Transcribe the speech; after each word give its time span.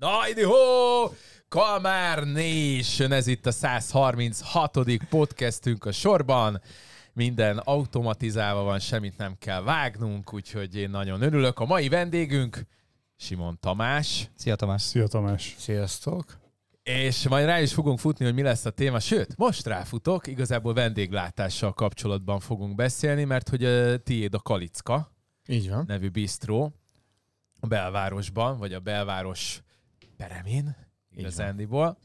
Na, 0.00 0.28
idi 0.30 0.42
ho! 0.42 0.54
Kalmár 1.48 2.24
Nation, 2.24 3.12
ez 3.12 3.26
itt 3.26 3.46
a 3.46 3.50
136. 3.50 4.78
podcastünk 5.08 5.84
a 5.84 5.92
sorban. 5.92 6.60
Minden 7.12 7.58
automatizálva 7.58 8.62
van, 8.62 8.78
semmit 8.78 9.16
nem 9.16 9.36
kell 9.38 9.62
vágnunk, 9.62 10.34
úgyhogy 10.34 10.76
én 10.76 10.90
nagyon 10.90 11.22
örülök. 11.22 11.58
A 11.58 11.64
mai 11.64 11.88
vendégünk 11.88 12.66
Simon 13.16 13.58
Tamás. 13.60 14.30
Szia 14.34 14.56
Tamás! 14.56 14.82
Szia 14.82 15.06
Tamás! 15.06 15.54
Sziasztok! 15.58 16.38
És 16.82 17.28
majd 17.28 17.46
rá 17.46 17.60
is 17.60 17.72
fogunk 17.72 17.98
futni, 17.98 18.24
hogy 18.24 18.34
mi 18.34 18.42
lesz 18.42 18.64
a 18.64 18.70
téma. 18.70 19.00
Sőt, 19.00 19.36
most 19.36 19.66
ráfutok, 19.66 20.26
igazából 20.26 20.74
vendéglátással 20.74 21.72
kapcsolatban 21.72 22.40
fogunk 22.40 22.74
beszélni, 22.74 23.24
mert 23.24 23.48
hogy 23.48 23.64
uh, 23.64 23.94
tiéd 23.94 24.34
a 24.34 24.38
Kalicka 24.38 25.12
Így 25.46 25.70
van. 25.70 25.84
nevű 25.86 26.08
bistró 26.08 26.72
a 27.60 27.66
belvárosban, 27.66 28.58
vagy 28.58 28.72
a 28.72 28.80
belváros 28.80 29.62
peremén, 30.20 30.76
igazándiból. 31.16 31.98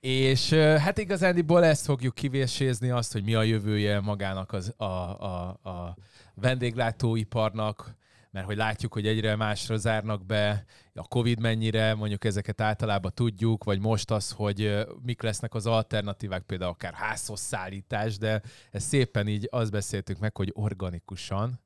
És 0.00 0.52
hát 0.52 0.98
igazándiból 0.98 1.64
ezt 1.64 1.84
fogjuk 1.84 2.14
kivésézni, 2.14 2.90
azt, 2.90 3.12
hogy 3.12 3.24
mi 3.24 3.34
a 3.34 3.42
jövője 3.42 4.00
magának 4.00 4.52
az, 4.52 4.74
a, 4.76 4.84
a, 4.84 5.48
a 5.48 5.96
vendéglátóiparnak, 6.34 7.94
mert 8.30 8.46
hogy 8.46 8.56
látjuk, 8.56 8.92
hogy 8.92 9.06
egyre 9.06 9.36
másra 9.36 9.76
zárnak 9.76 10.26
be, 10.26 10.64
a 10.94 11.08
Covid 11.08 11.40
mennyire, 11.40 11.94
mondjuk 11.94 12.24
ezeket 12.24 12.60
általában 12.60 13.12
tudjuk, 13.14 13.64
vagy 13.64 13.80
most 13.80 14.10
az, 14.10 14.30
hogy 14.30 14.86
mik 15.02 15.22
lesznek 15.22 15.54
az 15.54 15.66
alternatívák, 15.66 16.42
például 16.42 16.70
akár 16.70 16.92
házhoz 16.92 17.40
szállítás, 17.40 18.18
de 18.18 18.42
ezt 18.70 18.86
szépen 18.86 19.28
így 19.28 19.48
azt 19.50 19.70
beszéltük 19.70 20.18
meg, 20.18 20.36
hogy 20.36 20.50
organikusan, 20.54 21.60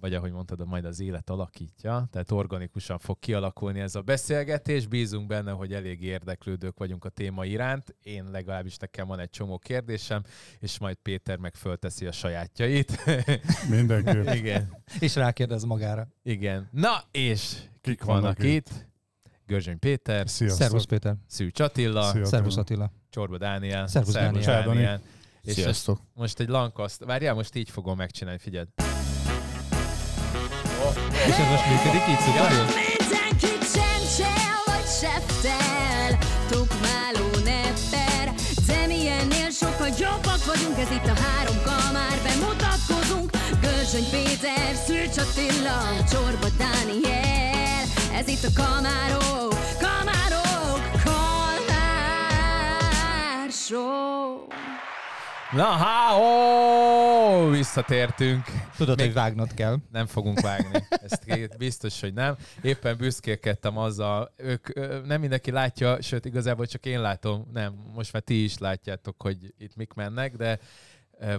vagy 0.00 0.14
ahogy 0.14 0.32
mondtad, 0.32 0.66
majd 0.66 0.84
az 0.84 1.00
élet 1.00 1.30
alakítja, 1.30 2.08
tehát 2.10 2.30
organikusan 2.30 2.98
fog 2.98 3.18
kialakulni 3.18 3.80
ez 3.80 3.94
a 3.94 4.00
beszélgetés. 4.00 4.86
Bízunk 4.86 5.26
benne, 5.26 5.50
hogy 5.50 5.72
elég 5.72 6.02
érdeklődők 6.02 6.78
vagyunk 6.78 7.04
a 7.04 7.08
téma 7.08 7.44
iránt. 7.44 7.94
Én 8.02 8.24
legalábbis 8.30 8.76
nekem 8.76 9.06
van 9.06 9.18
egy 9.18 9.30
csomó 9.30 9.58
kérdésem, 9.58 10.22
és 10.58 10.78
majd 10.78 10.96
Péter 10.96 11.38
meg 11.38 11.54
fölteszi 11.54 12.06
a 12.06 12.12
sajátjait. 12.12 13.04
Mindenképp. 13.70 14.34
igen, 14.34 14.82
És 15.00 15.14
rákérdez 15.14 15.64
magára. 15.64 16.08
igen. 16.22 16.68
Na, 16.72 17.02
és 17.10 17.52
kik, 17.80 17.80
Kik 17.80 18.04
vannak, 18.04 18.22
vannak 18.22 18.42
itt? 18.42 18.86
Görzsöny 19.46 19.78
Péter, 19.78 20.28
Sziasztok. 20.28 20.60
Szervusz 20.62 20.84
Péter! 20.84 21.14
Szűcs 21.26 21.60
Attila, 21.60 22.02
Szia. 22.02 22.24
Szervusz 22.24 22.56
Attila! 22.56 22.90
Csorba 23.10 23.38
Dániel, 23.38 23.86
Szervusz, 23.86 24.12
Dániel. 24.12 24.64
Dániel. 24.64 25.00
És 25.42 25.52
Sziasztok! 25.52 26.00
most 26.14 26.40
egy 26.40 26.48
lankaszt. 26.48 27.04
Várjál, 27.04 27.34
most 27.34 27.54
így 27.54 27.70
fogom 27.70 27.96
megcsinálni, 27.96 28.38
figyeld. 28.38 28.68
És 31.26 31.36
ez 31.42 31.48
most 31.50 31.66
működik 31.70 32.04
így 32.08 32.20
szuperül? 32.20 32.64
Mindenki 32.64 33.52
csencsel 33.74 34.56
vagy 34.64 34.88
seftel 35.00 36.10
Tukmáló 36.50 37.28
nepper. 37.44 38.24
De 38.66 38.86
milyennél 38.86 39.50
sokkal 39.50 39.88
jobbak 39.98 40.44
vagyunk 40.44 40.78
Ez 40.78 40.90
itt 40.96 41.08
a 41.14 41.16
három 41.24 41.58
kamár. 41.64 42.16
Bemutatkozunk 42.26 43.30
Görzsöny 43.60 44.08
Péter, 44.10 44.74
Szűcs 44.86 45.16
Attila 45.24 45.78
Csorba 46.10 46.48
Dániel. 46.58 47.82
Ez 48.18 48.28
itt 48.28 48.44
a 48.44 48.52
kamárok 48.62 49.54
Kamárok 49.84 50.80
Kalmár 51.04 52.30
Show 53.50 54.46
Na, 55.56 55.64
há, 55.64 56.16
ó, 56.16 57.50
visszatértünk. 57.50 58.44
Tudod, 58.76 58.96
Még- 58.96 59.06
hogy 59.06 59.14
vágnod 59.14 59.54
kell. 59.54 59.76
Nem 59.92 60.06
fogunk 60.06 60.40
vágni. 60.40 60.78
Ezt 60.88 61.56
biztos, 61.58 62.00
hogy 62.00 62.14
nem. 62.14 62.36
Éppen 62.62 62.96
büszkélkedtem 62.96 63.78
azzal, 63.78 64.32
ők 64.36 64.74
nem 65.06 65.20
mindenki 65.20 65.50
látja, 65.50 66.02
sőt 66.02 66.24
igazából 66.24 66.66
csak 66.66 66.86
én 66.86 67.00
látom, 67.00 67.48
nem, 67.52 67.74
most 67.94 68.12
már 68.12 68.22
ti 68.22 68.44
is 68.44 68.58
látjátok, 68.58 69.22
hogy 69.22 69.54
itt 69.58 69.76
mik 69.76 69.92
mennek, 69.92 70.36
de 70.36 70.58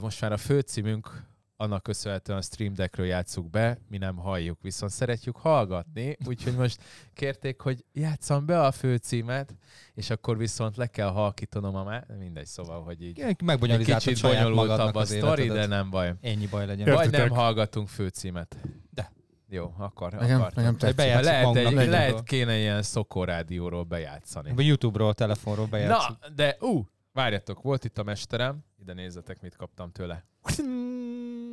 most 0.02 0.22
már 0.22 0.31
a 0.31 0.38
főcímünk 0.38 1.24
annak 1.57 1.84
köszönhetően 1.84 2.38
a 2.38 2.41
Stream 2.41 2.73
Deckről 2.73 3.06
játsszuk 3.06 3.50
be, 3.50 3.78
mi 3.90 3.97
nem 3.97 4.16
halljuk, 4.16 4.62
viszont 4.62 4.91
szeretjük 4.91 5.35
hallgatni, 5.35 6.18
úgyhogy 6.25 6.56
most 6.56 6.81
kérték, 7.13 7.62
hogy 7.62 7.85
játszam 7.94 8.45
be 8.45 8.62
a 8.62 8.72
főcímet, 8.72 9.56
és 9.94 10.09
akkor 10.09 10.38
viszont 10.38 10.78
le 10.78 10.88
kell 10.88 11.09
halkítanom 11.09 11.75
a 11.75 11.84
má... 11.84 12.03
mindegy, 12.19 12.46
szóval, 12.46 12.84
hogy 12.84 13.03
így 13.03 13.19
egy 13.19 13.41
Megbonyolítáltad 13.41 14.07
kicsit 14.07 14.22
bonyolultabb 14.22 14.96
a 14.96 15.00
az 15.00 15.09
sztori, 15.09 15.47
de 15.47 15.66
nem 15.66 15.90
baj. 15.90 16.13
Ennyi 16.22 16.47
baj 16.47 16.66
legyen. 16.66 16.94
Vagy 16.94 17.12
nem 17.12 17.29
hallgatunk 17.29 17.88
főcímet. 17.88 18.57
De. 18.90 19.12
Jó, 19.50 19.73
akkor. 19.78 20.12
Nekem, 20.12 20.40
akartam. 20.40 20.63
nekem 20.63 20.78
lehet, 21.23 21.56
egy, 21.56 21.63
legyen 21.63 21.90
lehet 21.90 22.23
kéne 22.23 22.57
ilyen 22.57 22.81
szokorádióról 22.81 23.84
bejátszani. 23.84 24.51
Vagy 24.56 24.66
YouTube-ról, 24.66 25.13
telefonról 25.13 25.66
bejátszunk. 25.66 26.19
Na, 26.22 26.29
de 26.35 26.57
ú, 26.59 26.88
várjatok, 27.13 27.62
volt 27.62 27.84
itt 27.84 27.97
a 27.97 28.03
mesterem, 28.03 28.66
ide 28.79 28.94
nézzetek, 28.94 29.41
mit 29.41 29.56
kaptam 29.56 29.91
tőle. 29.91 30.25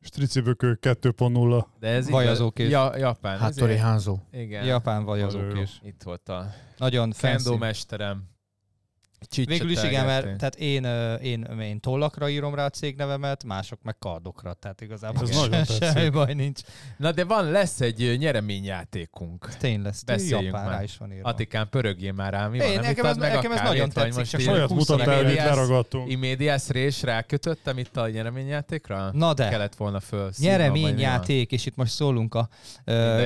Stricibökő 0.00 0.78
2.0. 0.82 1.64
De 1.80 1.88
ez 1.88 2.10
Vajazókés. 2.10 2.70
Ja, 2.70 2.96
japán. 2.96 3.38
Hattori 3.38 3.76
Hanzo. 3.76 4.18
Igen. 4.32 4.64
Japán 4.64 5.04
vajazók 5.04 5.42
Nagyon 5.42 5.62
is. 5.62 5.80
Itt 5.84 6.02
volt 6.02 6.28
a 6.28 6.46
Nagyon 6.76 7.10
kendo 7.10 7.38
fancy. 7.42 7.58
mesterem. 7.58 8.29
Végül 9.44 9.70
is 9.70 9.82
igen, 9.82 10.06
mert 10.06 10.36
tehát 10.36 10.54
én, 10.54 10.84
én, 11.22 11.44
én 11.60 11.80
tollakra 11.80 12.28
írom 12.28 12.54
rá 12.54 12.64
a 12.64 12.70
cégnevemet, 12.70 13.44
mások 13.44 13.82
meg 13.82 13.98
kardokra, 13.98 14.52
tehát 14.52 14.80
igazából 14.80 15.22
Ez 15.28 15.36
nagyon 15.36 15.64
semmi 15.64 16.08
baj 16.08 16.34
nincs. 16.34 16.60
Na 16.96 17.12
de 17.12 17.24
van, 17.24 17.50
lesz 17.50 17.80
egy 17.80 18.16
nyereményjátékunk. 18.18 19.48
Tényleg, 19.58 19.94
Beszéljünk 20.06 20.42
Japánra 20.42 20.70
már. 20.70 20.82
is 20.82 20.96
van 20.96 21.12
írva. 21.12 21.28
Atikán, 21.28 21.68
pörögjél 21.68 22.12
már 22.12 22.32
rá, 22.32 22.46
mi 22.48 22.58
van? 22.58 22.66
Én, 22.66 22.74
Nem 22.74 22.82
nekem 22.84 23.04
ez- 23.06 23.16
meg 23.16 23.32
nekem 23.32 23.52
ez 23.52 23.60
nagyon 23.60 23.88
tetszik, 23.90 24.14
most 24.14 24.30
csak 24.30 24.40
Saját 24.40 24.70
húszon 24.70 24.98
mutattál, 24.98 25.24
hogy 25.24 25.34
leragadtunk. 25.34 26.10
Imédiás 26.10 26.68
rés 26.68 27.02
rákötöttem 27.02 27.78
itt 27.78 27.96
a 27.96 28.08
nyereményjátékra? 28.08 29.10
Na 29.12 29.34
de. 29.34 29.48
Kellett 29.48 29.74
volna 29.74 30.00
föl. 30.00 30.20
van? 30.20 30.30
Nyereményjáték, 30.38 31.52
és 31.52 31.66
itt 31.66 31.76
most 31.76 31.92
szólunk 31.92 32.34
a. 32.34 32.48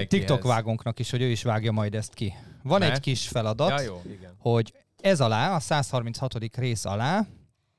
TikTok 0.09 0.43
vágónknak 0.43 0.99
is, 0.99 1.11
hogy 1.11 1.22
ő 1.22 1.26
is 1.26 1.43
vágja 1.43 1.72
majd 1.72 1.94
ezt 1.94 2.15
ki. 2.15 2.34
Van 2.62 2.82
egy 2.82 3.00
kis 3.00 3.28
feladat, 3.28 3.69
Ja, 3.69 3.81
jó, 3.81 4.03
igen. 4.06 4.34
hogy 4.38 4.72
ez 5.04 5.20
alá, 5.20 5.54
a 5.54 5.60
136. 5.60 6.56
rész 6.56 6.84
alá 6.84 7.26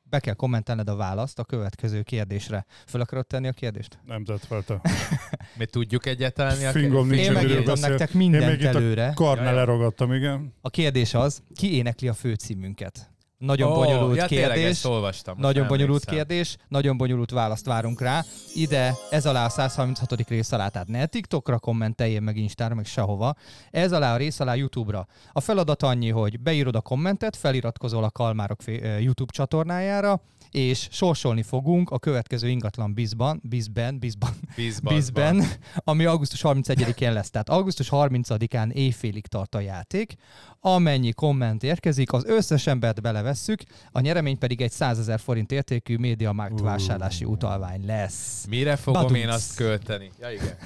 be 0.04 0.20
kell 0.20 0.34
kommentelned 0.34 0.90
a 0.90 0.96
választ 0.96 1.40
a 1.40 1.44
következő 1.44 2.02
kérdésre. 2.02 2.66
Föl 2.88 3.02
akarod 3.02 3.28
tenni 3.28 3.48
a 3.48 3.52
kérdést? 3.52 4.00
Nem 4.06 4.24
tett 4.24 4.46
fel 4.46 4.64
te. 4.64 4.82
Mi 5.60 5.66
tudjuk 5.66 6.06
egyáltalán 6.06 6.58
mi 6.58 6.66
a 6.66 6.72
Fingom 6.72 7.08
nincs, 7.08 7.26
Én 7.26 7.32
megírtam 7.32 7.80
nektek 7.80 8.10
Én 8.10 8.18
még 8.18 8.30
mindent 8.30 8.62
itt 8.62 8.66
a 8.66 8.68
előre. 8.68 9.12
karnál 9.16 9.54
lerogadtam, 9.54 10.14
igen. 10.14 10.54
A 10.62 10.70
kérdés 10.70 11.14
az, 11.14 11.42
ki 11.56 11.76
énekli 11.76 12.08
a 12.08 12.14
főcímünket? 12.14 13.12
Nagyon 13.46 13.72
Ó, 13.72 13.76
bonyolult 13.76 14.18
ja, 14.18 14.26
tényleg 14.26 14.52
kérdés. 14.52 14.70
ezt 14.70 14.86
olvastam. 14.86 15.36
Nagyon 15.40 15.68
bonyolult 15.68 16.04
emlékszem. 16.06 16.36
kérdés, 16.36 16.58
nagyon 16.68 16.98
bonyolult 16.98 17.32
választ 17.32 17.66
várunk 17.66 18.02
rá. 18.02 18.24
Ide, 18.54 18.94
ez 19.10 19.26
alá 19.26 19.46
a 19.46 19.50
136. 19.50 20.28
rész 20.28 20.52
alá, 20.52 20.68
tehát 20.68 20.88
ne 20.88 21.06
TikTokra 21.06 21.60
kommenteljél 21.60 22.20
meg 22.20 22.38
Instára, 22.38 22.76
meg 22.76 22.86
sehova. 22.86 23.36
Ez 23.72 23.92
alá 23.92 24.14
a 24.14 24.18
rész 24.18 24.40
alá 24.40 24.56
YouTube-ra. 24.56 25.08
A 25.32 25.40
feladat 25.40 25.84
annyi, 25.84 26.10
hogy 26.10 26.40
beírod 26.40 26.76
a 26.76 26.82
kommentet, 26.82 27.36
feliratkozol 27.36 28.04
a 28.04 28.10
Kalmárok 28.12 28.64
YouTube 29.00 29.32
csatornájára, 29.32 30.22
és 30.52 30.88
sorsolni 30.92 31.44
fogunk 31.44 31.90
a 31.90 32.00
következő 32.00 32.50
ingatlan 32.50 32.94
bizban, 32.94 33.42
bizben, 33.44 34.00
bizban, 34.00 34.30
Bízban. 34.56 34.94
bizben, 34.96 35.44
ami 35.84 36.06
augusztus 36.06 36.42
31-én 36.44 37.14
lesz. 37.14 37.30
Tehát 37.30 37.50
augusztus 37.50 37.88
30-án 37.92 38.72
éjfélig 38.72 39.28
tart 39.28 39.56
a 39.56 39.60
játék. 39.60 40.16
Amennyi 40.60 41.12
komment 41.12 41.64
érkezik, 41.64 42.14
az 42.14 42.26
összes 42.26 42.68
embert 42.68 43.02
belevesszük, 43.36 43.64
a 43.92 44.00
nyeremény 44.00 44.38
pedig 44.38 44.62
egy 44.62 44.72
100 44.72 45.00
ezer 45.00 45.20
forint 45.20 45.52
értékű 45.52 45.98
médiamarkt 45.98 46.62
Ú. 46.62 46.64
vásárlási 46.64 47.26
utalvány 47.26 47.86
lesz. 47.86 48.46
Mire 48.50 48.76
fogom 48.76 49.02
Badumc. 49.02 49.20
én 49.22 49.30
azt 49.30 49.56
költeni? 49.56 50.12
Ja, 50.20 50.32
igen. 50.32 50.58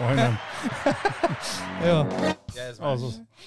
Majdnem. 0.00 0.38
Jó. 1.86 2.06
Ja, 2.56 2.62
ez. 2.68 2.78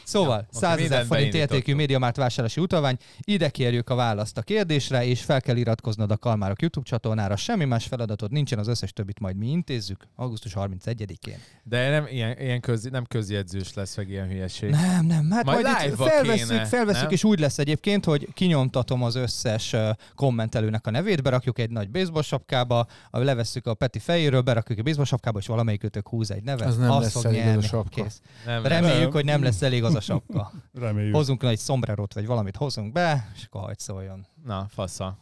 Szóval, 0.04 0.38
Oké, 0.38 0.58
100 0.60 0.80
ezer 0.80 1.06
forint 1.06 1.34
értékű 1.34 1.76
médiamárt 1.76 2.16
vásárlási 2.16 2.62
utalvány, 2.62 2.98
ide 3.20 3.50
kérjük 3.50 3.90
a 3.90 3.96
választ 3.96 4.38
a 4.38 4.42
kérdésre, 4.42 5.06
és 5.06 5.22
fel 5.22 5.42
kell 5.42 5.56
iratkoznod 5.56 6.12
a 6.12 6.18
Kalmárok 6.18 6.62
YouTube 6.62 6.86
csatornára. 6.86 7.36
Semmi 7.36 7.66
más 7.66 7.86
feladatod 7.86 8.32
nincsen, 8.32 8.60
az 8.60 8.68
összes 8.68 8.94
többit 8.94 9.20
majd 9.20 9.36
mi 9.36 9.48
intézzük 9.48 10.08
augusztus 10.16 10.54
31-én. 10.56 11.38
De 11.64 11.90
nem, 11.90 12.08
ilyen, 12.08 12.40
ilyen 12.40 12.60
köz, 12.60 12.84
nem 12.84 13.06
közjegyzős 13.06 13.74
lesz, 13.74 13.96
meg 13.96 14.10
ilyen 14.10 14.28
hülyeség. 14.28 14.70
Nem, 14.70 15.06
nem, 15.06 15.32
hát 15.32 15.46
Majd 15.46 15.64
majd, 15.64 15.94
felveszünk, 15.94 16.50
kéne, 16.50 16.66
felveszünk 16.66 17.04
nem? 17.04 17.14
és 17.14 17.24
úgy 17.24 17.40
lesz 17.40 17.58
egyébként, 17.58 18.06
hogy 18.06 18.28
kinyomtatom 18.34 19.04
az 19.04 19.16
összes 19.16 19.76
kommentelőnek 20.16 20.88
a 20.88 20.92
nevét, 20.92 21.24
berakjuk 21.24 21.60
egy 21.60 21.70
nagy 21.70 21.90
baseball 21.90 22.22
sapkába, 22.22 22.88
levesszük 23.12 23.68
a 23.68 23.74
Peti 23.74 24.00
fejéről, 24.00 24.42
berakjuk 24.42 24.80
a 24.80 24.82
baseball 24.82 25.06
sapkába, 25.06 25.40
és 25.40 25.48
valamelyikőtök 25.48 26.08
húz 26.08 26.32
egy 26.32 26.44
nevet. 26.44 26.68
Az 26.68 26.78
nem 26.78 26.92
lesz 27.00 27.12
fog 27.12 27.26
elég 27.26 27.58
az 27.58 27.64
a 27.64 27.68
sapka. 27.68 28.04
Kész. 28.04 28.22
Nem. 28.46 28.66
Reméljük, 28.66 29.02
Nem. 29.02 29.12
hogy 29.12 29.26
nem 29.26 29.44
lesz 29.44 29.62
elég 29.62 29.84
az 29.84 29.96
a 29.96 30.00
sapka. 30.02 30.52
Reméljük. 30.74 31.16
Hozunk 31.16 31.44
egy 31.44 31.58
szombrerot, 31.58 32.14
vagy 32.14 32.26
valamit 32.26 32.56
hozunk 32.56 32.92
be, 32.92 33.30
és 33.36 33.44
akkor 33.46 33.62
hagyd 33.62 33.80
szóljon. 33.80 34.26
Na, 34.46 34.68
fasza. 34.70 35.18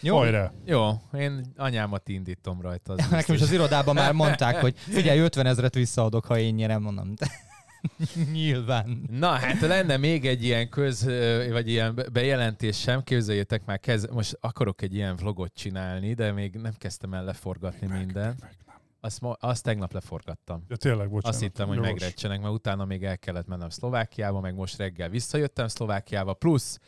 Jó? 0.00 0.16
Hajrá. 0.16 0.52
Jó, 0.64 0.90
én 1.12 1.52
anyámat 1.56 2.08
indítom 2.08 2.60
rajta. 2.60 2.92
Az 2.92 3.08
Nekem 3.10 3.34
is 3.34 3.40
az 3.40 3.52
irodában 3.52 3.94
már 3.94 4.12
mondták, 4.12 4.60
hogy 4.60 4.74
figyelj, 4.78 5.18
50 5.18 5.46
ezret 5.46 5.74
visszaadok, 5.74 6.24
ha 6.24 6.38
én 6.38 6.54
nyerem, 6.54 6.82
mondom. 6.82 7.14
Nyilván. 8.32 9.02
Na, 9.10 9.28
hát 9.28 9.60
lenne 9.60 9.96
még 9.96 10.26
egy 10.26 10.44
ilyen 10.44 10.68
köz, 10.68 11.04
vagy 11.50 11.68
ilyen 11.68 11.94
be- 11.94 12.08
bejelentés 12.08 12.80
sem, 12.80 13.02
képzeljétek 13.02 13.64
már, 13.64 13.80
kez, 13.80 14.06
most 14.12 14.38
akarok 14.40 14.82
egy 14.82 14.94
ilyen 14.94 15.16
vlogot 15.16 15.52
csinálni, 15.54 16.14
de 16.14 16.32
még 16.32 16.54
nem 16.54 16.74
kezdtem 16.78 17.14
el 17.14 17.24
leforgatni 17.24 17.86
Meg, 17.86 17.98
mindent. 17.98 18.40
meg 18.40 18.56
nem. 18.65 18.65
Azt, 19.06 19.20
ma, 19.20 19.32
azt 19.32 19.62
tegnap 19.62 19.92
leforgattam. 19.92 20.64
Ja, 20.68 20.76
tényleg, 20.76 21.08
bocsánat. 21.08 21.34
Azt 21.34 21.40
hittem, 21.40 21.68
hogy 21.68 21.78
megrecsenek, 21.78 22.40
mert 22.40 22.52
utána 22.52 22.84
még 22.84 23.04
el 23.04 23.18
kellett 23.18 23.46
mennem 23.46 23.68
Szlovákiába, 23.68 24.40
meg 24.40 24.54
most 24.54 24.76
reggel 24.76 25.08
visszajöttem 25.08 25.68
Szlovákiába, 25.68 26.34
plusz 26.34 26.80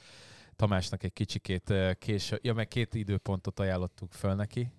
Tamásnak 0.57 1.03
egy 1.03 1.13
kicsikét 1.13 1.75
késő, 1.99 2.39
ja, 2.43 2.55
meg 2.55 2.69
két 2.69 2.95
időpontot 2.95 3.61
ajánlottuk 3.61 4.13
föl 4.13 4.35
neki. 4.35 4.73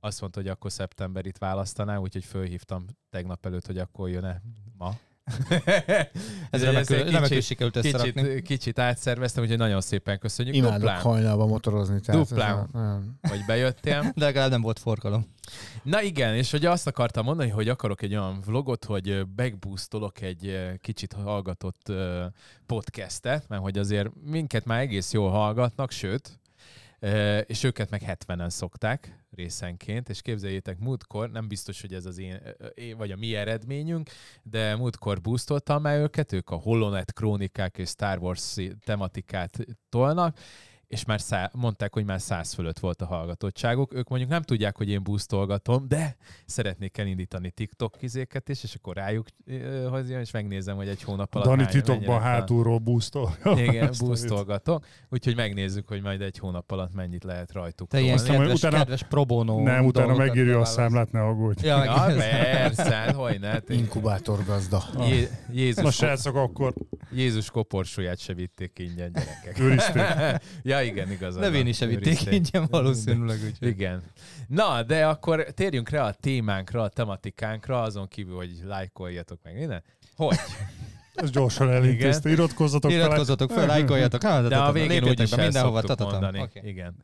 Azt 0.00 0.20
mondta, 0.20 0.40
hogy 0.40 0.48
akkor 0.48 0.72
szeptemberit 0.72 1.38
választaná, 1.38 1.96
úgyhogy 1.96 2.24
fölhívtam 2.24 2.84
tegnap 3.10 3.46
előtt, 3.46 3.66
hogy 3.66 3.78
akkor 3.78 4.08
jön-e 4.08 4.42
ma. 4.78 4.94
Ez 6.50 6.64
remekül, 6.64 6.96
egy 6.96 7.04
remekül 7.04 7.28
kicsit, 7.28 7.42
sikerült 7.42 7.76
összerakni. 7.76 8.22
kicsit, 8.22 8.42
kicsit 8.42 8.78
átszerveztem, 8.78 9.42
úgyhogy 9.42 9.58
nagyon 9.58 9.80
szépen 9.80 10.18
köszönjük. 10.18 10.54
Imádok 10.54 10.78
Duplán, 10.78 11.00
hajnalba 11.00 11.46
motorozni. 11.46 12.00
Tehát 12.00 12.28
Duplán. 12.28 12.68
Ez 13.20 13.30
hogy 13.30 13.44
bejöttél. 13.46 14.00
De 14.16 14.24
legalább 14.24 14.50
nem 14.50 14.60
volt 14.60 14.78
forgalom. 14.78 15.26
Na 15.82 16.02
igen, 16.02 16.34
és 16.34 16.52
ugye 16.52 16.70
azt 16.70 16.86
akartam 16.86 17.24
mondani, 17.24 17.50
hogy 17.50 17.68
akarok 17.68 18.02
egy 18.02 18.12
olyan 18.12 18.40
vlogot, 18.46 18.84
hogy 18.84 19.08
ö, 19.08 19.22
megboostolok 19.36 20.20
egy 20.20 20.70
kicsit 20.80 21.12
hallgatott 21.12 21.92
podcastet, 22.66 23.48
mert 23.48 23.62
hogy 23.62 23.78
azért 23.78 24.08
minket 24.24 24.64
már 24.64 24.80
egész 24.80 25.12
jól 25.12 25.30
hallgatnak, 25.30 25.90
sőt, 25.90 26.40
és 27.46 27.62
őket 27.62 27.90
meg 27.90 28.02
70-en 28.06 28.48
szokták 28.48 29.17
részenként, 29.38 30.08
és 30.08 30.22
képzeljétek, 30.22 30.78
múltkor, 30.78 31.30
nem 31.30 31.48
biztos, 31.48 31.80
hogy 31.80 31.94
ez 31.94 32.06
az 32.06 32.18
én, 32.18 32.40
vagy 32.96 33.10
a 33.10 33.16
mi 33.16 33.34
eredményünk, 33.34 34.10
de 34.42 34.76
múltkor 34.76 35.20
boostoltam 35.20 35.82
már 35.82 35.98
őket, 35.98 36.32
ők 36.32 36.50
a 36.50 36.56
Holonet 36.56 37.12
krónikák 37.12 37.78
és 37.78 37.88
Star 37.88 38.18
Wars 38.18 38.56
tematikát 38.84 39.58
tolnak, 39.88 40.38
és 40.88 41.04
már 41.04 41.20
szá- 41.20 41.54
mondták, 41.54 41.92
hogy 41.92 42.04
már 42.04 42.20
száz 42.20 42.52
fölött 42.54 42.78
volt 42.78 43.02
a 43.02 43.06
hallgatottságuk. 43.06 43.94
Ők 43.94 44.08
mondjuk 44.08 44.30
nem 44.30 44.42
tudják, 44.42 44.76
hogy 44.76 44.88
én 44.88 45.02
boostolgatom, 45.02 45.88
de 45.88 46.16
szeretnék 46.46 46.98
elindítani 46.98 47.50
TikTok 47.50 47.96
kizéket 47.98 48.48
is, 48.48 48.62
és 48.62 48.74
akkor 48.74 48.96
rájuk 48.96 49.26
hozzám, 49.88 50.20
és 50.20 50.30
megnézem, 50.30 50.76
hogy 50.76 50.88
egy 50.88 51.02
hónap 51.02 51.34
alatt 51.34 51.46
Dani 51.48 51.66
titokban 51.66 52.20
hátulról 52.20 52.78
boostol. 52.78 53.36
Igen, 53.56 53.90
boostolgatok. 54.04 54.86
Úgyhogy 55.08 55.36
megnézzük, 55.36 55.88
hogy 55.88 56.02
majd 56.02 56.20
egy 56.20 56.38
hónap 56.38 56.70
alatt 56.70 56.94
mennyit 56.94 57.24
lehet 57.24 57.52
rajtuk 57.52 57.88
Te 57.88 58.00
ilyen 58.00 58.16
kedves, 58.24 58.52
utána- 58.52 58.76
kedves 58.76 59.02
pro 59.02 59.24
bono 59.24 59.62
Nem, 59.62 59.84
utána 59.86 60.14
megírja 60.14 60.60
a 60.60 60.64
számlát, 60.64 61.12
ne 61.12 61.20
aggódj. 61.22 61.66
Ja, 61.66 61.76
meg 61.76 61.86
Ja, 61.86 62.04
persze, 62.16 62.94
hát 62.94 63.14
hogy 63.14 63.40
ne. 63.40 63.46
hát 63.48 63.68
Inkubátor 63.68 64.44
gazda. 64.44 64.82
Jé- 65.08 65.30
Na 65.30 65.54
Jézus, 65.54 65.94
srácok, 65.94 66.36
akkor 66.36 66.74
Jézus 67.12 67.50
koporsóját 67.50 68.18
se 68.18 68.34
vitték 68.34 68.78
ingyen 68.78 69.12
gyerekek. 69.12 69.58
őrizték. 69.60 70.02
ja, 70.70 70.77
igen, 70.82 71.10
igazán. 71.10 71.40
Nevén 71.40 71.66
is 71.66 71.80
evitték 71.80 72.32
ingyen 72.32 72.66
valószínűleg. 72.70 73.38
Úgyhogy. 73.44 73.68
Igen. 73.68 74.02
Na, 74.46 74.82
de 74.82 75.06
akkor 75.06 75.42
térjünk 75.42 75.88
rá 75.88 76.06
a 76.06 76.12
témánkra, 76.12 76.82
a 76.82 76.88
tematikánkra, 76.88 77.82
azon 77.82 78.08
kívül, 78.08 78.36
hogy 78.36 78.60
lájkoljatok 78.64 79.38
meg 79.42 79.54
minden. 79.54 79.82
Hogy? 80.16 80.36
Ez 81.22 81.30
gyorsan 81.30 81.70
elintézte. 81.70 82.30
Iratkozzatok 82.30 82.90
fel. 82.90 83.00
Iratkozzatok 83.00 83.50
fel, 83.50 83.66
lájkoljatok. 83.66 84.22
Hát, 84.22 84.48
De 84.48 84.56
a 84.56 84.72
végén 84.72 84.88
lépjetek 84.88 85.18
úgyis 85.18 85.34
mindenhova. 85.36 85.82
mondani. 85.98 86.40
Oké. 86.40 86.60
Igen. 86.64 86.94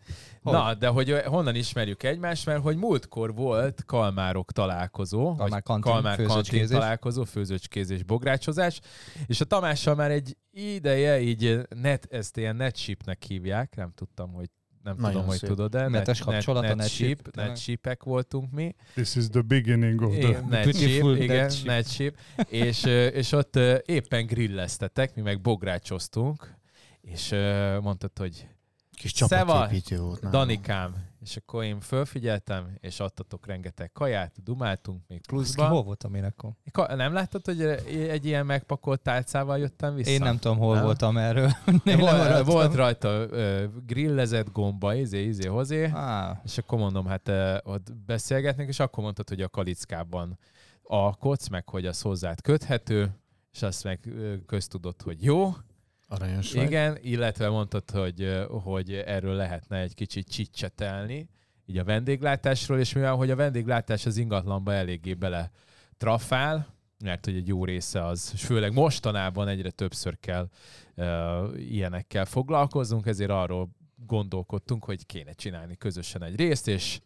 Na, 0.43 0.75
de 0.75 0.89
hogy 0.89 1.23
honnan 1.25 1.55
ismerjük 1.55 2.03
egymást, 2.03 2.47
mert 2.47 2.63
hogy 2.63 2.77
múltkor 2.77 3.35
volt 3.35 3.85
kalmárok 3.85 4.53
találkozó, 4.53 5.25
Kalmár 5.25 5.49
vagy 5.51 5.63
kantin, 5.63 5.93
kalmár 5.93 6.17
kantin 6.17 6.35
főzőcskézés. 6.35 6.79
találkozó, 6.79 7.25
főzőcskézés, 7.25 8.03
bográcsozás, 8.03 8.81
és 9.27 9.41
a 9.41 9.45
Tamással 9.45 9.95
már 9.95 10.11
egy 10.11 10.37
ideje 10.51 11.21
így 11.21 11.61
net, 11.83 12.07
ezt 12.11 12.37
ilyen 12.37 12.57
netshipnek 12.57 13.23
hívják, 13.23 13.77
nem 13.77 13.93
tudtam, 13.95 14.33
hogy 14.33 14.49
nem 14.85 14.95
Nagyon 14.97 15.11
tudom, 15.13 15.27
hogy 15.27 15.39
szép. 15.39 15.49
tudod-e. 15.49 15.89
Netes 15.89 16.21
kapcsolat 16.21 16.65
a 16.65 16.75
netship, 16.75 17.07
netship, 17.07 17.31
tényleg. 17.31 17.53
netshipek 17.53 18.03
voltunk 18.03 18.51
mi. 18.51 18.75
This 18.95 19.15
is 19.15 19.29
the 19.29 19.41
beginning 19.41 20.01
of 20.03 20.13
the... 20.19 20.41
Netship, 20.49 20.73
Beautiful 20.73 21.17
igen, 21.17 21.37
netship. 21.37 21.67
netship. 21.67 22.17
És, 22.67 22.85
és 23.15 23.33
ott 23.33 23.57
éppen 23.85 24.27
grilleztetek, 24.27 25.15
mi 25.15 25.23
meg 25.23 25.41
bográcsoztunk, 25.41 26.55
és 27.01 27.29
mondtad, 27.81 28.11
hogy 28.19 28.49
Kis 28.97 29.11
Szeva, 29.11 29.53
csapatépítő 29.53 29.99
volt. 29.99 30.21
nálam. 30.21 30.41
Danikám, 30.41 30.95
és 31.25 31.37
akkor 31.37 31.65
én 31.65 31.81
fölfigyeltem, 31.81 32.77
és 32.81 33.01
adtatok 33.01 33.47
rengeteg 33.47 33.93
kaját, 33.93 34.43
dumáltunk 34.43 35.03
még 35.09 35.21
Hol 35.29 35.39
pluszban. 35.39 35.85
voltam 35.85 36.15
én 36.15 36.25
akkor? 36.25 36.51
Ka- 36.73 36.97
nem 36.97 37.13
láttad, 37.13 37.45
hogy 37.45 37.61
egy 37.89 38.25
ilyen 38.27 38.47
megpakolt 38.47 39.01
tálcával 39.01 39.59
jöttem 39.59 39.95
vissza? 39.95 40.11
Én 40.11 40.21
nem 40.21 40.39
tudom, 40.39 40.59
hol 40.59 40.75
Nem? 40.75 40.85
voltam 40.85 41.17
erről. 41.17 41.51
Én 41.85 41.99
Volt, 41.99 42.45
volt 42.45 42.75
rajta 42.75 43.09
ö, 43.09 43.65
grillezett 43.87 44.53
gomba, 44.53 44.95
izé, 44.95 45.25
izé, 45.25 45.47
hozé, 45.49 45.85
Á, 45.85 46.41
és 46.45 46.59
akkor 46.59 46.79
mondom, 46.79 47.07
hát 47.07 47.29
ö, 47.29 47.57
ott 47.63 47.93
beszélgetnek, 48.07 48.69
és 48.69 48.79
akkor 48.81 49.03
mondtad, 49.05 49.29
hogy 49.29 49.41
a 49.41 49.49
kalickában 49.49 50.39
alkotsz, 50.83 51.49
meg 51.49 51.69
hogy 51.69 51.87
az 51.87 52.01
hozzád 52.01 52.41
köthető, 52.41 53.17
és 53.53 53.63
azt 53.63 53.85
meg 53.85 54.09
köztudott, 54.47 55.03
hogy 55.03 55.25
jó, 55.25 55.53
Aranyos 56.15 56.53
vagy. 56.53 56.65
Igen, 56.65 56.99
illetve 57.03 57.49
mondtad, 57.49 57.91
hogy, 57.91 58.47
hogy 58.49 58.93
erről 58.93 59.35
lehetne 59.35 59.79
egy 59.79 59.95
kicsit 59.95 60.29
csicsetelni, 60.29 61.29
így 61.67 61.79
a 61.79 61.85
vendéglátásról, 61.85 62.79
és 62.79 62.93
mivel 62.93 63.15
hogy 63.15 63.31
a 63.31 63.37
vendéglátás 63.37 64.07
az 64.07 64.17
ingatlanba 64.17 64.73
eléggé 64.73 65.15
bele 65.15 65.51
trafál, 65.97 66.75
mert 67.05 67.25
hogy 67.25 67.37
egy 67.37 67.49
jó 67.49 67.65
része 67.65 68.05
az, 68.05 68.31
és 68.35 68.45
főleg 68.45 68.73
mostanában 68.73 69.49
egyre 69.49 69.71
többször 69.71 70.19
kell 70.21 70.49
uh, 70.95 71.07
ilyenekkel 71.57 72.25
foglalkoznunk, 72.25 73.07
ezért 73.07 73.31
arról 73.31 73.71
gondolkodtunk, 74.07 74.85
hogy 74.85 75.07
kéne 75.07 75.33
csinálni 75.33 75.77
közösen 75.77 76.23
egy 76.23 76.37
részt, 76.37 76.69
és 76.69 77.01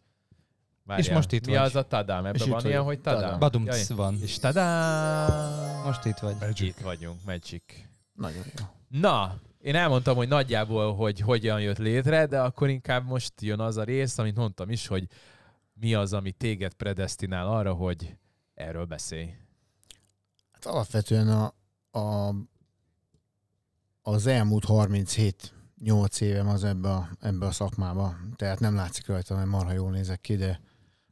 Várjál, 0.83 1.15
most 1.15 1.31
itt 1.31 1.45
mi 1.45 1.51
vagy. 1.51 1.61
az 1.61 1.75
a 1.75 1.83
tadám? 1.83 2.25
Ebben 2.25 2.41
És 2.41 2.47
van 2.47 2.65
ilyen, 2.65 2.83
hogy 2.83 2.99
tadám? 2.99 3.21
Tadám. 3.21 3.39
Badumc 3.39 3.89
Jaj. 3.89 3.97
van. 3.97 4.17
És 4.21 4.37
tadám! 4.37 5.83
Most 5.85 6.05
itt 6.05 6.17
vagy. 6.17 6.35
Magic. 6.39 6.67
Itt 6.67 6.79
vagyunk, 6.79 7.19
Magic. 7.25 7.63
Nagyon 8.13 8.43
jó. 8.57 8.78
Na, 8.89 9.39
én 9.61 9.75
elmondtam, 9.75 10.15
hogy 10.15 10.27
nagyjából, 10.27 10.95
hogy 10.95 11.19
hogyan 11.19 11.61
jött 11.61 11.77
létre, 11.77 12.25
de 12.25 12.41
akkor 12.41 12.69
inkább 12.69 13.05
most 13.05 13.41
jön 13.41 13.59
az 13.59 13.77
a 13.77 13.83
rész, 13.83 14.17
amit 14.17 14.35
mondtam 14.35 14.69
is, 14.69 14.87
hogy 14.87 15.07
mi 15.73 15.93
az, 15.93 16.13
ami 16.13 16.31
téged 16.31 16.73
predestinál 16.73 17.47
arra, 17.47 17.73
hogy 17.73 18.15
erről 18.53 18.85
beszélj. 18.85 19.29
Hát 20.51 20.65
alapvetően 20.65 21.29
a, 21.29 21.53
a, 21.99 22.35
az 24.01 24.25
elmúlt 24.27 24.65
37 24.65 25.53
8 25.83 26.21
évem 26.21 26.47
az 26.47 26.63
ebbe 26.63 26.89
a, 26.89 27.09
ebbe 27.19 27.45
a 27.45 27.51
szakmába. 27.51 28.15
Tehát 28.35 28.59
nem 28.59 28.75
látszik 28.75 29.07
rajta, 29.07 29.35
mert 29.35 29.47
marha 29.47 29.71
jól 29.71 29.91
nézek 29.91 30.21
ki, 30.21 30.35
de, 30.35 30.61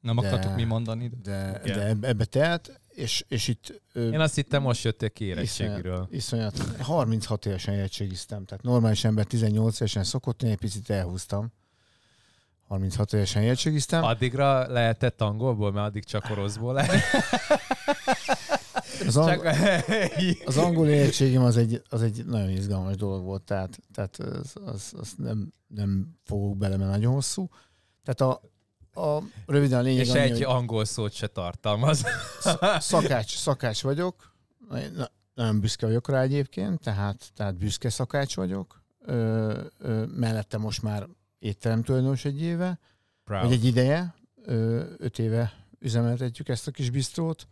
Nem 0.01 0.15
De- 0.15 0.27
akartuk 0.27 0.55
mi 0.55 0.63
mondani. 0.63 1.11
de- 1.21 1.61
de, 1.63 1.73
de 1.73 1.85
ebbe, 1.87 2.07
ebbe 2.07 2.25
telt, 2.25 2.79
és, 2.97 3.25
és 3.27 3.47
itt 3.47 3.81
Én 3.93 4.19
azt 4.19 4.35
hittem, 4.35 4.61
most 4.61 4.83
jöttél 4.83 5.09
ki 5.09 5.25
érettségiről. 5.25 6.07
iszonyat, 6.11 6.57
36 6.79 7.45
évesen 7.45 7.73
érettségiztem, 7.73 8.45
tehát 8.45 8.63
normális 8.63 9.03
ember 9.03 9.25
18 9.25 9.75
évesen 9.79 10.03
szokott, 10.03 10.43
én 10.43 10.49
egy 10.49 10.57
picit 10.57 10.89
elhúztam. 10.89 11.51
36 12.67 13.13
évesen 13.13 13.41
érettségiztem. 13.43 14.03
Addigra 14.03 14.71
lehetett 14.71 15.21
angolból, 15.21 15.71
mert 15.71 15.87
addig 15.87 16.03
csak 16.03 16.29
oroszból 16.29 16.73
lehet. 16.73 17.01
Az, 19.07 19.17
ang- 19.17 19.43
Csak... 19.43 19.55
az 20.45 20.57
angol 20.57 20.87
érettségim 20.87 21.41
az 21.41 21.57
egy, 21.57 21.81
az 21.89 22.01
egy 22.01 22.25
nagyon 22.25 22.49
izgalmas 22.49 22.95
dolog 22.95 23.23
volt, 23.23 23.43
tehát, 23.43 23.79
tehát 23.93 24.17
az, 24.17 24.53
az, 24.65 24.93
az 24.99 25.13
nem, 25.17 25.53
nem 25.67 26.17
fogok 26.23 26.57
bele, 26.57 26.77
mert 26.77 26.89
nagyon 26.91 27.13
hosszú. 27.13 27.49
Tehát 28.03 28.21
a, 28.33 28.41
a 28.97 29.23
röviden 29.45 29.79
a 29.79 29.81
lényeg 29.81 30.05
És 30.05 30.09
annyi, 30.09 30.19
egy 30.19 30.31
hogy 30.31 30.43
angol 30.43 30.85
szót 30.85 31.11
se 31.13 31.27
tartalmaz. 31.27 32.03
szakács, 32.79 33.35
szakács 33.37 33.81
vagyok, 33.83 34.35
Na, 34.69 35.09
nagyon 35.33 35.59
büszke 35.59 35.85
vagyok 35.85 36.09
rá 36.09 36.21
egyébként, 36.21 36.79
tehát, 36.79 37.31
tehát 37.35 37.55
büszke 37.57 37.89
szakács 37.89 38.35
vagyok. 38.35 38.81
Ö, 39.05 39.61
ö, 39.79 40.05
mellette 40.05 40.57
most 40.57 40.81
már 40.81 41.07
étterem 41.39 41.83
tulajdonos 41.83 42.25
egy 42.25 42.41
éve, 42.41 42.65
vagy 43.25 43.39
Proud. 43.39 43.51
egy 43.51 43.65
ideje, 43.65 44.15
ö, 44.45 44.83
öt 44.97 45.19
éve 45.19 45.53
üzemeltetjük 45.79 46.49
ezt 46.49 46.67
a 46.67 46.71
kis 46.71 46.89
bisztrót, 46.89 47.47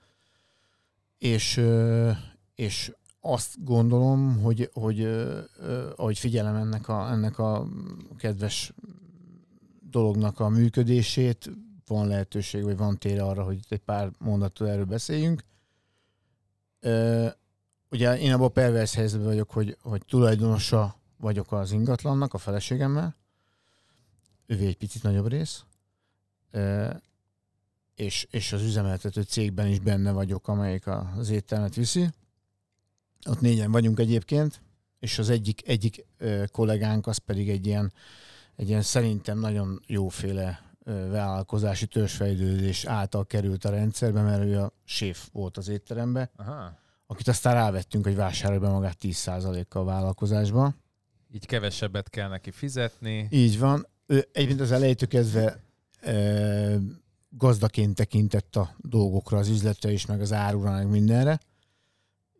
és, 1.17 1.57
ö, 1.57 2.11
és 2.55 2.91
azt 3.21 3.63
gondolom, 3.63 4.41
hogy, 4.41 4.69
hogy 4.73 4.99
ö, 5.01 5.39
ö, 5.59 5.89
ahogy 5.95 6.19
figyelem 6.19 6.55
ennek 6.55 6.87
a, 6.87 7.11
ennek 7.11 7.39
a 7.39 7.67
kedves 8.17 8.73
dolognak 9.95 10.39
a 10.39 10.49
működését, 10.49 11.49
van 11.87 12.07
lehetőség, 12.07 12.63
vagy 12.63 12.77
van 12.77 12.97
tére 12.97 13.23
arra, 13.23 13.43
hogy 13.43 13.59
egy 13.69 13.79
pár 13.79 14.11
mondattal 14.17 14.69
erről 14.69 14.85
beszéljünk. 14.85 15.43
Ö, 16.79 17.27
ugye 17.89 18.17
én 18.17 18.33
abban 18.33 18.45
a 18.45 18.49
pervers 18.49 18.93
helyzetben 18.93 19.27
vagyok, 19.27 19.51
hogy, 19.51 19.77
hogy 19.81 20.05
tulajdonosa 20.05 20.95
vagyok 21.17 21.51
az 21.51 21.71
ingatlannak, 21.71 22.33
a 22.33 22.37
feleségemmel, 22.37 23.15
ővé 24.45 24.65
egy 24.65 24.77
picit 24.77 25.03
nagyobb 25.03 25.27
rész, 25.27 25.63
Ö, 26.51 26.89
és, 27.95 28.27
és 28.31 28.51
az 28.51 28.61
üzemeltető 28.61 29.21
cégben 29.21 29.67
is 29.67 29.79
benne 29.79 30.11
vagyok, 30.11 30.47
amelyik 30.47 30.87
az 31.17 31.29
éttermet 31.29 31.75
viszi. 31.75 32.09
ott 33.29 33.41
négyen 33.41 33.71
vagyunk 33.71 33.99
egyébként, 33.99 34.61
és 34.99 35.19
az 35.19 35.29
egyik, 35.29 35.67
egyik 35.67 36.05
ö, 36.17 36.43
kollégánk 36.51 37.07
az 37.07 37.17
pedig 37.17 37.49
egy 37.49 37.65
ilyen, 37.65 37.93
egy 38.55 38.69
ilyen 38.69 38.81
szerintem 38.81 39.39
nagyon 39.39 39.81
jóféle 39.87 40.61
ö, 40.83 41.09
vállalkozási 41.09 41.87
törzsfejlődés 41.87 42.85
által 42.85 43.25
került 43.25 43.65
a 43.65 43.69
rendszerbe, 43.69 44.21
mert 44.21 44.43
ő 44.43 44.59
a 44.59 44.71
séf 44.83 45.27
volt 45.31 45.57
az 45.57 45.67
étterembe, 45.67 46.31
Aha. 46.35 46.79
akit 47.07 47.27
aztán 47.27 47.53
rávettünk, 47.53 48.05
hogy 48.05 48.15
vásárolja 48.15 48.61
be 48.61 48.69
magát 48.69 48.97
10%-kal 49.01 49.81
a 49.81 49.85
vállalkozásba. 49.85 50.75
Így 51.31 51.45
kevesebbet 51.45 52.09
kell 52.09 52.29
neki 52.29 52.51
fizetni. 52.51 53.27
Így 53.31 53.59
van. 53.59 53.87
Ő 54.05 54.27
egyébként 54.31 54.61
az 54.61 54.71
elejétől 54.71 55.07
kezdve 55.07 55.59
e, 56.01 56.77
gazdaként 57.29 57.95
tekintett 57.95 58.55
a 58.55 58.75
dolgokra, 58.77 59.37
az 59.37 59.47
üzletre 59.47 59.91
is, 59.91 60.05
meg 60.05 60.21
az 60.21 60.33
árura, 60.33 60.71
meg 60.71 60.89
mindenre. 60.89 61.39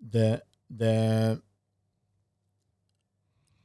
De, 0.09 0.47
de 0.67 1.33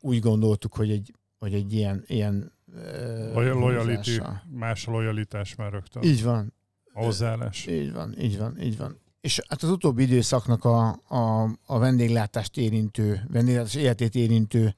úgy 0.00 0.20
gondoltuk, 0.20 0.74
hogy 0.74 0.90
egy, 0.90 1.14
hogy 1.40 1.54
egy 1.54 1.72
ilyen, 1.72 2.04
ilyen 2.06 2.52
e, 2.76 3.32
Loy- 3.32 3.52
loyalty, 3.52 4.20
más 4.50 4.86
a 4.86 4.90
lojalitás 4.90 5.54
már 5.54 5.72
rögtön. 5.72 6.02
Így 6.02 6.22
van. 6.22 6.54
A 6.92 7.04
hozzáállás. 7.04 7.66
Így 7.66 7.92
van, 7.92 8.14
így 8.18 8.38
van, 8.38 8.60
így 8.60 8.76
van. 8.76 9.00
És 9.20 9.40
hát 9.48 9.62
az 9.62 9.70
utóbbi 9.70 10.02
időszaknak 10.02 10.64
a, 10.64 10.88
a, 11.08 11.42
a 11.66 11.78
vendéglátást 11.78 12.56
érintő, 12.56 13.26
vendéglátás 13.32 13.74
életét 13.74 14.14
érintő 14.14 14.74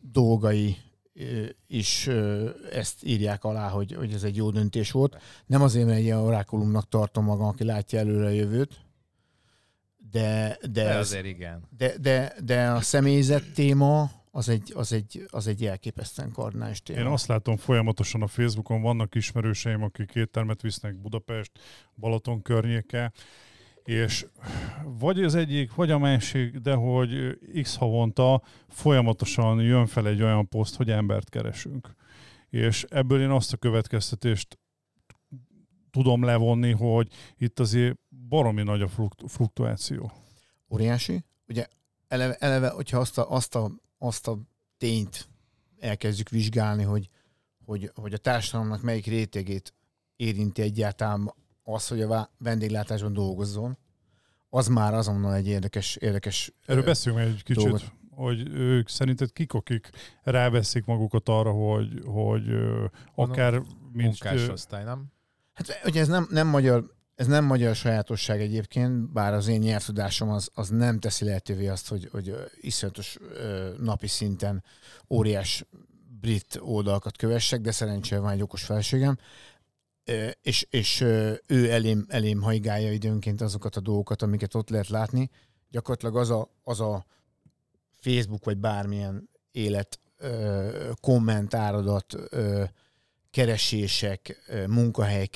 dolgai 0.00 0.76
is 1.66 2.06
ezt 2.72 3.04
írják 3.04 3.44
alá, 3.44 3.68
hogy, 3.68 3.94
hogy 3.94 4.12
ez 4.12 4.22
egy 4.22 4.36
jó 4.36 4.50
döntés 4.50 4.90
volt. 4.90 5.16
Nem 5.46 5.62
azért, 5.62 5.86
mert 5.86 5.98
egy 5.98 6.04
ilyen 6.04 6.18
orákulumnak 6.18 6.88
tartom 6.88 7.24
magam, 7.24 7.46
aki 7.46 7.64
látja 7.64 7.98
előre 7.98 8.26
a 8.26 8.30
jövőt, 8.30 8.80
de, 10.10 10.58
de, 10.60 10.68
De 10.68 10.88
ez, 10.88 10.96
azért 10.96 11.26
igen. 11.26 11.62
de, 11.76 11.98
de, 11.98 12.34
de 12.44 12.70
a 12.70 12.80
személyzet 12.80 13.52
téma 13.52 14.10
az 14.34 14.48
egy, 14.48 14.72
az 14.74 14.92
egy, 14.92 15.24
az 15.30 15.46
egy 15.46 15.64
elképesztően 15.64 16.32
kardinális 16.32 16.82
téma. 16.82 17.00
Én 17.00 17.06
azt 17.06 17.26
látom 17.26 17.56
folyamatosan 17.56 18.22
a 18.22 18.26
Facebookon, 18.26 18.82
vannak 18.82 19.14
ismerőseim, 19.14 19.82
akik 19.82 20.14
éttermet 20.14 20.60
visznek 20.60 20.96
Budapest, 20.96 21.50
Balaton 21.94 22.42
környéke, 22.42 23.12
és 23.84 24.26
vagy 24.84 25.22
az 25.22 25.34
egyik, 25.34 25.74
vagy 25.74 25.90
a 25.90 25.98
másik, 25.98 26.56
de 26.56 26.74
hogy 26.74 27.38
x 27.62 27.76
havonta 27.76 28.42
folyamatosan 28.68 29.60
jön 29.60 29.86
fel 29.86 30.06
egy 30.06 30.22
olyan 30.22 30.48
poszt, 30.48 30.76
hogy 30.76 30.90
embert 30.90 31.28
keresünk. 31.28 31.94
És 32.50 32.84
ebből 32.88 33.20
én 33.20 33.30
azt 33.30 33.52
a 33.52 33.56
következtetést 33.56 34.58
tudom 35.90 36.24
levonni, 36.24 36.70
hogy 36.70 37.08
itt 37.38 37.60
azért 37.60 37.98
baromi 38.28 38.62
nagy 38.62 38.82
a 38.82 38.88
fluktu- 38.88 39.30
fluktuáció. 39.30 40.12
óriási. 40.70 41.24
Ugye 41.48 41.66
eleve, 42.08 42.34
eleve 42.34 42.68
hogyha 42.68 42.98
azt 42.98 43.18
a, 43.18 43.30
azt, 43.30 43.54
a, 43.54 43.70
azt 44.02 44.28
a 44.28 44.38
tényt 44.78 45.28
elkezdjük 45.78 46.28
vizsgálni, 46.28 46.82
hogy, 46.82 47.08
hogy, 47.64 47.90
hogy 47.94 48.12
a 48.12 48.18
társadalomnak 48.18 48.82
melyik 48.82 49.06
rétegét 49.06 49.74
érinti 50.16 50.62
egyáltalán 50.62 51.34
az, 51.62 51.88
hogy 51.88 52.00
a 52.00 52.30
vendéglátásban 52.38 53.12
dolgozzon, 53.12 53.78
az 54.48 54.66
már 54.66 54.94
azonnal 54.94 55.34
egy 55.34 55.46
érdekes, 55.46 55.96
érdekes 55.96 56.52
Erről 56.66 56.82
ö, 56.82 56.86
beszéljünk 56.86 57.26
egy 57.26 57.42
kicsit, 57.42 57.62
dolgot. 57.62 57.92
hogy 58.10 58.48
ők 58.48 58.88
szerinted 58.88 59.32
kik, 59.32 59.52
akik 59.52 59.90
ráveszik 60.22 60.84
magukat 60.84 61.28
arra, 61.28 61.50
hogy, 61.50 62.02
hogy 62.04 62.44
akár 63.14 63.52
mint... 63.92 64.24
Munkásosztály, 64.24 64.84
nem? 64.84 65.12
Hát 65.52 65.80
ugye 65.84 66.00
ez 66.00 66.08
nem, 66.08 66.26
nem 66.30 66.46
magyar 66.46 66.94
ez 67.14 67.26
nem 67.26 67.44
magyar 67.44 67.74
sajátosság 67.74 68.40
egyébként, 68.40 69.12
bár 69.12 69.34
az 69.34 69.48
én 69.48 69.58
nyelvtudásom 69.58 70.28
az, 70.28 70.50
az 70.54 70.68
nem 70.68 70.98
teszi 70.98 71.24
lehetővé 71.24 71.68
azt, 71.68 71.88
hogy, 71.88 72.08
hogy 72.12 72.34
iszonyatos 72.60 73.16
napi 73.78 74.06
szinten 74.06 74.64
óriás 75.10 75.64
brit 76.20 76.58
oldalakat 76.60 77.16
kövessek, 77.16 77.60
de 77.60 77.70
szerencsére 77.70 78.20
van 78.20 78.32
egy 78.32 78.42
okos 78.42 78.64
felségem, 78.64 79.18
Ö, 80.04 80.28
és, 80.42 80.66
és 80.70 81.00
ő 81.46 81.70
elém, 81.70 82.06
elém 82.08 82.40
haigálja 82.40 82.92
időnként 82.92 83.40
azokat 83.40 83.76
a 83.76 83.80
dolgokat, 83.80 84.22
amiket 84.22 84.54
ott 84.54 84.68
lehet 84.68 84.88
látni. 84.88 85.30
Gyakorlatilag 85.70 86.16
az 86.16 86.30
a, 86.30 86.48
az 86.62 86.80
a 86.80 87.04
Facebook 87.90 88.44
vagy 88.44 88.58
bármilyen 88.58 89.28
élet 89.52 90.00
komment 91.00 91.54
áradat, 91.54 92.14
ö, 92.30 92.64
keresések, 93.30 94.42
ö, 94.46 94.66
munkahely 94.66 95.26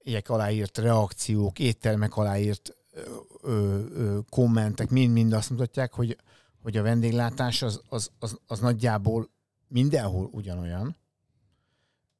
munkahelyek 0.00 0.28
aláírt 0.28 0.78
reakciók, 0.78 1.58
éttermek 1.58 2.16
aláírt 2.16 2.74
ö, 3.42 3.84
ö, 3.94 4.18
kommentek, 4.28 4.90
mind-mind 4.90 5.32
azt 5.32 5.50
mutatják, 5.50 5.92
hogy, 5.92 6.16
hogy 6.62 6.76
a 6.76 6.82
vendéglátás 6.82 7.62
az, 7.62 7.80
az, 7.88 8.10
az, 8.18 8.38
az 8.46 8.60
nagyjából 8.60 9.30
mindenhol 9.68 10.28
ugyanolyan. 10.32 10.96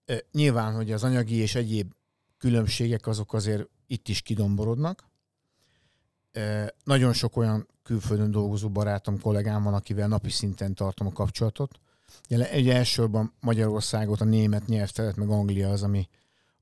Ö, 0.04 0.16
Nyilván, 0.32 0.74
hogy 0.74 0.92
az 0.92 1.04
anyagi 1.04 1.34
és 1.34 1.54
egyéb 1.54 1.92
különbségek 2.38 3.06
azok 3.06 3.32
azért 3.32 3.68
itt 3.86 4.08
is 4.08 4.20
kidomborodnak. 4.20 5.08
Ö, 6.32 6.66
Nagyon 6.84 7.12
sok 7.12 7.36
olyan 7.36 7.66
külföldön 7.82 8.30
dolgozó 8.30 8.68
barátom, 8.68 9.20
kollégám 9.20 9.62
van, 9.62 9.74
akivel 9.74 10.08
napi 10.08 10.30
szinten 10.30 10.74
tartom 10.74 11.06
a 11.06 11.12
kapcsolatot. 11.12 11.80
Ugye 12.28 12.74
elsősorban 12.74 13.32
Magyarországot, 13.40 14.20
a 14.20 14.24
német 14.24 14.66
nyelvteret, 14.66 15.16
meg 15.16 15.28
Anglia 15.28 15.70
az, 15.70 15.82
ami, 15.82 16.08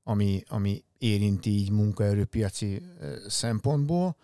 ami, 0.03 0.43
ami 0.47 0.83
érinti 0.99 1.49
így 1.49 1.71
munkaerőpiaci 1.71 2.81
szempontból. 3.27 4.15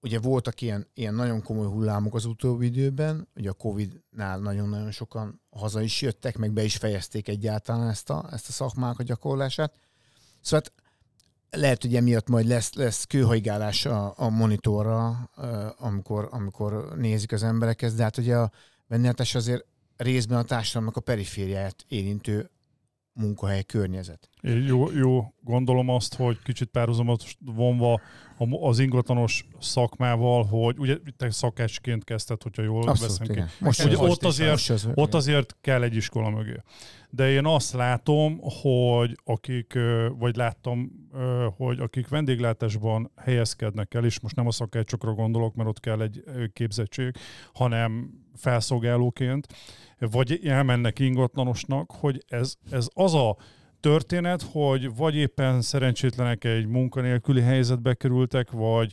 Ugye 0.00 0.18
voltak 0.18 0.60
ilyen, 0.60 0.86
ilyen 0.94 1.14
nagyon 1.14 1.42
komoly 1.42 1.66
hullámok 1.66 2.14
az 2.14 2.24
utóbbi 2.24 2.66
időben, 2.66 3.28
ugye 3.36 3.50
a 3.50 3.52
Covid-nál 3.52 4.38
nagyon-nagyon 4.38 4.90
sokan 4.90 5.40
haza 5.50 5.82
is 5.82 6.00
jöttek, 6.00 6.36
meg 6.36 6.52
be 6.52 6.62
is 6.62 6.76
fejezték 6.76 7.28
egyáltalán 7.28 7.88
ezt 7.88 8.10
a, 8.10 8.28
ezt 8.32 8.48
a 8.48 8.52
szakmák 8.52 8.98
a 8.98 9.02
gyakorlását. 9.02 9.74
Szóval 10.40 10.64
hát 10.64 10.72
lehet, 11.60 11.82
hogy 11.82 11.96
emiatt 11.96 12.28
majd 12.28 12.46
lesz, 12.46 12.72
lesz 12.72 13.04
kőhajgálás 13.04 13.86
a, 13.86 14.14
a 14.16 14.28
monitorra, 14.28 15.30
amikor, 15.78 16.28
amikor 16.30 16.96
nézik 16.96 17.32
az 17.32 17.42
emberek 17.42 17.82
ezt, 17.82 17.96
de 17.96 18.02
hát 18.02 18.16
ugye 18.16 18.36
a 18.36 18.50
vendéglátás 18.86 19.34
azért 19.34 19.64
részben 19.96 20.38
a 20.38 20.42
társadalomnak 20.42 20.96
a 20.96 21.00
perifériáját 21.00 21.84
érintő 21.88 22.50
munkahely 23.18 23.62
környezet. 23.62 24.28
Én 24.40 24.62
Jó, 24.62 24.90
jó, 24.92 25.34
gondolom 25.44 25.88
azt, 25.88 26.14
hogy 26.14 26.38
kicsit 26.42 26.68
párhuzamot 26.68 27.24
vonva 27.40 28.00
az 28.60 28.78
ingatlanos 28.78 29.46
szakmával, 29.60 30.44
hogy 30.44 30.78
ugye 30.78 30.96
te 31.16 31.30
szakácsként 31.30 32.04
kezdted, 32.04 32.42
hogyha 32.42 32.62
jól 32.62 32.84
veszem 32.84 33.26
ki. 33.26 33.32
igen. 33.32 33.48
Most, 33.60 33.84
Ugye 33.84 33.96
most 33.96 34.10
ott 34.10 34.24
azért- 34.24 34.50
most 34.50 34.70
az, 34.70 34.88
Ott 34.94 35.14
azért 35.14 35.56
kell 35.60 35.82
egy 35.82 35.96
iskola 35.96 36.30
mögé. 36.30 36.62
De 37.10 37.30
én 37.30 37.46
azt 37.46 37.72
látom, 37.72 38.40
hogy 38.62 39.18
akik, 39.24 39.78
vagy 40.18 40.36
láttam, 40.36 40.97
hogy 41.56 41.80
akik 41.80 42.08
vendéglátásban 42.08 43.10
helyezkednek 43.16 43.94
el, 43.94 44.04
és 44.04 44.20
most 44.20 44.36
nem 44.36 44.46
a 44.46 44.50
szakácsokra 44.50 45.12
gondolok, 45.12 45.54
mert 45.54 45.68
ott 45.68 45.80
kell 45.80 46.00
egy 46.00 46.22
képzettség, 46.52 47.14
hanem 47.52 48.10
felszolgálóként, 48.36 49.46
vagy 49.98 50.40
elmennek 50.44 50.98
ingatlanosnak, 50.98 51.90
hogy 51.92 52.24
ez, 52.28 52.54
ez 52.70 52.88
az 52.94 53.14
a 53.14 53.36
történet, 53.80 54.42
hogy 54.42 54.96
vagy 54.96 55.16
éppen 55.16 55.60
szerencsétlenek 55.60 56.44
egy 56.44 56.66
munkanélküli 56.66 57.40
helyzetbe 57.40 57.94
kerültek, 57.94 58.50
vagy 58.50 58.92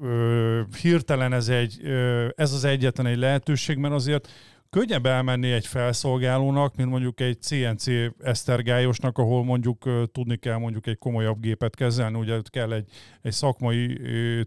ö, 0.00 0.60
hirtelen 0.82 1.32
ez, 1.32 1.48
egy, 1.48 1.78
ö, 1.82 2.28
ez 2.36 2.52
az 2.52 2.64
egyetlen 2.64 3.06
egy 3.06 3.18
lehetőség, 3.18 3.76
mert 3.76 3.94
azért 3.94 4.28
könnyebb 4.70 5.06
elmenni 5.06 5.52
egy 5.52 5.66
felszolgálónak, 5.66 6.76
mint 6.76 6.90
mondjuk 6.90 7.20
egy 7.20 7.42
CNC 7.42 7.86
esztergályosnak, 8.22 9.18
ahol 9.18 9.44
mondjuk 9.44 10.08
tudni 10.12 10.36
kell 10.36 10.56
mondjuk 10.56 10.86
egy 10.86 10.98
komolyabb 10.98 11.40
gépet 11.40 11.76
kezelni, 11.76 12.18
ugye 12.18 12.38
kell 12.50 12.72
egy, 12.72 12.88
egy 13.22 13.32
szakmai 13.32 14.00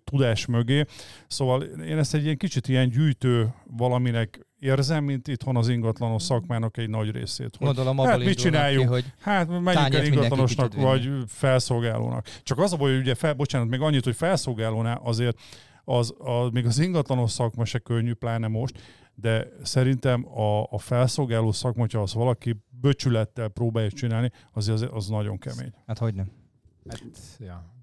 tudás 0.04 0.46
mögé. 0.46 0.86
Szóval 1.28 1.62
én 1.64 1.98
ezt 1.98 2.14
egy 2.14 2.24
ilyen 2.24 2.38
kicsit 2.38 2.68
ilyen 2.68 2.90
gyűjtő 2.90 3.54
valaminek 3.78 4.48
érzem, 4.60 5.04
mint 5.04 5.28
itthon 5.28 5.56
az 5.56 5.70
ingatlanos 5.70 6.24
szakmának 6.24 6.78
egy 6.78 6.90
nagy 6.90 7.12
részét. 7.12 7.56
Hogy, 7.58 7.68
Gondolom 7.68 7.98
hát 7.98 8.18
mit 8.18 8.28
indulnak 8.28 8.44
csináljunk? 8.44 8.88
Ki, 8.88 8.94
hogy 8.94 9.06
Hát 9.20 9.48
menjünk 9.48 9.94
el 9.94 10.06
ingatlanosnak, 10.06 10.74
vagy 10.74 11.10
felszolgálónak. 11.28 12.28
Csak 12.44 12.60
az 12.60 12.74
a 12.74 12.78
baj, 12.78 12.92
hogy 12.92 13.00
ugye, 13.00 13.16
fel, 13.16 13.34
bocsánat, 13.34 13.70
még 13.70 13.80
annyit, 13.80 14.04
hogy 14.04 14.16
felszolgálónál 14.16 15.02
azért 15.04 15.38
az, 15.84 16.14
az, 16.18 16.50
még 16.52 16.66
az 16.66 16.80
ingatlanos 16.80 17.32
szakma 17.32 17.66
se 17.66 17.80
könnyű, 17.80 18.14
pláne 18.14 18.48
most, 18.48 18.74
de 19.16 19.48
szerintem 19.64 20.38
a, 20.38 20.72
a 20.72 20.78
felszolgáló 20.78 21.52
szakma, 21.52 21.82
hogyha 21.82 22.02
az 22.02 22.14
valaki 22.14 22.56
böcsülettel 22.70 23.48
próbálja 23.48 23.92
csinálni, 23.92 24.32
azért 24.54 24.82
az, 24.82 24.90
az 24.94 25.08
nagyon 25.08 25.38
kemény. 25.38 25.74
hát 25.86 25.98
hogy 25.98 26.14
nem. 26.14 26.32
Hát, 26.90 27.04
ja. 27.40 27.74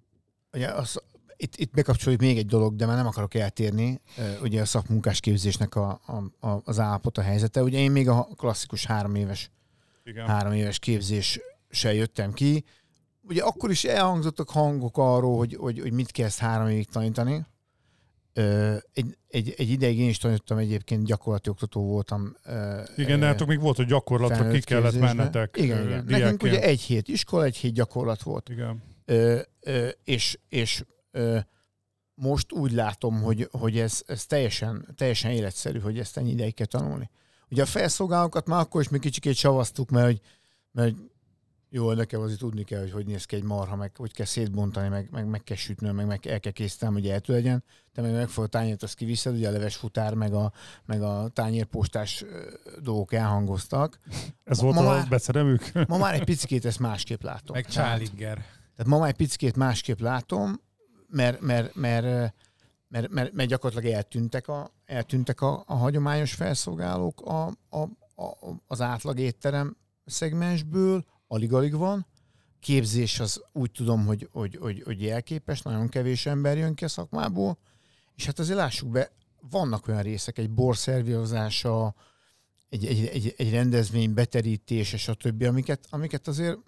Ugye 0.52 0.68
az, 0.68 1.02
itt, 1.40 1.56
itt 1.56 1.72
bekapcsoljuk 1.72 2.20
még 2.20 2.38
egy 2.38 2.46
dolog, 2.46 2.76
de 2.76 2.86
már 2.86 2.96
nem 2.96 3.06
akarok 3.06 3.34
eltérni. 3.34 4.00
Ugye 4.42 4.60
a 4.60 4.64
szakmunkás 4.64 5.20
képzésnek 5.20 5.74
a, 5.74 6.00
a, 6.06 6.46
a, 6.48 6.60
az 6.64 6.78
állapot, 6.78 7.18
a 7.18 7.22
helyzete. 7.22 7.62
Ugye 7.62 7.78
én 7.78 7.90
még 7.90 8.08
a 8.08 8.28
klasszikus 8.36 8.86
három 8.86 9.14
éves, 9.14 9.50
Igen. 10.04 10.26
három 10.26 10.52
éves 10.52 10.78
képzéssel 10.78 11.92
jöttem 11.92 12.32
ki. 12.32 12.64
ugye 13.22 13.42
akkor 13.42 13.70
is 13.70 13.84
elhangzottak 13.84 14.50
hangok 14.50 14.98
arról, 14.98 15.36
hogy, 15.36 15.54
hogy, 15.54 15.80
hogy 15.80 15.92
mit 15.92 16.10
kezd 16.10 16.38
három 16.38 16.68
évig 16.68 16.88
tanítani. 16.88 17.46
Ö, 18.32 18.76
egy, 18.92 19.16
egy, 19.28 19.54
egy 19.56 19.70
ideig 19.70 19.98
én 19.98 20.08
is 20.08 20.18
tanítottam 20.18 20.58
egyébként, 20.58 21.04
gyakorlati 21.04 21.48
oktató 21.48 21.82
voltam. 21.86 22.36
ö, 22.44 22.82
Igen, 22.96 23.20
de 23.20 23.24
ö, 23.26 23.28
hát 23.28 23.46
még 23.46 23.60
volt, 23.60 23.76
hogy 23.76 23.86
gyakorlatra 23.86 24.50
ki 24.50 24.60
kellett 24.60 24.98
mennetek. 24.98 25.56
Igen, 25.56 25.86
igen. 25.86 26.04
Nekünk 26.08 26.42
ugye 26.42 26.62
egy 26.62 26.80
hét 26.80 27.08
iskola, 27.08 27.44
egy 27.44 27.56
hét 27.56 27.72
gyakorlat 27.72 28.22
volt. 28.22 28.48
Igen. 28.48 28.82
Ö, 29.04 29.40
ö, 29.60 29.88
és 30.04 30.38
és 30.48 30.84
ö, 31.10 31.38
most 32.14 32.52
úgy 32.52 32.72
látom, 32.72 33.22
hogy, 33.22 33.48
hogy 33.50 33.78
ez, 33.78 34.02
ez 34.06 34.26
teljesen, 34.26 34.88
teljesen 34.96 35.30
életszerű, 35.30 35.78
hogy 35.78 35.98
ezt 35.98 36.16
ennyi 36.16 36.30
ideig 36.30 36.54
kell 36.54 36.66
tanulni. 36.66 37.10
Ugye 37.50 37.62
a 37.62 37.66
felszolgálókat 37.66 38.46
már 38.46 38.60
akkor 38.60 38.80
is 38.80 38.88
még 38.88 39.00
kicsikét 39.00 39.34
savaztuk, 39.34 39.90
mert 39.90 40.06
hogy, 40.06 40.20
mert 40.72 40.90
hogy 40.90 41.09
jó, 41.72 41.92
nekem 41.92 42.20
azért 42.20 42.38
tudni 42.38 42.64
kell, 42.64 42.80
hogy 42.80 42.90
hogy 42.92 43.06
néz 43.06 43.24
ki 43.24 43.36
egy 43.36 43.42
marha, 43.42 43.76
meg 43.76 43.96
hogy 43.96 44.12
kell 44.12 44.26
szétbontani, 44.26 44.88
meg, 44.88 45.08
meg, 45.10 45.26
meg 45.26 45.42
kell 45.42 45.56
sütnöm, 45.56 45.94
meg, 45.94 46.06
meg 46.06 46.26
el 46.26 46.40
kell 46.40 46.52
készítenem, 46.52 46.94
hogy 46.94 47.08
eltő 47.08 47.32
legyen. 47.32 47.64
Te 47.92 48.02
meg 48.02 48.12
megfogod 48.12 48.54
a 48.54 48.58
tányért, 48.58 48.82
azt 48.82 48.94
kiviszed, 48.94 49.34
ugye 49.34 49.48
a 49.48 49.50
leves 49.50 49.76
futár, 49.76 50.14
meg 50.14 50.32
a, 50.34 50.52
meg 50.86 51.02
a 51.02 51.28
tányérpostás 51.28 52.24
dolgok 52.82 53.12
elhangoztak. 53.12 53.98
Ez 54.44 54.58
Ma- 54.58 54.64
volt 54.64 54.74
ma 54.86 54.96
a 54.96 55.06
beceremük? 55.08 55.72
Ma 55.88 55.98
már 55.98 56.14
egy 56.14 56.24
picikét 56.24 56.64
ezt 56.64 56.78
másképp 56.78 57.22
látom. 57.22 57.56
Meg 57.56 57.66
Tehát- 57.66 57.90
Csálinger. 57.90 58.34
tehát 58.76 58.86
ma 58.86 58.98
már 58.98 59.08
egy 59.08 59.16
picit 59.16 59.56
másképp 59.56 60.00
látom, 60.00 60.60
mert, 61.08 61.40
mert, 61.40 61.74
mert, 61.74 62.34
mert, 62.88 63.08
mert, 63.10 63.32
mert 63.32 63.48
gyakorlatilag 63.48 63.94
eltűntek 63.94 64.48
a, 64.48 64.70
eltűntek 64.86 65.40
a, 65.40 65.62
a 65.66 65.74
hagyományos 65.74 66.32
felszolgálók 66.34 67.20
a, 67.20 67.46
a, 67.68 67.80
a, 68.14 68.36
az 68.66 68.80
átlag 68.80 69.18
étterem 69.18 69.76
szegmensből, 70.04 71.04
alig-alig 71.30 71.74
van. 71.74 72.06
Képzés 72.60 73.20
az 73.20 73.42
úgy 73.52 73.70
tudom, 73.70 74.06
hogy, 74.06 74.28
hogy, 74.32 74.56
hogy, 74.60 74.82
hogy 74.84 75.02
jelképes, 75.02 75.62
nagyon 75.62 75.88
kevés 75.88 76.26
ember 76.26 76.56
jön 76.56 76.74
ki 76.74 76.84
a 76.84 76.88
szakmából, 76.88 77.58
és 78.16 78.26
hát 78.26 78.38
azért 78.38 78.58
lássuk 78.58 78.88
be, 78.88 79.10
vannak 79.50 79.88
olyan 79.88 80.02
részek, 80.02 80.38
egy 80.38 80.50
borszerviozása, 80.50 81.94
egy, 82.68 82.86
egy, 82.86 83.06
egy, 83.06 83.34
egy 83.36 83.50
rendezvény 83.50 84.14
beterítése, 84.14 84.96
stb., 84.96 85.42
amiket, 85.42 85.86
amiket 85.90 86.28
azért 86.28 86.58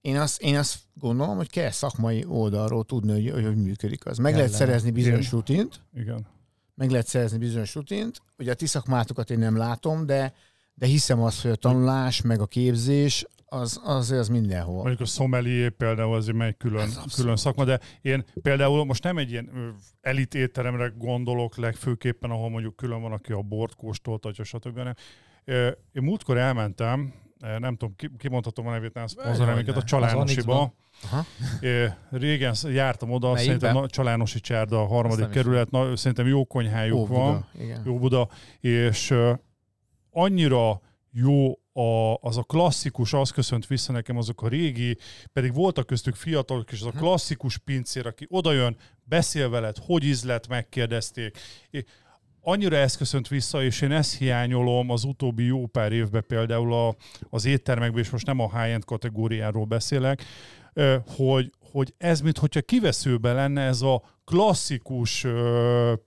én 0.00 0.16
azt, 0.16 0.40
én 0.40 0.56
azt 0.56 0.78
gondolom, 0.94 1.36
hogy 1.36 1.50
kell 1.50 1.70
szakmai 1.70 2.24
oldalról 2.24 2.84
tudni, 2.84 3.12
hogy, 3.12 3.30
hogy, 3.30 3.44
hogy 3.44 3.56
működik 3.56 4.06
az. 4.06 4.18
Meg 4.18 4.34
lehet 4.34 4.50
Kellene. 4.50 4.66
szerezni 4.66 4.90
bizonyos 4.90 5.30
rutint, 5.30 5.80
Igen. 5.94 6.26
meg 6.74 6.90
lehet 6.90 7.06
szerezni 7.06 7.38
bizonyos 7.38 7.74
rutint. 7.74 8.22
Ugye 8.38 8.50
a 8.50 8.54
ti 8.54 8.66
szakmátokat 8.66 9.30
én 9.30 9.38
nem 9.38 9.56
látom, 9.56 10.06
de, 10.06 10.34
de 10.74 10.86
hiszem 10.86 11.22
azt, 11.22 11.42
hogy 11.42 11.50
a 11.50 11.56
tanulás, 11.56 12.20
meg 12.20 12.40
a 12.40 12.46
képzés, 12.46 13.26
az, 13.52 13.80
az, 13.84 14.10
az 14.10 14.28
mindenhol. 14.28 14.74
Mondjuk 14.74 15.00
a 15.00 15.04
sommelier 15.04 15.70
például 15.70 16.14
azért 16.14 16.36
megy 16.36 16.56
külön, 16.56 16.82
abszolút. 16.82 17.14
külön 17.14 17.36
szakma, 17.36 17.64
de 17.64 17.80
én 18.00 18.24
például 18.42 18.84
most 18.84 19.02
nem 19.02 19.18
egy 19.18 19.30
ilyen 19.30 19.74
elit 20.00 20.34
étteremre 20.34 20.92
gondolok 20.96 21.56
legfőképpen, 21.56 22.30
ahol 22.30 22.50
mondjuk 22.50 22.76
külön 22.76 23.00
van, 23.00 23.12
aki 23.12 23.32
a 23.32 23.42
bort 23.42 23.74
kóstoltatja, 23.74 24.44
stb. 24.44 24.76
hanem 24.76 24.94
Ö, 25.44 25.66
Én 25.92 26.02
múltkor 26.02 26.36
elmentem, 26.38 27.14
nem 27.58 27.76
tudom, 27.76 27.94
ki, 27.96 28.10
kimondhatom 28.18 28.66
a 28.66 28.70
nevét, 28.70 28.94
nem 28.94 29.06
szponzorál 29.06 29.54
minket, 29.56 29.74
a 29.74 29.78
Az 29.78 29.84
Csalánosiba. 29.84 30.74
Ö, 31.60 31.86
Régen 32.10 32.54
jártam 32.72 33.10
oda, 33.10 33.32
Melyikbe? 33.32 33.54
szerintem 33.58 33.82
a 33.82 33.88
Csalánosi 33.88 34.40
Csárda, 34.40 34.80
a 34.80 34.86
harmadik 34.86 35.28
kerület, 35.28 35.70
na, 35.70 35.96
szerintem 35.96 36.26
jó 36.26 36.44
konyhájuk 36.44 36.98
Ó, 36.98 37.06
van. 37.06 37.32
Buda, 37.34 37.64
igen. 37.64 37.82
Jó 37.84 37.98
Buda, 37.98 38.28
és 38.60 39.14
annyira 40.10 40.80
jó 41.12 41.52
a, 41.72 42.14
az 42.20 42.36
a 42.36 42.42
klasszikus, 42.42 43.12
az 43.12 43.30
köszönt 43.30 43.66
vissza 43.66 43.92
nekem, 43.92 44.16
azok 44.16 44.42
a 44.42 44.48
régi, 44.48 44.98
pedig 45.32 45.54
voltak 45.54 45.86
köztük 45.86 46.14
fiatalok, 46.14 46.72
és 46.72 46.80
az 46.80 46.86
a 46.86 46.98
klasszikus 46.98 47.58
pincér, 47.58 48.06
aki 48.06 48.26
odajön, 48.28 48.76
beszél 49.04 49.50
veled, 49.50 49.76
hogy 49.80 50.04
ízlet, 50.04 50.48
megkérdezték. 50.48 51.38
É- 51.70 51.88
Annyira 52.42 52.76
ez 52.76 52.96
köszönt 52.96 53.28
vissza, 53.28 53.62
és 53.62 53.80
én 53.80 53.92
ezt 53.92 54.18
hiányolom 54.18 54.90
az 54.90 55.04
utóbbi 55.04 55.44
jó 55.44 55.66
pár 55.66 55.92
évben 55.92 56.24
például 56.26 56.72
a, 56.74 56.96
az 57.30 57.44
éttermekben, 57.44 58.02
és 58.02 58.10
most 58.10 58.26
nem 58.26 58.40
a 58.40 58.60
high-end 58.60 58.84
kategóriáról 58.84 59.64
beszélek, 59.64 60.24
hogy, 61.16 61.50
hogy 61.72 61.94
ez, 61.98 62.20
mintha 62.20 62.60
kiveszőben 62.60 63.34
lenne 63.34 63.62
ez 63.62 63.82
a 63.82 64.02
klasszikus 64.24 65.26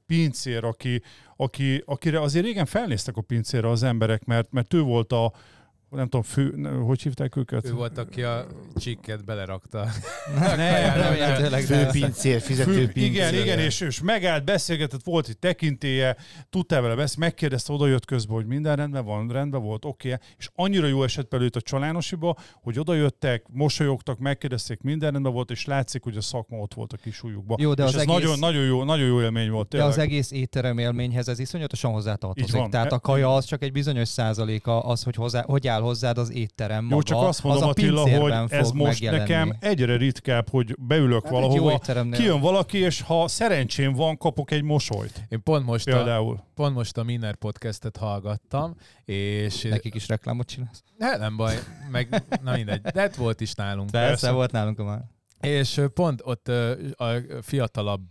pincér, 0.06 0.64
aki, 0.64 1.02
aki, 1.44 1.84
akire 1.86 2.22
azért 2.22 2.46
régen 2.46 2.66
felnéztek 2.66 3.18
a 3.18 3.22
pincérre 3.22 3.70
az 3.70 3.84
emberek, 3.84 4.26
mert, 4.26 4.52
mert 4.52 4.74
ő 4.74 4.82
volt 4.82 5.12
a, 5.12 5.34
nem 5.94 6.04
tudom, 6.04 6.22
fő, 6.22 6.70
hogy 6.86 7.02
hívták 7.02 7.36
őket? 7.36 7.66
Ő 7.66 7.74
volt, 7.74 7.98
aki 7.98 8.24
a 8.24 8.46
csikket 8.76 9.26
belerakta. 9.26 9.88
Ne, 10.40 10.56
Nem, 10.56 10.98
remélhetőleg 10.98 11.70
nem. 11.70 11.80
Főpincér, 11.80 12.40
Fő, 12.40 12.46
fizetőpincér. 12.46 13.04
igen, 13.04 13.34
igen, 13.34 13.60
és, 13.60 13.82
és 13.82 14.02
megállt, 14.02 14.44
beszélgetett, 14.44 15.04
volt 15.04 15.28
egy 15.28 15.38
tekintélye, 15.38 16.16
tudtál 16.50 16.82
vele 16.82 16.96
beszélni, 16.96 17.26
megkérdezte, 17.26 17.74
oda 17.74 17.88
jött 17.88 18.06
közben, 18.06 18.36
hogy 18.36 18.46
minden 18.46 18.76
rendben 18.76 19.06
van, 19.06 19.30
rendben 19.30 19.62
volt, 19.62 19.86
oké, 19.86 20.14
okay. 20.14 20.28
és 20.38 20.50
annyira 20.56 20.88
jó 20.88 21.04
esett 21.04 21.30
belőle 21.30 21.50
a 21.54 21.62
csalánosiba, 21.62 22.38
hogy 22.62 22.80
oda 22.80 22.94
jöttek, 22.94 23.46
mosolyogtak, 23.52 24.20
megkérdezték, 24.20 24.82
minden 24.82 25.12
rendben 25.12 25.34
volt, 25.34 25.52
és 25.52 25.66
látszik, 25.66 26.04
hogy 26.04 26.18
a 26.18 26.22
szakma 26.22 26.58
ott 26.58 26.74
volt 26.74 26.94
a 26.94 26.98
kis 26.98 27.24
ujjukba. 27.24 27.56
Jó, 27.60 27.74
de 27.74 27.84
és 27.84 27.90
az 27.90 27.96
ez 27.96 28.02
egész- 28.02 28.14
nagyon, 28.16 28.40
nagyon, 28.40 28.64
jó, 28.64 28.84
nagyon 28.84 29.08
jó 29.08 29.22
élmény 29.22 29.50
volt. 29.50 29.68
De 29.68 29.78
Tényleg. 29.78 29.90
az 29.90 29.98
egész 29.98 30.32
étterem 30.32 30.78
élményhez 30.78 31.28
ez 31.28 31.40
iszonyatosan 31.40 31.92
hozzátartozik. 31.92 32.70
Tehát 32.70 32.92
a 32.92 33.00
kaja 33.00 33.36
az 33.36 33.46
csak 33.46 33.64
egy 33.64 33.72
bizonyos 33.72 34.08
százaléka 34.08 34.80
az, 34.80 35.04
hogy, 35.04 35.16
hozzá, 35.16 35.44
hogy 35.44 35.68
áll 35.68 35.82
hozzád 35.84 36.18
az 36.18 36.32
étterem 36.32 36.84
maga. 36.84 36.96
Jó, 36.96 37.02
csak 37.02 37.18
azt 37.18 37.44
mondom, 37.44 37.62
az 37.62 37.68
a 37.68 37.72
Attila, 37.72 38.20
hogy 38.20 38.52
ez 38.52 38.72
most 38.72 38.88
megjelenni. 38.92 39.22
nekem 39.22 39.56
egyre 39.60 39.98
ritkább, 39.98 40.50
hogy 40.50 40.76
beülök 40.80 41.24
Hát 41.24 41.32
valahova, 41.32 41.80
kijön 42.12 42.40
valaki, 42.40 42.78
és 42.78 43.02
ha 43.02 43.28
szerencsém 43.28 43.94
van, 43.94 44.18
kapok 44.18 44.52
egy 44.52 44.64
mosolyt. 44.64 45.26
Én 45.30 45.44
pont 45.44 45.66
most, 45.66 45.88
a, 45.88 45.92
Például. 45.96 46.44
pont 46.56 46.76
most 46.76 46.98
a 46.98 47.04
Miner 47.04 47.36
podcastet 47.36 47.98
hallgattam, 47.98 48.76
és 49.06 49.62
Nekik 49.62 49.96
is 49.96 50.08
reklámot 50.08 50.48
csinálsz? 50.48 50.84
hát 51.00 51.20
nem 51.20 51.36
baj, 51.38 51.56
meg 51.92 52.24
na 52.44 52.56
mindegy, 52.56 52.82
de 52.82 53.02
hát 53.02 53.16
volt 53.16 53.42
is 53.42 53.54
nálunk. 53.54 53.90
Persze, 53.92 54.08
Persze. 54.08 54.32
volt 54.32 54.52
nálunk 54.52 54.80
a 54.80 54.84
már. 54.84 55.02
És 55.42 55.82
pont 55.94 56.22
ott 56.24 56.48
a 56.96 57.12
fiatalabb 57.42 58.08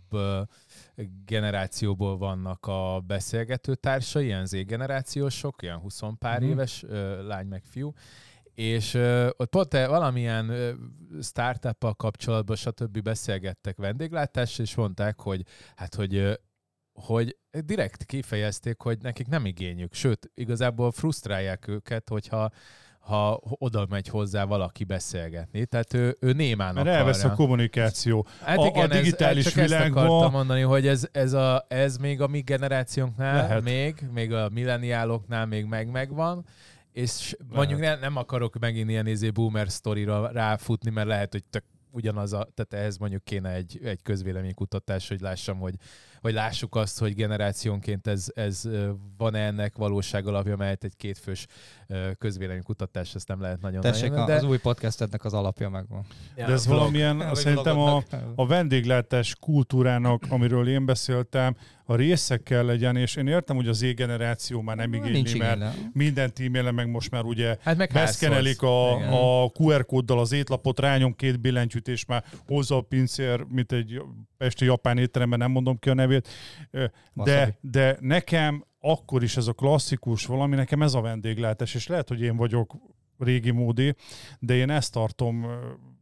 generációból 1.25 2.17
vannak 2.17 2.65
a 2.65 2.99
beszélgető 3.07 3.75
társai, 3.75 4.25
ilyen 4.25 4.45
Z-generációsok, 4.45 5.61
ilyen 5.61 5.77
20 5.77 6.01
pár 6.19 6.39
Mhm. 6.39 6.49
éves 6.49 6.83
ö, 6.83 7.27
lány 7.27 7.47
meg 7.47 7.63
fiú, 7.63 7.93
és 8.53 8.93
ö, 8.93 9.29
ott 9.37 9.49
pont 9.49 9.73
valamilyen 9.73 10.49
ö, 10.49 10.71
startup 11.21 11.95
kapcsolatban, 11.97 12.55
stb. 12.55 13.01
beszélgettek 13.01 13.77
vendéglátás, 13.77 14.59
és 14.59 14.75
mondták, 14.75 15.19
hogy 15.19 15.41
hát, 15.75 15.95
hogy 15.95 16.15
ö, 16.15 16.33
hogy 16.93 17.37
direkt 17.65 18.03
kifejezték, 18.05 18.81
hogy 18.81 18.97
nekik 19.01 19.27
nem 19.27 19.45
igényük, 19.45 19.93
sőt, 19.93 20.31
igazából 20.33 20.91
frusztrálják 20.91 21.67
őket, 21.67 22.09
hogyha 22.09 22.49
ha 23.03 23.39
oda 23.43 23.85
megy 23.89 24.07
hozzá 24.07 24.43
valaki 24.43 24.83
beszélgetni. 24.83 25.65
Tehát 25.65 25.93
ő, 25.93 26.17
ő 26.19 26.31
némán 26.33 26.73
Mert 26.73 26.85
akarja. 26.87 26.99
elvesz 26.99 27.23
a 27.23 27.33
kommunikáció. 27.33 28.25
Hát 28.41 28.57
A- 28.57 28.61
a 28.61 28.65
igen, 28.65 28.89
digitális 28.89 29.45
ez, 29.45 29.53
csak 29.53 29.63
világban- 29.65 30.03
ezt 30.03 30.11
akartam 30.13 30.31
mondani, 30.31 30.61
hogy 30.61 30.87
ez, 30.87 31.07
ez, 31.11 31.33
a, 31.33 31.65
ez 31.67 31.97
még 31.97 32.21
a 32.21 32.27
mi 32.27 32.39
generációnknál, 32.39 33.35
Lehet. 33.35 33.63
még, 33.63 34.07
még 34.13 34.33
a 34.33 34.49
milleniáloknál 34.49 35.45
még 35.45 35.65
meg 35.65 35.91
megvan, 35.91 36.45
és 36.91 37.35
mondjuk 37.49 37.79
ne, 37.79 37.95
nem 37.95 38.15
akarok 38.17 38.59
megint 38.59 38.89
ilyen 38.89 39.07
izé 39.07 39.29
boomer 39.29 39.69
sztorira 39.69 40.27
ráfutni, 40.31 40.89
mert 40.89 41.07
lehet, 41.07 41.31
hogy 41.31 41.43
tök 41.43 41.63
ugyanaz 41.91 42.33
a, 42.33 42.47
tehát 42.55 42.73
ehhez 42.83 42.97
mondjuk 42.97 43.23
kéne 43.23 43.49
egy, 43.49 43.79
egy 43.83 44.01
közvéleménykutatás, 44.01 45.07
hogy 45.07 45.21
lássam, 45.21 45.59
hogy, 45.59 45.75
hogy 46.23 46.33
lássuk 46.33 46.75
azt, 46.75 46.99
hogy 46.99 47.15
generációnként 47.15 48.07
ez, 48.07 48.25
ez 48.35 48.61
van-e 49.17 49.39
ennek 49.39 49.75
valóság 49.75 50.27
alapja, 50.27 50.55
mert 50.55 50.83
egy 50.83 50.95
kétfős 50.97 51.45
közvéleménykutatás, 52.17 53.15
ezt 53.15 53.27
nem 53.27 53.41
lehet 53.41 53.61
nagyon 53.61 53.81
Tessék, 53.81 54.09
nagyon, 54.09 54.29
a- 54.29 54.33
az 54.35 54.43
új 54.43 54.57
podcastednek 54.57 55.25
az 55.25 55.33
alapja 55.33 55.69
megvan. 55.69 56.05
Ja, 56.35 56.45
De 56.45 56.51
ez 56.53 56.65
vlog. 56.65 56.77
valamilyen, 56.77 57.17
Vagy 57.17 57.35
szerintem 57.35 57.77
a, 57.79 58.03
a 58.35 58.47
vendéglátás 58.47 59.35
kultúrának, 59.39 60.23
amiről 60.29 60.67
én 60.67 60.85
beszéltem, 60.85 61.55
a 61.85 61.95
része 61.95 62.37
kell 62.37 62.65
legyen, 62.65 62.95
és 62.95 63.15
én 63.15 63.27
értem, 63.27 63.55
hogy 63.55 63.67
az 63.67 63.77
Z-generáció 63.77 64.61
már 64.61 64.75
nem 64.75 64.93
igényli, 64.93 65.11
Nincs 65.11 65.37
mert 65.37 65.55
igényle. 65.55 65.73
mindent 65.93 66.39
e 66.39 66.71
meg 66.71 66.89
most 66.89 67.11
már 67.11 67.23
ugye 67.23 67.57
Hát 67.61 67.77
meg 67.77 67.89
beszkenelik 67.93 68.61
házhoz. 68.61 68.97
Igen. 68.99 69.13
a, 69.13 69.43
a 69.43 69.49
QR 69.59 69.85
kóddal 69.85 70.19
az 70.19 70.31
étlapot, 70.31 70.79
rányom 70.79 71.15
két 71.15 71.39
billentyűt, 71.39 71.87
és 71.87 72.05
már 72.05 72.23
hozza 72.47 72.75
a 72.75 72.81
pincér, 72.81 73.45
mint 73.49 73.71
egy 73.71 74.01
pesti 74.37 74.65
japán 74.65 74.97
étteremben, 74.97 75.39
nem 75.39 75.51
mondom 75.51 75.79
ki 75.79 75.89
a 75.89 75.93
nevét. 75.93 76.12
Wasabi. 77.13 77.23
De, 77.23 77.57
de 77.61 77.97
nekem 77.99 78.65
akkor 78.79 79.23
is 79.23 79.37
ez 79.37 79.47
a 79.47 79.53
klasszikus 79.53 80.25
valami, 80.25 80.55
nekem 80.55 80.81
ez 80.81 80.93
a 80.93 81.01
vendéglátás, 81.01 81.75
és 81.75 81.87
lehet, 81.87 82.07
hogy 82.07 82.21
én 82.21 82.35
vagyok 82.35 82.75
régi 83.17 83.51
módi, 83.51 83.95
de 84.39 84.53
én 84.53 84.69
ezt 84.69 84.91
tartom 84.91 85.45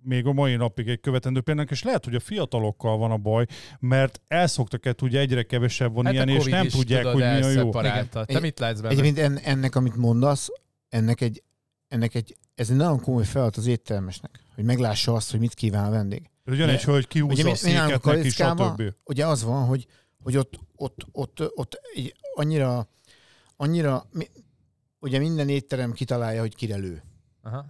még 0.04 0.26
a 0.26 0.34
mai 0.34 0.56
napig 0.56 0.88
egy 0.88 1.00
követendő 1.00 1.42
példának, 1.42 1.72
és 1.72 1.84
lehet, 1.84 2.06
hogy 2.06 2.16
a 2.16 2.20
fiatalokkal 2.20 2.98
van 2.98 3.12
a 3.12 3.18
baj, 3.18 3.46
mert 3.80 4.22
elszoktak 4.28 4.86
el 4.86 4.96
ugye 5.02 5.20
egyre 5.20 5.44
kevesebb 5.44 5.94
van 5.94 6.06
Hát 6.06 6.14
ilyen, 6.14 6.30
és 6.30 6.46
nem 6.46 6.68
tudják, 6.68 7.02
tudod, 7.02 7.14
hogy 7.14 7.40
mi 7.40 7.42
a 7.42 7.50
jó. 7.50 7.72
Te 7.72 8.24
Egy- 8.26 8.42
mit 8.42 8.60
látsz 8.60 8.80
benne? 8.80 8.94
Egyébként 8.94 9.18
en, 9.18 9.38
ennek, 9.38 9.76
amit 9.76 9.96
mondasz, 9.96 10.50
ennek 10.90 11.22
egy, 11.22 11.44
ennek 11.88 12.16
egy 12.16 12.36
ez 12.56 12.70
egy 12.70 12.76
nagyon 12.76 13.00
komoly 13.00 13.24
feladat 13.24 13.56
az 13.56 13.68
éttermesnek, 13.68 14.40
hogy 14.56 14.64
meglássa 14.64 15.14
azt, 15.14 15.32
hogy 15.32 15.40
mit 15.40 15.54
kíván 15.54 15.86
a 15.86 15.90
vendég. 15.90 16.30
Jön 16.46 16.70
egy 16.70 16.84
hölgy, 16.84 17.08
kiúzza 17.08 17.42
Ugye 17.42 17.52
a 17.52 17.56
széket 17.56 18.06
a 18.06 18.12
neki, 18.14 18.30
stb. 18.30 18.84
Ugye 19.04 19.26
az 19.26 19.44
van, 19.44 19.66
hogy, 19.66 19.88
hogy 20.24 20.38
ott, 20.38 20.60
ott, 20.76 21.06
ott, 21.12 21.58
ott 21.58 21.82
annyira, 22.34 22.88
annyira, 23.56 24.08
ugye 25.00 25.20
minden 25.20 25.50
étterem 25.50 25.92
kitalálja, 25.92 26.40
hogy 26.42 26.56
kire 26.56 26.76
lő. 26.76 27.04
Aha. 27.42 27.66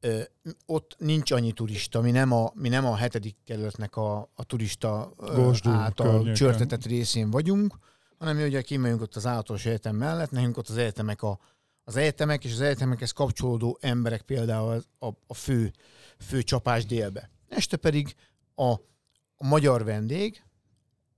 Ö, 0.00 0.20
ott 0.66 0.96
nincs 0.98 1.30
annyi 1.30 1.52
turista, 1.52 2.00
mi 2.00 2.10
nem 2.10 2.32
a, 2.32 2.50
mi 2.54 2.68
nem 2.68 2.86
a 2.86 2.96
hetedik 2.96 3.36
kerületnek 3.44 3.96
a, 3.96 4.30
a 4.34 4.44
turista 4.44 5.12
Gosdú 5.16 5.70
által 5.70 6.06
környéken. 6.06 6.34
csörtetett 6.34 6.84
részén 6.84 7.30
vagyunk, 7.30 7.78
hanem 8.18 8.36
mi 8.36 8.44
ugye 8.44 8.62
kimegyünk 8.62 9.02
ott 9.02 9.16
az 9.16 9.26
általános 9.26 9.66
egyetem 9.66 9.96
mellett, 9.96 10.30
nekünk 10.30 10.56
ott 10.56 10.68
az 10.68 10.76
egyetemek 10.76 11.22
a, 11.22 11.38
az 11.84 11.96
egyetemek 11.96 12.44
és 12.44 12.52
az 12.52 12.60
egyetemekhez 12.60 13.10
kapcsolódó 13.10 13.78
emberek 13.80 14.22
például 14.22 14.84
a, 14.98 15.06
a 15.26 15.34
fő, 15.34 15.72
fő 16.18 16.42
csapás 16.42 16.86
délbe. 16.86 17.30
Este 17.48 17.76
pedig 17.76 18.14
a, 18.54 18.70
a 19.34 19.46
magyar 19.46 19.84
vendég, 19.84 20.42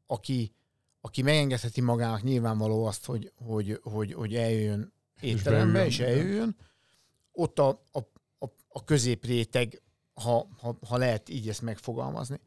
aki, 0.07 0.55
aki 1.04 1.22
megengedheti 1.22 1.80
magának 1.80 2.22
nyilvánvaló 2.22 2.84
azt, 2.84 3.04
hogy, 3.04 3.32
hogy, 3.36 3.80
hogy, 3.82 4.12
hogy 4.12 4.34
eljöjjön 4.34 4.92
étterembe, 5.20 5.72
beüljön, 5.72 5.86
és 5.86 5.98
eljöjjön, 5.98 6.56
ott 7.32 7.58
a, 7.58 7.68
a, 7.92 7.98
a, 8.38 8.46
a 8.68 8.84
középréteg, 8.84 9.82
ha, 10.14 10.48
ha, 10.60 10.78
ha 10.86 10.96
lehet 10.96 11.28
így 11.28 11.48
ezt 11.48 11.62
megfogalmazni. 11.62 12.40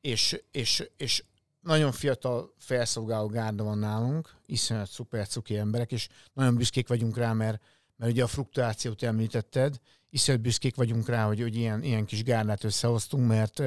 És, 0.00 0.42
és, 0.50 0.90
és 0.96 1.24
nagyon 1.60 1.92
fiatal 1.92 2.54
felszolgáló 2.58 3.26
gárda 3.26 3.64
van 3.64 3.78
nálunk, 3.78 4.34
iszonyat 4.46 4.90
szuper 4.90 5.26
cuki 5.26 5.56
emberek, 5.56 5.92
és 5.92 6.08
nagyon 6.32 6.56
büszkék 6.56 6.88
vagyunk 6.88 7.16
rá, 7.16 7.32
mert, 7.32 7.62
mert 7.96 8.12
ugye 8.12 8.22
a 8.22 8.26
fluktuációt 8.26 9.02
említetted, 9.02 9.80
iszonyat 10.10 10.40
büszkék 10.40 10.76
vagyunk 10.76 11.08
rá, 11.08 11.26
hogy, 11.26 11.40
hogy 11.40 11.56
ilyen, 11.56 11.82
ilyen 11.82 12.04
kis 12.04 12.22
gárdát 12.22 12.64
összehoztunk, 12.64 13.28
mert 13.28 13.62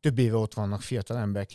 több 0.00 0.18
éve 0.18 0.36
ott 0.36 0.54
vannak 0.54 0.82
fiatal 0.82 1.16
emberek. 1.18 1.48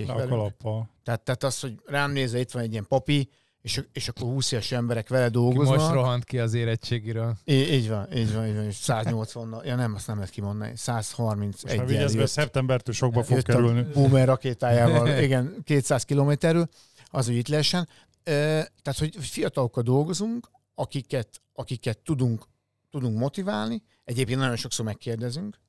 Tehát, 1.03 1.21
tehát 1.23 1.43
az, 1.43 1.60
hogy 1.60 1.73
rám 1.86 2.12
nézve, 2.12 2.39
itt 2.39 2.51
van 2.51 2.63
egy 2.63 2.71
ilyen 2.71 2.86
papi, 2.88 3.29
és, 3.65 3.81
és 3.93 4.08
akkor 4.08 4.27
20 4.27 4.51
éves 4.51 4.71
emberek 4.71 5.10
vele 5.10 5.25
Ki 5.25 5.31
dolgoznak. 5.31 5.77
most 5.77 5.91
rohant 5.91 6.23
ki 6.23 6.39
az 6.39 6.53
érettségiről. 6.53 7.36
Így, 7.45 7.71
így 7.71 7.89
van, 7.89 8.13
így 8.13 8.34
van, 8.34 8.47
így 8.47 8.55
van. 8.55 8.63
És 8.63 8.75
180, 8.75 9.62
ja 9.63 9.75
nem, 9.75 9.93
azt 9.93 10.08
nem 10.08 10.15
lehet 10.15 10.31
kimondani. 10.31 10.71
131 10.75 11.63
Most 11.63 11.77
már 11.77 11.88
vigyázz, 11.88 12.15
mert 12.15 12.29
szeptembertől 12.29 12.93
sokba 12.93 13.23
fog 13.23 13.36
jött 13.36 13.45
kerülni. 13.45 13.79
a 13.79 13.91
Boomer 13.93 14.27
rakétájával, 14.27 15.08
igen, 15.23 15.55
200 15.63 16.03
kilométerről, 16.03 16.69
az, 17.12 17.25
hogy 17.25 17.36
itt 17.36 17.47
lehessen. 17.47 17.88
Tehát, 18.23 18.97
hogy 18.97 19.15
fiatalokkal 19.19 19.84
dolgozunk, 19.84 20.49
akiket, 20.75 21.41
akiket 21.53 21.97
tudunk, 21.97 22.45
tudunk 22.91 23.17
motiválni. 23.17 23.84
Egyébként 24.03 24.39
nagyon 24.39 24.55
sokszor 24.55 24.86
megkérdezünk, 24.86 25.60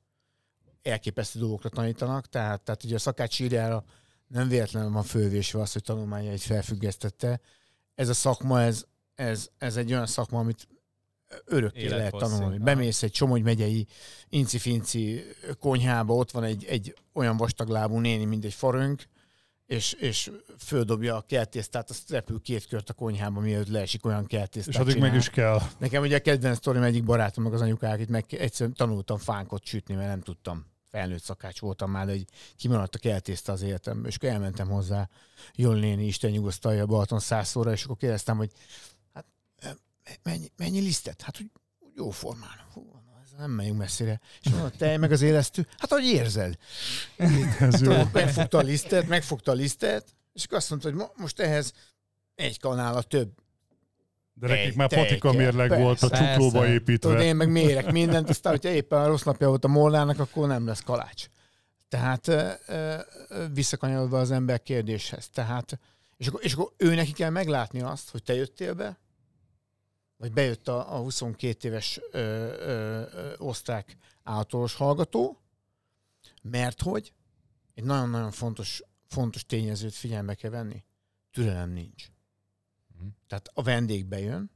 elképesztő 0.87 1.39
dolgokra 1.39 1.69
tanítanak, 1.69 2.29
tehát, 2.29 2.61
tehát 2.61 2.83
ugye 2.83 2.95
a 2.95 2.99
szakács 2.99 3.39
írjára 3.39 3.83
nem 4.27 4.47
véletlenül 4.47 4.91
van 4.91 5.03
fölvésve 5.03 5.61
az, 5.61 5.73
hogy 5.73 5.83
tanulmányait 5.83 6.41
felfüggesztette. 6.41 7.39
Ez 7.95 8.09
a 8.09 8.13
szakma, 8.13 8.61
ez, 8.61 8.85
ez, 9.15 9.49
ez 9.57 9.77
egy 9.77 9.91
olyan 9.91 10.05
szakma, 10.05 10.39
amit 10.39 10.67
örökké 11.45 11.87
lehet 11.87 11.99
Élethosszig. 11.99 12.37
tanulni. 12.37 12.57
Bemész 12.57 13.03
egy 13.03 13.15
Somogy 13.15 13.43
megyei 13.43 13.87
incifinci 14.29 15.23
konyhába, 15.59 16.13
ott 16.13 16.31
van 16.31 16.43
egy, 16.43 16.65
egy 16.65 16.95
olyan 17.13 17.37
vastaglábú 17.37 17.99
néni, 17.99 18.25
mint 18.25 18.45
egy 18.45 18.53
farönk, 18.53 19.03
és, 19.65 19.93
és 19.93 20.31
földobja 20.57 21.15
a 21.15 21.21
keltésztát, 21.21 21.89
azt 21.89 22.09
repül 22.09 22.41
két 22.41 22.67
kört 22.67 22.89
a 22.89 22.93
konyhába, 22.93 23.39
mielőtt 23.39 23.67
leesik 23.67 24.05
olyan 24.05 24.25
keltésztát 24.25 24.73
És 24.73 24.79
addig 24.79 24.93
csinál. 24.93 25.09
meg 25.09 25.17
is 25.17 25.29
kell. 25.29 25.59
Nekem 25.77 26.01
ugye 26.01 26.15
a 26.15 26.19
kedvenc 26.19 26.57
sztorim 26.57 26.81
egyik 26.81 27.03
barátom, 27.03 27.43
meg 27.43 27.53
az 27.53 27.61
anyukák, 27.61 27.99
itt 27.99 28.09
meg 28.09 28.25
egyszerűen 28.29 28.75
tanultam 28.75 29.17
fánkot 29.17 29.65
sütni, 29.65 29.95
mert 29.95 30.09
nem 30.09 30.21
tudtam. 30.21 30.65
Felnőtt 30.89 31.23
szakács 31.23 31.59
voltam 31.59 31.91
már, 31.91 32.05
de 32.05 32.11
egy 32.11 32.27
kimaradt 32.55 32.95
a 32.95 32.99
keltészta 32.99 33.51
az 33.51 33.61
életemben, 33.61 34.09
és 34.09 34.15
akkor 34.15 34.29
elmentem 34.29 34.67
hozzá, 34.67 35.09
jól 35.55 35.75
néni, 35.75 36.05
Isten 36.05 36.31
nyugosztalja 36.31 36.85
Balaton 36.85 37.19
százszóra, 37.19 37.71
és 37.71 37.83
akkor 37.83 37.97
kérdeztem, 37.97 38.37
hogy 38.37 38.51
hát 39.13 39.25
eh, 39.55 39.71
mennyi, 40.23 40.51
mennyi 40.57 40.79
lisztet? 40.79 41.21
Hát, 41.21 41.37
hogy 41.37 41.51
jó 41.95 42.09
formán. 42.09 42.65
Hú, 42.73 42.97
nem 43.37 43.51
megyünk 43.51 43.77
messzire. 43.77 44.19
És 44.41 44.49
mondom, 44.49 44.71
te 44.77 44.97
meg 44.97 45.11
az 45.11 45.21
élesztő? 45.21 45.67
Hát, 45.77 45.91
hogy 45.91 46.05
érzed? 46.05 46.57
Ez 47.59 47.81
jó. 47.81 47.91
Tudod, 47.91 48.09
megfogta 48.13 48.57
a 48.57 48.61
lisztet, 48.61 49.07
megfogta 49.07 49.51
a 49.51 49.55
lisztet, 49.55 50.15
és 50.33 50.43
akkor 50.43 50.57
azt 50.57 50.69
mondta, 50.69 50.89
hogy 50.89 50.97
mo- 50.97 51.17
most 51.17 51.39
ehhez 51.39 51.73
egy 52.35 52.59
kanála 52.59 53.01
több. 53.01 53.31
De 54.39 54.47
nekik 54.47 54.75
már 54.75 54.89
patika 54.89 55.31
mérleg 55.31 55.67
Persze. 55.67 55.83
volt 55.83 56.01
a 56.01 56.09
csuklóba 56.09 56.59
Persze. 56.59 56.73
építve. 56.73 57.09
Tudod, 57.09 57.25
én 57.25 57.35
meg 57.35 57.51
mérek 57.51 57.91
mindent, 57.91 58.29
aztán, 58.29 58.51
hogyha 58.51 58.69
éppen 58.69 58.99
a 58.99 59.07
rossz 59.07 59.23
napja 59.23 59.47
volt 59.47 59.65
a 59.65 59.67
molnának, 59.67 60.19
akkor 60.19 60.47
nem 60.47 60.65
lesz 60.67 60.81
kalács. 60.81 61.25
Tehát 61.89 62.31
visszakanyarodva 63.53 64.19
az 64.19 64.31
ember 64.31 64.61
kérdéshez. 64.61 65.29
Tehát, 65.29 65.79
és 66.17 66.27
akkor, 66.27 66.39
és 66.43 66.53
akkor 66.53 66.71
ő 66.77 66.95
neki 66.95 67.11
kell 67.11 67.29
meglátni 67.29 67.81
azt, 67.81 68.09
hogy 68.11 68.23
te 68.23 68.33
jöttél 68.33 68.73
be, 68.73 68.97
vagy 70.17 70.31
bejött 70.31 70.67
a, 70.67 70.95
a 70.95 70.97
22 70.97 71.67
éves 71.67 71.99
ö, 72.11 72.19
ö, 72.19 73.01
ö, 73.13 73.33
osztrák 73.37 73.97
általános 74.23 74.73
hallgató, 74.73 75.41
mert 76.41 76.81
hogy 76.81 77.13
egy 77.73 77.83
nagyon-nagyon 77.83 78.31
fontos, 78.31 78.83
fontos 79.07 79.45
tényezőt 79.45 79.93
figyelme 79.93 80.33
kell 80.33 80.51
venni. 80.51 80.83
Türelem 81.31 81.69
nincs. 81.69 82.05
Mhm. 82.99 83.07
Tehát 83.27 83.51
a 83.53 83.63
vendég 83.63 84.05
bejön, 84.05 84.51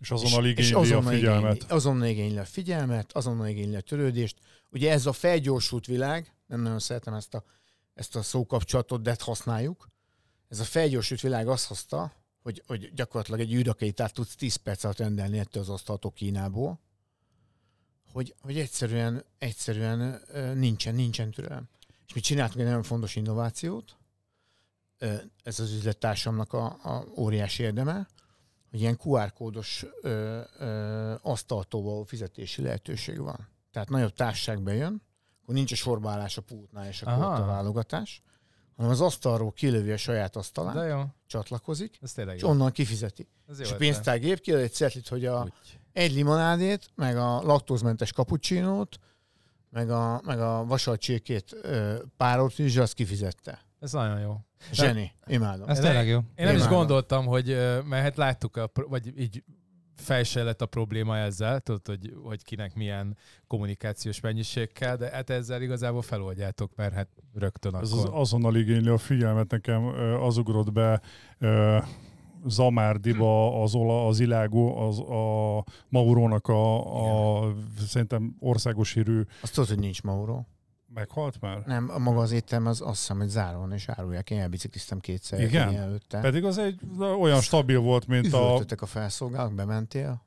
És 0.00 0.10
azonnal 0.10 0.46
és 0.46 0.50
igényli 0.50 0.74
a 0.74 0.78
azonnal 0.78 1.12
figyelmet. 1.12 1.54
Igényli, 1.54 1.74
azonnal 1.74 2.08
igényli 2.08 2.38
a 2.38 2.44
figyelmet, 2.44 3.12
azonnal 3.12 3.46
igényli 3.46 3.76
a 3.76 3.80
törődést. 3.80 4.38
Ugye 4.70 4.90
ez 4.90 5.06
a 5.06 5.12
felgyorsult 5.12 5.86
világ, 5.86 6.34
nem 6.46 6.60
nagyon 6.60 6.78
szeretem 6.78 7.14
ezt 7.14 7.34
a, 7.34 7.44
ezt 7.94 8.16
a 8.16 8.22
szókapcsolatot, 8.22 9.02
de 9.02 9.10
ezt 9.10 9.20
használjuk. 9.20 9.88
Ez 10.48 10.60
a 10.60 10.64
felgyorsult 10.64 11.20
világ 11.20 11.48
azt 11.48 11.66
hozta, 11.66 12.12
hogy, 12.42 12.62
hogy 12.66 12.94
gyakorlatilag 12.94 13.40
egy 13.40 13.52
űrrakétát 13.52 14.14
tudsz 14.14 14.34
10 14.34 14.56
perc 14.56 14.84
alatt 14.84 14.98
rendelni 14.98 15.38
ettől 15.38 15.62
az 15.62 15.68
asztaltól 15.68 16.12
Kínából, 16.12 16.80
hogy, 18.12 18.34
hogy 18.40 18.58
egyszerűen, 18.58 19.24
egyszerűen 19.38 20.20
nincsen, 20.54 20.94
nincsen 20.94 21.30
türelem. 21.30 21.68
És 22.06 22.14
mi 22.14 22.20
csináltunk 22.20 22.58
egy 22.58 22.66
nagyon 22.66 22.82
fontos 22.82 23.16
innovációt, 23.16 23.96
ez 25.42 25.60
az 25.60 25.72
üzlettársamnak 25.72 26.52
a, 26.52 26.64
a 26.64 27.04
óriási 27.16 27.62
érdeme, 27.62 28.08
hogy 28.70 28.80
ilyen 28.80 28.98
QR 29.04 29.32
kódos 29.32 29.86
ö, 30.02 30.40
ö, 30.58 31.14
asztaltól 31.22 31.82
való 31.82 32.02
fizetési 32.02 32.62
lehetőség 32.62 33.18
van. 33.18 33.48
Tehát 33.70 33.88
nagyobb 33.88 34.12
társaság 34.12 34.62
bejön, 34.62 35.02
akkor 35.42 35.54
nincs 35.54 35.72
a 35.72 35.76
sorbaállás 35.76 36.36
a 36.36 36.40
pultnál 36.42 36.88
és 36.88 37.02
ott 37.02 37.08
a 37.08 37.44
válogatás, 37.46 38.22
hanem 38.76 38.90
az 38.90 39.00
asztalról 39.00 39.52
kilövi 39.52 39.90
a 39.90 39.96
saját 39.96 40.36
asztalán, 40.36 40.74
De 40.74 40.84
jó, 40.84 41.02
csatlakozik, 41.26 41.98
ez 42.00 42.14
és 42.16 42.42
jó. 42.42 42.48
onnan 42.48 42.72
kifizeti. 42.72 43.28
Ez 43.48 43.60
és 43.60 43.72
a 43.72 43.76
pénztárgép 43.76 44.40
kiad 44.40 44.60
egy 44.60 44.72
cetlit, 44.72 45.08
hogy 45.08 45.26
a, 45.26 45.42
Úgy. 45.42 45.78
egy 45.92 46.12
limonádét, 46.12 46.90
meg 46.94 47.16
a 47.16 47.42
laktózmentes 47.42 48.12
cappuccinót, 48.12 48.98
meg 49.70 49.90
a, 49.90 50.20
meg 50.24 50.40
a 50.40 50.64
vasalcsékét 50.64 51.56
párolt 52.16 52.58
is, 52.58 52.76
azt 52.76 52.94
kifizette. 52.94 53.64
Ez 53.80 53.92
nagyon 53.92 54.20
jó. 54.20 54.40
Zseni, 54.72 55.12
imádom. 55.26 55.68
Ez 55.68 55.78
Ez 55.78 55.84
tényleg 55.84 56.06
jó. 56.08 56.16
Én 56.18 56.24
nem 56.34 56.54
is 56.54 56.60
Imádom. 56.60 56.76
gondoltam, 56.76 57.26
hogy, 57.26 57.46
mert 57.84 58.02
hát 58.02 58.16
láttuk, 58.16 58.56
a, 58.56 58.70
vagy 58.88 59.18
így 59.20 59.42
fejse 59.96 60.42
lett 60.42 60.62
a 60.62 60.66
probléma 60.66 61.16
ezzel, 61.16 61.60
tudod, 61.60 61.86
hogy, 61.86 62.14
hogy 62.22 62.42
kinek 62.42 62.74
milyen 62.74 63.16
kommunikációs 63.46 64.20
mennyiség 64.20 64.72
kell, 64.72 64.96
de 64.96 65.10
hát 65.10 65.30
ezzel 65.30 65.62
igazából 65.62 66.02
feloldjátok, 66.02 66.74
mert 66.76 66.94
hát 66.94 67.08
rögtön 67.34 67.74
Ez 67.76 67.92
akkor. 67.92 68.04
az 68.04 68.10
azonnal 68.12 68.56
igényli 68.56 68.88
a 68.88 68.98
figyelmet. 68.98 69.50
Nekem 69.50 69.84
az 70.22 70.36
ugrott 70.36 70.72
be 70.72 71.00
ö, 71.38 71.78
Zamárdiba 72.46 73.62
az, 73.62 73.74
ola, 73.74 74.06
az 74.06 74.20
Ilágó, 74.20 74.76
az 74.76 74.98
a 74.98 75.64
Maurónak 75.88 76.46
a, 76.48 77.44
a 77.46 77.54
szerintem 77.86 78.36
országos 78.38 78.92
hírű 78.92 79.20
Azt 79.42 79.54
tudod, 79.54 79.68
hogy 79.68 79.78
nincs 79.78 80.02
Mauro. 80.02 80.42
Meghalt 80.94 81.40
már? 81.40 81.62
Nem, 81.66 81.90
a 81.94 81.98
maga 81.98 82.20
az 82.20 82.32
étterem 82.32 82.66
az 82.66 82.80
azt 82.80 82.98
hiszem, 82.98 83.18
hogy 83.18 83.28
zárva 83.28 83.58
van, 83.58 83.72
és 83.72 83.88
árulják. 83.88 84.30
Én 84.30 84.40
elbicikliztem 84.40 84.98
kétszer. 85.00 85.40
Igen? 85.40 85.76
Előtte. 85.76 86.20
Pedig 86.20 86.44
az 86.44 86.58
egy 86.58 86.80
olyan 87.20 87.40
stabil 87.40 87.80
volt, 87.80 88.06
mint 88.06 88.32
a... 88.32 88.56
A 88.76 88.86
felszolgálók, 88.86 89.54
bementél. 89.54 90.22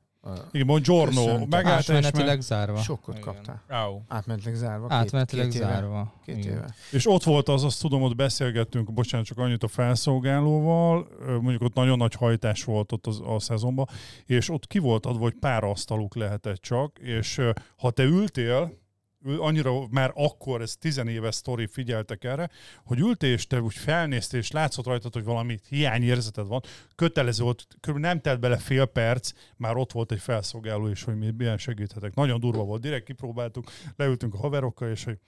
Igen, 0.52 0.67
Buongiorno, 0.67 1.23
Köszöntöm. 1.23 1.47
megállt 1.49 1.80
és, 1.82 1.89
Átmenetileg 1.89 2.28
meg, 2.28 2.41
zárva. 2.41 2.78
Sokkot 2.78 3.17
Igen. 3.17 3.34
kaptál. 3.34 3.63
Au. 3.69 4.02
Átmenetileg 4.08 4.56
zárva. 4.56 4.88
Két, 4.88 4.97
Átmenetileg 4.97 5.47
két 5.47 5.56
éve. 5.56 5.65
zárva. 5.65 6.13
Két 6.26 6.38
Igen. 6.38 6.52
éve. 6.52 6.73
és 6.91 7.08
ott 7.08 7.23
volt 7.23 7.49
az, 7.49 7.63
azt 7.63 7.82
tudom, 7.82 8.02
ott 8.02 8.15
beszélgettünk, 8.15 8.93
bocsánat, 8.93 9.26
csak 9.26 9.38
annyit 9.38 9.63
a 9.63 9.67
felszolgálóval, 9.67 11.08
mondjuk 11.28 11.62
ott 11.62 11.73
nagyon 11.73 11.97
nagy 11.97 12.13
hajtás 12.13 12.63
volt 12.63 12.91
ott 12.91 13.08
az, 13.08 13.21
a 13.26 13.39
szezonban, 13.39 13.88
és 14.26 14.49
ott 14.49 14.67
ki 14.67 14.80
volt 14.80 15.06
adva, 15.06 15.21
hogy 15.21 15.36
pár 15.39 15.63
asztaluk 15.63 16.15
lehetett 16.15 16.62
csak, 16.62 16.99
és 16.99 17.41
ha 17.78 17.91
te 17.91 18.04
ültél, 18.04 18.62
ül- 18.62 18.82
annyira 19.26 19.88
már 19.90 20.12
akkor, 20.16 20.62
ez 20.62 20.76
tizenéves 20.76 21.36
sztori, 21.36 21.68
figyeltek 21.68 22.24
erre, 22.24 22.50
hogy 22.86 23.00
ültél 23.00 23.32
és 23.34 23.48
te 23.48 23.62
úgy 23.62 23.74
felnéztél, 23.74 24.40
és 24.40 24.52
látszott 24.52 24.86
rajtad, 24.86 25.14
hogy 25.14 25.24
valami 25.24 25.60
hiányérzeted 25.70 26.48
van, 26.48 26.62
kötelező 26.96 27.44
volt, 27.44 27.68
kb. 27.80 27.98
nem 27.98 28.22
telt 28.22 28.40
bele 28.40 28.58
fél 28.58 28.86
perc, 28.86 29.32
már 29.58 29.76
ott 29.76 29.92
volt 29.92 30.12
egy 30.12 30.20
felszolgáló 30.20 30.88
is, 30.88 31.04
hogy 31.04 31.18
mi 31.18 31.32
milyen 31.38 31.58
segíthetek. 31.58 32.14
Nagyon 32.14 32.40
durva 32.40 32.64
volt, 32.64 32.82
direkt 32.82 33.06
kipróbáltuk, 33.06 33.72
leültünk 33.96 34.34
a 34.34 34.38
haverokkal, 34.38 34.90
és 34.90 35.04
hogy 35.04 35.20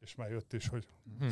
és 0.00 0.14
már 0.14 0.30
jött 0.30 0.52
is, 0.52 0.68
hogy 0.68 0.86
Hm. 1.18 1.24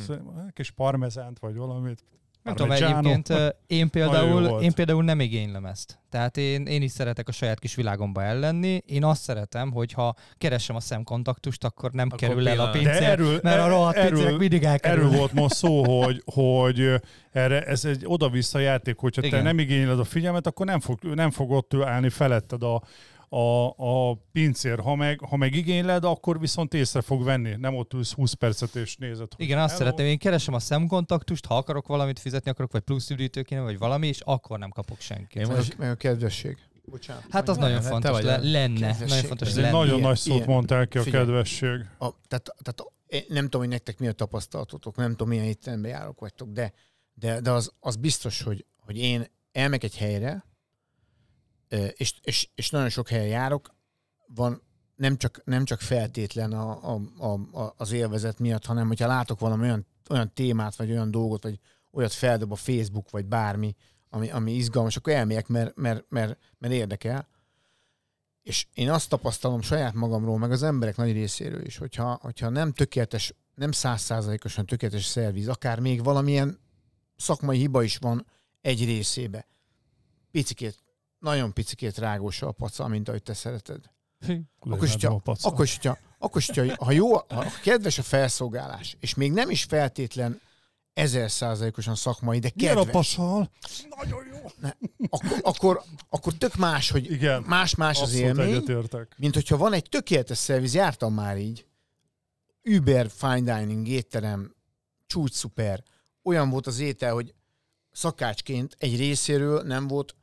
egy 0.47 0.53
kis 0.53 0.71
parmezánt, 0.71 1.39
vagy 1.39 1.55
valamit. 1.55 2.03
Nem 2.43 2.55
tudom, 2.55 2.71
egyébként 2.71 3.33
én 3.67 3.89
például, 3.89 4.61
én 4.61 4.71
például 4.71 5.03
nem 5.03 5.19
igénylem 5.19 5.65
ezt. 5.65 5.99
Tehát 6.09 6.37
én, 6.37 6.65
én 6.65 6.81
is 6.81 6.91
szeretek 6.91 7.27
a 7.27 7.31
saját 7.31 7.59
kis 7.59 7.75
világomba 7.75 8.23
ellenni. 8.23 8.81
Én 8.85 9.03
azt 9.03 9.21
szeretem, 9.21 9.71
hogy 9.71 9.91
ha 9.91 10.15
keresem 10.37 10.75
a 10.75 10.79
szemkontaktust, 10.79 11.63
akkor 11.63 11.91
nem 11.91 12.07
Akkor 12.11 12.19
kerül 12.27 12.47
el 12.49 12.59
a 12.59 12.69
pincér, 12.69 12.99
De 12.99 13.09
erről- 13.09 13.39
mert 13.43 13.59
a 13.61 13.67
rohadt 13.67 13.95
erről- 13.97 14.09
pincérek 14.11 14.37
mindig 14.37 14.63
elkerül. 14.63 15.05
Erről 15.05 15.17
volt 15.17 15.33
most 15.33 15.53
szó, 15.55 16.01
hogy, 16.03 16.21
hogy 16.25 16.93
erre, 17.31 17.61
ez 17.61 17.85
egy 17.85 18.01
oda-vissza 18.05 18.59
játék, 18.59 18.97
hogyha 18.97 19.21
te 19.21 19.27
Igen. 19.27 19.43
nem 19.43 19.59
igényled 19.59 19.99
a 19.99 20.03
figyelmet, 20.03 20.47
akkor 20.47 20.65
nem 20.65 20.79
fog, 20.79 20.99
nem 21.03 21.31
fog 21.31 21.51
ott 21.51 21.73
állni 21.73 22.09
feletted 22.09 22.63
a, 22.63 22.81
a, 23.29 23.67
a 23.77 24.13
pincér. 24.31 24.79
Ha 24.79 24.95
meg, 24.95 25.19
ha 25.19 25.35
meg 25.35 25.53
igényled, 25.55 26.03
akkor 26.03 26.39
viszont 26.39 26.73
észre 26.73 27.01
fog 27.01 27.23
venni. 27.23 27.55
Nem 27.57 27.75
ott 27.75 27.93
ülsz 27.93 28.13
20 28.13 28.33
percet 28.33 28.75
és 28.75 28.95
nézed. 28.95 29.33
hogy 29.35 29.45
Igen, 29.45 29.57
azt 29.59 29.67
hello. 29.73 29.83
szeretném, 29.83 30.05
én 30.05 30.17
keresem 30.17 30.53
a 30.53 30.59
szemkontaktust, 30.59 31.45
ha 31.45 31.57
akarok 31.57 31.87
valamit 31.87 32.19
fizetni 32.19 32.49
akarok, 32.51 32.71
vagy 32.71 32.81
plusz 32.81 33.09
üdítő 33.09 33.41
kéne, 33.41 33.61
vagy 33.61 33.77
valami, 33.77 34.07
és 34.07 34.19
akkor 34.21 34.59
nem 34.59 34.69
kapok 34.69 34.99
senkit. 34.99 35.41
Én 35.41 35.45
a, 35.51 35.59
meg 35.77 35.89
a 35.89 35.95
kedvesség. 35.95 36.57
Bocsánat. 36.85 37.23
Hát 37.29 37.49
az 37.49 37.57
nagyon 37.57 37.81
fontos 37.81 38.11
vagy 38.11 38.23
le, 38.23 38.37
lenne. 38.37 38.79
kedvesség. 38.79 39.07
Nagyon 39.07 39.23
fontos 39.23 39.47
Ez 39.47 39.53
Ez 39.53 39.57
egy 39.57 39.63
lenne. 39.63 39.77
nagyon 39.77 39.95
Ilyen- 39.97 40.07
nagy 40.07 40.17
szót 40.17 40.35
ilyen. 40.35 40.49
mondtál 40.49 40.87
ki 40.87 40.97
a 40.97 41.01
Figyelj. 41.01 41.25
kedvesség. 41.25 41.79
A, 41.99 42.09
tehát, 42.27 42.53
tehát 42.63 42.83
én 43.07 43.23
nem 43.27 43.43
tudom, 43.43 43.61
hogy 43.61 43.69
nektek 43.69 43.99
mi 43.99 44.07
a 44.07 44.11
tapasztalatotok, 44.11 44.95
nem 44.95 45.09
tudom, 45.09 45.27
milyen 45.27 45.43
étterembe 45.45 45.87
járok 45.87 46.19
vagytok, 46.19 46.49
de, 46.51 46.73
de, 47.13 47.39
de 47.41 47.51
az, 47.51 47.71
az 47.79 47.95
biztos, 47.95 48.41
hogy, 48.41 48.65
hogy 48.85 48.97
én 48.97 49.25
elmegyek 49.51 49.83
egy 49.83 49.97
helyre, 49.97 50.45
és, 51.95 52.13
és, 52.21 52.49
és 52.55 52.69
nagyon 52.69 52.89
sok 52.89 53.09
helyen 53.09 53.27
járok, 53.27 53.75
van 54.27 54.61
nem 54.95 55.17
csak, 55.17 55.41
nem 55.45 55.65
csak 55.65 55.79
feltétlen 55.79 56.51
a, 56.53 56.93
a, 56.93 57.33
a, 57.51 57.73
az 57.77 57.91
élvezet 57.91 58.39
miatt, 58.39 58.65
hanem 58.65 58.87
hogyha 58.87 59.07
látok 59.07 59.39
valami 59.39 59.63
olyan, 59.63 59.85
olyan 60.09 60.33
témát, 60.33 60.75
vagy 60.75 60.91
olyan 60.91 61.11
dolgot, 61.11 61.43
vagy 61.43 61.59
olyat 61.91 62.13
feldob 62.13 62.51
a 62.51 62.55
Facebook, 62.55 63.09
vagy 63.09 63.25
bármi, 63.25 63.75
ami, 64.09 64.29
ami 64.29 64.51
izgalmas, 64.51 64.95
akkor 64.95 65.13
elmegyek, 65.13 65.47
mert, 65.47 65.75
mert, 65.75 66.05
mert, 66.09 66.39
mert 66.57 66.73
érdekel. 66.73 67.27
És 68.43 68.67
én 68.73 68.91
azt 68.91 69.09
tapasztalom 69.09 69.61
saját 69.61 69.93
magamról, 69.93 70.37
meg 70.37 70.51
az 70.51 70.63
emberek 70.63 70.95
nagy 70.95 71.11
részéről 71.11 71.65
is, 71.65 71.77
hogyha, 71.77 72.19
hogyha 72.21 72.49
nem 72.49 72.73
tökéletes, 72.73 73.33
nem 73.55 73.71
százszázalékosan 73.71 74.65
tökéletes 74.65 75.05
szerviz, 75.05 75.47
akár 75.47 75.79
még 75.79 76.03
valamilyen 76.03 76.59
szakmai 77.15 77.57
hiba 77.57 77.83
is 77.83 77.97
van 77.97 78.25
egy 78.61 78.85
részébe. 78.85 79.47
Picikét, 80.31 80.83
nagyon 81.19 81.53
picikét 81.53 81.97
rágós 81.97 82.41
a 82.41 82.51
paca, 82.51 82.87
mint 82.87 83.07
ahogy 83.07 83.23
te 83.23 83.33
szereted. 83.33 83.83
Akkor 84.59 84.83
is, 84.83 84.93
Legyen 84.93 85.09
a 85.09 85.13
hogyha, 85.13 85.17
paca. 85.17 85.47
akkor 85.49 85.65
is, 85.65 85.79
akkor 86.19 86.43
ha 86.77 86.91
jó, 86.91 87.13
ha 87.13 87.45
kedves 87.63 87.97
a 87.97 88.03
felszolgálás, 88.03 88.97
és 88.99 89.13
még 89.13 89.31
nem 89.31 89.49
is 89.49 89.63
feltétlen 89.63 90.41
ezer 90.93 91.31
százalékosan 91.31 91.95
szakmai, 91.95 92.39
de 92.39 92.51
Milyen 92.55 92.77
a 92.77 92.83
kedves, 92.83 92.93
pasal? 92.95 93.51
Nagyon 93.97 94.25
jó. 94.31 94.69
akkor, 95.09 95.39
akkor, 95.41 95.81
akkor 96.09 96.33
tök 96.33 96.55
más, 96.55 96.89
hogy 96.91 97.11
Igen. 97.11 97.43
más-más 97.47 98.01
az 98.01 98.13
élmény, 98.13 98.49
egyetértek. 98.51 99.15
mint 99.17 99.33
hogyha 99.33 99.57
van 99.57 99.73
egy 99.73 99.89
tökéletes 99.89 100.37
szerviz, 100.37 100.73
jártam 100.73 101.13
már 101.13 101.37
így, 101.37 101.65
Uber 102.63 103.09
fine 103.09 103.59
dining 103.59 103.87
étterem, 103.87 104.55
csúcs 105.07 105.33
szuper, 105.33 105.83
olyan 106.23 106.49
volt 106.49 106.67
az 106.67 106.79
étel, 106.79 107.13
hogy 107.13 107.33
szakácsként 107.91 108.75
egy 108.79 108.97
részéről 108.97 109.61
nem 109.61 109.87
volt 109.87 110.15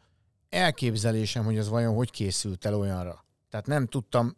elképzelésem, 0.55 1.45
hogy 1.45 1.59
az 1.59 1.69
vajon 1.69 1.95
hogy 1.95 2.11
készült 2.11 2.64
el 2.64 2.75
olyanra. 2.75 3.25
Tehát 3.51 3.67
nem 3.67 3.87
tudtam 3.87 4.37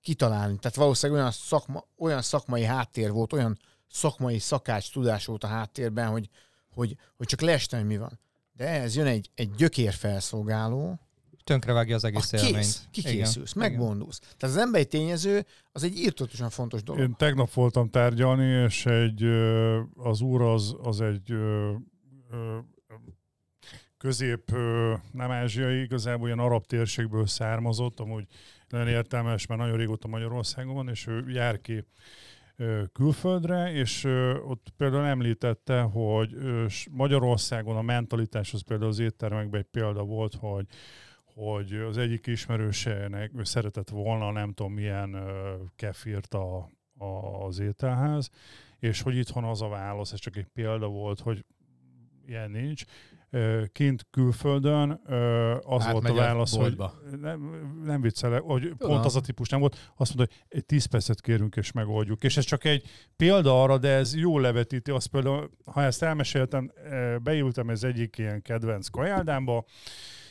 kitalálni. 0.00 0.56
Tehát 0.58 0.76
valószínűleg 0.76 1.20
olyan, 1.20 1.32
szakma, 1.32 1.84
olyan 1.98 2.22
szakmai 2.22 2.64
háttér 2.64 3.10
volt, 3.10 3.32
olyan 3.32 3.58
szakmai 3.90 4.38
szakács 4.38 4.92
tudás 4.92 5.26
volt 5.26 5.44
a 5.44 5.46
háttérben, 5.46 6.08
hogy, 6.08 6.28
hogy, 6.74 6.96
hogy 7.16 7.26
csak 7.26 7.40
leestem, 7.40 7.78
hogy 7.78 7.88
mi 7.88 7.96
van. 7.96 8.20
De 8.52 8.68
ehhez 8.68 8.96
jön 8.96 9.06
egy, 9.06 9.30
egy 9.34 9.50
gyökérfelszolgáló, 9.50 10.98
Tönkrevágja 11.44 11.94
az 11.94 12.04
egész 12.04 12.32
a 12.32 12.36
élményt. 12.36 12.54
kész, 12.54 12.88
kikészülsz, 12.90 13.54
Igen. 13.54 13.70
megbondulsz. 13.70 14.18
Tehát 14.18 14.56
az 14.56 14.56
emberi 14.56 14.86
tényező 14.86 15.46
az 15.72 15.82
egy 15.82 15.98
írtótosan 15.98 16.50
fontos 16.50 16.82
dolog. 16.82 17.02
Én 17.02 17.14
tegnap 17.16 17.52
voltam 17.52 17.90
tárgyalni, 17.90 18.64
és 18.64 18.86
egy, 18.86 19.22
az 19.96 20.20
úr 20.20 20.42
az, 20.42 20.74
az 20.82 21.00
egy 21.00 21.34
közép, 24.04 24.50
nem 25.12 25.30
ázsiai, 25.30 25.80
igazából 25.80 26.26
ilyen 26.26 26.38
arab 26.38 26.66
térségből 26.66 27.26
származott, 27.26 28.00
amúgy 28.00 28.26
nagyon 28.68 28.88
értelmes, 28.88 29.46
mert 29.46 29.60
nagyon 29.60 29.76
régóta 29.76 30.08
Magyarországon 30.08 30.74
van, 30.74 30.88
és 30.88 31.06
ő 31.06 31.24
jár 31.28 31.60
ki 31.60 31.84
külföldre, 32.92 33.72
és 33.72 34.04
ott 34.46 34.66
például 34.76 35.04
említette, 35.04 35.80
hogy 35.80 36.36
Magyarországon 36.90 37.76
a 37.76 37.82
mentalitás 37.82 38.52
az 38.54 38.62
például 38.62 38.90
az 38.90 38.98
éttermekben 38.98 39.60
egy 39.60 39.66
példa 39.70 40.02
volt, 40.02 40.34
hogy 40.34 40.66
hogy 41.34 41.72
az 41.72 41.98
egyik 41.98 42.26
ismerősének 42.26 43.30
ő 43.36 43.44
szeretett 43.44 43.88
volna 43.88 44.30
nem 44.30 44.52
tudom 44.52 44.72
milyen 44.72 45.14
ö, 45.14 45.54
kefírt 45.76 46.34
a, 46.34 46.70
a, 46.98 47.04
az 47.44 47.58
ételház, 47.58 48.30
és 48.78 49.02
hogy 49.02 49.16
itthon 49.16 49.44
az 49.44 49.62
a 49.62 49.68
válasz, 49.68 50.12
ez 50.12 50.18
csak 50.18 50.36
egy 50.36 50.46
példa 50.52 50.86
volt, 50.86 51.20
hogy 51.20 51.44
ilyen 52.26 52.50
nincs. 52.50 52.84
Kint 53.72 54.06
külföldön 54.10 55.00
az 55.62 55.84
volt 55.84 55.84
a 55.84 55.88
Átmegy 55.88 56.10
a 56.10 56.14
válasz, 56.14 56.56
hogy 56.56 56.76
nem, 57.20 57.40
nem 57.84 58.00
viccelek, 58.00 58.40
hogy 58.40 58.62
Tudom. 58.62 58.88
pont 58.88 59.04
az 59.04 59.16
a 59.16 59.20
típus 59.20 59.48
nem 59.48 59.60
volt, 59.60 59.92
azt 59.96 60.16
mondta, 60.16 60.34
hogy 60.34 60.58
egy 60.58 60.66
10 60.66 60.84
percet 60.84 61.20
kérünk 61.20 61.56
és 61.56 61.72
megoldjuk. 61.72 62.24
És 62.24 62.36
ez 62.36 62.44
csak 62.44 62.64
egy 62.64 62.86
példa 63.16 63.62
arra, 63.62 63.78
de 63.78 63.88
ez 63.88 64.16
jó 64.16 64.38
levetíti. 64.38 64.90
Azt 64.90 65.06
például, 65.06 65.50
ha 65.64 65.82
ezt 65.82 66.02
elmeséltem, 66.02 66.72
beültem 67.22 67.70
ez 67.70 67.82
egyik 67.82 68.18
ilyen 68.18 68.42
kedvenc 68.42 68.88
kajáldámba, 68.88 69.64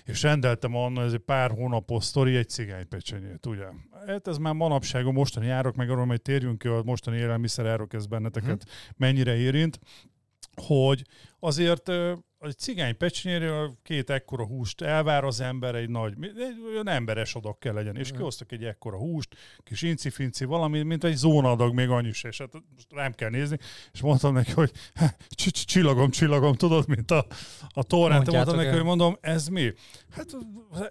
és 0.03 0.21
rendeltem 0.21 0.75
anna, 0.75 1.03
ez 1.03 1.13
egy 1.13 1.19
pár 1.19 1.51
hónapos 1.51 2.03
sztori, 2.03 2.35
egy 2.35 2.49
cigánypecsenyét, 2.49 3.45
ugye? 3.45 3.65
Hát 4.07 4.27
ez 4.27 4.37
már 4.37 4.53
manapság 4.53 5.05
a 5.05 5.11
mostani 5.11 5.49
árok, 5.49 5.75
meg 5.75 5.89
arról 5.89 6.05
majd 6.05 6.21
térjünk 6.21 6.57
ki, 6.57 6.67
a 6.67 6.81
mostani 6.85 7.17
élelmiszer 7.17 7.65
árok, 7.65 7.93
ez 7.93 8.05
benneteket 8.05 8.65
mennyire 8.97 9.35
érint, 9.35 9.79
hogy 10.55 11.05
azért 11.39 11.89
egy 12.39 12.57
cigány 12.57 12.97
pecsenyéről 12.97 13.73
két 13.83 14.09
ekkora 14.09 14.45
húst 14.45 14.81
elvár 14.81 15.23
az 15.23 15.39
ember, 15.39 15.75
egy 15.75 15.89
nagy, 15.89 16.13
egy 16.21 16.61
olyan 16.71 16.87
emberes 16.87 17.35
adag 17.35 17.57
kell 17.57 17.73
legyen, 17.73 17.95
és 17.95 18.11
kihoztak 18.11 18.51
egy 18.51 18.63
ekkora 18.63 18.97
húst, 18.97 19.35
kis 19.63 19.81
inci-finci 19.81 20.45
valami, 20.45 20.81
mint 20.81 21.03
egy 21.03 21.15
zónadag 21.15 21.73
még 21.73 21.89
annyi 21.89 22.11
se, 22.11 22.27
és 22.27 22.37
hát 22.37 22.53
most 22.53 22.87
nem 22.89 23.13
kell 23.13 23.29
nézni, 23.29 23.57
és 23.91 24.01
mondtam 24.01 24.33
neki, 24.33 24.51
hogy 24.51 24.71
"Csi- 25.29 25.53
csi- 25.53 25.67
csillagom, 25.67 26.09
csillagom, 26.09 26.53
tudod, 26.53 26.87
mint 26.87 27.11
a, 27.11 27.25
a 27.69 27.83
torrent, 27.83 28.31
mondtam 28.31 28.55
neki, 28.55 28.75
hogy 28.75 28.83
mondom, 28.83 29.17
ez 29.21 29.47
mi? 29.47 29.71
Hát 30.09 30.25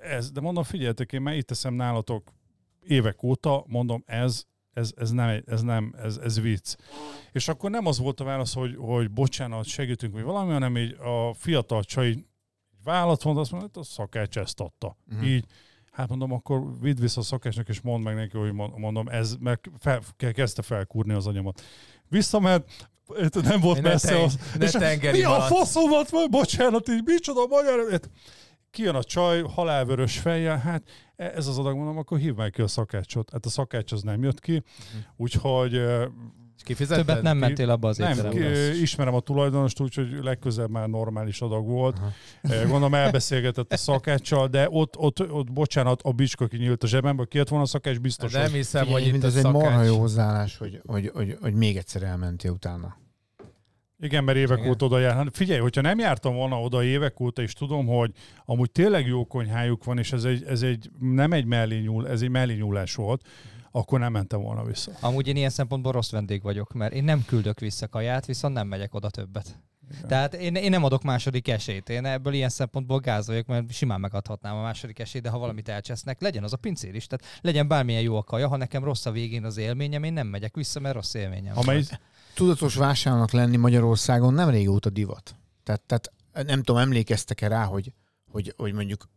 ez, 0.02 0.30
de 0.30 0.40
mondom, 0.40 0.62
figyeljetek, 0.62 1.12
én 1.12 1.22
már 1.22 1.34
itt 1.34 1.46
teszem 1.46 1.74
nálatok 1.74 2.32
évek 2.82 3.22
óta, 3.22 3.64
mondom, 3.66 4.02
ez, 4.06 4.44
ez, 4.72 4.92
ez 4.96 5.10
nem, 5.10 5.42
ez 5.46 5.62
nem, 5.62 5.94
ez, 6.02 6.16
ez 6.16 6.40
vicc. 6.40 6.76
És 7.32 7.48
akkor 7.48 7.70
nem 7.70 7.86
az 7.86 7.98
volt 7.98 8.20
a 8.20 8.24
válasz, 8.24 8.54
hogy, 8.54 8.76
hogy 8.78 9.10
bocsánat, 9.10 9.64
segítünk, 9.64 10.12
vagy 10.12 10.22
valami, 10.22 10.52
hanem 10.52 10.76
így 10.76 10.96
a 11.00 11.34
fiatal 11.34 11.82
csaj 11.82 12.08
így 12.08 12.24
választ 12.84 13.24
mondta, 13.24 13.42
azt 13.42 13.50
mondta, 13.50 13.70
hogy 13.72 13.88
a 13.88 13.92
szakács 13.92 14.36
ezt 14.38 14.60
adta. 14.60 14.96
Uh-huh. 15.12 15.28
Így, 15.28 15.44
hát 15.92 16.08
mondom, 16.08 16.32
akkor 16.32 16.80
vidd 16.80 17.00
vissza 17.00 17.20
a 17.20 17.24
szakácsnak, 17.24 17.68
és 17.68 17.80
mondd 17.80 18.02
meg 18.02 18.14
neki, 18.14 18.36
hogy 18.36 18.52
mond- 18.52 18.78
mondom, 18.78 19.08
ez, 19.08 19.36
mert 19.40 19.70
fel, 19.78 20.00
ke- 20.16 20.32
kezdte 20.34 20.62
felkúrni 20.62 21.12
az 21.12 21.26
anyamat. 21.26 21.62
Visszament, 22.08 22.88
nem 23.42 23.60
volt 23.60 23.82
Ne 23.82 23.88
messze 23.88 24.08
ten- 24.08 24.22
az. 24.24 24.38
ne 24.58 24.64
és 24.94 25.12
mi 25.12 25.22
a 25.22 25.40
faszomat 25.40 26.10
van, 26.10 26.30
bocsánat, 26.30 26.88
így 26.88 27.02
micsoda 27.04 27.46
magyar. 27.46 28.00
Kijön 28.72 28.94
a 28.94 29.02
csaj, 29.04 29.42
halálvörös 29.42 30.18
fejjel, 30.18 30.58
hát 30.58 30.82
ez 31.16 31.46
az 31.46 31.58
adag, 31.58 31.76
mondom, 31.76 31.98
akkor 31.98 32.18
hívd 32.18 32.36
meg 32.36 32.50
ki 32.50 32.62
a 32.62 32.66
szakácsot. 32.68 33.30
Hát 33.32 33.46
a 33.46 33.48
szakács 33.48 33.92
az 33.92 34.02
nem 34.02 34.22
jött 34.22 34.40
ki, 34.40 34.52
Mhm. 34.52 34.62
úgyhogy 35.16 35.80
kifizetted? 36.64 37.06
Többet 37.06 37.22
nem 37.22 37.36
mentél 37.38 37.70
abba 37.70 37.88
az 37.88 37.96
nem, 37.96 38.12
étterembe. 38.12 38.74
ismerem 38.74 39.14
a 39.14 39.20
tulajdonost, 39.20 39.80
úgyhogy 39.80 40.18
legközelebb 40.22 40.70
már 40.70 40.88
normális 40.88 41.40
adag 41.40 41.66
volt. 41.66 41.98
Aha. 41.98 42.10
Eh, 42.42 42.60
Gondolom 42.62 42.94
elbeszélgetett 42.94 43.72
a 43.72 43.76
szakáccsal, 43.76 44.48
de 44.48 44.66
ott, 44.70 44.96
ott, 44.96 45.30
ott 45.30 45.52
bocsánat, 45.52 46.02
a 46.02 46.12
bicska 46.12 46.46
kinyílt 46.46 46.82
a 46.82 46.86
zsebembe, 46.86 47.24
kijött 47.24 47.48
volna 47.48 47.64
a 47.64 47.68
szakács, 47.68 47.98
biztos, 48.00 48.32
De 48.32 48.38
nem 48.38 48.46
hogy 48.48 48.56
hiszem, 48.56 48.84
Figyelj, 48.84 49.04
hogy 49.04 49.14
itt 49.14 49.24
ez 49.24 49.36
egy 49.36 49.44
marha 49.52 49.82
jó 49.82 49.98
hozzáállás, 49.98 50.56
hogy, 50.56 50.80
hogy, 50.86 51.10
hogy, 51.14 51.36
hogy 51.40 51.54
még 51.54 51.76
egyszer 51.76 52.02
elmentél 52.02 52.50
utána. 52.50 52.96
Igen, 54.02 54.24
mert 54.24 54.38
évek 54.38 54.58
Igen. 54.58 54.70
óta 54.70 54.84
oda 54.84 54.98
jár. 54.98 55.14
Hát 55.14 55.36
figyelj, 55.36 55.60
hogyha 55.60 55.80
nem 55.80 55.98
jártam 55.98 56.34
volna 56.34 56.60
oda 56.60 56.84
évek 56.84 57.20
óta, 57.20 57.42
és 57.42 57.52
tudom, 57.52 57.86
hogy 57.86 58.12
amúgy 58.44 58.70
tényleg 58.70 59.06
jó 59.06 59.24
konyhájuk 59.24 59.84
van, 59.84 59.98
és 59.98 60.12
ez 60.12 60.24
egy, 60.24 60.44
ez 60.44 60.62
egy 60.62 60.90
nem 61.00 61.32
egy 61.32 61.44
mellényúl, 61.44 62.08
ez 62.08 62.22
egy 62.22 62.30
mellényúlás 62.30 62.94
volt, 62.94 63.26
akkor 63.70 63.98
nem 63.98 64.12
mentem 64.12 64.40
volna 64.40 64.64
vissza. 64.64 64.92
Amúgy 65.00 65.28
én 65.28 65.36
ilyen 65.36 65.50
szempontból 65.50 65.92
rossz 65.92 66.10
vendég 66.10 66.42
vagyok, 66.42 66.72
mert 66.72 66.92
én 66.92 67.04
nem 67.04 67.24
küldök 67.26 67.60
vissza 67.60 67.88
kaját, 67.88 68.26
viszont 68.26 68.54
nem 68.54 68.66
megyek 68.66 68.94
oda 68.94 69.10
többet. 69.10 69.58
Igen. 69.90 70.08
Tehát 70.08 70.34
én, 70.34 70.54
én 70.54 70.70
nem 70.70 70.84
adok 70.84 71.02
második 71.02 71.48
esélyt. 71.48 71.88
Én 71.88 72.04
ebből 72.04 72.32
ilyen 72.32 72.48
szempontból 72.48 72.98
gáz 72.98 73.26
vagyok, 73.26 73.46
mert 73.46 73.72
simán 73.72 74.00
megadhatnám 74.00 74.56
a 74.56 74.62
második 74.62 74.98
esélyt, 74.98 75.22
de 75.22 75.28
ha 75.28 75.38
valamit 75.38 75.68
elcsesznek, 75.68 76.20
legyen 76.20 76.42
az 76.44 76.52
a 76.52 76.56
pincér 76.56 76.94
is. 76.94 77.06
Tehát 77.06 77.40
legyen 77.40 77.68
bármilyen 77.68 78.02
jó 78.02 78.16
a 78.16 78.22
kaja, 78.22 78.48
ha 78.48 78.56
nekem 78.56 78.84
rossz 78.84 79.06
a 79.06 79.10
végén 79.10 79.44
az 79.44 79.56
élményem, 79.56 80.02
én 80.02 80.12
nem 80.12 80.26
megyek 80.26 80.54
vissza, 80.54 80.80
mert 80.80 80.94
rossz 80.94 81.14
élményem. 81.14 81.54
van. 81.54 81.64
Amely, 81.64 81.82
Tudatos 82.34 82.74
vásárnak 82.74 83.30
lenni 83.30 83.56
Magyarországon 83.56 84.34
nem 84.34 84.48
régóta 84.48 84.90
divat. 84.90 85.34
Tehát, 85.62 85.82
tehát 85.82 86.12
nem 86.46 86.62
tudom, 86.62 86.80
emlékeztek-e 86.80 87.48
rá, 87.48 87.64
hogy, 87.64 87.92
hogy, 88.30 88.54
hogy 88.56 88.72
mondjuk 88.72 89.08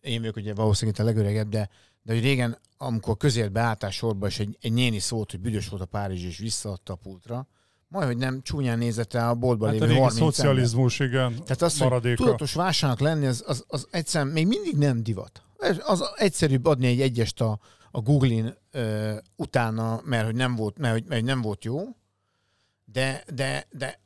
én 0.00 0.20
vagyok 0.20 0.36
ugye 0.36 0.54
valószínűleg 0.54 1.00
a 1.00 1.04
legöregebb, 1.04 1.48
de, 1.48 1.68
de 2.02 2.12
hogy 2.12 2.22
régen, 2.22 2.58
amikor 2.76 3.16
közérbe 3.16 3.60
álltál 3.60 3.90
sorba, 3.90 4.26
és 4.26 4.38
egy, 4.38 4.58
egy 4.60 4.72
néni 4.72 4.98
szólt, 4.98 5.30
hogy 5.30 5.40
büdös 5.40 5.68
volt 5.68 5.82
a 5.82 5.86
Párizs, 5.86 6.24
és 6.24 6.38
visszaadta 6.38 6.92
a 6.92 6.96
pultra, 6.96 7.46
majd, 7.88 8.06
hogy 8.06 8.16
nem 8.16 8.42
csúnyán 8.42 8.78
nézett 8.78 9.14
el 9.14 9.28
a 9.28 9.34
boltban 9.34 9.68
hát 9.68 9.78
lévő 9.78 9.86
régi 9.86 10.00
30 10.00 10.20
ember. 10.20 10.34
szocializmus, 10.34 10.98
igen, 10.98 11.34
Tehát 11.34 11.62
az, 11.62 11.78
hogy 11.78 11.88
maradéka. 11.88 12.24
tudatos 12.24 12.54
vásárnak 12.54 13.00
lenni, 13.00 13.26
az, 13.26 13.44
az, 13.46 13.64
az 13.68 13.88
egyszerűen 13.90 14.32
még 14.32 14.46
mindig 14.46 14.76
nem 14.76 15.02
divat. 15.02 15.42
Az 15.80 16.04
egyszerűbb 16.16 16.66
adni 16.66 16.86
egy 16.86 17.00
egyest 17.00 17.40
a, 17.40 17.58
a 17.90 18.00
Google-in 18.00 18.54
ö, 18.70 19.14
utána, 19.36 20.00
mert 20.04 20.24
hogy 20.24 20.34
nem 20.34 20.56
volt, 20.56 20.78
mert, 20.78 20.92
hogy, 20.92 21.02
mert 21.02 21.20
hogy 21.20 21.28
nem 21.28 21.40
volt 21.40 21.64
jó, 21.64 21.96
de, 22.92 23.24
de, 23.34 23.66
de 23.70 24.00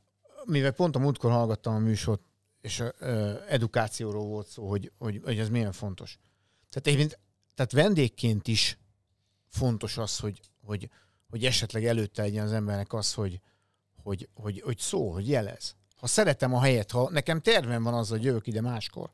mivel 0.44 0.72
pont 0.72 0.96
a 0.96 0.98
múltkor 0.98 1.30
hallgattam 1.30 1.74
a 1.74 1.78
műsort, 1.78 2.22
és 2.60 2.82
ö, 2.98 3.34
edukációról 3.48 4.26
volt 4.26 4.46
szó, 4.46 4.68
hogy, 4.68 4.92
hogy, 4.98 5.20
hogy 5.24 5.38
ez 5.38 5.48
milyen 5.48 5.72
fontos. 5.72 6.18
Tehát, 6.70 6.86
egyébként, 6.86 7.18
tehát 7.54 7.72
vendégként 7.72 8.48
is 8.48 8.78
fontos 9.48 9.98
az, 9.98 10.18
hogy, 10.18 10.40
hogy, 10.62 10.90
hogy 11.28 11.44
esetleg 11.44 11.84
előtte 11.84 12.22
legyen 12.22 12.44
az 12.44 12.52
embernek 12.52 12.92
az, 12.92 13.14
hogy, 13.14 13.40
hogy, 14.02 14.28
hogy, 14.34 14.60
hogy 14.60 14.78
szól, 14.78 15.12
hogy 15.12 15.28
jelez. 15.28 15.76
Ha 15.96 16.06
szeretem 16.06 16.54
a 16.54 16.60
helyet, 16.60 16.90
ha 16.90 17.10
nekem 17.10 17.40
tervem 17.40 17.82
van 17.82 17.94
az, 17.94 18.08
hogy 18.08 18.24
jövök 18.24 18.46
ide 18.46 18.60
máskor, 18.60 19.10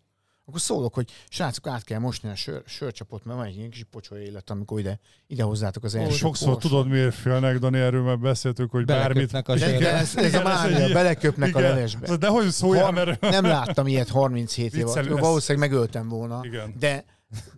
akkor 0.50 0.60
szólok, 0.60 0.94
hogy 0.94 1.10
srácok, 1.28 1.66
át 1.66 1.84
kell 1.84 1.98
mosni 1.98 2.28
a 2.28 2.34
sör, 2.34 2.62
sörcsapot, 2.66 3.24
mert 3.24 3.38
van 3.38 3.46
egy 3.46 3.56
ilyen 3.56 3.70
kis 3.70 3.84
pocsolya 3.90 4.22
élet, 4.22 4.50
amikor 4.50 4.78
ide, 4.78 4.98
ide 5.26 5.42
hozzátok 5.42 5.84
az 5.84 5.94
első 5.94 6.16
Sokszor 6.16 6.48
korsót. 6.52 6.70
tudod, 6.70 6.88
miért 6.88 7.14
félnek, 7.14 7.58
Dani, 7.58 7.78
erről 7.78 8.02
már 8.02 8.18
beszéltük, 8.18 8.70
hogy 8.70 8.84
bármit... 8.84 9.32
A 9.32 9.42
De, 9.42 9.78
de 9.78 9.92
ez, 9.92 10.16
ez 10.16 10.24
a 10.24 10.26
Igen, 10.26 10.40
ez 10.40 10.42
mágia, 10.42 10.76
egy- 10.76 10.92
beleköpnek 10.92 11.56
a 11.56 11.58
Igen. 11.58 11.70
levesbe. 11.70 12.16
De 12.16 12.26
hogy 12.28 12.48
szóljál, 12.50 12.90
mert... 12.90 13.20
Nem 13.20 13.44
láttam 13.44 13.86
ilyet 13.86 14.08
37 14.08 14.74
év 14.74 14.86
alatt. 14.86 14.96
Ez- 14.96 15.18
Valószínűleg 15.18 15.70
megöltem 15.70 16.08
volna. 16.08 16.40
Igen. 16.42 16.74
De, 16.78 17.04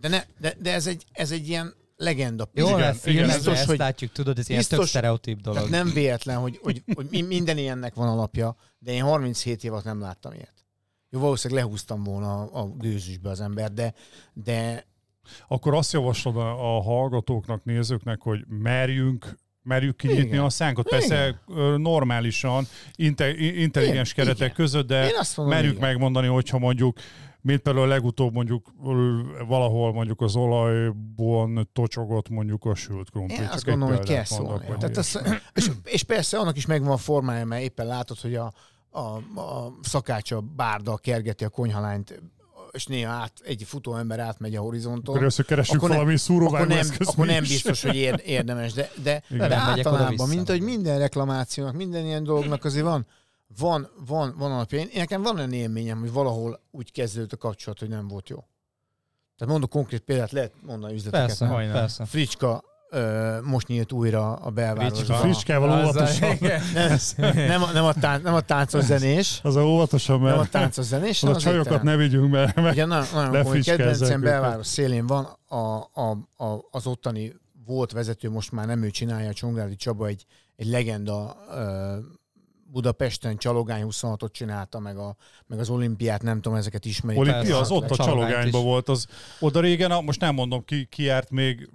de, 0.01 0.07
ne, 0.07 0.23
de, 0.39 0.53
de 0.61 0.73
ez, 0.73 0.87
egy, 0.87 1.03
ez 1.11 1.31
egy 1.31 1.47
ilyen 1.47 1.73
legenda. 1.97 2.49
Jó, 2.53 2.67
Igen, 2.67 2.79
mert 2.79 2.97
filmekben 2.99 3.35
biztos, 3.35 3.57
ezt 3.57 3.65
hogy- 3.65 3.77
látjuk, 3.77 4.11
tudod, 4.11 4.37
ez 4.39 4.47
ilyen 4.49 4.59
biztos- 4.59 4.79
tök 4.79 4.87
sztereotíp 4.87 5.39
dolog. 5.41 5.57
Tehát 5.69 5.83
nem 5.83 5.93
véletlen, 5.93 6.37
hogy, 6.37 6.59
hogy, 6.63 6.83
hogy 6.93 7.07
mi- 7.09 7.21
minden 7.21 7.57
ilyennek 7.57 7.93
van 7.93 8.07
alapja, 8.07 8.55
de 8.79 8.91
én 8.91 9.03
37 9.03 9.63
év 9.63 9.71
alatt 9.71 9.83
nem 9.83 9.99
láttam 9.99 10.33
ilyet. 10.33 10.53
Jó, 11.13 11.19
valószínűleg 11.19 11.63
lehúztam 11.63 12.03
volna 12.03 12.41
a, 12.41 12.61
a 12.61 12.67
gőzüsbe 12.67 13.29
az 13.29 13.41
ember, 13.41 13.73
de, 13.73 13.93
de 14.33 14.85
Akkor 15.47 15.73
azt 15.73 15.93
javaslod 15.93 16.37
a, 16.37 16.75
a 16.75 16.81
hallgatóknak, 16.81 17.63
nézőknek, 17.63 18.21
hogy 18.21 18.45
merjünk 18.47 19.37
merjük 19.61 19.95
kinyitni 19.95 20.23
Igen. 20.23 20.43
a 20.43 20.49
szánkat. 20.49 20.89
Persze 20.89 21.41
ö, 21.47 21.77
normálisan, 21.77 22.67
inte, 22.95 23.37
intelligens 23.37 24.11
Igen, 24.11 24.25
keretek 24.25 24.45
igen. 24.45 24.55
között, 24.55 24.87
de 24.87 25.11
mondom, 25.35 25.55
merjük 25.55 25.75
igen. 25.75 25.87
megmondani, 25.87 26.27
hogyha 26.27 26.57
mondjuk, 26.57 26.97
mint 27.41 27.61
például 27.61 27.87
legutóbb 27.87 28.33
mondjuk 28.33 28.73
valahol 29.47 29.93
mondjuk 29.93 30.21
az 30.21 30.35
olajban 30.35 31.69
tocsogott 31.73 32.29
mondjuk 32.29 32.65
a 32.65 32.75
sült 32.75 33.09
krumpli. 33.09 33.35
Én 33.35 33.47
azt 33.51 33.65
gondolom, 33.65 33.95
hogy 33.95 34.05
kell 34.05 34.23
szólni. 34.23 34.65
Tehát 34.79 34.97
az, 34.97 35.21
és, 35.53 35.71
és 35.83 36.03
persze 36.03 36.37
annak 36.37 36.57
is 36.57 36.65
megvan 36.65 36.91
a 36.91 36.97
formája, 36.97 37.45
mert 37.45 37.63
éppen 37.63 37.85
látod, 37.85 38.19
hogy 38.19 38.35
a, 38.35 38.53
a, 38.93 39.39
a 39.39 39.73
szakácsa 39.81 40.41
bárda 40.41 40.97
kergeti 40.97 41.43
a 41.43 41.49
konyhalányt, 41.49 42.21
és 42.71 42.85
néha 42.85 43.11
át, 43.11 43.33
egy 43.43 43.63
futó 43.65 43.95
ember 43.95 44.19
átmegy 44.19 44.55
a 44.55 44.61
horizonton. 44.61 45.13
Akkor 45.13 45.19
először 45.19 45.45
keresünk 45.45 45.77
Akkor 45.77 45.95
valami 45.95 46.15
akkor 46.27 46.67
nem, 46.67 46.87
akkor 46.99 47.25
nem 47.25 47.43
biztos, 47.43 47.81
hogy 47.81 47.95
ér, 47.95 48.21
érdemes, 48.25 48.73
de, 48.73 48.91
de, 49.03 49.23
Igen. 49.29 49.49
de 49.49 49.55
általában, 49.55 50.29
mint 50.29 50.49
hogy 50.49 50.61
minden 50.61 50.99
reklamációnak, 50.99 51.75
minden 51.75 52.05
ilyen 52.05 52.23
dolognak 52.23 52.65
azért 52.65 52.85
van, 52.85 53.07
van, 53.57 53.89
van, 54.05 54.35
van 54.37 54.51
alapja. 54.51 54.79
Én, 54.79 54.89
nekem 54.93 55.21
van 55.21 55.37
olyan 55.37 55.53
élményem, 55.53 55.99
hogy 55.99 56.11
valahol 56.11 56.59
úgy 56.71 56.91
kezdődött 56.91 57.33
a 57.33 57.37
kapcsolat, 57.37 57.79
hogy 57.79 57.89
nem 57.89 58.07
volt 58.07 58.29
jó. 58.29 58.37
Tehát 59.37 59.53
mondok 59.53 59.69
konkrét 59.69 60.01
példát, 60.01 60.31
lehet 60.31 60.53
mondani 60.61 60.93
üzleteket. 60.93 61.25
Persze, 61.25 61.45
nem? 61.45 61.53
Majdnem. 61.53 61.75
persze. 61.75 62.05
Fricska 62.05 62.63
ö, 62.93 63.37
most 63.43 63.67
nyílt 63.67 63.91
újra 63.91 64.33
a 64.33 64.49
belvárosban. 64.49 65.17
A 65.17 65.19
fricskával 65.19 65.79
óvatosan. 65.81 66.37
Nem, 66.73 66.97
nem, 67.35 67.63
a, 67.63 67.71
nem, 67.71 67.83
a 67.85 67.93
tánc, 67.93 68.23
nem 68.23 68.33
a 68.33 68.41
táncos 68.41 68.83
zenés, 68.83 69.39
Az 69.43 69.55
a 69.55 69.65
óvatosan, 69.65 70.21
nem 70.21 70.33
a 70.33 70.37
mert 70.37 70.51
táncos 70.51 70.85
zenés, 70.85 71.15
az 71.15 71.19
hanem 71.21 71.33
a 71.33 71.37
az 71.37 71.43
csajokat 71.43 71.65
étterem. 71.65 71.85
ne 71.85 71.95
vigyünk, 71.95 72.31
mert 72.31 72.57
Ugye 72.59 72.85
nagyon, 72.85 73.05
nagyon 73.13 73.43
komoly 73.43 73.59
kedvencem 73.61 74.21
belváros 74.21 74.67
szélén 74.67 75.07
van, 75.07 75.37
a, 75.47 75.55
a, 75.93 76.09
a, 76.45 76.67
az 76.71 76.87
ottani 76.87 77.33
volt 77.65 77.91
vezető, 77.91 78.29
most 78.29 78.51
már 78.51 78.65
nem 78.65 78.83
ő 78.83 78.89
csinálja, 78.89 79.33
Csongrádi 79.33 79.75
Csaba 79.75 80.07
egy, 80.07 80.25
egy 80.55 80.67
legenda 80.67 81.37
ö, 81.55 81.95
Budapesten 82.71 83.37
Csalogány 83.37 83.85
26-ot 83.89 84.31
csinálta, 84.31 84.79
meg, 84.79 84.97
a, 84.97 85.15
meg 85.47 85.59
az 85.59 85.69
olimpiát, 85.69 86.21
nem 86.23 86.41
tudom, 86.41 86.57
ezeket 86.57 86.85
ismerik. 86.85 87.19
Olimpia 87.19 87.57
az 87.57 87.71
ott 87.71 87.89
a 87.91 87.95
csalogányban 87.95 88.63
volt. 88.63 88.89
Az, 88.89 89.07
oda 89.39 89.59
régen, 89.59 89.91
a- 89.91 90.01
most 90.01 90.19
nem 90.19 90.33
mondom 90.33 90.65
ki, 90.65 90.85
ki 90.91 91.03
járt 91.03 91.29
még, 91.29 91.69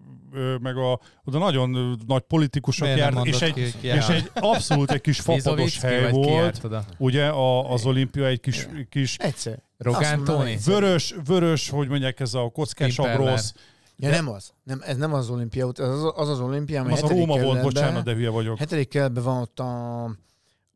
meg 0.61 0.77
a, 0.77 1.01
oda 1.25 1.38
nagyon 1.38 1.99
nagy 2.07 2.23
politikusok 2.23 2.87
Miért 2.87 2.99
járt, 3.01 3.27
és 3.27 3.41
egy, 3.41 3.53
ki, 3.53 3.79
ki 3.81 3.87
és 3.87 4.09
egy 4.09 4.31
abszolút 4.35 4.91
egy 4.91 5.01
kis 5.01 5.21
fapados 5.31 5.81
hely 5.81 6.11
volt. 6.11 6.61
Ugye 6.99 7.27
a, 7.27 7.73
az 7.73 7.87
olimpia 7.87 8.27
egy 8.27 8.41
kis, 8.41 8.69
kis 8.88 9.17
Egyszer. 9.17 9.62
Rogán 9.79 10.25
Tóni? 10.25 10.59
vörös, 10.64 11.14
vörös, 11.27 11.71
hogy 11.71 11.88
mondják, 11.88 12.21
ez 12.21 12.35
a 12.35 12.49
kockás 12.49 12.99
abrosz. 12.99 13.55
Ja, 13.97 14.11
nem 14.11 14.29
az. 14.29 14.53
Nem, 14.62 14.83
ez 14.87 14.97
nem 14.97 15.14
az 15.14 15.31
olimpia, 15.31 15.67
az 15.67 16.05
az, 16.14 16.29
az 16.29 16.41
olimpia, 16.41 16.81
amely 16.81 16.93
Az 16.93 17.03
a 17.03 17.09
Róma 17.09 17.43
volt, 17.43 17.62
bocsánat, 17.62 18.05
de 18.05 18.14
hülye 18.14 18.31
vagyok. 18.31 18.59
Hetedik 18.59 18.88
kerületben 18.88 19.25
van 19.25 19.41
ott 19.41 19.61
a 19.61 20.11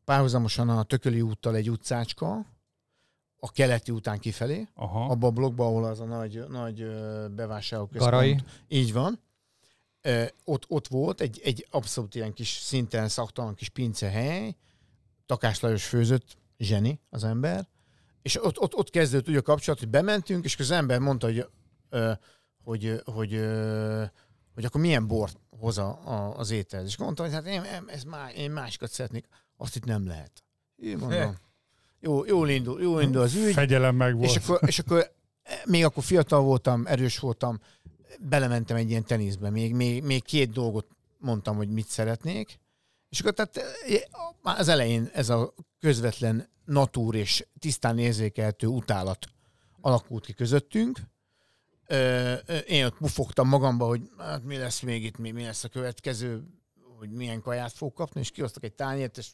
párhuzamosan 0.05 0.69
a 0.69 0.83
Tököli 0.83 1.21
úttal 1.21 1.55
egy 1.55 1.69
utcácska, 1.69 2.45
a 3.39 3.51
keleti 3.51 3.91
után 3.91 4.19
kifelé, 4.19 4.67
Aha. 4.75 5.05
abban 5.09 5.29
a 5.29 5.33
blokkban, 5.33 5.67
ahol 5.67 5.83
az 5.83 5.99
a 5.99 6.05
nagy, 6.05 6.43
nagy 6.49 6.85
bevásárlóközpont. 7.35 8.11
Garai. 8.11 8.39
Így 8.67 8.93
van. 8.93 9.19
Ott, 10.43 10.65
ott 10.67 10.87
volt 10.87 11.21
egy, 11.21 11.41
egy 11.43 11.67
abszolút 11.71 12.15
ilyen 12.15 12.33
kis 12.33 12.49
szinten 12.49 13.09
szaktalan 13.09 13.55
kis 13.55 13.69
pincehely, 13.69 14.55
Takás 15.25 15.59
Lajos 15.59 15.85
főzött, 15.85 16.37
zseni 16.57 16.99
az 17.09 17.23
ember, 17.23 17.67
és 18.21 18.43
ott, 18.43 18.59
ott, 18.59 18.75
ott 18.75 18.89
kezdődött 18.89 19.29
úgy 19.29 19.35
a 19.35 19.41
kapcsolat, 19.41 19.79
hogy 19.79 19.89
bementünk, 19.89 20.45
és 20.45 20.59
az 20.59 20.71
ember 20.71 20.99
mondta, 20.99 21.27
hogy, 21.27 21.47
hogy, 22.63 23.01
hogy, 23.05 23.33
ö, 23.33 24.03
hogy 24.53 24.65
akkor 24.65 24.81
milyen 24.81 25.07
bort 25.07 25.37
hoz 25.59 25.77
a, 25.77 25.99
a, 26.05 26.37
az 26.37 26.51
étel. 26.51 26.85
És 26.85 26.97
mondtam, 26.97 27.25
hogy 27.25 27.35
hát 27.35 27.45
én, 27.45 27.61
ez 27.87 28.03
má, 28.03 28.29
én 28.29 28.51
másikat 28.51 28.91
szeretnék. 28.91 29.25
Azt 29.57 29.75
itt 29.75 29.85
nem 29.85 30.07
lehet. 30.07 30.43
Én 30.75 30.97
mondom. 30.97 31.37
Jó, 31.99 32.25
jól 32.25 32.49
indul, 32.49 32.81
jól 32.81 33.01
indul 33.01 33.21
az 33.21 33.35
ügy. 33.35 33.53
Fegyelem 33.53 33.95
meg 33.95 34.15
volt. 34.15 34.29
És 34.29 34.35
akkor, 34.35 34.59
és 34.65 34.79
akkor 34.79 35.11
eh, 35.43 35.61
még 35.65 35.85
akkor 35.85 36.03
fiatal 36.03 36.41
voltam, 36.41 36.85
erős 36.85 37.19
voltam, 37.19 37.59
belementem 38.19 38.77
egy 38.77 38.89
ilyen 38.89 39.05
teniszbe, 39.05 39.49
még, 39.49 39.73
még, 39.73 40.03
még 40.03 40.23
két 40.23 40.51
dolgot 40.51 40.87
mondtam, 41.17 41.55
hogy 41.55 41.69
mit 41.69 41.87
szeretnék, 41.87 42.59
és 43.09 43.19
akkor 43.19 43.33
tehát 43.33 43.57
eh, 43.57 44.01
már 44.41 44.59
az 44.59 44.67
elején 44.67 45.09
ez 45.13 45.29
a 45.29 45.53
közvetlen 45.79 46.49
natúr 46.65 47.15
és 47.15 47.45
tisztán 47.59 47.97
érzékelhető 47.97 48.67
utálat 48.67 49.27
alakult 49.81 50.25
ki 50.25 50.33
közöttünk. 50.33 50.99
Ö, 51.87 52.33
Én 52.67 52.85
ott 52.85 52.97
pufogtam 52.97 53.47
magamba, 53.47 53.85
hogy 53.85 54.11
hát 54.17 54.43
mi 54.43 54.57
lesz 54.57 54.79
még 54.79 55.03
itt, 55.03 55.17
mi, 55.17 55.31
mi 55.31 55.43
lesz 55.43 55.63
a 55.63 55.69
következő, 55.69 56.43
hogy 56.97 57.11
milyen 57.11 57.41
kaját 57.41 57.71
fog 57.71 57.93
kapni, 57.93 58.19
és 58.19 58.31
kihoztak 58.31 58.63
egy 58.63 58.73
tányért, 58.73 59.17
és 59.17 59.31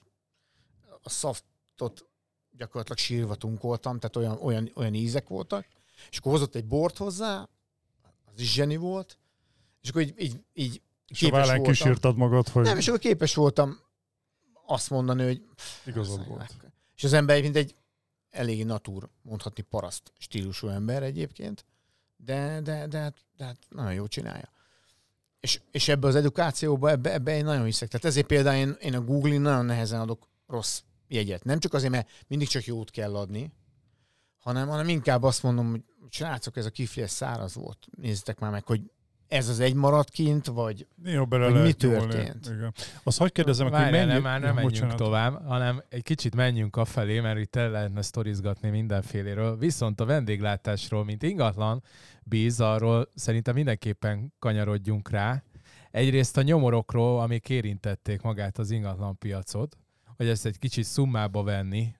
a 1.01 1.09
szaftot 1.09 2.05
gyakorlatilag 2.51 2.97
sírva 2.97 3.35
tunkoltam, 3.35 3.99
tehát 3.99 4.15
olyan, 4.15 4.37
olyan, 4.41 4.71
olyan 4.75 4.93
ízek 4.93 5.27
voltak, 5.27 5.65
és 6.09 6.17
akkor 6.17 6.31
hozott 6.31 6.55
egy 6.55 6.65
bort 6.65 6.97
hozzá, 6.97 7.49
az 8.39 8.45
is 8.45 8.53
zseni 8.53 8.75
volt, 8.75 9.19
és 9.81 9.89
akkor 9.89 10.01
így, 10.01 10.13
így, 10.17 10.41
így 10.53 10.81
képes 11.05 11.45
voltam. 11.45 11.63
kísírtad 11.63 12.15
magad, 12.17 12.47
hogy 12.47 12.63
nem, 12.63 12.77
és 12.77 12.87
akkor 12.87 12.99
képes 12.99 13.35
voltam 13.35 13.79
azt 14.65 14.89
mondani, 14.89 15.23
hogy 15.23 15.43
igazad 15.85 16.27
volt. 16.27 16.55
és 16.95 17.03
az 17.03 17.13
ember 17.13 17.41
mint 17.41 17.55
egy 17.55 17.75
elég 18.29 18.65
natúr, 18.65 19.09
mondhatni 19.21 19.63
paraszt 19.63 20.13
stílusú 20.17 20.67
ember 20.67 21.03
egyébként, 21.03 21.65
de, 22.17 22.61
de, 22.61 22.87
de, 22.87 22.99
hát- 22.99 23.25
de 23.37 23.45
hát 23.45 23.57
nagyon 23.69 23.93
jól 23.93 24.07
csinálja. 24.07 24.51
És, 25.39 25.61
és 25.71 25.87
ebbe 25.87 26.07
az 26.07 26.15
edukációba, 26.15 26.89
ebbe, 26.89 27.13
ebbe 27.13 27.35
én 27.35 27.43
nagyon 27.43 27.65
hiszek. 27.65 27.89
Tehát 27.89 28.05
ezért 28.05 28.27
például 28.27 28.57
én, 28.57 28.75
én 28.79 28.95
a 28.95 29.01
Google-in 29.01 29.41
nagyon 29.41 29.65
nehezen 29.65 29.99
adok 29.99 30.27
rossz 30.47 30.81
jegyet. 31.07 31.43
Nem 31.43 31.59
csak 31.59 31.73
azért, 31.73 31.91
mert 31.91 32.09
mindig 32.27 32.47
csak 32.47 32.65
jót 32.65 32.91
kell 32.91 33.15
adni, 33.15 33.51
hanem, 34.37 34.67
hanem 34.67 34.87
inkább 34.87 35.23
azt 35.23 35.43
mondom, 35.43 35.69
hogy 35.69 35.83
srácok, 36.13 36.57
ez 36.57 36.65
a 36.65 36.69
kifli 36.69 37.01
ez 37.01 37.11
száraz 37.11 37.55
volt. 37.55 37.87
Nézzétek 38.01 38.39
már 38.39 38.51
meg, 38.51 38.65
hogy 38.65 38.81
ez 39.29 39.49
az 39.49 39.59
egy 39.59 39.73
maradt 39.73 40.09
kint, 40.09 40.45
vagy 40.45 40.87
Jó, 41.03 41.25
bele 41.25 41.49
lehet 41.49 41.81
mi 41.81 41.87
nyúlni. 41.87 42.07
történt? 42.07 42.45
Igen. 42.45 42.73
Azt 43.03 43.17
hagyd 43.17 43.31
kérdezem, 43.31 43.69
hogy 43.69 43.79
mennyi... 43.79 44.05
nem, 44.11 44.21
már 44.21 44.39
nem 44.39 44.53
menjünk 44.53 44.73
bocsánat. 44.73 44.97
tovább, 44.97 45.47
hanem 45.47 45.83
egy 45.89 46.03
kicsit 46.03 46.35
menjünk 46.35 46.75
afelé, 46.75 47.19
mert 47.19 47.39
itt 47.39 47.55
el 47.55 47.69
lehetne 47.69 48.01
sztorizgatni 48.01 48.69
mindenféléről. 48.69 49.57
Viszont 49.57 49.99
a 49.99 50.05
vendéglátásról, 50.05 51.05
mint 51.05 51.23
ingatlan 51.23 51.83
bíz, 52.23 52.59
arról 52.61 53.09
szerintem 53.15 53.55
mindenképpen 53.55 54.33
kanyarodjunk 54.39 55.09
rá. 55.09 55.43
Egyrészt 55.91 56.37
a 56.37 56.41
nyomorokról, 56.41 57.21
amik 57.21 57.49
érintették 57.49 58.21
magát 58.21 58.57
az 58.57 58.71
ingatlan 58.71 59.17
piacot, 59.17 59.77
hogy 60.17 60.27
ezt 60.27 60.45
egy 60.45 60.59
kicsit 60.59 60.83
szummába 60.83 61.43
venni, 61.43 61.95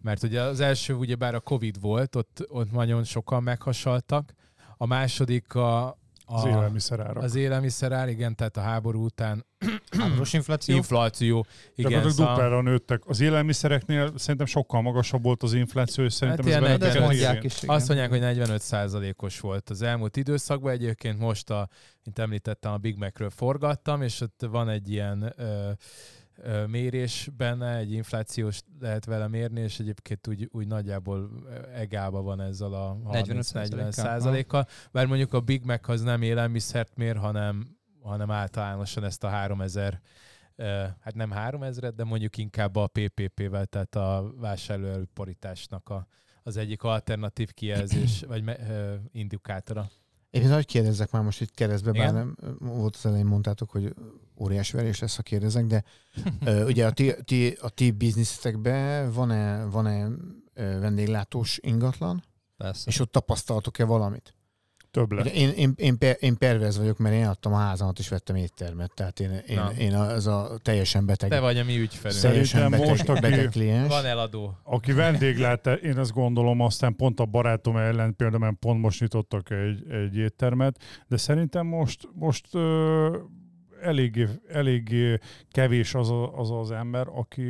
mert 0.00 0.22
ugye 0.22 0.40
az 0.42 0.60
első 0.60 0.94
ugyebár 0.94 1.34
a 1.34 1.40
Covid 1.40 1.80
volt, 1.80 2.16
ott, 2.16 2.44
ott 2.48 2.72
nagyon 2.72 3.04
sokan 3.04 3.42
meghasaltak, 3.42 4.32
a 4.76 4.86
második 4.86 5.54
a, 5.54 5.86
a 6.28 6.34
Az 6.34 6.44
élelmiszerárak. 6.44 7.22
az 7.22 7.34
élelmiszerár, 7.34 8.08
igen, 8.08 8.34
tehát 8.34 8.56
a 8.56 8.60
háború 8.60 9.04
után 9.04 9.44
Háborús 9.98 10.32
infláció. 10.32 10.76
infláció, 10.76 11.46
igen, 11.74 11.90
Gyakorlatilag 11.90 12.12
szóval, 12.16 12.34
duplára 12.34 12.62
nőttek. 12.62 13.02
Az 13.06 13.20
élelmiszereknél 13.20 14.12
szerintem 14.16 14.46
sokkal 14.46 14.82
magasabb 14.82 15.22
volt 15.22 15.42
az 15.42 15.52
infláció, 15.52 16.04
és 16.04 16.12
szerintem 16.12 16.44
Hát 16.52 16.62
ez 16.62 16.68
negyven- 16.78 17.02
mondják 17.02 17.44
is. 17.44 17.62
igen. 17.62 17.74
azt 17.74 17.88
mondják, 17.88 18.10
hogy 18.10 18.20
45%-os 18.22 19.40
volt 19.40 19.70
az 19.70 19.82
elmúlt 19.82 20.16
időszakban. 20.16 20.72
Egyébként 20.72 21.18
most, 21.18 21.50
a, 21.50 21.68
mint 22.04 22.18
említettem, 22.18 22.72
a 22.72 22.76
Big 22.76 22.96
Macről 22.96 23.30
forgattam, 23.30 24.02
és 24.02 24.20
ott 24.20 24.46
van 24.50 24.68
egy 24.68 24.90
ilyen 24.90 25.32
ö, 25.36 25.70
mérés 26.66 27.30
benne, 27.36 27.76
egy 27.76 27.92
inflációs 27.92 28.60
lehet 28.80 29.04
vele 29.04 29.28
mérni, 29.28 29.60
és 29.60 29.78
egyébként 29.78 30.28
úgy, 30.28 30.48
úgy 30.52 30.66
nagyjából 30.66 31.30
egálba 31.74 32.22
van 32.22 32.40
ezzel 32.40 32.72
a 32.72 32.96
30-40 33.12 33.90
százalékkal. 33.90 34.66
Bár 34.92 35.06
mondjuk 35.06 35.32
a 35.32 35.40
Big 35.40 35.64
Mac 35.64 35.88
az 35.88 36.02
nem 36.02 36.22
élelmiszert 36.22 36.96
mér, 36.96 37.16
hanem, 37.16 37.76
hanem 38.02 38.30
általánosan 38.30 39.04
ezt 39.04 39.24
a 39.24 39.28
3000 39.28 40.00
ö, 40.56 40.64
hát 41.00 41.14
nem 41.14 41.30
3000 41.30 41.94
de 41.94 42.04
mondjuk 42.04 42.36
inkább 42.36 42.76
a 42.76 42.86
PPP-vel, 42.86 43.66
tehát 43.66 43.94
a 43.94 44.32
vásárlóerőporításnak 44.36 45.88
a, 45.88 46.06
az 46.42 46.56
egyik 46.56 46.82
alternatív 46.82 47.52
kijelzés, 47.52 48.22
vagy 48.28 48.42
me, 48.42 48.58
ö, 48.68 48.94
indikátora. 49.12 49.90
Én 50.30 50.52
hogy 50.52 50.66
kérdezzek 50.66 51.10
már 51.10 51.22
most 51.22 51.40
itt 51.40 51.54
keresztbe, 51.54 51.92
bár 51.92 52.12
nem 52.12 52.36
volt 52.58 52.96
az 52.96 53.06
elején 53.06 53.26
mondtátok, 53.26 53.70
hogy 53.70 53.94
óriás 54.38 54.70
verés 54.70 54.98
lesz, 54.98 55.16
ha 55.16 55.22
kérdezek, 55.22 55.64
de 55.66 55.84
ö, 56.44 56.64
ugye 56.70 56.86
a 56.86 56.90
ti, 56.90 57.14
ti, 57.24 57.56
a 57.60 57.68
ti 57.68 57.90
bizniszetekben 57.90 59.12
van-e, 59.12 59.64
van-e 59.64 60.08
vendéglátós 60.54 61.58
ingatlan, 61.62 62.22
Persze. 62.56 62.84
és 62.86 63.00
ott 63.00 63.12
tapasztaltok-e 63.12 63.84
valamit? 63.84 64.34
Több 64.90 65.12
lett. 65.12 65.26
Én, 65.26 65.50
én, 65.50 65.72
én, 65.76 65.98
per, 65.98 66.16
én 66.20 66.36
pervez 66.38 66.78
vagyok, 66.78 66.98
mert 66.98 67.14
én 67.14 67.26
adtam 67.26 67.52
a 67.52 67.56
házamat, 67.56 67.98
és 67.98 68.08
vettem 68.08 68.36
éttermet, 68.36 68.92
tehát 68.94 69.20
én, 69.20 69.30
én, 69.46 69.56
Na. 69.56 69.70
én 69.78 69.94
az 69.94 70.26
a 70.26 70.58
teljesen 70.62 71.06
beteg, 71.06 71.30
Te 71.30 71.40
vagy 71.40 71.58
a 71.58 71.64
mi 71.64 71.78
ügyfelünk. 71.78 72.20
teljesen 72.20 72.70
beteg, 72.70 72.88
most, 72.88 73.08
aki- 73.08 73.20
beteg 73.20 73.48
kliens. 73.48 73.88
Van 73.88 74.04
eladó. 74.04 74.58
Aki 74.62 74.92
vendéglát, 74.92 75.66
én 75.66 75.98
azt 75.98 76.12
gondolom, 76.12 76.60
aztán 76.60 76.96
pont 76.96 77.20
a 77.20 77.24
barátom 77.24 77.76
ellen 77.76 78.16
például 78.16 78.56
pont 78.60 78.80
most 78.80 79.00
nyitottak 79.00 79.50
egy, 79.50 79.90
egy 79.90 80.16
éttermet, 80.16 80.80
de 81.08 81.16
szerintem 81.16 81.66
most, 81.66 82.08
most 82.12 82.46
eléggé, 83.86 84.26
eléggé 84.48 85.18
kevés 85.50 85.94
az, 85.94 86.10
a, 86.10 86.38
az 86.38 86.50
az 86.50 86.70
ember, 86.70 87.06
aki 87.14 87.42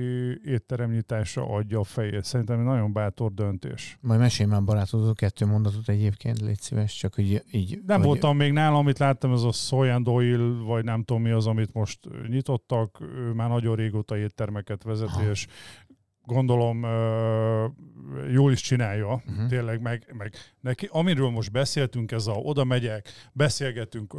étteremnyitásra 0.44 1.48
adja 1.48 1.80
a 1.80 1.84
fejét. 1.84 2.24
Szerintem 2.24 2.58
egy 2.58 2.64
nagyon 2.64 2.92
bátor 2.92 3.32
döntés. 3.32 3.98
Majd 4.00 4.20
mesélj 4.20 4.48
már 4.48 4.64
barátodról 4.64 5.14
kettő 5.14 5.46
mondatot 5.46 5.88
egyébként, 5.88 6.40
légy 6.40 6.60
szíves, 6.60 6.94
csak 6.96 7.14
hogy 7.14 7.42
így... 7.50 7.80
Nem 7.86 7.96
hogy, 7.96 8.06
voltam 8.06 8.36
még 8.36 8.52
nálam, 8.52 8.76
amit 8.76 8.98
láttam, 8.98 9.32
ez 9.32 9.42
a 9.42 9.52
Soy 9.52 10.02
Doyle, 10.02 10.64
vagy 10.64 10.84
nem 10.84 11.02
tudom 11.02 11.22
mi 11.22 11.30
az, 11.30 11.46
amit 11.46 11.72
most 11.72 11.98
nyitottak. 12.28 12.98
Ő 13.00 13.32
már 13.32 13.48
nagyon 13.48 13.76
régóta 13.76 14.16
éttermeket 14.16 14.82
vezeti, 14.82 15.12
Aha. 15.12 15.30
és 15.30 15.46
gondolom 16.26 16.86
jól 18.32 18.52
is 18.52 18.60
csinálja, 18.60 19.22
Mhm. 19.24 19.34
uh-huh. 19.34 19.48
tényleg, 19.48 19.80
meg, 19.80 20.14
meg 20.18 20.34
neki, 20.60 20.88
amiről 20.90 21.30
most 21.30 21.52
beszéltünk, 21.52 22.12
ez 22.12 22.26
a 22.26 22.32
oda 22.32 22.64
megyek, 22.64 23.08
beszélgetünk, 23.32 24.12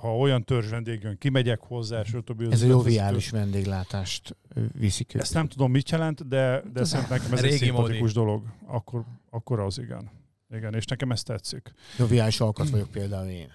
ha 0.00 0.16
olyan 0.16 0.44
törzs 0.44 0.68
vendég 0.70 1.02
jön, 1.02 1.18
kimegyek 1.18 1.60
hozzá, 1.60 2.00
és 2.00 2.16
többi. 2.24 2.46
Ez 2.50 2.62
a 2.62 2.66
joviális 2.66 3.30
vendéglátást 3.30 4.36
ö, 4.54 4.60
viszi 4.78 5.04
körül. 5.04 5.20
Ezt 5.22 5.34
nem 5.34 5.48
tudom, 5.48 5.70
mit 5.70 5.90
jelent, 5.90 6.28
de, 6.28 6.62
de 6.72 6.84
szerintem 6.84 7.16
nekem 7.18 7.32
ez 7.32 7.42
egy 7.44 7.50
szimpatikus 7.58 8.12
dolog. 8.12 8.42
Akkor, 8.66 9.04
akkor 9.30 9.60
az 9.60 9.78
igen. 9.78 10.10
Igen, 10.56 10.74
és 10.74 10.84
nekem 10.84 11.10
ez 11.10 11.22
tetszik. 11.22 11.72
Joviális 11.98 12.40
alkat 12.40 12.70
vagyok 12.70 12.90
például 12.90 13.28
én. 13.28 13.48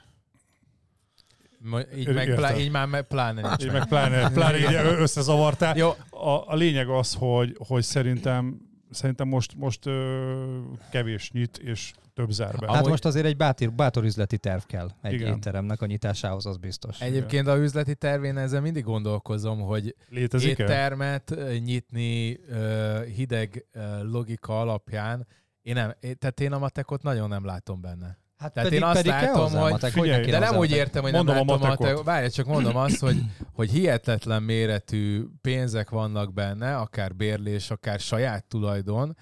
Így, 1.95 2.13
meg, 2.13 2.35
plá, 2.35 2.57
így 2.57 2.71
már 2.71 2.87
me- 2.87 3.07
pláne 3.07 3.41
nincs 3.41 3.63
Így 3.63 3.71
meg. 3.71 3.75
meg 3.79 3.87
pláne, 3.87 4.29
pláne 4.37 4.57
így 4.57 4.73
összezavartál. 4.99 5.77
Jó, 5.77 5.89
A, 6.09 6.29
a 6.47 6.55
lényeg 6.55 6.89
az, 6.89 7.13
hogy, 7.13 7.55
hogy 7.67 7.83
szerintem 7.83 8.61
szerintem 8.91 9.27
most, 9.27 9.55
most 9.55 9.85
ö, 9.85 10.59
kevés 10.91 11.31
nyit, 11.31 11.57
és 11.57 11.91
több 12.13 12.29
zár 12.29 12.55
be. 12.55 12.67
Hát 12.67 12.75
Amúgy- 12.75 12.89
most 12.89 13.05
azért 13.05 13.25
egy 13.25 13.37
bátor, 13.37 13.71
bátor 13.73 14.03
üzleti 14.03 14.37
terv 14.37 14.61
kell 14.61 14.89
egy 15.01 15.13
Igen. 15.13 15.35
étteremnek 15.35 15.81
a 15.81 15.85
nyitásához, 15.85 16.45
az 16.45 16.57
biztos. 16.57 16.99
egyébként 17.01 17.47
a 17.47 17.57
üzleti 17.57 17.95
tervén 17.95 18.37
ezzel 18.37 18.61
mindig 18.61 18.83
gondolkozom, 18.83 19.59
hogy 19.59 19.95
Létezik-e? 20.09 20.63
éttermet 20.63 21.31
ö, 21.31 21.53
nyitni 21.57 22.39
ö, 22.49 22.99
hideg 23.15 23.65
ö, 23.71 23.79
logika 24.03 24.59
alapján, 24.59 25.27
én 25.61 25.73
nem, 25.73 25.93
tehát 26.19 26.39
én 26.39 26.51
a 26.51 26.57
matekot 26.59 27.03
nagyon 27.03 27.29
nem 27.29 27.45
látom 27.45 27.81
benne. 27.81 28.17
Hát 28.37 28.53
Tehát 28.53 28.69
pedig, 28.69 28.83
én 28.83 28.85
azt 28.87 28.95
pedig 28.95 29.11
látom, 29.11 29.41
hozzá 29.41 29.61
hogy- 29.61 29.71
matek, 29.71 29.91
Figyelj, 29.91 30.21
hogy 30.21 30.29
De 30.31 30.39
nem 30.39 30.55
úgy 30.57 30.71
értem, 30.71 31.01
hogy 31.01 31.11
nem 31.11 31.25
Mondom 31.25 31.47
a 31.47 31.53
látom 31.53 31.65
a 31.65 31.67
matekot. 31.69 31.97
te... 31.97 32.03
Várj, 32.03 32.27
csak 32.27 32.45
mondom 32.45 32.75
azt, 32.75 32.99
hogy, 32.99 33.17
hogy 33.53 33.69
hihetetlen 33.71 34.43
méretű 34.43 35.23
pénzek 35.41 35.89
vannak 35.89 36.33
benne, 36.33 36.77
akár 36.77 37.15
bérlés, 37.15 37.69
akár 37.71 37.99
saját 37.99 38.45
tulajdon. 38.45 39.17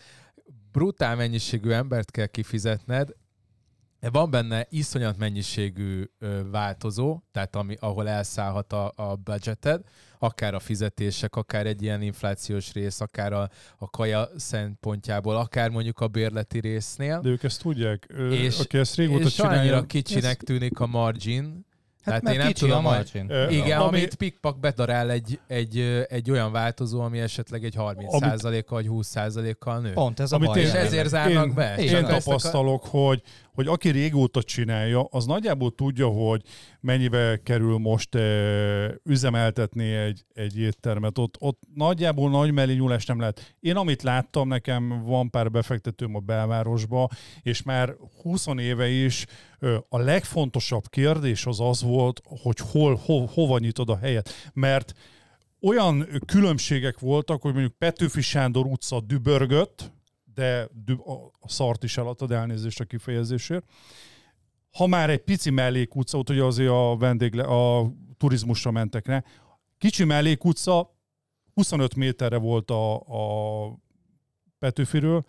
Brutál 0.72 1.16
mennyiségű 1.16 1.70
embert 1.72 2.12
kell 2.12 2.26
kifizetned, 2.26 3.10
van 4.12 4.30
benne 4.30 4.68
iszonyat 4.70 5.18
mennyiségű 5.18 6.04
változó, 6.52 7.20
tehát 7.32 7.56
ami, 7.56 7.76
ahol 7.80 8.10
elszállhat 8.10 8.74
a, 8.74 8.94
a 8.96 9.16
budgeted, 9.16 9.82
akár 10.20 10.54
a 10.54 10.60
fizetések, 10.60 11.36
akár 11.36 11.66
egy 11.66 11.82
ilyen 11.82 12.02
inflációs 12.02 12.74
rész, 12.74 13.02
akár 13.02 13.34
a, 13.34 13.50
a 13.78 13.90
kaja 13.90 14.30
szempontjából, 14.36 15.36
akár 15.36 15.70
mondjuk 15.70 16.00
a 16.00 16.08
bérleti 16.08 16.60
résznél. 16.60 17.20
De 17.22 17.30
ők 17.30 17.44
ezt 17.44 17.62
tudják. 17.62 18.14
És- 18.32 18.60
aki 18.60 18.78
ezt 18.78 18.96
régóta 18.96 19.26
és 19.26 19.34
csinálja. 19.34 19.60
annyira 19.60 19.86
kicsinek 19.86 20.44
tűnik 20.44 20.80
a 20.80 20.86
margin, 20.88 21.66
Hát 22.06 22.22
Tehát 22.24 22.38
én 22.38 22.44
nem 22.44 22.52
tudom, 22.52 22.86
a 22.86 22.90
hogy- 22.90 22.98
margin. 23.14 23.30
Ö, 23.38 23.50
igen, 23.50 23.80
ami- 23.80 23.98
amit 23.98 24.16
pikpak 24.16 24.60
bedarál 24.60 25.12
egy, 25.12 25.40
egy, 25.48 26.06
egy 26.10 26.32
olyan 26.32 26.52
változó, 26.52 27.02
ami 27.02 27.20
esetleg 27.20 27.64
egy 27.64 27.76
30%-kal 27.78 28.82
vagy 28.82 28.88
20%-kal 28.90 29.80
nő. 29.80 29.94
Pont 29.94 30.20
ez 30.20 30.32
a 30.32 30.36
Amit 30.36 30.48
baj. 30.48 30.60
és 30.60 30.64
én- 30.66 30.72
jelenleg. 30.74 30.94
ezért 30.94 31.10
zárnak 31.10 31.48
én, 31.48 31.54
be. 31.54 31.76
Én 31.78 31.96
Én 31.96 32.06
tapasztalok, 32.06 32.86
hogy, 32.86 33.22
hogy 33.54 33.68
aki 33.68 33.90
régóta 33.90 34.44
csinálja, 34.44 35.08
az 35.12 35.26
nagyjából 35.26 35.76
tudja, 35.76 36.08
hogy 36.08 36.42
mennyibe 36.86 37.40
kerül 37.44 37.78
most 37.78 38.18
üzemeltetni 39.04 39.92
egy, 39.92 40.26
egy 40.34 40.60
éttermet. 40.60 41.18
Ott, 41.18 41.36
ott 41.40 41.62
nagyjából 41.74 42.30
nagy 42.30 42.52
mellé 42.52 42.74
nyúlás 42.74 43.06
nem 43.06 43.20
lehet. 43.20 43.56
Én 43.60 43.76
amit 43.76 44.02
láttam, 44.02 44.48
nekem 44.48 45.04
van 45.04 45.30
pár 45.30 45.52
befektetőm 45.52 46.16
a 46.16 46.20
belvárosba, 46.20 47.10
és 47.42 47.64
már 47.64 47.96
20 48.22 48.46
éve 48.58 48.90
is 48.90 49.26
a 49.90 49.98
legfontosabb 49.98 50.90
kérdés 50.90 51.46
az 51.46 51.60
az 51.60 51.82
volt, 51.84 52.22
hogy 52.24 52.58
hol, 52.72 53.00
ho, 53.06 53.26
hova 53.26 53.60
nyitod 53.60 53.90
a 53.90 53.98
helyet. 53.98 54.52
Mert 54.54 54.94
olyan 55.62 56.08
különbségek 56.26 57.00
voltak, 57.00 57.42
hogy 57.42 57.54
mondjuk 57.54 57.78
Petőfi 57.78 58.22
Sándor 58.22 58.66
utca 58.66 59.00
dübörgött, 59.02 59.92
de 60.34 60.70
a 61.42 61.50
szart 61.50 61.84
is 61.84 61.98
eladtad, 61.98 62.32
elnézést 62.32 62.80
a 62.80 62.86
kifejezésért. 62.86 63.66
Ha 64.76 64.88
már 64.88 65.10
egy 65.10 65.24
pici 65.24 65.50
mellékutca, 65.50 66.18
ott 66.18 66.30
ugye 66.30 66.44
azért 66.44 66.70
a 66.70 66.98
vendégle, 66.98 67.44
a 67.44 67.92
turizmusra 68.18 68.72
mentek 68.72 69.08
rá, 69.08 69.24
kicsi 69.78 70.04
mellékutca, 70.04 70.96
25 71.54 71.96
méterre 71.96 72.38
volt 72.38 72.72
a, 72.72 72.96
a 72.96 73.80
Petőfiről, 74.60 75.26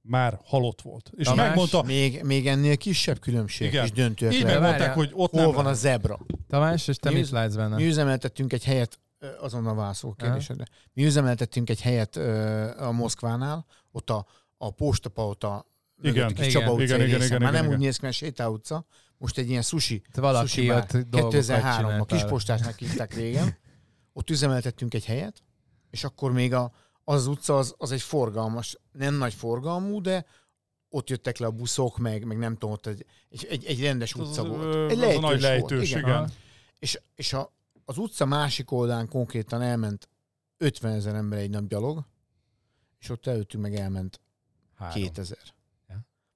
már 0.00 0.40
halott 0.44 0.80
volt. 0.80 1.10
És 1.16 1.26
Tamás, 1.26 1.46
megmondta, 1.46 1.82
Még, 1.82 2.22
még 2.22 2.46
ennél 2.46 2.76
kisebb 2.76 3.18
különbség 3.18 3.68
Igen. 3.68 3.84
is 3.84 3.92
döntőek 3.92 4.34
így 4.34 4.44
megmondták, 4.44 4.94
hogy 4.94 5.10
ott 5.14 5.30
Hol 5.30 5.40
nem 5.40 5.52
van 5.52 5.66
a 5.66 5.72
zebra? 5.72 6.18
Tamás, 6.48 6.88
és 6.88 6.96
te 6.96 7.10
Mi 7.10 7.14
mit 7.14 7.30
látsz 7.30 7.54
benne? 7.54 7.76
Mi 7.76 7.86
üzemeltettünk 7.86 8.52
egy 8.52 8.64
helyet, 8.64 8.98
azonnal 9.40 9.74
válaszol 9.74 10.10
a 10.10 10.22
kérdésedre. 10.22 10.64
Mi 10.92 11.04
üzemeltettünk 11.04 11.70
egy 11.70 11.80
helyet 11.80 12.16
a 12.78 12.90
Moszkvánál, 12.92 13.66
ott 13.92 14.10
a, 14.10 14.26
a 14.56 14.70
postapauta 14.70 15.66
Igen, 16.02 16.28
kis 16.28 16.46
igen, 16.46 16.50
Csaba 16.50 16.72
utcai 16.72 16.84
igen, 16.84 17.00
igen, 17.00 17.18
részen. 17.18 17.26
igen, 17.26 17.40
Már 17.40 17.50
igen, 17.50 17.52
nem 17.52 17.64
igen. 17.64 17.74
úgy 17.78 17.84
néz 17.84 17.96
ki, 17.96 18.04
mert 18.04 18.16
Sétál 18.16 18.48
utca, 18.48 18.86
most 19.18 19.38
egy 19.38 19.48
ilyen 19.48 19.62
sushi, 19.62 20.02
Te 20.12 20.20
valaki 20.20 20.46
sushi 20.46 20.66
bar. 20.66 20.76
ott 20.76 20.92
dolgokat 20.92 21.30
2003 21.30 21.84
a 21.84 21.90
csináltál. 21.90 22.18
kis 22.18 22.28
postásnak 22.30 22.78
hívták 22.78 23.14
régen. 23.14 23.56
Ott 24.12 24.30
üzemeltettünk 24.30 24.94
egy 24.94 25.04
helyet, 25.04 25.42
és 25.90 26.04
akkor 26.04 26.32
még 26.32 26.54
a, 26.54 26.72
az, 27.04 27.26
utca 27.26 27.58
az, 27.58 27.74
az 27.78 27.92
egy 27.92 28.02
forgalmas, 28.02 28.78
nem 28.92 29.14
nagy 29.14 29.34
forgalmú, 29.34 30.00
de 30.00 30.26
ott 30.88 31.10
jöttek 31.10 31.38
le 31.38 31.46
a 31.46 31.50
buszok, 31.50 31.98
meg, 31.98 32.24
meg 32.24 32.38
nem 32.38 32.52
tudom, 32.52 32.70
ott 32.70 32.86
egy, 32.86 33.06
egy, 33.28 33.46
egy, 33.50 33.64
egy 33.64 33.80
rendes 33.80 34.14
utca 34.14 34.42
az, 34.42 34.48
volt. 34.48 34.90
Egy 34.90 34.98
az 34.98 35.16
a 35.16 35.20
nagy 35.20 35.40
lejtős 35.40 35.40
lejtős, 35.40 35.92
volt, 35.92 36.04
igen. 36.04 36.30
És, 36.78 37.00
és 37.14 37.32
a, 37.32 37.52
az 37.84 37.98
utca 37.98 38.24
másik 38.24 38.70
oldalán 38.70 39.08
konkrétan 39.08 39.62
elment 39.62 40.08
50 40.56 40.92
ezer 40.92 41.14
ember 41.14 41.38
egy 41.38 41.50
nap 41.50 41.66
gyalog, 41.66 42.06
és 42.98 43.08
ott 43.08 43.26
előttünk 43.26 43.62
meg 43.62 43.74
elment 43.74 44.20
Három. 44.74 45.02
2000. 45.02 45.38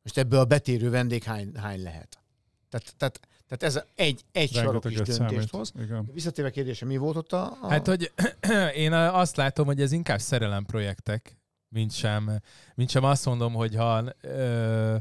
Most 0.09 0.21
ebből 0.21 0.39
a 0.39 0.45
betérő 0.45 0.91
vendég 0.91 1.23
hány, 1.23 1.51
hány 1.57 1.83
lehet? 1.83 2.19
Tehát, 2.69 2.95
tehát, 2.97 3.21
tehát 3.47 3.63
ez 3.77 3.83
egy, 3.95 4.25
egy 4.33 4.53
sarok 4.53 4.85
is 4.85 4.95
döntést 4.95 5.19
számít. 5.19 5.51
hoz. 5.51 5.73
Igen. 5.79 6.11
Visszatérve 6.13 6.51
a 6.51 6.53
kérdése, 6.53 6.85
mi 6.85 6.97
volt 6.97 7.17
ott 7.17 7.33
a... 7.33 7.59
a... 7.63 7.69
Hát, 7.69 7.87
hogy 7.87 8.13
én 8.85 8.93
azt 8.93 9.37
látom, 9.37 9.67
hogy 9.67 9.81
ez 9.81 9.93
inkább 9.93 10.19
szerelem 10.19 10.65
projektek, 10.65 11.39
mint 11.69 11.93
sem, 11.93 12.41
mint 12.75 12.91
sem 12.91 13.05
azt 13.05 13.25
mondom, 13.25 13.53
hogy 13.53 13.75
ha 13.75 14.15
ö, 14.21 14.97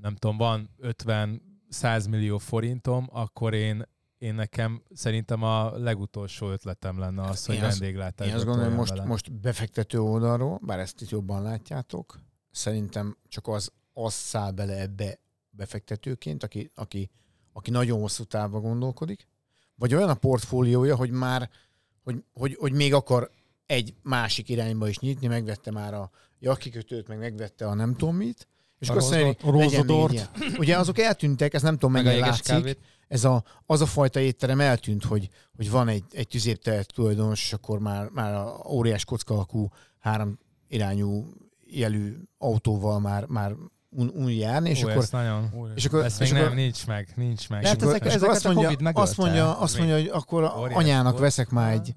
nem 0.00 0.16
tudom, 0.16 0.36
van 0.36 0.70
50-100 0.82 2.08
millió 2.10 2.38
forintom, 2.38 3.08
akkor 3.12 3.54
én 3.54 3.84
én 4.18 4.34
nekem 4.34 4.82
szerintem 4.94 5.42
a 5.42 5.78
legutolsó 5.78 6.50
ötletem 6.50 6.98
lenne 6.98 7.22
az, 7.22 7.46
hogy 7.46 7.54
Én 7.54 7.62
azt- 7.64 7.78
vendéglátásba 7.78 8.32
Én 8.32 8.36
azt 8.38 8.44
gondolom, 8.44 8.68
hogy 8.68 8.78
most, 8.78 8.92
vele. 8.92 9.04
most 9.04 9.32
befektető 9.32 10.00
oldalról, 10.00 10.60
bár 10.62 10.78
ezt 10.78 11.00
itt 11.00 11.08
jobban 11.08 11.42
látjátok, 11.42 12.20
szerintem 12.50 13.16
csak 13.28 13.48
az, 13.48 13.72
az 14.04 14.14
száll 14.14 14.50
bele 14.50 14.80
ebbe 14.80 15.18
befektetőként, 15.50 16.42
aki, 16.42 16.70
aki, 16.74 17.10
aki 17.52 17.70
nagyon 17.70 18.00
hosszú 18.00 18.24
távba 18.24 18.60
gondolkodik, 18.60 19.26
vagy 19.74 19.94
olyan 19.94 20.08
a 20.08 20.14
portfóliója, 20.14 20.96
hogy 20.96 21.10
már, 21.10 21.50
hogy, 22.04 22.22
hogy, 22.32 22.56
hogy 22.60 22.72
még 22.72 22.94
akar 22.94 23.30
egy 23.66 23.94
másik 24.02 24.48
irányba 24.48 24.88
is 24.88 24.98
nyitni, 24.98 25.26
megvette 25.26 25.70
már 25.70 25.94
a 25.94 26.10
jakkikötőt, 26.38 27.08
meg 27.08 27.18
megvette 27.18 27.66
a 27.66 27.74
nem 27.74 27.94
tudom 27.94 28.16
mit, 28.16 28.48
és 28.78 28.88
A 28.88 28.92
akkor 28.92 29.62
azt 29.62 29.86
mondja. 29.86 30.30
Ugye 30.58 30.78
azok 30.78 30.98
eltűntek, 30.98 31.54
ez 31.54 31.62
nem 31.62 31.72
tudom 31.72 31.92
mennyire 31.92 32.18
látszik, 32.18 32.44
kávét. 32.44 32.78
ez 33.08 33.24
a, 33.24 33.44
az 33.66 33.80
a 33.80 33.86
fajta 33.86 34.20
étterem 34.20 34.60
eltűnt, 34.60 35.04
hogy, 35.04 35.28
hogy 35.56 35.70
van 35.70 35.88
egy, 35.88 36.04
egy 36.10 36.28
tüzéptelet 36.28 36.92
tulajdonos, 36.94 37.42
és 37.44 37.52
akkor 37.52 37.78
már, 37.78 38.08
már 38.08 38.34
a 38.34 38.66
óriás 38.68 39.04
kocka 39.04 39.34
alakú 39.34 39.68
három 39.98 40.38
irányú 40.68 41.32
jelű 41.66 42.16
autóval 42.38 43.00
már, 43.00 43.26
már 43.26 43.54
un, 43.90 44.10
un 44.14 44.30
járni, 44.30 44.70
és 44.70 44.82
Ó, 44.84 44.88
akkor, 44.88 45.06
nagyon... 45.10 45.72
és 45.74 45.84
akkor, 45.84 46.04
Ezt 46.04 46.20
és 46.20 46.30
még 46.32 46.40
akkor, 46.40 46.54
nem, 46.54 46.64
nincs 46.64 46.86
meg, 46.86 47.08
nincs 47.16 47.48
meg. 47.48 47.62
és 47.62 47.70
akkor, 47.70 47.88
ezek- 47.88 48.04
és 48.04 48.12
ezeket 48.12 48.34
azt 48.34 48.44
mondja, 48.44 48.68
megölte. 48.68 49.00
azt 49.00 49.16
mondja, 49.16 49.58
azt 49.58 49.76
mondja, 49.78 49.96
hogy 49.96 50.08
akkor 50.12 50.54
óriás 50.58 50.76
anyának 50.78 51.10
volt. 51.10 51.22
veszek 51.24 51.50
már 51.50 51.72
egy, 51.72 51.92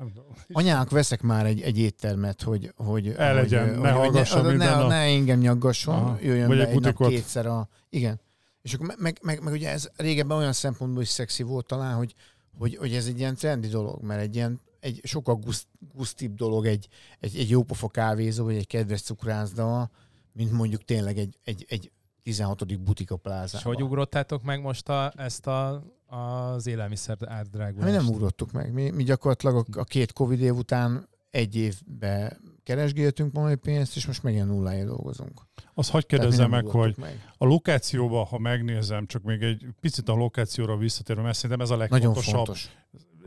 anyának 0.52 0.90
veszek 0.90 1.22
már 1.22 1.46
egy, 1.46 1.62
egy 1.62 1.78
éttermet, 1.78 2.42
hogy, 2.42 2.74
hogy, 2.76 3.08
El 3.18 3.34
legyen, 3.34 3.70
hogy, 3.70 3.80
ne 3.82 3.92
hogy, 3.92 4.12
ne, 4.12 4.42
minden 4.42 4.58
ne, 4.58 4.76
nap. 4.76 4.90
ne 4.90 4.96
engem 4.96 5.40
nyaggasson, 5.40 5.96
Aha. 5.96 6.18
jöjjön 6.22 6.48
Vagy 6.48 6.58
be 6.58 6.68
egy 6.68 6.80
nap 6.80 7.08
kétszer 7.08 7.46
a... 7.46 7.68
Igen. 7.90 8.20
És 8.62 8.74
akkor 8.74 8.88
meg, 8.88 8.98
meg, 9.00 9.20
meg, 9.22 9.42
meg 9.44 9.54
ugye 9.54 9.70
ez 9.70 9.90
régebben 9.96 10.38
olyan 10.38 10.54
szempontból 10.54 11.02
is 11.02 11.10
szexi 11.10 11.44
volt 11.44 11.66
talán, 11.66 11.96
hogy, 11.96 12.14
hogy, 12.58 12.76
hogy 12.76 12.94
ez 12.94 13.06
egy 13.06 13.20
ilyen 13.20 13.36
trendi 13.36 13.68
dolog, 13.68 14.02
mert 14.04 14.22
egy 14.22 14.36
ilyen 14.36 14.62
egy 14.80 15.00
sokkal 15.04 15.36
guszt, 15.36 15.68
gusztibb 15.94 16.36
dolog 16.36 16.66
egy, 16.66 16.88
egy, 17.20 17.38
egy 17.38 17.50
jópofa 17.50 17.88
kávézó, 17.88 18.44
vagy 18.44 18.56
egy 18.56 18.68
kedves 18.68 19.02
cukrászda, 19.02 19.90
mint 20.34 20.52
mondjuk 20.52 20.84
tényleg 20.84 21.18
egy, 21.18 21.38
egy, 21.44 21.66
egy 21.70 21.92
16. 22.24 22.82
butika 22.82 23.16
És 23.16 23.22
plázában. 23.22 23.74
hogy 23.74 23.84
ugrottátok 23.84 24.44
meg 24.44 24.62
most 24.62 24.90
a, 24.90 25.14
ezt 25.16 25.48
a, 25.48 25.84
az 26.06 26.68
élelmiszer 26.68 27.18
átdrágulást? 27.26 27.92
mi 27.92 27.98
nem 27.98 28.08
ugrottuk 28.08 28.52
meg. 28.52 28.74
Mi, 28.74 28.90
mi 28.90 29.04
gyakorlatilag 29.04 29.56
a, 29.56 29.80
a 29.80 29.84
két 29.84 30.14
Covid 30.14 30.42
év 30.42 30.56
után 30.56 31.10
egy 31.30 31.56
évbe 31.56 32.38
keresgéltünk 32.64 33.34
valami 33.34 33.56
pénzt, 33.56 33.96
és 33.96 34.06
most 34.06 34.24
megint 34.24 34.46
nulláért 34.46 34.86
dolgozunk. 34.86 35.42
Azt 35.74 35.90
hagyd 35.90 36.06
kérdezzem 36.06 36.50
meg, 36.50 36.66
hogy 36.66 36.96
meg. 36.98 37.32
a 37.38 37.46
lokációban, 37.46 38.26
ha 38.26 38.38
megnézem, 38.38 39.06
csak 39.06 39.24
még 39.24 39.42
egy 39.42 39.66
picit 39.80 40.10
a 40.10 40.14
lokációra 40.14 40.78
visszatérve, 40.78 41.22
mert 41.22 41.36
szerintem 41.36 41.62
ez 41.62 41.70
a 41.70 41.76
Nagyon 41.76 41.92
legfontosabb. 41.92 42.36
fontos. 42.36 42.70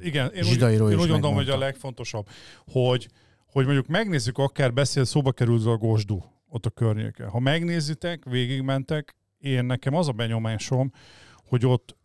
Igen, 0.00 0.32
én 0.32 0.42
úgy, 0.42 0.48
Zsidai 0.48 0.76
Roy 0.76 0.92
én 0.92 0.98
úgy 0.98 1.08
gondolom, 1.08 1.36
hogy 1.36 1.48
a 1.48 1.58
legfontosabb, 1.58 2.28
hogy, 2.66 3.08
hogy 3.46 3.64
mondjuk 3.64 3.86
megnézzük, 3.86 4.38
akár 4.38 4.72
beszél, 4.72 5.04
szóba 5.04 5.32
került 5.32 5.66
a 5.66 5.76
Gosdu 5.76 6.18
ott 6.54 6.66
a 6.66 6.70
környéken. 6.70 7.28
Ha 7.28 7.38
megnézitek, 7.38 8.24
végigmentek, 8.24 9.16
én 9.38 9.64
nekem 9.64 9.94
az 9.94 10.08
a 10.08 10.12
benyomásom, 10.12 10.92
hogy 11.48 11.66
ott, 11.66 11.96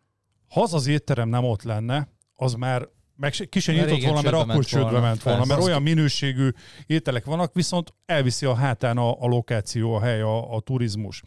ha 0.49 0.61
az 0.61 0.73
az 0.73 0.87
étterem 0.87 1.29
nem 1.29 1.43
ott 1.43 1.63
lenne, 1.63 2.07
az 2.35 2.53
már 2.53 2.87
meg 3.15 3.31
ki 3.31 3.59
se 3.59 3.71
Már 3.73 3.85
nyitott 3.85 4.03
volna, 4.03 4.21
mert 4.21 4.35
akkor 4.35 4.65
csődbe 4.65 4.99
ment 4.99 5.23
volna, 5.23 5.45
mert 5.45 5.61
olyan 5.61 5.81
minőségű 5.81 6.49
ételek 6.85 7.25
vannak, 7.25 7.53
viszont 7.53 7.93
elviszi 8.05 8.45
a 8.45 8.53
hátán 8.53 8.97
a, 8.97 9.21
a 9.21 9.27
lokáció, 9.27 9.93
a 9.93 10.01
hely, 10.01 10.21
a, 10.21 10.55
a 10.55 10.59
turizmus. 10.59 11.23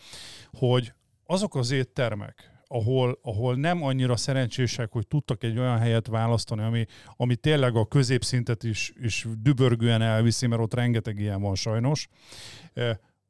Hogy 0.50 0.92
azok 1.26 1.54
az 1.56 1.70
éttermek, 1.70 2.50
ahol, 2.66 3.18
ahol 3.22 3.54
nem 3.54 3.82
annyira 3.82 4.16
szerencsések, 4.16 4.92
hogy 4.92 5.06
tudtak 5.06 5.44
egy 5.44 5.58
olyan 5.58 5.78
helyet 5.78 6.06
választani, 6.06 6.62
ami, 6.62 6.86
ami 7.16 7.36
tényleg 7.36 7.76
a 7.76 7.86
középszintet 7.86 8.62
is, 8.62 8.92
is 9.00 9.26
dübörgően 9.38 10.02
elviszi, 10.02 10.46
mert 10.46 10.62
ott 10.62 10.74
rengeteg 10.74 11.18
ilyen 11.18 11.40
van 11.40 11.54
sajnos. 11.54 12.08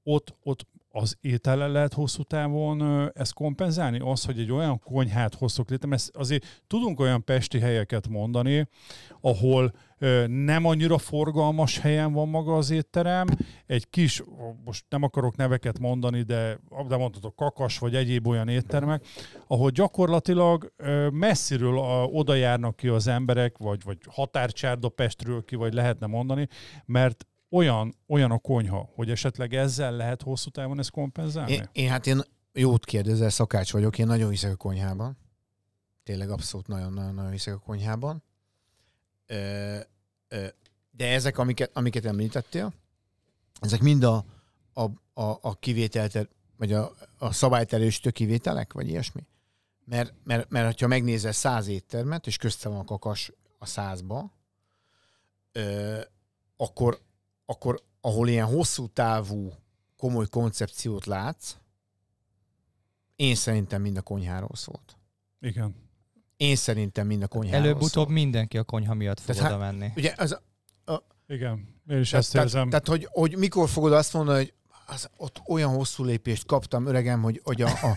Ott, 0.03 0.35
ott 0.43 0.67
az 0.95 1.17
étellel 1.21 1.71
lehet 1.71 1.93
hosszú 1.93 2.23
távon 2.23 3.11
ezt 3.15 3.35
kompenzálni? 3.35 3.99
Az, 3.99 4.25
hogy 4.25 4.39
egy 4.39 4.53
olyan 4.53 4.79
konyhát 4.79 5.35
hoztok 5.35 5.71
létre, 5.71 5.89
mert 5.89 6.11
azért 6.13 6.63
tudunk 6.67 7.01
olyan 7.01 7.25
pesti 7.25 7.59
helyeket 7.59 8.09
mondani, 8.09 8.69
ahol 9.21 9.73
nem 10.27 10.65
annyira 10.65 10.99
forgalmas 10.99 11.79
helyen 11.79 12.13
van 12.13 12.29
maga 12.29 12.57
az 12.57 12.71
étterem, 12.71 13.27
egy 13.67 13.91
kis, 13.91 14.23
most 14.65 14.85
nem 14.89 15.03
akarok 15.03 15.37
neveket 15.37 15.79
mondani, 15.79 16.23
de, 16.23 16.59
de 16.89 16.97
mondhatok 16.97 17.37
kakas, 17.37 17.79
vagy 17.79 17.95
egyéb 17.95 18.27
olyan 18.27 18.49
éttermek, 18.49 19.07
ahol 19.47 19.71
gyakorlatilag 19.71 20.73
messziről 21.13 21.77
oda 22.07 22.35
járnak 22.35 22.77
ki 22.77 22.89
az 22.89 23.07
emberek, 23.07 23.59
vagy, 23.59 23.83
vagy 23.85 23.99
határcsárda 24.09 24.89
Pestről 24.89 25.45
ki, 25.45 25.57
vagy 25.57 25.75
lehetne 25.75 26.07
mondani, 26.07 26.49
mert 26.85 27.27
olyan, 27.53 27.95
olyan 28.07 28.31
a 28.31 28.39
konyha, 28.39 28.91
hogy 28.95 29.11
esetleg 29.11 29.55
ezzel 29.55 29.97
lehet 29.97 30.23
hosszú 30.23 30.51
távon 30.51 30.79
ezt 30.79 30.91
kompenzálni? 30.91 31.53
Én, 31.53 31.69
én, 31.73 31.89
hát 31.89 32.07
én 32.07 32.21
jót 32.53 32.85
kérdezel, 32.85 33.31
szakács 33.31 33.73
vagyok, 33.73 33.99
én 33.99 34.07
nagyon 34.07 34.31
hiszek 34.31 34.53
a 34.53 34.57
konyhában. 34.57 35.19
Tényleg 36.03 36.31
abszolút 36.31 36.67
nagyon-nagyon 36.67 37.31
hiszek 37.31 37.55
a 37.55 37.59
konyhában. 37.59 38.23
Ö, 39.27 39.79
ö, 40.29 40.47
de 40.91 41.13
ezek, 41.13 41.39
amiket, 41.39 41.71
amiket 41.77 42.05
említettél, 42.05 42.73
ezek 43.61 43.81
mind 43.81 44.03
a, 44.03 44.25
a, 44.73 44.83
a, 45.23 45.39
a 45.41 45.55
kivételt, 45.55 46.29
vagy 46.57 46.73
a, 46.73 46.93
a 47.19 47.33
szabályterősítő 47.33 48.11
kivételek, 48.11 48.73
vagy 48.73 48.89
ilyesmi? 48.89 49.27
Mert, 49.85 50.15
mert, 50.25 50.51
mert 50.51 50.81
ha 50.81 50.87
megnézel 50.87 51.33
száz 51.33 51.67
éttermet, 51.67 52.27
és 52.27 52.37
közte 52.37 52.69
van 52.69 52.79
a 52.79 52.85
kakas 52.85 53.33
a 53.59 53.67
százba, 53.67 54.33
ö, 55.53 56.01
akkor, 56.57 57.01
akkor 57.47 57.83
ahol 58.01 58.29
ilyen 58.29 58.47
hosszú 58.47 58.87
távú 58.87 59.53
komoly 59.97 60.27
koncepciót 60.27 61.07
látsz, 61.07 61.57
én 63.17 63.35
szerintem 63.35 63.83
mind 63.83 63.97
a 63.97 64.03
konyháról 64.03 64.55
szólt. 64.57 64.97
Igen. 65.41 65.75
Én 66.37 66.57
szerintem 66.57 67.07
mind 67.07 67.23
a 67.23 67.29
konyháról 67.29 67.65
Előbb-utóbb 67.65 67.91
szólt. 67.91 68.09
mindenki 68.09 68.59
a 68.59 68.63
konyha 68.63 68.95
miatt 68.95 69.21
fog 69.21 69.35
Tehát 69.37 69.53
oda 69.53 69.61
menni. 69.61 69.93
Ugye 69.97 70.15
az, 70.17 70.41
Igen. 71.27 71.69
Én 71.89 71.99
is 72.01 72.09
tehát, 72.09 72.25
ezt 72.25 72.33
tehát, 72.33 72.47
érzem. 72.47 72.69
tehát 72.71 72.89
hogy, 72.89 73.09
hogy 73.11 73.37
mikor 73.37 73.69
fogod 73.69 73.93
azt 73.93 74.13
mondani, 74.13 74.39
hogy 74.39 74.55
az, 74.87 75.09
ott 75.17 75.43
olyan 75.47 75.75
hosszú 75.75 76.05
lépést 76.05 76.47
kaptam, 76.47 76.87
öregem, 76.87 77.23
hogy, 77.23 77.41
hogy 77.45 77.63
a, 77.63 77.69
a 77.69 77.97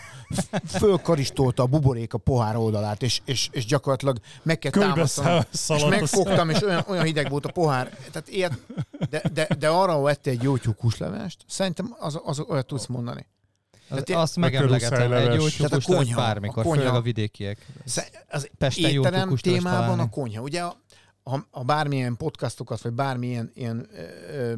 fölkaristolta 0.66 1.62
a 1.62 1.66
buborék 1.66 2.14
a 2.14 2.18
pohár 2.18 2.56
oldalát, 2.56 3.02
és, 3.02 3.20
és, 3.24 3.48
és 3.52 3.64
gyakorlatilag 3.64 4.18
meg 4.42 4.58
kell 4.58 4.70
támasztanom. 4.70 5.42
És 5.68 5.84
megfogtam, 5.88 6.50
és 6.50 6.62
olyan, 6.62 6.84
olyan 6.88 7.04
hideg 7.04 7.30
volt 7.30 7.44
a 7.44 7.52
pohár. 7.52 7.88
Tehát 7.88 8.28
ilyet, 8.28 8.58
de, 9.10 9.22
de, 9.32 9.48
de 9.58 9.68
arra, 9.68 9.92
hogy 9.94 10.04
vette 10.04 10.30
egy 10.30 10.42
jó 10.42 10.56
húslevest, 10.78 11.44
szerintem 11.48 11.96
az, 11.98 12.20
az 12.24 12.40
olyat 12.40 12.66
tudsz 12.66 12.86
mondani. 12.86 13.26
Az, 13.88 14.02
Tehát 14.04 14.22
azt 14.22 14.36
meg 14.36 14.52
megemlegetem, 14.52 15.12
egy 15.12 15.34
jó. 15.34 15.48
Tehát 15.48 15.72
a 15.72 15.78
tyúkust 15.78 15.86
konyha, 15.86 16.20
bármikor, 16.20 16.58
a 16.58 16.62
konyha. 16.62 16.80
főleg 16.82 16.94
a 16.98 17.02
vidékiek. 17.02 17.66
Az 18.28 18.48
Pesten 18.58 18.90
jó 18.90 19.00
étterem 19.00 19.20
tyúkust 19.22 19.42
tudsz 19.42 19.56
témában 19.56 19.80
találni. 19.80 20.02
a 20.02 20.08
konyha. 20.08 20.42
Ugye, 20.42 20.62
a- 20.62 20.76
ha, 21.22 21.46
ha 21.50 21.62
bármilyen 21.62 22.16
podcastokat, 22.16 22.80
vagy 22.82 22.92
bármilyen 22.92 23.50
ilyen 23.54 23.88
ö, 23.92 24.02
ö, 24.36 24.52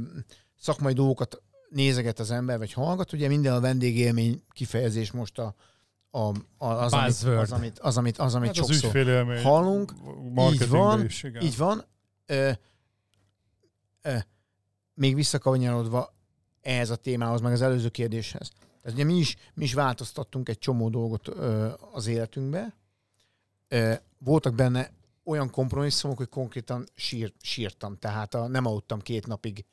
szakmai 0.61 0.93
dolgokat 0.93 1.43
nézeget 1.69 2.19
az 2.19 2.31
ember, 2.31 2.59
vagy 2.59 2.73
hallgat, 2.73 3.13
ugye 3.13 3.29
minden 3.29 3.55
a 3.55 3.61
vendégélmény 3.61 4.43
kifejezés 4.51 5.11
most 5.11 5.39
a, 5.39 5.55
a, 6.11 6.19
a, 6.19 6.67
az, 6.67 6.93
amit, 6.93 7.39
az, 7.39 7.53
amit, 7.53 7.79
az, 7.79 7.97
amit, 7.97 8.19
az, 8.19 8.35
amit 8.35 8.49
Hát 8.49 8.59
az 8.59 8.67
sokszor 8.67 8.85
ügyfélélmény. 8.85 9.43
hallunk, 9.43 9.93
marketingben 10.35 10.81
van, 10.81 11.05
is, 11.05 11.23
igen. 11.23 11.43
így 11.43 11.57
van. 11.57 11.85
Ö, 12.27 12.51
ö, 14.03 14.17
még 14.95 15.15
visszakanyarodva 15.15 16.15
ehhez 16.61 16.91
a 16.91 16.97
témához, 16.97 17.41
meg 17.41 17.53
az 17.53 17.63
előző 17.63 17.89
kérdéshez. 17.89 18.51
Tehát 18.83 18.99
ugye 18.99 19.05
mi 19.05 19.15
is, 19.15 19.37
mi 19.55 19.65
is 19.65 19.75
változtattunk 19.75 20.49
egy 20.49 20.59
csomó 20.59 20.89
dolgot 20.89 21.29
ö, 21.29 21.69
az 21.93 22.07
életünkbe. 22.07 22.75
Ö, 23.69 23.93
voltak 24.19 24.55
benne 24.55 24.91
olyan 25.25 25.51
kompromisszumok, 25.51 26.17
hogy 26.17 26.29
konkrétan 26.29 26.87
sír, 26.95 27.33
sírtam. 27.41 27.97
Tehát 27.99 28.35
a, 28.35 28.47
nem 28.47 28.67
aludtam 28.67 29.01
két 29.01 29.27
napig, 29.27 29.65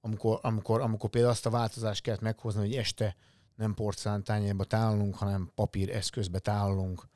amikor, 0.00 0.38
amikor, 0.42 0.80
amikor 0.80 1.10
például 1.10 1.32
azt 1.32 1.46
a 1.46 1.50
változást 1.50 2.02
kellett 2.02 2.20
meghozni, 2.20 2.60
hogy 2.60 2.74
este 2.74 3.16
nem 3.54 3.74
porcelán 3.74 4.24
tányérba 4.24 4.64
tálalunk, 4.64 5.14
hanem 5.14 5.50
papír 5.54 5.90
eszközbe 5.90 6.38
tálalunk. 6.38 7.08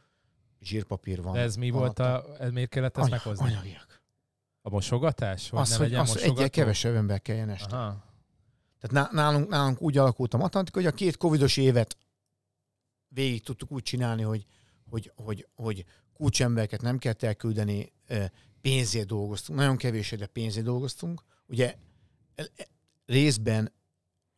Zsírpapír 0.60 1.22
van. 1.22 1.32
De 1.32 1.40
ez 1.40 1.56
mi 1.56 1.70
volt 1.70 1.98
a, 1.98 2.24
ez 2.38 2.50
miért 2.50 2.70
kellett 2.70 2.96
ezt 2.96 3.06
Anya, 3.06 3.14
meghozni? 3.14 3.44
anyagiak. 3.44 4.02
A 4.62 4.70
mosogatás? 4.70 5.50
Vagy 5.50 5.60
Az, 5.60 5.70
ne 5.70 5.76
hogy, 5.76 5.94
az, 5.94 6.12
hogy 6.12 6.22
egyel 6.22 6.50
kevesebb 6.50 6.94
ember 6.94 7.22
kelljen 7.22 7.48
este. 7.48 7.76
Aha. 7.76 8.04
Tehát 8.78 9.06
ná- 9.06 9.12
nálunk, 9.12 9.48
nálunk 9.48 9.82
úgy 9.82 9.98
alakult 9.98 10.34
a 10.34 10.36
matematika, 10.36 10.78
hogy 10.78 10.88
a 10.88 10.92
két 10.92 11.16
covidos 11.16 11.56
évet 11.56 11.96
végig 13.08 13.42
tudtuk 13.42 13.72
úgy 13.72 13.82
csinálni, 13.82 14.22
hogy, 14.22 14.46
hogy, 14.90 15.12
hogy, 15.16 15.48
hogy 15.54 15.84
kulcsembereket 16.12 16.82
nem 16.82 16.98
kellett 16.98 17.22
elküldeni, 17.22 17.92
pénzért 18.60 19.06
dolgoztunk, 19.06 19.58
nagyon 19.58 19.76
kevés, 19.76 20.10
de 20.10 20.26
pénzért 20.26 20.66
dolgoztunk. 20.66 21.22
Ugye 21.46 21.74
részben 23.06 23.72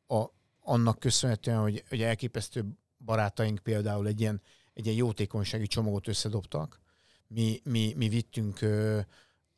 a, 0.06 0.24
annak 0.60 0.98
köszönhetően, 0.98 1.58
hogy, 1.58 1.84
hogy 1.88 2.02
elképesztő 2.02 2.64
barátaink 3.04 3.58
például 3.58 4.06
egy 4.06 4.20
ilyen, 4.20 4.40
egy 4.72 4.84
ilyen 4.84 4.96
jótékonysági 4.96 5.66
csomagot 5.66 6.08
összedobtak. 6.08 6.80
Mi, 7.26 7.60
mi, 7.64 7.94
mi 7.96 8.08
vittünk 8.08 8.60
ö, 8.60 8.98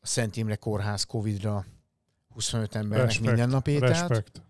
a 0.01 0.07
Szent 0.07 0.37
Imre 0.37 0.57
Kórház 0.57 1.05
Covid-ra 1.05 1.67
25 2.29 2.75
embernek 2.75 3.07
Respekt, 3.07 3.27
minden 3.27 3.49
nap 3.49 3.69
ételt 3.69 4.09
Respekt. 4.09 4.43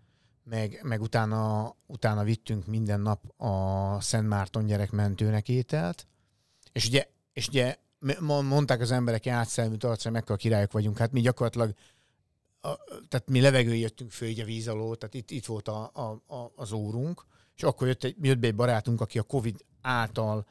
meg, 0.43 0.79
meg 0.83 1.01
utána, 1.01 1.75
utána 1.85 2.23
vittünk 2.23 2.65
minden 2.65 2.99
nap 2.99 3.41
a 3.41 4.01
Szent 4.01 4.27
Márton 4.27 4.65
gyerekmentőnek 4.65 5.49
ételt, 5.49 6.07
és 6.71 6.87
ugye, 6.87 7.07
és 7.33 7.47
ugye 7.47 7.75
mondták 8.25 8.81
az 8.81 8.91
emberek 8.91 9.23
hogy 9.23 9.31
átszelműt 9.31 9.83
arcra, 9.83 10.11
mekkora 10.11 10.37
királyok 10.37 10.71
vagyunk. 10.71 10.97
Hát 10.97 11.11
mi 11.11 11.21
gyakorlatilag 11.21 11.73
a, 12.61 12.75
tehát 13.07 13.29
mi 13.29 13.41
levegőn 13.41 13.75
jöttünk 13.75 14.11
föl 14.11 14.27
így 14.27 14.39
a 14.39 14.45
víz 14.45 14.67
alól, 14.67 14.97
tehát 14.97 15.13
itt, 15.13 15.31
itt 15.31 15.45
volt 15.45 15.67
a, 15.67 15.91
a, 15.93 16.33
a, 16.35 16.51
az 16.55 16.71
órunk, 16.71 17.25
és 17.55 17.63
akkor 17.63 17.87
jött, 17.87 18.03
egy, 18.03 18.15
jött 18.21 18.37
be 18.39 18.47
egy 18.47 18.55
barátunk, 18.55 19.01
aki 19.01 19.19
a 19.19 19.23
Covid 19.23 19.65
által 19.81 20.47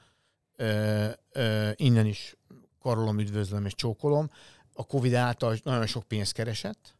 ö, 0.56 1.08
ö, 1.32 1.70
innen 1.74 2.06
is 2.06 2.36
karolom, 2.78 3.18
üdvözlöm 3.18 3.64
és 3.64 3.74
csókolom, 3.74 4.30
a 4.72 4.86
Covid 4.86 5.14
által 5.14 5.56
nagyon 5.62 5.86
sok 5.86 6.02
pénzt 6.02 6.32
keresett, 6.32 6.96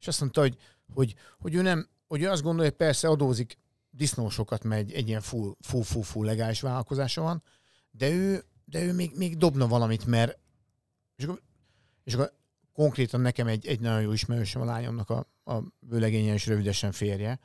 és 0.00 0.06
azt 0.06 0.20
mondta, 0.20 0.40
hogy, 0.40 0.56
hogy, 0.94 1.14
hogy 1.38 1.54
ő 1.54 1.62
nem, 1.62 1.88
hogy 2.06 2.22
ő 2.22 2.28
azt 2.28 2.42
gondolja, 2.42 2.70
hogy 2.70 2.78
persze 2.78 3.08
adózik 3.08 3.58
disznósokat, 3.90 4.64
mert 4.64 4.80
egy, 4.80 4.92
egy 4.92 5.08
ilyen 5.08 5.20
full, 5.20 5.54
full, 5.60 5.82
full, 5.82 6.02
full 6.02 6.26
legális 6.26 6.60
vállalkozása 6.60 7.22
van, 7.22 7.42
de 7.90 8.10
ő, 8.10 8.44
de 8.64 8.82
ő 8.82 8.92
még, 8.92 9.16
még 9.16 9.36
dobna 9.36 9.66
valamit, 9.66 10.06
mert 10.06 10.38
és 11.16 11.24
akkor, 11.24 11.42
és 12.04 12.14
akkor 12.14 12.32
konkrétan 12.76 13.20
nekem 13.20 13.46
egy, 13.46 13.66
egy 13.66 13.80
nagyon 13.80 14.00
jó 14.00 14.12
ismerősöm 14.12 14.62
a 14.62 14.64
lányomnak 14.64 15.10
a, 15.10 15.26
a 15.44 15.62
vőlegénye 15.80 16.32
és 16.32 16.46
rövidesen 16.46 16.92
férje, 16.92 17.38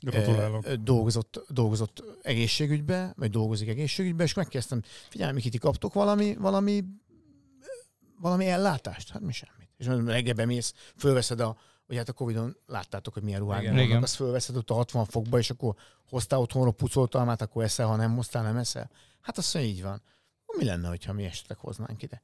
Gratulálok. 0.00 0.68
dolgozott, 0.72 1.44
dolgozott 1.48 2.02
egészségügybe, 2.22 3.12
vagy 3.16 3.30
dolgozik 3.30 3.68
egészségügybe, 3.68 4.24
és 4.24 4.34
megkezdtem, 4.34 4.82
figyelj, 5.08 5.32
Miki, 5.32 5.48
ti 5.48 5.58
kaptok 5.58 5.92
valami, 5.92 6.36
valami, 6.36 6.84
valami 8.20 8.46
ellátást? 8.46 9.10
Hát 9.10 9.22
mi 9.22 9.32
semmit. 9.32 9.68
És 9.76 9.86
mondom, 9.86 10.08
reggelbe 10.08 10.44
mész, 10.44 10.74
fölveszed 10.96 11.40
a, 11.40 11.56
hogy 11.86 11.96
hát 11.96 12.08
a 12.08 12.12
Covid-on 12.12 12.56
láttátok, 12.66 13.14
hogy 13.14 13.22
milyen 13.22 13.40
ruhák 13.40 13.60
Igen. 13.60 13.72
vannak, 13.72 13.88
Igen. 13.88 14.02
azt 14.02 14.14
fölveszed 14.14 14.56
ott 14.56 14.70
a 14.70 14.74
60 14.74 15.04
fokba, 15.04 15.38
és 15.38 15.50
akkor 15.50 15.74
hoztál 16.08 16.40
otthonról 16.40 16.72
pucoltalmát, 16.72 17.42
akkor 17.42 17.62
eszel, 17.64 17.86
ha 17.86 17.96
nem 17.96 18.14
hoztál, 18.14 18.42
nem 18.42 18.56
eszel. 18.56 18.90
Hát 19.20 19.38
azt 19.38 19.54
mondja, 19.54 19.72
így 19.72 19.82
van. 19.82 20.02
Mi 20.58 20.64
lenne, 20.64 20.88
hogyha 20.88 21.12
mi 21.12 21.24
esetleg 21.24 21.58
hoznánk 21.58 22.02
ide? 22.02 22.22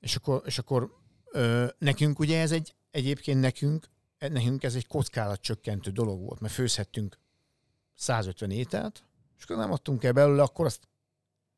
És 0.00 0.16
akkor, 0.16 0.42
és 0.44 0.58
akkor 0.58 1.00
ö, 1.32 1.66
nekünk 1.78 2.18
ugye 2.18 2.40
ez 2.40 2.52
egy, 2.52 2.74
egyébként 2.90 3.40
nekünk, 3.40 3.86
nekünk 4.18 4.62
ez 4.62 4.74
egy 4.74 4.86
kockázatcsökkentő 4.86 5.90
dolog 5.90 6.20
volt, 6.20 6.40
mert 6.40 6.52
főzhettünk 6.54 7.18
150 7.94 8.50
ételt, 8.50 9.04
és 9.38 9.44
akkor 9.44 9.56
nem 9.56 9.72
adtunk 9.72 10.04
el 10.04 10.12
belőle, 10.12 10.42
akkor 10.42 10.66
azt 10.66 10.88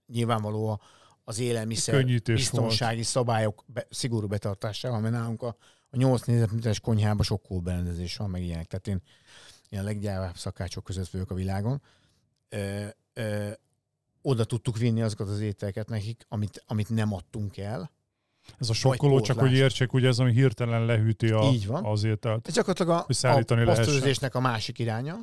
nyilvánvaló 0.06 0.68
a- 0.68 0.80
az 1.24 1.38
élelmiszer 1.38 1.94
Könnyítés 1.94 2.36
biztonsági 2.36 3.02
szabályok 3.02 3.64
be, 3.66 3.86
szigorú 3.90 4.26
betartásával, 4.26 5.00
mert 5.00 5.14
nálunk 5.14 5.42
a, 5.42 5.56
a 5.90 5.96
8 5.96 6.22
négyzetméteres 6.22 6.80
konyhában 6.80 7.24
sokkal 7.24 7.60
berendezés 7.60 8.16
van, 8.16 8.30
meg 8.30 8.42
ilyenek. 8.42 8.66
Tehát 8.66 8.86
én 8.86 9.02
ilyen 9.68 9.84
leggyávább 9.84 10.36
szakácsok 10.36 10.84
között 10.84 11.08
vagyok 11.10 11.30
a 11.30 11.34
világon. 11.34 11.82
Ö, 12.48 12.86
ö, 13.12 13.50
oda 14.22 14.44
tudtuk 14.44 14.78
vinni 14.78 15.02
azokat 15.02 15.28
az 15.28 15.40
ételeket 15.40 15.88
nekik, 15.88 16.24
amit, 16.28 16.62
amit 16.66 16.88
nem 16.88 17.12
adtunk 17.12 17.56
el. 17.56 17.90
Ez 18.60 18.68
a 18.68 18.72
sokkoló, 18.72 19.20
csak 19.20 19.38
hogy 19.38 19.52
értsék, 19.52 19.92
ugye 19.92 20.08
ez, 20.08 20.18
ami 20.18 20.32
hirtelen 20.32 20.84
lehűti 20.84 21.28
a, 21.30 21.42
Így 21.52 21.66
van. 21.66 21.84
az 21.84 22.04
ételt. 22.04 22.48
Ez 22.48 22.54
gyakorlatilag 22.54 22.98
a, 22.98 23.02
Hogy 23.06 23.14
szállítani 23.14 23.60
a 23.60 23.64
lehessen. 23.64 23.84
pasztőzésnek 23.84 24.34
a 24.34 24.40
másik 24.40 24.78
iránya, 24.78 25.18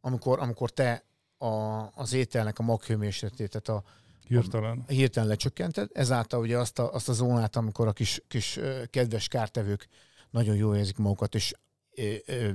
amikor, 0.00 0.38
amikor 0.40 0.70
te 0.70 1.04
a, 1.38 1.46
az 1.94 2.12
ételnek 2.12 2.58
a 2.58 2.62
maghőmérsékletét, 2.62 3.50
tehát 3.50 3.68
a, 3.84 3.88
Hirtelen. 4.28 4.84
hirtelen 4.86 5.28
lecsökkented, 5.28 5.88
ezáltal 5.92 6.40
ugye 6.40 6.58
azt 6.58 6.78
a, 6.78 6.92
azt 6.94 7.08
a 7.08 7.12
zónát, 7.12 7.56
amikor 7.56 7.86
a 7.86 7.92
kis, 7.92 8.22
kis 8.28 8.58
kedves 8.90 9.28
kártevők 9.28 9.88
nagyon 10.30 10.56
jól 10.56 10.76
érzik 10.76 10.96
magukat, 10.96 11.34
és 11.34 11.54
ö, 11.94 12.12
ö, 12.26 12.48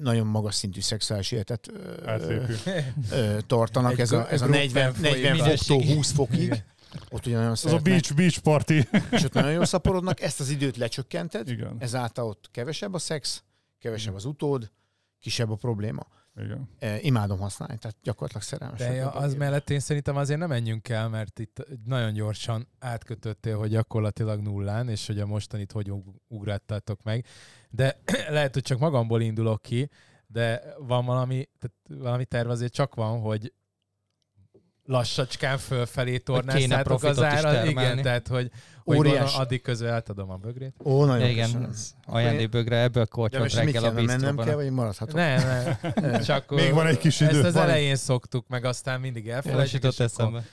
nagyon 0.00 0.26
magas 0.26 0.54
szintű 0.54 0.80
szexuális 0.80 1.32
életet 1.32 1.68
ö, 2.06 2.42
ö, 3.10 3.36
tartanak, 3.46 3.92
Egy 3.92 4.00
ez 4.00 4.12
a, 4.12 4.30
ez 4.30 4.40
a 4.42 4.44
egy 4.44 4.50
40, 4.50 4.92
gruppen 4.92 5.10
folyik 5.10 5.24
40 5.24 5.56
foktól 5.56 5.76
minőségi. 5.76 5.96
20 5.96 6.12
fokig, 6.12 6.64
ott 7.10 7.26
ugye 7.26 7.36
nagyon 7.36 7.50
Az 7.50 7.64
a 7.64 7.78
beach, 7.78 8.14
beach 8.14 8.38
party. 8.40 8.70
és 9.10 9.24
ott 9.24 9.32
nagyon 9.32 9.52
jól 9.52 9.64
szaporodnak, 9.64 10.20
ezt 10.20 10.40
az 10.40 10.48
időt 10.48 10.76
lecsökkented, 10.76 11.48
Igen. 11.48 11.76
ezáltal 11.78 12.26
ott 12.26 12.48
kevesebb 12.50 12.94
a 12.94 12.98
szex, 12.98 13.42
kevesebb 13.78 14.14
az 14.14 14.24
utód, 14.24 14.70
kisebb 15.20 15.50
a 15.50 15.54
probléma. 15.56 16.06
Igen. 16.36 16.68
E, 16.78 17.00
imádom 17.00 17.38
használni, 17.38 17.78
tehát 17.78 17.96
gyakorlatilag 18.02 18.42
szerelmes. 18.42 18.78
De 18.78 18.92
ja, 18.92 19.10
az 19.10 19.34
mellett 19.34 19.70
én 19.70 19.80
szerintem 19.80 20.16
azért 20.16 20.38
nem 20.38 20.48
menjünk 20.48 20.88
el, 20.88 21.08
mert 21.08 21.38
itt 21.38 21.66
nagyon 21.84 22.12
gyorsan 22.12 22.68
átkötöttél, 22.78 23.56
hogy 23.58 23.70
gyakorlatilag 23.70 24.40
nullán, 24.40 24.88
és 24.88 25.06
hogy 25.06 25.20
a 25.20 25.26
mostanit 25.26 25.72
hogy 25.72 25.90
ug- 25.90 26.20
ugrattátok 26.28 27.02
meg. 27.02 27.26
De 27.70 28.00
lehet, 28.28 28.54
hogy 28.54 28.62
csak 28.62 28.78
magamból 28.78 29.20
indulok 29.20 29.62
ki, 29.62 29.90
de 30.26 30.62
van 30.78 31.04
valami, 31.04 31.48
tehát 31.58 32.02
valami 32.02 32.24
terv 32.24 32.50
azért 32.50 32.72
csak 32.72 32.94
van, 32.94 33.20
hogy 33.20 33.52
lassacskán 34.86 35.58
fölfelé 35.58 36.18
tornáztátok 36.18 37.02
az 37.02 37.22
ára. 37.22 37.64
Igen, 37.66 38.02
tehát 38.02 38.28
hogy, 38.28 38.50
hogy 38.84 38.96
Óriás. 38.96 39.36
addig 39.36 39.62
közül 39.62 39.88
átadom 39.88 40.30
a 40.30 40.36
bögrét. 40.36 40.74
Ó, 40.84 41.04
nagyon 41.04 41.26
Ja, 41.26 41.30
igen, 41.32 41.74
ajándékbögre 42.06 42.82
ebből 42.82 43.06
most 43.14 43.40
mit 43.40 43.54
reggel 43.64 43.82
a 43.82 43.86
kell, 43.86 43.94
mennem 43.94 44.16
bistróban. 44.16 44.46
kell, 44.46 44.54
vagy 44.54 44.70
maradhatok? 44.70 45.14
Nem, 45.14 45.76
nem. 45.94 46.20
Csak 46.22 46.50
Még 46.50 46.72
van 46.72 46.86
egy 46.86 46.98
kis 46.98 47.20
idő. 47.20 47.36
Ezt 47.36 47.44
az 47.44 47.56
elején 47.56 47.96
szoktuk, 47.96 48.48
meg 48.48 48.64
aztán 48.64 49.00
mindig 49.00 49.28
elfelejtjük. 49.28 49.84
Akkor- 49.84 50.00
eszembe. 50.00 50.44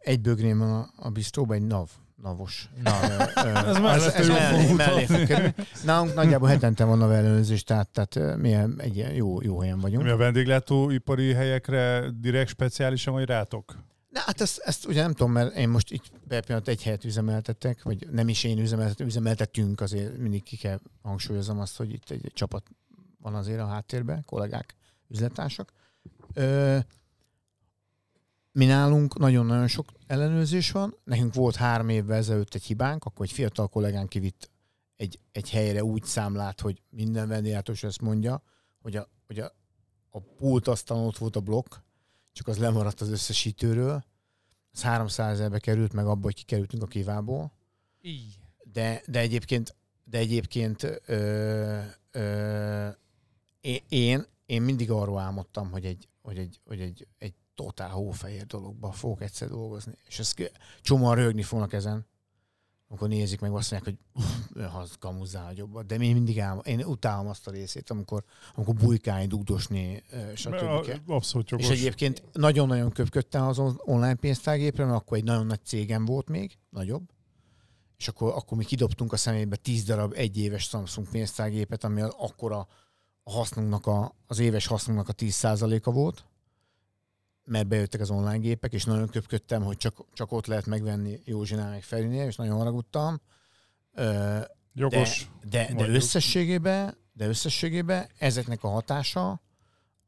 Egy 0.00 0.20
bögrém 0.20 0.58
van 0.58 0.72
a, 0.72 0.90
a 0.96 1.10
bistróban, 1.10 1.56
egy 1.56 1.66
NAV, 1.66 1.88
NAV-os. 2.24 2.68
Na, 2.82 3.00
Ez 3.94 4.04
ez, 4.04 4.14
ez 4.14 4.28
mellé, 4.28 4.72
mellé 4.72 5.04
fog 5.04 5.26
kerülni. 5.26 5.54
Nálunk 5.84 6.14
nagyjából 6.14 6.48
hetente 6.48 6.84
van 6.84 6.98
NAV 6.98 7.10
ellenőrzés, 7.10 7.62
tehát, 7.62 7.88
tehát 7.88 8.36
milyen 8.36 8.74
egy 8.78 8.96
ilyen 8.96 9.12
jó, 9.12 9.42
jó 9.42 9.58
helyen 9.58 9.80
vagyunk. 9.80 10.02
Mi 10.02 10.10
a 10.10 10.16
vendéglátóipari 10.16 11.32
helyekre 11.32 12.10
direkt 12.20 12.48
speciálisan 12.48 13.12
vagy 13.14 13.24
rátok? 13.24 13.76
Na, 14.10 14.20
hát 14.20 14.40
ezt, 14.40 14.58
ezt 14.58 14.86
ugye 14.86 15.02
nem 15.02 15.12
tudom, 15.12 15.32
mert 15.32 15.56
én 15.56 15.68
most 15.68 15.92
így 15.92 16.10
per 16.28 16.44
pillanat 16.44 16.68
egy 16.68 16.82
helyet 16.82 17.04
üzemeltettek, 17.04 17.82
vagy 17.82 18.08
nem 18.10 18.28
is 18.28 18.44
én 18.44 18.58
üzemeltetem, 18.58 19.06
üzemeltetünk, 19.06 19.80
azért 19.80 20.18
mindig 20.18 20.42
ki 20.42 20.56
kell 20.56 20.80
hangsúlyozom 21.02 21.60
azt, 21.60 21.76
hogy 21.76 21.92
itt 21.92 22.10
egy, 22.10 22.24
egy 22.24 22.32
csapat 22.34 22.66
van 23.22 23.34
azért 23.34 23.60
a 23.60 23.66
háttérben, 23.66 24.24
kollégák, 24.24 24.74
üzlettársak. 25.08 25.72
Ö, 26.34 26.78
mi 28.52 28.64
nálunk 28.64 29.18
nagyon-nagyon 29.18 29.66
sok 29.66 29.86
ellenőrzés 30.14 30.70
van. 30.70 30.96
Nekünk 31.04 31.34
volt 31.34 31.56
három 31.56 31.88
évvel 31.88 32.16
ezelőtt 32.16 32.54
egy 32.54 32.64
hibánk, 32.64 33.04
akkor 33.04 33.26
egy 33.26 33.32
fiatal 33.32 33.68
kollégánk 33.68 34.08
kivitt 34.08 34.50
egy, 34.96 35.18
egy 35.32 35.50
helyre 35.50 35.84
úgy 35.84 36.04
számlát, 36.04 36.60
hogy 36.60 36.82
minden 36.90 37.28
vendéglátós 37.28 37.82
ezt 37.82 38.00
mondja, 38.00 38.42
hogy 38.82 38.96
a, 38.96 39.08
hogy 39.26 39.38
a, 39.38 39.52
a 40.10 40.20
pultasztalon 40.20 41.06
ott 41.06 41.18
volt 41.18 41.36
a 41.36 41.40
blokk, 41.40 41.74
csak 42.32 42.48
az 42.48 42.58
lemaradt 42.58 43.00
az 43.00 43.08
összesítőről. 43.08 44.04
Ez 44.72 44.82
300 44.82 45.32
ezerbe 45.32 45.58
került, 45.58 45.92
meg 45.92 46.06
abba, 46.06 46.22
hogy 46.22 46.34
kikerültünk 46.34 46.82
a 46.82 46.86
kivából. 46.86 47.52
így. 48.00 48.38
De, 48.72 49.02
de 49.06 49.18
egyébként, 49.18 49.76
de 50.04 50.18
egyébként 50.18 50.82
ö, 51.06 51.80
ö, 52.10 52.88
én, 53.60 53.80
én, 53.88 54.26
én 54.46 54.62
mindig 54.62 54.90
arról 54.90 55.18
álmodtam, 55.18 55.70
hogy 55.70 55.84
egy, 55.84 56.08
hogy 56.22 56.38
egy, 56.38 56.60
hogy 56.64 56.80
egy, 56.80 57.06
egy 57.18 57.34
totál 57.54 57.90
hófehér 57.90 58.46
dologba 58.46 58.92
fogok 58.92 59.22
egyszer 59.22 59.48
dolgozni. 59.48 59.92
És 60.06 60.18
ezt 60.18 60.52
csomóan 60.80 61.14
rögni 61.14 61.42
fognak 61.42 61.72
ezen, 61.72 62.06
amikor 62.88 63.08
nézik 63.08 63.40
meg, 63.40 63.52
azt 63.52 63.70
mondják, 63.70 63.96
hogy 63.96 64.22
uff, 64.22 64.74
az 64.74 64.96
kamuzzál 64.98 65.52
jobban. 65.54 65.86
De 65.86 65.94
én 65.94 66.12
mindig 66.12 66.40
álom, 66.40 66.60
én 66.64 66.84
utálom 66.84 67.26
azt 67.26 67.46
a 67.46 67.50
részét, 67.50 67.90
amikor, 67.90 68.24
amikor 68.54 68.74
bujkálni, 68.74 69.26
dugdosni, 69.26 70.02
stb. 70.34 70.54
Abszolút 71.06 71.50
jogos. 71.50 71.68
És 71.68 71.78
egyébként 71.78 72.22
nagyon-nagyon 72.32 72.90
köpködtem 72.90 73.46
az 73.46 73.58
on- 73.58 73.80
online 73.84 74.14
pénztárgépre, 74.14 74.84
mert 74.84 74.96
akkor 74.96 75.16
egy 75.16 75.24
nagyon 75.24 75.46
nagy 75.46 75.64
cégem 75.64 76.04
volt 76.04 76.28
még, 76.28 76.58
nagyobb, 76.70 77.10
és 77.96 78.08
akkor, 78.08 78.32
akkor 78.36 78.58
mi 78.58 78.64
kidobtunk 78.64 79.12
a 79.12 79.16
szemébe 79.16 79.56
10 79.56 79.84
darab 79.84 80.12
egyéves 80.16 80.62
Samsung 80.62 81.08
pénztárgépet, 81.08 81.84
ami 81.84 82.00
akkor 82.00 82.52
a, 82.52 82.66
a 83.22 83.30
hasznunknak 83.30 83.86
a, 83.86 84.14
az 84.26 84.38
éves 84.38 84.66
hasznunknak 84.66 85.08
a 85.08 85.12
10%-a 85.12 85.90
volt, 85.90 86.24
mert 87.44 87.66
bejöttek 87.66 88.00
az 88.00 88.10
online 88.10 88.38
gépek, 88.38 88.72
és 88.72 88.84
nagyon 88.84 89.08
köpködtem, 89.08 89.62
hogy 89.62 89.76
csak, 89.76 90.04
csak 90.12 90.32
ott 90.32 90.46
lehet 90.46 90.66
megvenni 90.66 91.20
Józsinál 91.24 91.70
meg 91.70 91.82
Ferinél, 91.82 92.26
és 92.26 92.36
nagyon 92.36 92.56
haragudtam. 92.56 93.20
Ö, 93.92 94.38
Jogos. 94.72 95.30
De, 95.42 95.66
de, 95.66 95.74
de 95.74 95.88
összességében, 95.88 96.96
de 97.12 97.26
összességében 97.26 98.08
ezeknek 98.18 98.64
a 98.64 98.68
hatása 98.68 99.42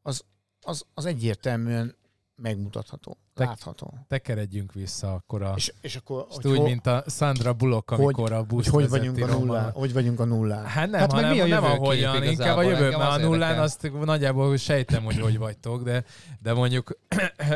az, 0.02 0.24
az, 0.60 0.84
az 0.94 1.04
egyértelműen 1.04 1.96
megmutatható, 2.34 3.18
Te- 3.36 3.44
látható. 3.44 3.94
Tekeredjünk 4.08 4.72
vissza 4.72 5.12
akkor 5.12 5.42
a... 5.42 5.52
És, 5.56 5.72
és 5.80 5.96
akkor, 5.96 6.26
Most 6.28 6.46
úgy, 6.46 6.56
ho- 6.56 6.66
mint 6.66 6.86
a 6.86 7.04
Sandra 7.06 7.52
Bullock, 7.52 7.90
amikor 7.90 8.32
a 8.32 8.36
hogy, 8.36 8.46
busz 8.46 8.68
hogy 8.68 8.88
vagyunk 8.88 9.18
a 9.22 9.26
nullán? 9.38 9.70
Hogy 9.70 9.92
vagyunk 9.92 10.20
a 10.20 10.24
nullán? 10.24 10.64
Hát 10.64 10.90
nem, 10.90 11.00
Hát 11.00 11.12
meg 11.12 11.24
hanem 11.24 11.36
mi 11.36 11.40
a 11.40 11.46
nem 11.46 11.64
ahogyan, 11.64 12.22
inkább 12.22 12.56
a 12.56 12.62
jövő, 12.62 12.88
mert 12.90 13.10
a 13.10 13.16
nullán 13.16 13.40
érdekel. 13.40 13.62
azt 13.62 13.90
nagyjából 14.04 14.56
sejtem, 14.56 15.04
hogy 15.04 15.20
hogy 15.20 15.38
vagytok, 15.38 15.82
de, 15.82 16.04
de 16.42 16.52
mondjuk 16.52 16.98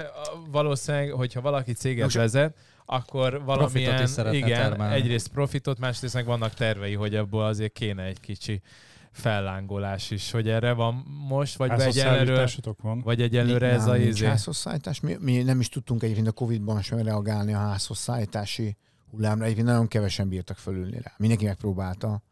valószínűleg, 0.51 1.11
hogyha 1.11 1.41
valaki 1.41 1.73
céget 1.73 2.03
Most- 2.03 2.17
vezet, 2.17 2.57
akkor 2.87 3.45
valamilyen, 3.45 4.09
igen, 4.33 4.61
termelni. 4.61 4.95
egyrészt 4.95 5.29
profitot, 5.29 5.79
másrészt 5.79 6.15
meg 6.15 6.25
vannak 6.25 6.55
tervei, 6.55 6.95
hogy 6.95 7.15
abból 7.15 7.45
azért 7.45 7.73
kéne 7.73 8.03
egy 8.03 8.21
kicsi 8.21 8.63
fellángolás 9.11 10.11
is, 10.11 10.31
hogy 10.31 10.49
erre 10.49 10.73
van 10.73 10.95
most, 11.29 11.57
vagy 11.57 11.91
szállításotok 11.91 12.83
van. 12.83 13.01
vagy 13.01 13.23
egyelőre 13.23 13.69
ez 13.69 13.87
a 13.87 13.97
izé. 13.97 14.27
házhozszállítás. 14.27 15.01
Mi, 15.01 15.17
mi, 15.21 15.43
nem 15.43 15.61
is 15.61 15.69
tudtunk 15.69 16.03
egyébként 16.03 16.27
a 16.27 16.33
Covid-ban 16.33 16.83
sem 16.83 16.99
reagálni 16.99 17.53
a 17.53 17.59
házhozszállítási 17.59 18.77
hullámra. 19.11 19.45
Egyébként 19.45 19.67
nagyon 19.67 19.89
kevesen 19.89 20.29
bírtak 20.29 20.57
fölülni 20.57 21.01
rá. 21.03 21.13
Mindenki 21.17 21.45
megpróbálta. 21.45 22.23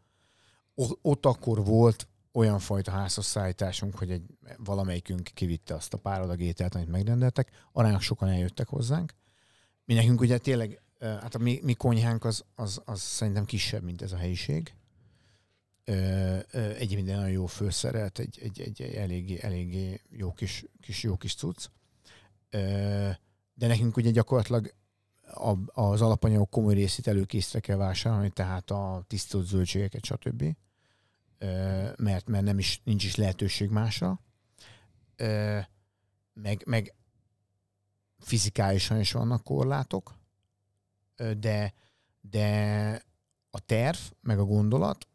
Ott 1.01 1.25
akkor 1.25 1.65
volt 1.65 2.07
olyan 2.31 2.59
fajta 2.59 2.91
házhozszállításunk, 2.91 3.97
hogy 3.97 4.11
egy, 4.11 4.23
valamelyikünk 4.57 5.29
kivitte 5.33 5.73
azt 5.73 5.93
a 5.93 5.97
pár 5.97 6.21
adag 6.21 6.41
ételt, 6.41 6.75
amit 6.75 6.89
megrendeltek. 6.89 7.49
Aránylag 7.71 8.01
sokan 8.01 8.29
eljöttek 8.29 8.67
hozzánk. 8.67 9.13
Mi 9.85 9.93
nekünk 9.93 10.21
ugye 10.21 10.37
tényleg, 10.37 10.81
hát 10.99 11.35
a 11.35 11.37
mi, 11.37 11.59
mi 11.63 11.73
konyhánk 11.73 12.25
az, 12.25 12.43
az, 12.55 12.81
az 12.85 13.01
szerintem 13.01 13.45
kisebb, 13.45 13.83
mint 13.83 14.01
ez 14.01 14.11
a 14.11 14.17
helyiség. 14.17 14.73
Ö, 15.89 16.39
Egyébként 16.51 17.07
nagyon 17.07 17.29
jó 17.29 17.45
főszerelt, 17.45 18.19
egy, 18.19 18.39
egy, 18.41 18.61
egy, 18.61 18.81
egy 18.81 18.95
eléggé, 18.95 19.39
eléggé 19.41 20.01
jó 20.09 20.31
kis, 20.33 20.65
kis, 20.81 21.03
jó 21.03 21.17
kis 21.17 21.35
cucc. 21.35 21.65
De 23.53 23.67
nekünk 23.67 23.97
ugye 23.97 24.11
gyakorlatilag 24.11 24.73
a- 25.33 25.81
az 25.81 26.01
alapanyagok 26.01 26.49
komoly 26.49 26.73
részét 26.73 27.07
előkészre 27.07 27.59
kell 27.59 27.77
vásárolni, 27.77 28.29
tehát 28.29 28.71
a 28.71 29.03
tisztított 29.07 29.45
zöldségeket, 29.45 30.05
stb. 30.05 30.43
Mert, 31.97 32.27
mert 32.27 32.43
nem 32.43 32.59
is, 32.59 32.81
nincs 32.83 33.03
is 33.03 33.15
lehetőség 33.15 33.69
másra. 33.69 34.21
Meg, 36.33 36.63
meg 36.65 36.93
fizikálisan 38.19 38.99
is 38.99 39.11
vannak 39.11 39.43
korlátok, 39.43 40.17
de, 41.39 41.73
de 42.21 43.03
a 43.49 43.59
terv, 43.59 43.97
meg 44.21 44.39
a 44.39 44.45
gondolat 44.45 45.07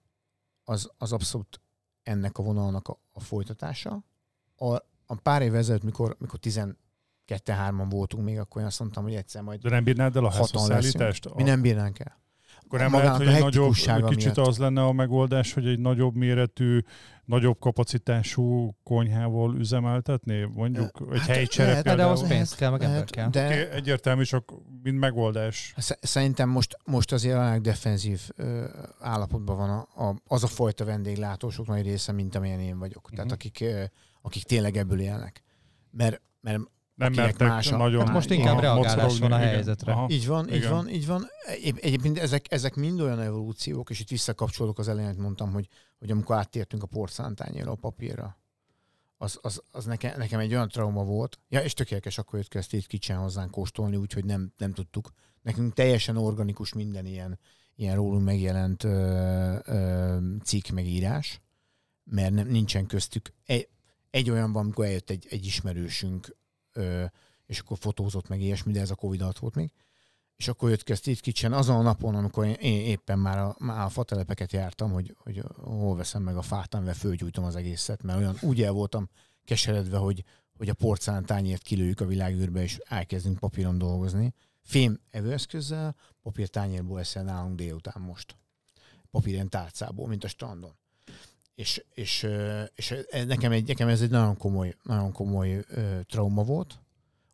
az, 0.64 0.90
az 0.98 1.12
abszolút 1.12 1.60
ennek 2.02 2.38
a 2.38 2.42
vonalnak 2.42 2.88
a, 2.88 2.98
a 3.12 3.20
folytatása. 3.20 4.04
A, 4.56 4.74
a 5.06 5.14
pár 5.22 5.42
év 5.42 5.54
ezelőtt, 5.54 5.82
mikor, 5.82 6.16
mikor 6.18 6.38
12-3-an 6.42 7.86
voltunk 7.88 8.24
még, 8.24 8.38
akkor 8.38 8.60
én 8.60 8.66
azt 8.66 8.80
mondtam, 8.80 9.02
hogy 9.02 9.14
egyszer 9.14 9.42
majd 9.42 9.60
De 9.60 9.68
nem 9.68 9.84
bírnád 9.84 10.16
el 10.16 10.24
a 10.24 10.30
házhozszállítást? 10.30 11.34
Mi 11.34 11.42
nem 11.42 11.60
bírnánk 11.60 11.98
el. 11.98 12.22
Akkor 12.64 12.78
nem 12.78 12.92
lehet, 12.92 13.16
hogy 13.16 13.26
egy 13.26 13.40
nagyobb, 13.40 13.72
kicsit 13.72 14.34
miatt. 14.34 14.36
az 14.48 14.58
lenne 14.58 14.82
a 14.84 14.92
megoldás, 14.92 15.52
hogy 15.52 15.66
egy 15.66 15.78
nagyobb 15.78 16.14
méretű, 16.14 16.80
nagyobb 17.24 17.58
kapacitású 17.58 18.74
konyhával 18.82 19.54
üzemeltetni? 19.56 20.42
Mondjuk 20.54 21.02
egy 21.12 21.18
Hát 21.18 21.26
helyi 21.28 21.46
csere 21.46 21.68
lehet, 21.68 21.84
de 21.84 21.94
például? 21.94 22.26
pénz 22.28 22.54
kell, 22.54 22.70
meg 22.70 22.82
ember 22.82 23.04
kell. 23.04 23.28
De 23.28 23.70
Egyértelmű, 23.70 24.22
csak 24.22 24.52
mint 24.82 24.98
megoldás. 24.98 25.74
sz- 25.76 25.98
szerintem 26.00 26.48
most, 26.48 26.76
most 26.84 27.12
azért 27.12 27.36
a 27.36 27.58
defenzív 27.58 28.20
ö, 28.36 28.64
állapotban 29.00 29.56
van 29.56 29.70
a, 29.70 30.08
a, 30.08 30.14
az 30.26 30.42
a 30.44 30.46
fajta 30.46 30.84
vendéglátósok 30.84 31.66
nagy 31.66 31.82
része, 31.84 32.12
mint 32.12 32.34
amilyen 32.34 32.60
én 32.60 32.78
vagyok. 32.78 33.08
Tehát 33.10 33.24
Mhm. 33.24 33.34
akik, 33.34 33.58
ö, 33.60 33.82
akik 34.22 34.42
tényleg 34.42 34.76
ebből 34.76 35.00
élnek. 35.00 35.42
Mert, 35.90 36.20
mert 36.40 36.60
Nem 36.95 37.12
mertek 37.12 37.49
más 37.49 37.72
a- 37.72 37.76
nagyon 37.76 38.05
Hát 38.05 38.14
most 38.14 38.30
inkább 38.30 38.61
reagálás 38.61 39.18
van 39.18 39.32
a 39.32 39.36
helyzetre. 39.36 39.92
Aha. 39.92 40.07
Így 40.11 40.26
van, 40.26 40.49
így 40.49 40.55
Igen. 40.55 40.70
van, 40.70 40.88
így 40.88 41.07
van. 41.07 41.26
Egy- 41.47 41.78
Egyébként 41.80 42.18
ezek, 42.18 42.53
ezek 42.53 42.74
mind 42.74 43.01
olyan 43.01 43.20
evolúciók, 43.20 43.90
és 43.90 44.01
itt 44.01 44.09
visszakapcsolok 44.09 44.78
az 44.78 44.88
elején, 44.88 45.14
mondtam, 45.18 45.53
hogy, 45.53 45.68
hogy 45.99 46.11
amikor 46.11 46.36
áttértünk 46.36 46.82
a 46.82 46.86
porcelántányéra, 46.86 47.70
a 47.70 47.74
papírra, 47.74 48.38
az, 49.16 49.38
az, 49.42 49.62
az 49.70 49.84
nekem, 49.84 50.18
nekem 50.18 50.40
egy 50.40 50.55
olyan 50.55 50.68
trauma 50.68 51.05
volt. 51.05 51.38
Ja, 51.49 51.61
és 51.61 51.72
tökéletes, 51.74 52.18
akkor 52.18 52.38
jött 52.38 52.49
kezdte 52.49 52.76
itt 52.76 52.86
kicsen 52.86 53.18
hozzánk 53.18 53.51
kóstolni, 53.51 53.97
úgyhogy 53.97 54.24
nem, 54.24 54.53
nem 54.57 54.72
tudtuk. 54.72 55.12
Nekünk 55.42 55.72
teljesen 55.72 56.16
organikus 56.16 56.72
minden 56.72 57.07
ilyen, 57.07 57.38
ilyen 57.76 57.95
rólunk 57.95 58.24
megjelent 58.24 58.84
ö, 58.84 59.57
ö, 59.64 60.16
cikk 60.45 60.68
megírás, 60.68 61.40
mert 62.05 62.32
nem, 62.32 62.47
nincsen 62.49 62.86
köztük. 62.86 63.32
Egy, 63.47 63.68
egy 64.11 64.30
olyan 64.30 64.53
van, 64.53 64.62
amikor 64.62 64.84
eljött 64.84 65.11
egy, 65.11 65.26
egy 65.30 65.47
ismerősünk, 65.47 66.36
és 67.47 67.59
akkor 67.59 67.79
fotózott 67.79 68.29
meg 68.29 68.41
ilyesmi, 68.41 68.72
de 68.72 68.81
ez 68.81 68.91
a 68.91 68.95
Covid 68.95 69.20
alatt 69.20 69.39
volt 69.39 69.55
még. 69.55 69.72
És 70.37 70.49
akkor 70.49 70.70
jött 70.70 70.83
ki 70.83 70.93
a 70.93 70.97
Steve 70.97 71.57
azon 71.57 71.77
a 71.77 71.83
napon, 71.83 72.14
amikor 72.14 72.45
én, 72.45 72.81
éppen 72.81 73.18
már 73.18 73.39
a, 73.39 73.57
már 73.59 73.85
a 73.85 73.89
fatelepeket 73.89 74.53
jártam, 74.53 74.93
hogy, 74.93 75.16
hogy 75.18 75.43
hol 75.57 75.97
veszem 75.97 76.22
meg 76.22 76.37
a 76.37 76.43
fát, 76.43 76.75
amivel 76.75 76.95
fölgyújtom 76.95 77.45
az 77.45 77.57
egészet, 77.57 78.03
mert 78.03 78.18
olyan 78.18 78.37
úgy 78.41 78.62
el 78.62 78.72
voltam 78.72 79.09
keseredve, 79.45 79.97
hogy, 79.97 80.25
hogy 80.57 80.68
a 80.68 80.75
porcelán 80.75 81.25
tányért 81.25 81.62
kilőjük 81.62 82.01
a 82.01 82.07
világűrbe, 82.07 82.62
és 82.62 82.79
elkezdünk 82.85 83.39
papíron 83.39 83.79
dolgozni. 83.79 84.35
Fém 84.61 85.01
evőeszközzel, 85.11 85.97
papírtányérból 86.22 87.01
eszel 87.01 87.22
nálunk 87.22 87.57
délután 87.57 88.03
most. 88.03 88.37
Papíren 89.11 89.49
tálcából, 89.49 90.09
mint 90.09 90.25
a 90.25 90.29
strandon. 90.29 90.77
És, 91.55 91.84
és, 91.94 92.26
és 92.74 92.94
nekem, 93.26 93.52
egy, 93.52 93.66
nekem 93.66 93.88
ez 93.88 94.00
egy 94.00 94.11
nagyon 94.11 94.36
komoly, 94.36 94.74
nagyon 94.82 95.12
komoly 95.12 95.64
trauma 96.07 96.42
volt. 96.42 96.78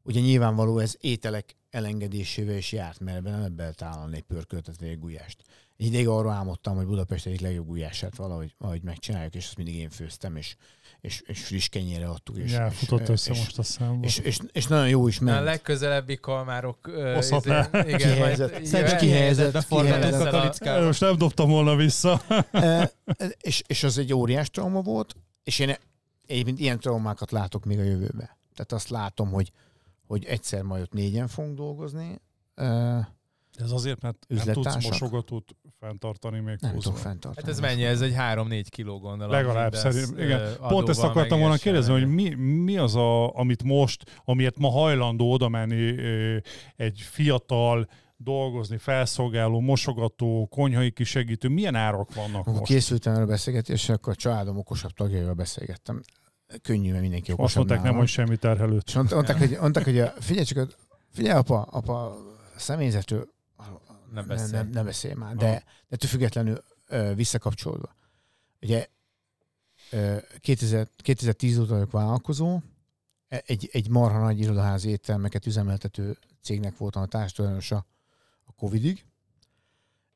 Ugye 0.03 0.21
nyilvánvaló 0.21 0.79
ez 0.79 0.95
ételek 1.01 1.57
elengedésével 1.71 2.57
is 2.57 2.73
járt, 2.73 3.01
mert 3.01 3.17
ebben 3.17 3.33
nem 3.33 3.43
ebben 3.43 3.57
lehet 3.57 3.83
állani 3.83 4.17
egy 4.17 4.23
pörköltet 4.23 4.75
vagy 4.79 4.89
egy 4.89 4.99
gulyást. 4.99 5.43
Egy 5.77 5.87
ideig 5.87 6.09
arra 6.09 6.33
álmodtam, 6.33 6.77
hogy 6.77 6.87
Budapest 6.87 7.27
egyik 7.27 7.41
legjobb 7.41 7.67
gulyását 7.67 8.17
valahogy, 8.17 8.55
valahogy 8.59 8.83
megcsináljuk, 8.83 9.35
és 9.35 9.45
azt 9.47 9.57
mindig 9.57 9.75
én 9.77 9.91
főztem, 9.91 10.37
és, 10.37 10.57
és, 11.01 11.23
és 11.27 11.45
friss 11.45 11.69
kenyére 11.69 12.09
adtuk. 12.09 12.37
És, 12.39 12.53
Ja, 12.53 12.67
és, 12.67 12.77
futott 12.77 13.09
össze 13.09 13.31
és, 13.33 13.39
most 13.39 13.59
a 13.59 13.63
számba. 13.63 14.07
és, 14.07 14.19
és, 14.19 14.39
és, 14.53 14.67
nagyon 14.67 14.89
jó 14.89 15.09
is 15.09 15.19
A 15.21 15.25
ment. 15.25 15.45
legközelebbi 15.45 16.17
kalmárok... 16.17 16.87
ö, 16.87 17.13
Hozhatná. 17.15 17.69
izé- 17.73 17.87
igen, 17.89 17.99
Kihelyezett. 17.99 18.53
majd- 18.53 18.67
Szerintem 18.67 18.99
kihelyezett, 18.99 19.67
kihelyezett. 19.69 20.61
a. 20.67 20.85
Most 20.85 21.01
nem 21.01 21.17
dobtam 21.17 21.49
volna 21.51 21.77
vissza. 21.77 22.23
E, 22.53 22.93
és, 23.41 23.63
és 23.67 23.83
az 23.83 23.99
egy 23.99 24.13
óriás 24.13 24.51
trauma 24.51 24.81
volt, 24.83 25.15
és 25.45 25.59
én 25.59 25.77
egyébként 26.27 26.59
ilyen 26.59 26.79
traumákat 26.81 27.31
látok 27.31 27.65
még 27.65 27.79
a 27.79 27.83
jövőbe. 27.83 28.39
Tehát 28.55 28.73
azt 28.73 28.89
látom, 28.89 29.31
hogy, 29.31 29.51
hogy 30.11 30.25
egyszer 30.25 30.63
majd 30.63 30.83
ott 30.83 30.93
négyen 30.93 31.29
fogunk 31.29 31.57
dolgozni, 31.57 32.21
Ez 33.55 33.71
azért, 33.71 34.03
mert 34.03 34.27
nem 34.29 34.53
tudsz 34.53 34.85
mosogatót 34.85 35.57
fenntartani 35.79 36.41
még 36.41 36.57
nem 36.61 36.73
tudok 36.73 36.97
fenntartani. 36.97 37.35
Hát 37.37 37.49
ez 37.49 37.61
mennyi? 37.61 37.85
Ez 37.85 38.01
egy 38.01 38.15
3-4 38.19 38.67
kiló 38.69 38.99
gondolom. 38.99 39.33
Legalább 39.33 39.73
mindezt, 39.73 39.83
szerint, 39.83 40.19
ö, 40.19 40.25
igen. 40.25 40.57
Pont 40.69 40.89
ezt 40.89 41.03
akartam 41.03 41.41
volna 41.41 41.57
kérdezni, 41.57 41.93
hogy 41.93 42.07
mi, 42.07 42.35
mi 42.35 42.77
az, 42.77 42.95
a, 42.95 43.37
amit 43.37 43.63
most, 43.63 44.21
amiért 44.25 44.59
ma 44.59 44.71
hajlandó 44.71 45.33
oda 45.33 45.49
menni 45.49 45.95
egy 46.77 47.01
fiatal, 47.01 47.89
dolgozni, 48.17 48.77
felszolgáló, 48.77 49.61
mosogató, 49.61 50.47
konyhai 50.51 50.91
kisegítő, 50.91 51.49
milyen 51.49 51.75
árak 51.75 52.15
vannak 52.15 52.35
Amikor 52.35 52.53
most? 52.53 52.73
készültem 52.73 53.13
erre 53.13 53.23
a 53.23 53.27
beszélgetésre, 53.27 53.95
akkor 53.95 54.13
a 54.13 54.17
családom 54.17 54.57
okosabb 54.59 54.91
tagjaival 54.91 55.35
beszélgettem. 55.35 56.03
Könnyű, 56.63 56.91
mert 56.91 57.03
mindenki 57.03 57.31
Azt 57.31 57.41
okosabb 57.41 57.67
mondták, 57.67 57.83
nem, 57.91 57.99
hogy 57.99 58.09
semmi 58.09 58.37
terhelőt. 58.37 58.87
És 58.87 58.95
mond- 58.95 59.11
mondták, 59.21 59.39
hogy, 59.39 59.57
mondták, 59.61 59.85
hogy 59.85 59.99
a, 59.99 60.07
figyelj 60.19 60.45
csak, 60.45 60.59
a- 60.59 60.75
figyelj 61.13 61.39
apa, 61.39 61.63
apa 61.63 62.17
személyzetről 62.57 63.29
Nem 63.57 63.75
ne, 64.13 64.23
beszélj. 64.23 64.51
ne, 64.63 64.63
ne 64.63 64.83
beszélj 64.83 65.15
már, 65.15 65.35
de, 65.37 65.47
de 65.51 65.65
ettől 65.89 66.11
függetlenül 66.11 66.65
ö, 66.87 67.15
visszakapcsolódva. 67.15 67.95
Ugye 68.61 68.87
ö, 69.91 70.17
2000, 70.39 70.89
2010 70.97 71.59
óta 71.59 71.73
vagyok 71.75 71.91
vállalkozó, 71.91 72.61
E- 73.29 73.43
egy, 73.47 73.69
egy 73.73 73.89
marha 73.89 74.19
nagy 74.21 74.41
irodaházi 74.41 74.89
éttermeket 74.89 75.47
üzemeltető 75.47 76.19
cégnek 76.43 76.77
voltam 76.77 77.03
a 77.03 77.07
társadalmasosa 77.07 77.87
a 78.45 78.53
Covidig, 78.53 79.05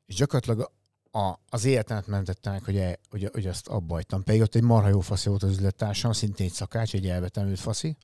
és 0.05 0.15
gyakorlatilag 0.15 0.71
a, 1.15 1.39
az 1.49 1.65
életemet 1.65 2.07
mentettem 2.07 2.53
meg, 2.53 2.63
hogy, 2.63 2.77
el, 2.77 2.95
hogy, 3.09 3.29
hogy 3.33 3.47
azt 3.47 3.67
abba 3.67 3.93
hagytam. 3.93 4.23
Pedig 4.23 4.41
ott 4.41 4.55
egy 4.55 4.63
marha 4.63 4.87
jó 4.87 4.99
faszi 4.99 5.29
volt 5.29 5.43
az 5.43 5.49
üzlettársam, 5.49 6.11
szintén 6.11 6.45
egy 6.45 6.51
szakács, 6.51 6.93
egy 6.93 7.07
elvetemült 7.07 7.59
faszi. 7.59 7.97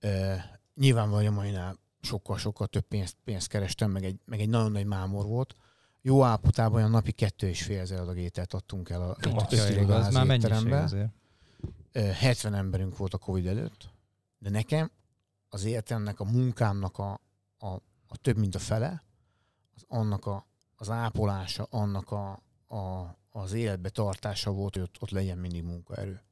Ö, 0.00 0.34
nyilvánvalóan 0.74 1.26
a 1.26 1.30
mainál 1.30 1.78
sokkal-sokkal 2.00 2.66
több 2.66 2.82
pénzt, 2.82 3.16
pénzt 3.24 3.48
kerestem, 3.48 3.90
meg 3.90 4.04
egy, 4.04 4.18
meg 4.24 4.40
egy 4.40 4.48
nagyon 4.48 4.72
nagy 4.72 4.86
mámor 4.86 5.26
volt. 5.26 5.56
Jó 6.02 6.22
állapotában 6.22 6.76
olyan 6.76 6.90
napi 6.90 7.12
kettő 7.12 7.48
és 7.48 7.62
fél 7.62 7.80
ezer 7.80 8.00
adag 8.00 8.18
ételt 8.18 8.54
adtunk 8.54 8.90
el 8.90 9.02
a, 9.02 9.16
mennyiség 10.24 10.50
étterembe. 10.50 10.82
azért. 10.82 11.10
Ö, 11.92 12.00
70 12.00 12.54
emberünk 12.54 12.96
volt 12.96 13.14
a 13.14 13.18
Covid 13.18 13.46
előtt, 13.46 13.90
de 14.38 14.50
nekem 14.50 14.90
az 15.48 15.64
életemnek, 15.64 16.20
a 16.20 16.24
munkámnak 16.24 16.98
a, 16.98 17.20
a, 17.58 17.66
a 18.06 18.16
több, 18.20 18.36
mint 18.36 18.54
a 18.54 18.58
fele, 18.58 19.04
az 19.74 19.84
annak 19.88 20.26
a, 20.26 20.46
az 20.88 20.90
ápolása, 20.90 21.66
annak 21.70 22.10
a, 22.10 22.42
a, 22.76 23.16
az 23.30 23.52
életbe 23.52 23.88
tartása 23.88 24.50
volt, 24.50 24.74
hogy 24.74 24.82
ott, 24.82 24.96
ott 25.00 25.10
legyen 25.10 25.38
mindig 25.38 25.62
munkaerő. 25.62 26.22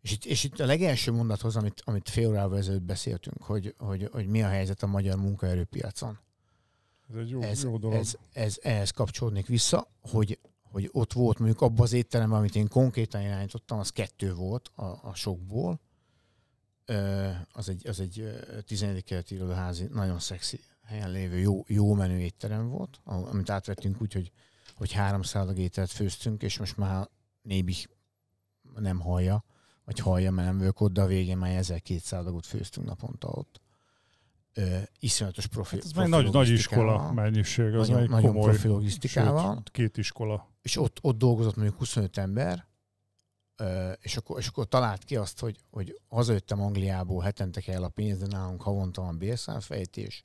És 0.00 0.12
itt, 0.12 0.24
és 0.24 0.44
itt 0.44 0.60
a 0.60 0.66
legelső 0.66 1.12
mondathoz, 1.12 1.56
amit, 1.56 1.82
amit 1.84 2.08
fél 2.08 2.28
órával 2.28 2.58
ezelőtt 2.58 2.82
beszéltünk, 2.82 3.42
hogy, 3.42 3.74
hogy, 3.78 4.08
hogy 4.12 4.26
mi 4.26 4.42
a 4.42 4.48
helyzet 4.48 4.82
a 4.82 4.86
magyar 4.86 5.16
munkaerőpiacon. 5.16 6.18
Ez 7.10 7.16
egy 7.16 7.30
jó, 7.30 7.40
Ez, 7.40 7.62
jó 7.62 7.78
dolog. 7.78 7.98
ez, 7.98 8.16
ez, 8.32 8.58
ehhez 8.62 8.90
kapcsolódnék 8.90 9.46
vissza, 9.46 9.88
hogy, 10.00 10.38
hogy 10.62 10.88
ott 10.92 11.12
volt 11.12 11.38
mondjuk 11.38 11.60
abban 11.60 11.80
az 11.80 11.92
étteremben, 11.92 12.38
amit 12.38 12.56
én 12.56 12.68
konkrétan 12.68 13.22
irányítottam, 13.22 13.78
az 13.78 13.90
kettő 13.90 14.34
volt 14.34 14.70
a, 14.74 14.84
a 14.84 15.14
sokból. 15.14 15.80
Ö, 16.84 17.30
az 17.52 17.68
egy, 17.68 17.86
az 17.88 18.00
egy 18.00 18.20
ö, 18.20 18.60
11. 18.60 19.04
keleti 19.04 19.34
irodaházi, 19.34 19.88
nagyon 19.92 20.18
szexi 20.18 20.60
helyen 20.86 21.10
lévő 21.10 21.38
jó, 21.38 21.64
jó 21.66 21.94
menő 21.94 22.18
étterem 22.18 22.68
volt, 22.68 23.00
amit 23.04 23.50
átvettünk 23.50 24.02
úgy, 24.02 24.12
hogy, 24.12 24.30
hogy 24.74 24.92
300 24.92 25.58
ételt 25.58 25.90
főztünk, 25.90 26.42
és 26.42 26.58
most 26.58 26.76
már 26.76 27.08
nébi 27.42 27.74
nem 28.74 29.00
hallja, 29.00 29.44
vagy 29.84 29.98
hallja, 29.98 30.30
mert 30.30 30.48
nem 30.48 30.58
vagyok 30.58 30.80
ott, 30.80 30.92
de 30.92 31.02
a 31.02 31.06
végén 31.06 31.36
már 31.38 31.56
1200 31.56 32.20
adagot 32.20 32.46
főztünk 32.46 32.86
naponta 32.86 33.28
ott. 33.28 33.60
Ö, 34.54 34.78
iszonyatos 34.98 35.46
profi. 35.46 35.74
Hát 35.76 35.84
ez 35.84 35.92
profi 35.92 36.08
nagy, 36.10 36.32
nagy 36.32 36.48
iskola 36.48 37.12
mennyiség, 37.12 37.74
az 37.74 37.88
Nagyon, 37.88 38.02
egy 38.02 38.08
nagyon 38.08 38.32
komoly. 38.32 38.50
profi 38.50 38.68
logisztikával. 38.68 39.54
Sőt, 39.54 39.70
két 39.70 39.96
iskola. 39.96 40.48
és 40.62 40.76
ott, 40.76 40.98
ott 41.00 41.18
dolgozott 41.18 41.56
mondjuk 41.56 41.78
25 41.78 42.16
ember, 42.16 42.66
ö, 43.56 43.92
és 44.00 44.16
akkor, 44.16 44.38
és 44.38 44.46
akkor 44.46 44.68
talált 44.68 45.04
ki 45.04 45.16
azt, 45.16 45.40
hogy, 45.40 45.58
hogy 45.70 46.00
hazajöttem 46.08 46.60
Angliából, 46.60 47.22
hetente 47.22 47.60
kell 47.60 47.82
a 47.82 47.88
pénz, 47.88 48.18
de 48.18 48.26
nálunk 48.26 48.62
havonta 48.62 49.02
van 49.02 49.18
bérszámfejtés. 49.18 50.24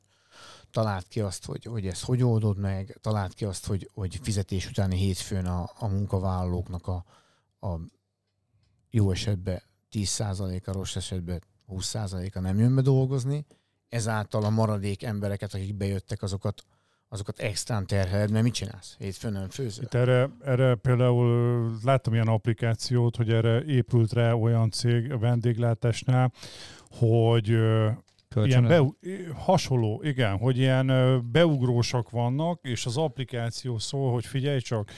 Talált 0.71 1.07
ki 1.07 1.19
azt, 1.19 1.45
hogy, 1.45 1.65
hogy 1.65 1.87
ezt 1.87 2.03
hogy 2.03 2.23
oldod 2.23 2.57
meg, 2.57 2.97
talált 3.01 3.33
ki 3.33 3.45
azt, 3.45 3.65
hogy, 3.65 3.89
hogy 3.93 4.19
fizetés 4.21 4.69
utáni 4.69 4.97
hétfőn 4.97 5.45
a, 5.45 5.69
a 5.79 5.87
munkavállalóknak 5.87 6.87
a, 6.87 7.05
a 7.67 7.79
jó 8.89 9.11
esetben 9.11 9.61
10%-a, 9.91 10.71
rossz 10.71 10.95
esetben 10.95 11.41
20%-a 11.67 12.39
nem 12.39 12.59
jön 12.59 12.75
be 12.75 12.81
dolgozni, 12.81 13.45
ezáltal 13.89 14.43
a 14.43 14.49
maradék 14.49 15.03
embereket, 15.03 15.53
akik 15.53 15.75
bejöttek, 15.75 16.21
azokat, 16.21 16.63
azokat 17.09 17.39
extrán 17.39 17.85
terheled, 17.87 18.31
mert 18.31 18.43
mit 18.43 18.53
csinálsz? 18.53 18.95
Hétfőn 18.97 19.31
nem 19.31 19.49
főzöl. 19.49 19.83
Itt 19.83 19.93
erre, 19.93 20.29
erre 20.43 20.75
például 20.75 21.71
láttam 21.83 22.13
ilyen 22.13 22.27
applikációt, 22.27 23.15
hogy 23.15 23.31
erre 23.31 23.63
épült 23.63 24.13
rá 24.13 24.33
olyan 24.33 24.71
cég 24.71 25.11
a 25.11 25.17
vendéglátásnál, 25.17 26.31
hogy 26.89 27.57
ö, 28.35 28.45
ilyen 28.45 28.67
beu- 28.67 28.97
hasonló, 29.35 30.01
igen, 30.03 30.37
hogy 30.37 30.57
ilyen 30.57 30.87
beugrósak 31.31 32.09
vannak, 32.09 32.59
és 32.63 32.85
az 32.85 32.97
applikáció 32.97 33.77
szól, 33.77 34.11
hogy 34.11 34.25
figyelj 34.25 34.59
csak, 34.59 34.91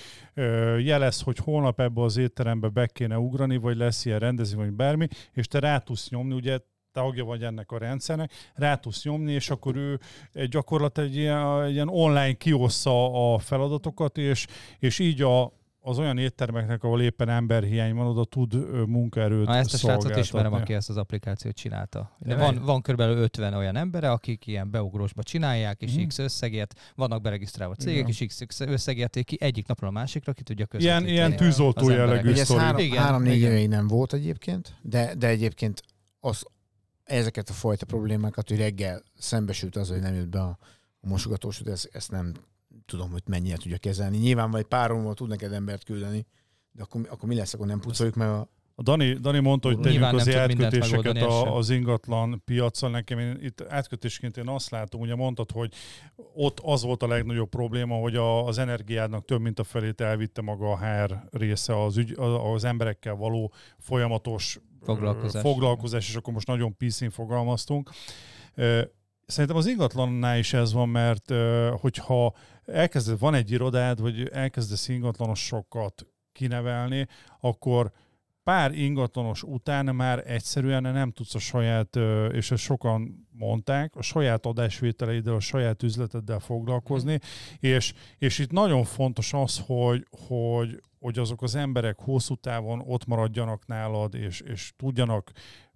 jelez, 0.79 1.21
hogy 1.21 1.37
holnap 1.37 1.79
ebbe 1.79 2.01
az 2.01 2.17
étterembe 2.17 2.67
be 2.67 2.87
kéne 2.87 3.17
ugrani, 3.17 3.57
vagy 3.57 3.77
lesz 3.77 4.05
ilyen 4.05 4.19
rendezvény, 4.19 4.65
vagy 4.65 4.73
bármi, 4.73 5.07
és 5.31 5.47
te 5.47 5.59
rá 5.59 5.77
tudsz 5.77 6.09
nyomni, 6.09 6.33
ugye 6.33 6.59
tagja 6.91 7.23
vagy 7.25 7.43
ennek 7.43 7.71
a 7.71 7.77
rendszernek, 7.77 8.31
rá 8.53 8.75
tudsz 8.75 9.03
nyomni, 9.03 9.31
és 9.31 9.49
akkor 9.49 9.75
ő 9.75 9.99
egy 10.31 10.49
gyakorlatilag 10.49 11.09
egy 11.09 11.15
ilyen, 11.15 11.63
egy 11.63 11.73
ilyen 11.73 11.89
online 11.89 12.33
kiossza 12.33 13.33
a 13.33 13.37
feladatokat, 13.37 14.17
és, 14.17 14.47
és 14.79 14.99
így 14.99 15.21
a, 15.21 15.62
az 15.85 15.99
olyan 15.99 16.17
éttermeknek, 16.17 16.83
ahol 16.83 17.01
éppen 17.01 17.29
emberhiány 17.29 17.93
van, 17.95 18.07
oda 18.07 18.25
tud 18.25 18.53
munkaerőt 18.87 19.45
Na, 19.47 19.55
ezt 19.55 19.73
a 19.73 19.77
srácot 19.77 20.15
ismerem, 20.15 20.53
aki 20.53 20.73
ezt 20.73 20.89
az 20.89 20.97
applikációt 20.97 21.55
csinálta. 21.55 22.15
De 22.19 22.35
van, 22.35 22.61
van 22.63 22.81
körülbelül 22.81 23.17
50 23.17 23.53
olyan 23.53 23.75
ember, 23.75 24.03
akik 24.03 24.47
ilyen 24.47 24.71
beugrósba 24.71 25.23
csinálják, 25.23 25.81
és 25.81 25.93
Mhm. 25.95 26.07
X 26.07 26.17
összegért, 26.17 26.79
vannak 26.95 27.21
beregisztrálva 27.21 27.75
cégek, 27.75 28.07
Igen. 28.09 28.29
és 28.29 28.45
X 28.47 28.59
összegért 28.59 29.19
ki 29.23 29.37
egyik 29.39 29.67
napról 29.67 29.89
a 29.89 29.93
másikra 29.93 30.33
ki 30.33 30.43
tudja 30.43 30.65
Ilyen, 30.71 30.81
közvetíteni. 30.81 31.11
ilyen 31.11 31.35
tűzoltó 31.35 31.81
az 31.85 31.89
emberek. 31.89 32.23
jellegű 32.23 32.33
sztori. 32.41 32.59
három, 32.59 32.79
Igen, 32.79 33.03
három-négy 33.03 33.35
igen. 33.35 33.51
éveig 33.51 33.67
nem 33.69 33.87
volt 33.87 34.13
egyébként, 34.13 34.73
de, 34.81 35.15
de 35.15 35.27
egyébként 35.27 35.81
az, 36.19 36.45
ezeket 37.03 37.49
a 37.49 37.53
fajta 37.53 37.85
problémákat, 37.85 38.49
hogy 38.49 38.57
reggel 38.57 39.01
szembesült 39.17 39.75
az, 39.75 39.89
hogy 39.89 39.99
nem 40.01 40.13
jött 40.13 40.29
be 40.29 40.41
a, 40.41 40.57
a 41.01 41.07
mosogatós, 41.07 41.59
de 41.59 41.71
ezt, 41.71 41.89
ezt 41.93 42.11
nem 42.11 42.33
tudom, 42.85 43.11
hogy 43.11 43.21
mennyire 43.25 43.57
tudja 43.57 43.77
kezelni. 43.77 44.17
Nyilván 44.17 44.51
vagy 44.51 44.63
pár 44.63 44.91
órával 44.91 45.13
tud 45.13 45.29
neked 45.29 45.53
embert 45.53 45.83
küldeni, 45.83 46.25
de 46.71 46.83
akkor, 46.83 47.07
akkor 47.09 47.29
mi 47.29 47.35
lesz, 47.35 47.53
akkor 47.53 47.67
nem 47.67 47.79
pucoljuk 47.79 48.15
meg 48.15 48.27
a... 48.27 48.47
A 48.75 48.81
Dani, 48.81 49.13
Dani 49.13 49.39
mondta, 49.39 49.67
hogy 49.67 49.79
tegyünk 49.79 50.01
Nyilván 50.01 50.15
mindent 50.15 50.37
átkötéseket 50.37 51.17
a, 51.17 51.55
az 51.55 51.69
ingatlan 51.69 52.41
piacon. 52.45 52.91
Nekem 52.91 53.19
én, 53.19 53.37
itt 53.41 53.61
átkötésként 53.61 54.37
én 54.37 54.47
azt 54.47 54.69
látom, 54.69 55.01
ugye 55.01 55.15
mondtad, 55.15 55.51
hogy 55.51 55.73
ott 56.33 56.59
az 56.59 56.83
volt 56.83 57.03
a 57.03 57.07
legnagyobb 57.07 57.49
probléma, 57.49 57.95
hogy 57.95 58.15
a, 58.15 58.45
az 58.45 58.57
energiádnak 58.57 59.25
több 59.25 59.41
mint 59.41 59.59
a 59.59 59.63
felét 59.63 60.01
elvitte 60.01 60.41
maga 60.41 60.71
a 60.71 60.77
HR 60.77 61.23
része, 61.31 61.83
az, 61.83 61.97
ügy, 61.97 62.13
az 62.53 62.63
emberekkel 62.63 63.15
való 63.15 63.53
folyamatos 63.79 64.59
Foglalkozás. 64.83 65.41
foglalkozás, 65.41 66.09
és 66.09 66.15
akkor 66.15 66.33
most 66.33 66.47
nagyon 66.47 66.77
piszin 66.77 67.09
fogalmaztunk. 67.09 67.89
Szerintem 69.33 69.57
az 69.57 69.65
ingatlannál 69.65 70.37
is 70.37 70.53
ez 70.53 70.73
van, 70.73 70.89
mert 70.89 71.33
hogyha 71.79 72.33
elkezded, 72.65 73.19
van 73.19 73.33
egy 73.33 73.51
irodád, 73.51 74.01
vagy 74.01 74.29
elkezdesz 74.29 74.87
ingatlanosokat 74.87 76.07
kinevelni, 76.31 77.07
akkor 77.39 77.91
pár 78.43 78.71
ingatlanos 78.71 79.43
után 79.43 79.95
már 79.95 80.23
egyszerűen 80.25 80.81
nem 80.81 81.11
tudsz 81.11 81.35
a 81.35 81.39
saját, 81.39 81.95
és 82.31 82.51
ezt 82.51 82.63
sokan 82.63 83.27
mondták, 83.31 83.95
a 83.95 84.01
saját 84.01 84.45
adásvételeiddel, 84.45 85.35
a 85.35 85.39
saját 85.39 85.83
üzleteddel 85.83 86.39
foglalkozni, 86.39 87.19
és, 87.59 87.93
és 88.17 88.39
itt 88.39 88.51
nagyon 88.51 88.83
fontos 88.83 89.33
az, 89.33 89.63
hogy, 89.65 90.07
hogy, 90.27 90.81
hogy 90.99 91.19
azok 91.19 91.41
az 91.41 91.55
emberek 91.55 91.99
hosszú 91.99 92.35
távon 92.35 92.83
ott 92.85 93.05
maradjanak 93.05 93.65
nálad, 93.65 94.15
és, 94.15 94.41
és 94.41 94.73
tudjanak 94.77 95.31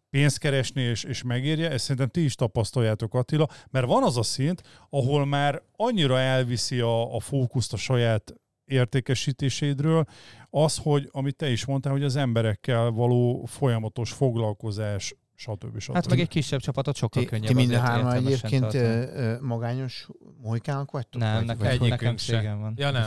pénzt 0.09 0.37
keresni, 0.37 0.81
és, 0.81 1.03
és 1.03 1.23
megérje. 1.23 1.69
Ezt 1.69 1.83
szerintem 1.83 2.07
ti 2.09 2.23
is 2.23 2.35
tapasztaljátok, 2.35 3.13
Attila, 3.13 3.47
mert 3.69 3.85
van 3.85 4.03
az 4.03 4.17
a 4.17 4.23
szint, 4.23 4.61
ahol 4.89 5.25
már 5.25 5.61
annyira 5.75 6.19
elviszi 6.19 6.79
a, 6.79 7.15
a 7.15 7.19
fókuszt 7.19 7.73
a 7.73 7.77
saját 7.77 8.33
értékesítésédről, 8.65 10.05
az, 10.49 10.77
hogy, 10.77 11.09
amit 11.11 11.35
te 11.35 11.49
is 11.49 11.65
mondtál, 11.65 11.91
hogy 11.91 12.03
az 12.03 12.15
emberekkel 12.15 12.89
való 12.89 13.45
folyamatos 13.45 14.11
foglalkozás, 14.11 15.15
stb. 15.35 15.79
stb. 15.79 15.93
Hát 15.93 16.09
meg 16.09 16.19
egy 16.19 16.27
kisebb 16.27 16.59
csapatot 16.59 16.95
sokkal 16.95 17.21
Ti, 17.21 17.27
könnyebb 17.27 17.47
ti 17.47 17.53
minden 17.53 17.79
azért 17.79 17.93
hárman 17.93 18.13
egyébként 18.13 18.61
tartani. 18.61 19.37
magányos 19.41 20.07
mohikánok 20.41 20.91
vagytok? 20.91 21.21
Nem, 21.21 21.35
vagy, 21.35 21.45
nekem, 21.45 21.77
vagy, 21.77 21.89
nekem 21.89 22.17
cégem 22.17 22.59
van. 22.59 22.73
Ja 22.77 22.91
nem. 22.91 23.05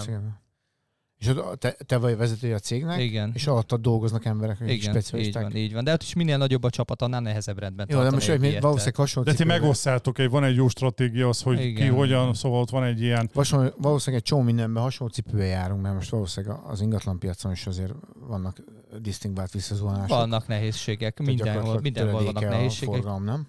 És 1.20 1.28
ott 1.28 1.60
te, 1.60 1.76
te 1.86 1.96
vagy 1.96 2.16
vezetője 2.16 2.54
a 2.54 2.58
cégnek, 2.58 3.00
Igen. 3.00 3.30
és 3.34 3.46
alattad 3.46 3.80
dolgoznak 3.80 4.24
emberek, 4.24 4.60
akik 4.60 4.72
Igen, 4.72 4.94
így 4.94 5.02
specialisták. 5.02 5.42
van, 5.42 5.56
így 5.56 5.72
van. 5.72 5.84
De 5.84 5.92
ott 5.92 6.02
is 6.02 6.14
minél 6.14 6.36
nagyobb 6.36 6.64
a 6.64 6.70
csapat, 6.70 7.02
annál 7.02 7.20
nehezebb 7.20 7.58
rendben 7.58 7.86
Jó, 7.90 8.02
de 8.02 8.10
most 8.10 8.24
egy 8.24 8.30
hogy 8.30 8.40
mi 8.40 8.48
ilyet, 8.48 8.62
valószínűleg 8.62 8.96
hasonló 8.96 9.30
De 9.30 9.36
ti 9.36 9.44
megosztátok, 9.44 10.18
egy, 10.18 10.30
van 10.30 10.44
egy 10.44 10.56
jó 10.56 10.68
stratégia 10.68 11.28
az, 11.28 11.42
hogy 11.42 11.60
Igen. 11.60 11.88
ki 11.88 11.96
hogyan, 11.96 12.34
szóval 12.34 12.60
ott 12.60 12.70
van 12.70 12.84
egy 12.84 13.00
ilyen 13.00 13.30
valószínűleg 13.32 14.22
egy 14.22 14.22
csomó 14.22 14.42
mindenben 14.42 14.82
hasonló 14.82 15.12
cipőbe 15.12 15.44
járunk, 15.44 15.82
mert 15.82 15.94
most 15.94 16.10
valószínűleg 16.10 16.56
az 16.66 16.80
ingatlan 16.80 17.18
piacon 17.18 17.52
is 17.52 17.66
azért 17.66 17.92
vannak 18.26 18.56
disztingvált 18.98 19.52
visszazvonások. 19.52 20.08
Vannak 20.08 20.46
nehézségek, 20.46 21.18
mindenhol, 21.18 21.80
mindenhol 21.80 22.12
vannak 22.12 22.32
töredéke 22.32 22.54
a 22.54 22.56
nehézségek. 22.56 22.94
Forgalom, 22.94 23.24
nem? 23.24 23.46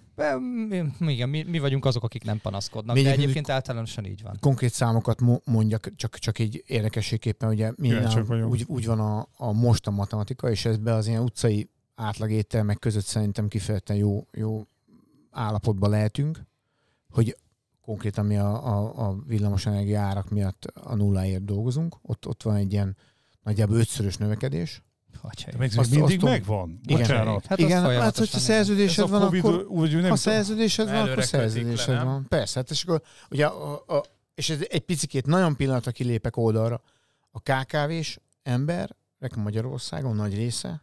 Igen, 1.00 1.28
mi, 1.28 1.42
mi 1.42 1.58
vagyunk 1.58 1.84
azok, 1.84 2.02
akik 2.04 2.24
nem 2.24 2.40
panaszkodnak, 2.40 2.96
Mi 2.96 3.02
de 3.02 3.10
egyébként- 3.10 3.50
általánosan 3.50 4.04
így 4.04 4.22
van. 4.22 4.36
Konkrét 4.40 4.72
számokat 4.72 5.20
mo- 5.20 5.46
mondjak, 5.46 5.92
csak, 5.96 6.18
csak 6.18 6.38
így 6.38 6.62
érdekességképpen, 6.66 7.48
ugye 7.48 7.72
mi 7.76 7.86
Kíváncsiak 7.88 8.10
nálunk 8.12 8.28
vagyunk. 8.28 8.50
úgy, 8.52 8.64
úgy 8.66 8.86
van 8.86 9.00
a, 9.00 9.26
a 9.36 9.52
most 9.52 9.86
a 9.86 9.90
matematika, 9.90 10.50
és 10.50 10.64
ezben 10.64 10.94
az 10.94 11.06
ilyen 11.06 11.22
utcai 11.22 11.68
átlagételmek 11.94 12.78
között 12.78 13.04
szerintem 13.04 13.48
kifejezetten 13.48 13.96
jó, 13.96 14.26
jó 14.32 14.66
állapotban 15.30 15.90
lehetünk, 15.90 16.40
hogy 17.10 17.36
konkrétan 17.80 18.26
mi 18.26 18.36
a, 18.36 18.66
a, 18.66 19.08
a 19.08 19.16
villamosenergia 19.26 20.00
árak 20.00 20.30
miatt 20.30 20.64
a 20.64 20.94
nulláért 20.94 21.44
dolgozunk, 21.44 21.96
ott, 22.02 22.26
ott 22.26 22.42
van 22.42 22.54
egy 22.56 22.72
ilyen 22.72 22.96
nagyjából 23.42 23.76
ötszörös 23.76 24.16
növekedés. 24.16 24.82
Atyai. 25.24 25.52
De 25.52 25.58
még 25.58 25.78
Azt- 25.78 25.90
mindig 25.90 26.16
azt- 26.16 26.24
megvan. 26.32 26.80
Igen. 26.84 26.98
Bocsánat. 27.00 27.46
Hát 27.46 27.58
Igen, 27.58 28.00
hát 28.00 28.18
hogyha 28.18 28.38
szerződésed 28.38 29.08
van, 29.08 29.20
Covid, 29.20 29.44
akkor 29.44 29.64
úgy, 29.66 29.94
nem 29.96 30.10
ha 30.10 30.16
szerződésed 30.16 30.90
van, 30.90 31.02
akkor 31.02 31.16
le, 31.16 31.22
szerződésed 31.22 31.94
nem? 31.94 32.06
van. 32.06 32.26
Persze, 32.28 32.58
hát 32.58 32.70
és 32.70 32.84
akkor 32.84 33.02
ugye 33.30 33.46
a, 33.46 33.84
a, 33.86 34.04
és 34.34 34.50
ez 34.50 34.58
egy 34.68 34.80
picikét 34.80 35.26
nagyon 35.26 35.56
pillanatra 35.56 35.90
kilépek 35.90 36.36
oldalra. 36.36 36.82
A 37.30 37.40
KKV-s 37.40 38.18
emberek 38.42 39.34
Magyarországon 39.34 40.16
nagy 40.16 40.34
része 40.34 40.82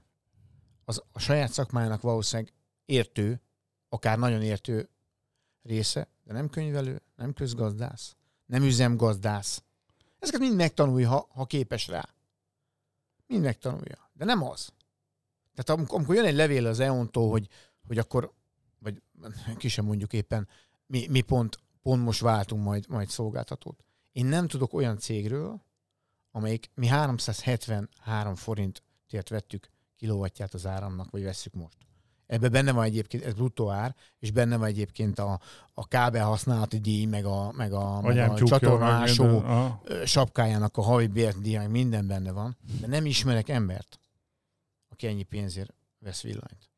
az 0.86 1.04
a 1.12 1.20
saját 1.20 1.52
szakmájának 1.52 2.02
valószínűleg 2.02 2.54
értő, 2.86 3.42
akár 3.90 4.18
nagyon 4.18 4.42
értő 4.42 4.90
része, 5.64 6.08
de 6.24 6.34
nem 6.34 6.50
könyvelő, 6.50 7.02
nem 7.16 7.34
közgazdász, 7.34 8.16
nem 8.46 8.64
üzemgazdász. 8.64 9.64
Ezeket 10.20 10.40
mind 10.40 10.56
megtanulja, 10.56 11.10
ha, 11.10 11.28
ha 11.34 11.46
képes 11.46 11.88
rá. 11.88 12.10
Mind 13.28 13.44
megtanulja. 13.44 14.09
De 14.20 14.26
nem 14.26 14.44
az. 14.44 14.74
Tehát 15.56 15.82
amikor, 15.90 16.16
jön 16.16 16.26
egy 16.26 16.36
levél 16.36 16.66
az 16.66 16.80
EON-tól, 16.80 17.30
hogy, 17.30 17.48
hogy 17.88 17.98
akkor 17.98 18.34
vagy 18.80 19.02
ki 19.58 19.68
sem 19.68 19.86
mondjuk 19.86 20.14
éppen, 20.14 20.48
mi, 20.86 21.08
mi 21.10 21.22
pont, 21.22 21.60
pont 21.82 22.04
most 22.04 22.20
váltunk 22.20 22.64
majd, 22.64 22.86
majd 22.88 23.10
szolgáltatót. 23.10 23.84
Én 24.12 24.26
nem 24.26 24.48
tudok 24.48 24.74
olyan 24.74 24.98
cégről, 24.98 25.62
amelyik 26.32 26.72
mi 26.74 26.88
373 26.88 28.36
forintért 28.36 29.30
vettük 29.30 29.70
kilovatját 29.96 30.54
az 30.54 30.66
áramnak, 30.66 31.12
vagy 31.12 31.24
vesszük 31.24 31.54
most. 31.54 31.78
Ebben 32.26 32.52
benne 32.52 32.72
van 32.72 32.84
egyébként, 32.84 33.24
ez 33.26 33.34
bruttó 33.34 33.70
ár, 33.70 33.96
és 34.20 34.32
benne 34.32 34.58
van 34.58 34.68
egyébként 34.68 35.20
a, 35.20 35.40
a 35.74 35.88
kábel 35.88 36.26
használati 36.26 36.80
díj, 36.80 37.06
meg 37.06 37.26
a, 37.26 37.52
meg 37.52 37.74
a, 37.74 38.02
meg 38.02 38.30
a 38.30 38.36
csatornásó 38.36 39.44
sapkájának 40.06 40.78
a 40.78 40.82
havi 40.82 41.08
bértdíj, 41.08 41.58
meg 41.58 41.70
minden 41.70 42.08
benne 42.08 42.32
van. 42.32 42.58
De 42.80 42.88
nem 42.88 43.06
ismerek 43.06 43.50
embert, 43.50 44.00
aki 45.00 45.08
ennyi 45.08 45.24
pénzért 45.24 45.74
vesz 46.00 46.22
villanyt. 46.22 46.70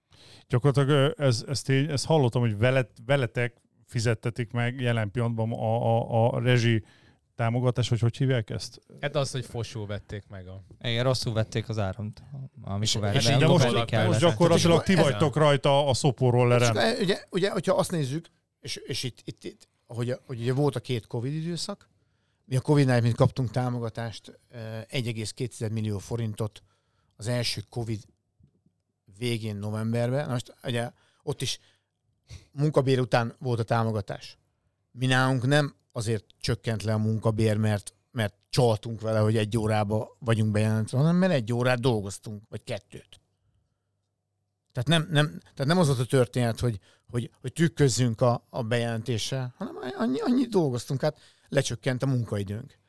Gyakorlatilag 0.48 1.14
ez, 1.18 1.44
ezt, 1.48 1.70
én, 1.70 1.90
ezt 1.90 2.06
hallottam, 2.06 2.42
hogy 2.42 2.58
velet, 2.58 2.92
veletek 3.06 3.62
fizettetik 3.86 4.52
meg 4.52 4.80
jelen 4.80 5.12
pillanatban 5.12 5.52
a, 5.52 5.98
a, 5.98 6.34
a 6.34 6.40
rezsi 6.40 6.84
támogatás, 7.36 7.90
hogy 7.90 8.00
hogy 8.00 8.18
hívják 8.18 8.50
ezt? 8.50 8.82
Hát 9.02 9.16
az, 9.16 9.32
hogy 9.32 9.46
fosul 9.46 9.86
vették 9.86 10.24
meg 10.30 10.48
a... 10.48 10.64
Igen, 10.82 11.04
rosszul 11.04 11.34
vették 11.34 11.70
az 11.70 11.80
áramt. 11.80 12.24
Amikor 12.62 13.16
És- 13.16 13.28
és 13.28 13.36
De 13.38 13.48
most, 13.48 13.72
most 13.92 14.20
gyakorlatilag 14.20 14.84
ti 14.84 14.96
vagytok 14.96 15.36
rajta 15.36 15.88
a 15.88 15.94
szopórolleren. 15.94 16.74
Csak, 16.74 17.00
ugye, 17.00 17.24
ugye, 17.30 17.52
hogyha 17.52 17.76
azt 17.76 17.92
nézzük, 17.92 18.28
és, 18.60 18.76
és 18.76 19.04
itt, 19.04 19.20
itt, 19.24 19.44
itt 19.44 19.68
hogy, 19.88 20.16
hogy 20.26 20.40
ugye 20.40 20.54
volt 20.54 20.76
a 20.76 20.80
két 20.80 21.08
Covid 21.08 21.34
időszak, 21.34 21.90
mi 22.46 22.56
a 22.56 22.62
Covid-nál 22.62 23.02
mint 23.02 23.16
kaptunk 23.16 23.52
támogatást, 23.52 24.40
eh, 24.50 24.84
1,2 24.90 25.72
millió 25.72 25.98
forintot 25.98 26.64
az 27.22 27.28
első 27.28 27.62
Covid 27.70 28.04
végén 29.18 29.56
novemberben. 29.56 30.26
Na 30.26 30.32
most 30.32 30.56
ugye 30.64 30.92
ott 31.24 31.42
is 31.42 31.60
munkabér 32.52 33.00
után 33.00 33.36
volt 33.40 33.60
a 33.60 33.64
támogatás. 33.64 34.38
Mi 34.92 35.06
nálunk 35.06 35.46
nem 35.46 35.76
azért 35.92 36.26
csökkent 36.40 36.84
le 36.84 36.94
a 36.94 36.98
munkabér, 36.98 37.58
mert, 37.58 37.94
mert 38.12 38.34
csaltunk 38.50 39.02
vele, 39.02 39.20
hogy 39.20 39.38
egy 39.38 39.58
órába 39.58 40.16
vagyunk 40.20 40.52
bejelentve, 40.52 40.98
hanem 40.98 41.16
mert 41.16 41.34
egy 41.34 41.54
órát 41.54 41.80
dolgoztunk, 41.80 42.44
vagy 42.50 42.64
kettőt. 42.64 43.20
Tehát 44.72 44.88
nem, 44.90 45.08
nem, 45.12 45.40
tehát 45.40 45.66
nem 45.66 45.78
az 45.78 45.88
volt 45.88 46.00
a 46.00 46.06
történet, 46.06 46.60
hogy, 46.60 46.80
hogy, 47.10 47.32
hogy 47.42 47.54
trükközzünk 47.54 48.22
a, 48.22 48.48
a 48.50 48.64
bejelentéssel, 48.64 49.54
hanem 49.58 49.76
annyi, 49.98 50.20
annyi 50.20 50.46
dolgoztunk, 50.46 51.02
hát 51.02 51.18
lecsökkent 51.50 52.04
a 52.04 52.08
munkaidőnk. 52.08 52.80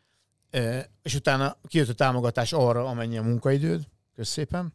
E, 0.51 0.91
és 1.03 1.15
utána 1.15 1.57
kijött 1.67 1.89
a 1.89 1.95
támogatás 1.95 2.53
arra, 2.53 2.87
amennyi 2.87 3.19
a 3.19 3.23
munkaidőd, 3.23 3.91
kösz 4.15 4.29
szépen, 4.29 4.73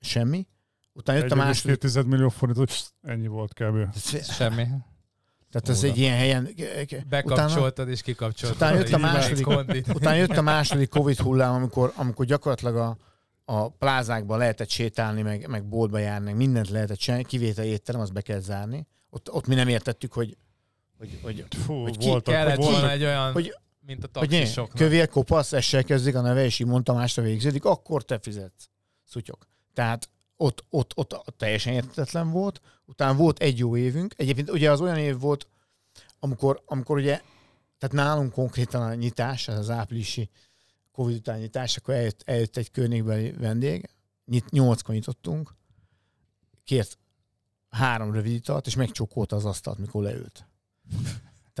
semmi. 0.00 0.46
Utána 0.92 1.18
jött 1.18 1.30
a 1.30 1.34
második, 1.34 1.76
1,2 1.82 2.06
millió 2.06 2.28
forint, 2.28 2.56
hogy 2.58 2.82
ennyi 3.02 3.26
volt 3.26 3.52
kb. 3.54 3.94
Semmi. 4.22 4.66
tehát 5.50 5.68
ez 5.68 5.82
egy 5.82 5.98
ilyen 5.98 6.16
helyen, 6.16 6.44
utána, 6.56 7.04
Bekapcsoltad 7.08 7.88
és 7.88 8.02
kikapcsoltad. 8.02 8.56
Utána 8.56 8.78
jött 8.78 8.92
a 8.92 8.98
második- 8.98 9.44
kondit. 9.44 9.88
utána 9.88 10.16
jött 10.16 10.36
a 10.36 10.42
második 10.52 10.88
Covid 10.88 11.18
hullám, 11.18 11.54
amikor, 11.54 11.92
amikor 11.96 12.26
gyakorlatilag 12.26 12.76
a, 12.76 12.96
a 13.44 13.68
plázákban 13.68 14.38
lehetett 14.38 14.68
sétálni, 14.68 15.22
meg, 15.22 15.48
meg 15.48 15.68
boltba 15.68 15.98
járni, 15.98 16.32
mindent 16.32 16.68
lehetett 16.68 16.98
csinálni, 16.98 17.24
kivétel 17.24 17.64
étterem, 17.64 18.00
azt 18.00 18.12
be 18.12 18.20
kell 18.20 18.40
zárni. 18.40 18.86
Ott, 19.10 19.32
ott 19.32 19.46
mi 19.46 19.54
nem 19.54 19.68
értettük, 19.68 20.12
hogy, 20.12 20.36
hogy, 20.98 21.18
hogy, 21.22 21.44
Fú, 21.64 21.82
Hogy 21.82 21.96
ki 21.98 22.06
voltak, 22.06 22.34
Kellett 22.34 22.56
voltak, 22.56 22.74
volna 22.74 22.90
egy 22.90 23.02
olyan, 23.02 23.32
hogy- 23.32 23.56
mint 23.86 24.04
a 24.04 24.06
taxisoknak. 24.06 24.76
kövér, 24.76 25.08
kopasz, 25.08 25.52
essel 25.52 25.84
kezdik 25.84 26.14
a 26.14 26.20
neve, 26.20 26.44
és 26.44 26.54
Simon 26.54 26.84
Tamásra 26.84 27.22
végződik, 27.22 27.64
akkor 27.64 28.04
te 28.04 28.18
fizetsz. 28.18 28.68
Szutyok. 29.04 29.46
Tehát 29.74 30.08
ott, 30.36 30.64
ott, 30.70 30.96
ott 30.96 31.34
teljesen 31.36 31.72
értetetlen 31.72 32.30
volt. 32.30 32.60
Utána 32.84 33.16
volt 33.16 33.38
egy 33.38 33.58
jó 33.58 33.76
évünk. 33.76 34.14
Egyébként 34.16 34.50
ugye 34.50 34.70
az 34.70 34.80
olyan 34.80 34.98
év 34.98 35.18
volt, 35.18 35.48
amikor, 36.18 36.62
amikor 36.66 36.96
ugye, 36.96 37.20
tehát 37.78 37.94
nálunk 37.94 38.32
konkrétan 38.32 38.82
a 38.82 38.94
nyitás, 38.94 39.48
az 39.48 39.70
áprilisi 39.70 40.30
Covid 40.92 41.16
után 41.16 41.38
nyitás, 41.38 41.76
akkor 41.76 41.94
eljött, 41.94 42.22
eljött 42.24 42.56
egy 42.56 42.70
környékbeli 42.70 43.30
vendég, 43.30 43.90
nyit, 44.24 44.50
nyolckor 44.50 44.94
nyitottunk, 44.94 45.54
kért 46.64 46.98
három 47.68 48.12
rövid 48.12 48.32
italt, 48.32 48.66
és 48.66 48.74
megcsókolta 48.74 49.36
az 49.36 49.44
asztalt, 49.44 49.78
mikor 49.78 50.02
leült. 50.02 50.46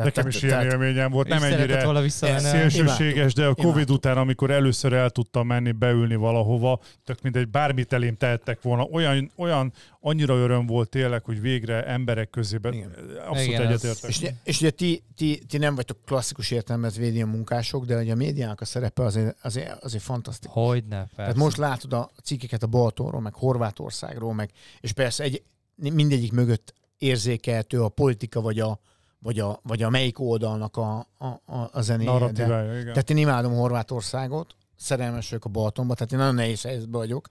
Nekem 0.04 0.26
is 0.26 0.42
ilyen 0.42 0.64
élményem 0.64 1.10
volt, 1.10 1.28
nem 1.28 1.42
ennyire 1.42 2.38
szélsőséges, 2.38 3.34
de 3.34 3.46
a 3.46 3.54
Covid 3.54 3.72
Imádtuk. 3.72 3.96
után, 3.96 4.16
amikor 4.18 4.50
először 4.50 4.92
el 4.92 5.10
tudtam 5.10 5.46
menni, 5.46 5.72
beülni 5.72 6.14
valahova, 6.14 6.80
tök 7.04 7.22
mindegy, 7.22 7.48
bármit 7.48 7.92
elém 7.92 8.16
tehettek 8.16 8.62
volna, 8.62 8.82
olyan, 8.82 9.30
olyan 9.36 9.72
annyira 10.00 10.34
öröm 10.34 10.66
volt 10.66 10.88
tényleg, 10.88 11.24
hogy 11.24 11.40
végre 11.40 11.84
emberek 11.86 12.30
közében 12.30 12.72
Igen. 12.72 12.90
abszolút 13.18 13.48
Igen, 13.48 13.66
egyetértek. 13.66 14.10
És, 14.10 14.18
ugye- 14.18 14.32
és 14.44 14.60
ugye 14.60 14.70
ti, 14.70 15.02
ti, 15.16 15.42
ti 15.48 15.58
nem 15.58 15.74
vagytok 15.74 15.98
klasszikus 16.04 16.50
értelmet 16.50 16.98
média 16.98 17.26
munkások, 17.26 17.84
de 17.84 17.96
ugye 18.00 18.12
a 18.12 18.16
médiának 18.16 18.60
a 18.60 18.64
szerepe 18.64 19.02
azért, 19.02 19.36
azért, 19.42 19.84
azért 19.84 20.02
fantasztikus. 20.02 20.62
Hogyne, 20.62 20.96
persze. 20.96 21.14
Tehát 21.16 21.36
most 21.36 21.56
látod 21.56 21.92
a 21.92 22.10
cikkeket 22.22 22.62
a 22.62 22.66
Balatonról, 22.66 23.20
meg 23.20 23.34
Horvátországról, 23.34 24.34
meg, 24.34 24.50
és 24.80 24.92
persze 24.92 25.24
egy, 25.24 25.42
mindegyik 25.74 26.32
mögött 26.32 26.74
érzékelhető 26.98 27.82
a 27.82 27.88
politika, 27.88 28.40
vagy 28.40 28.60
a, 28.60 28.80
vagy 29.26 29.38
a, 29.38 29.60
vagy 29.62 29.82
a 29.82 29.90
melyik 29.90 30.18
oldalnak 30.18 30.76
a, 30.76 31.06
a, 31.18 31.26
a, 31.26 31.68
a 31.72 31.80
zenéje. 31.80 32.10
De, 32.10 32.18
Narratívája, 32.18 32.72
igen. 32.72 32.92
tehát 32.92 33.10
én 33.10 33.16
imádom 33.16 33.52
Horvátországot, 33.52 34.56
szerelmes 34.76 35.28
vagyok 35.28 35.44
a 35.44 35.48
Balatonba, 35.48 35.94
tehát 35.94 36.12
én 36.12 36.18
nagyon 36.18 36.34
nehéz 36.34 36.62
helyzetben 36.62 37.00
vagyok. 37.00 37.28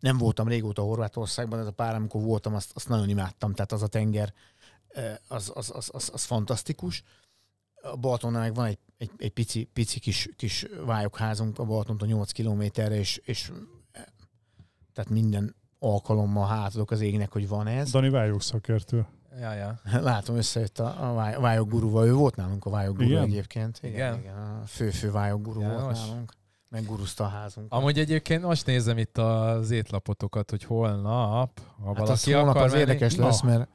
Nem 0.00 0.18
voltam 0.18 0.48
régóta 0.48 0.82
Horvátországban, 0.82 1.58
ez 1.58 1.66
a 1.66 1.70
pár, 1.70 1.94
amikor 1.94 2.22
voltam, 2.22 2.54
azt, 2.54 2.70
azt 2.74 2.88
nagyon 2.88 3.08
imádtam, 3.08 3.54
tehát 3.54 3.72
az 3.72 3.82
a 3.82 3.86
tenger, 3.86 4.32
eh, 4.88 5.14
az, 5.28 5.52
az, 5.54 5.70
az, 5.74 5.90
az, 5.92 6.10
az 6.12 6.24
fantasztikus. 6.24 7.02
A 7.82 7.96
Balatonnál 7.96 8.40
meg 8.40 8.54
van 8.54 8.66
egy, 8.66 8.78
egy, 8.98 9.10
egy 9.16 9.32
pici, 9.32 9.64
pici 9.72 10.00
kis, 10.00 10.28
kis 10.36 10.66
vályokházunk 10.84 11.58
a 11.58 11.64
Balatontól 11.64 12.08
8 12.08 12.32
kilométerre, 12.32 12.94
és, 12.94 13.20
és 13.24 13.52
eh, 13.92 14.02
tehát 14.92 15.10
minden 15.10 15.54
alkalommal 15.78 16.46
hátadok 16.46 16.90
az 16.90 17.00
égnek, 17.00 17.32
hogy 17.32 17.48
van 17.48 17.66
ez. 17.66 17.90
Dani 17.90 18.08
Vályog 18.08 18.42
szakértő. 18.42 19.06
Ja, 19.40 19.52
ja. 19.52 19.80
Látom, 20.00 20.36
összejött 20.36 20.78
a, 20.78 21.10
a 21.10 21.14
vály- 21.14 21.40
vályog 21.40 21.68
gurúval. 21.70 22.06
Ő 22.06 22.12
volt 22.12 22.36
nálunk 22.36 22.64
a 22.64 22.70
vályog 22.70 22.96
guru 22.96 23.08
Igen? 23.08 23.22
egyébként. 23.22 23.78
Igen, 23.82 23.94
Igen? 23.94 24.18
igen. 24.18 24.34
A 24.36 24.66
fő-fő 24.66 25.10
vályog 25.10 25.42
guru 25.42 25.60
János. 25.60 25.82
volt 25.82 25.96
nálunk. 25.96 26.32
Megguruzta 26.68 27.24
a 27.24 27.28
házunk. 27.28 27.72
Amúgy 27.72 27.98
egyébként 27.98 28.42
most 28.42 28.66
nézem 28.66 28.98
itt 28.98 29.18
az 29.18 29.70
étlapotokat, 29.70 30.50
hogy 30.50 30.64
holnap, 30.64 31.60
ha 31.80 31.86
hát 31.86 31.96
valaki 31.98 32.10
az 32.10 32.24
holnap 32.24 32.48
akar 32.48 32.62
az 32.62 32.70
menni, 32.72 32.82
érdekes 32.82 33.16
lesz, 33.16 33.42
mert 33.42 33.68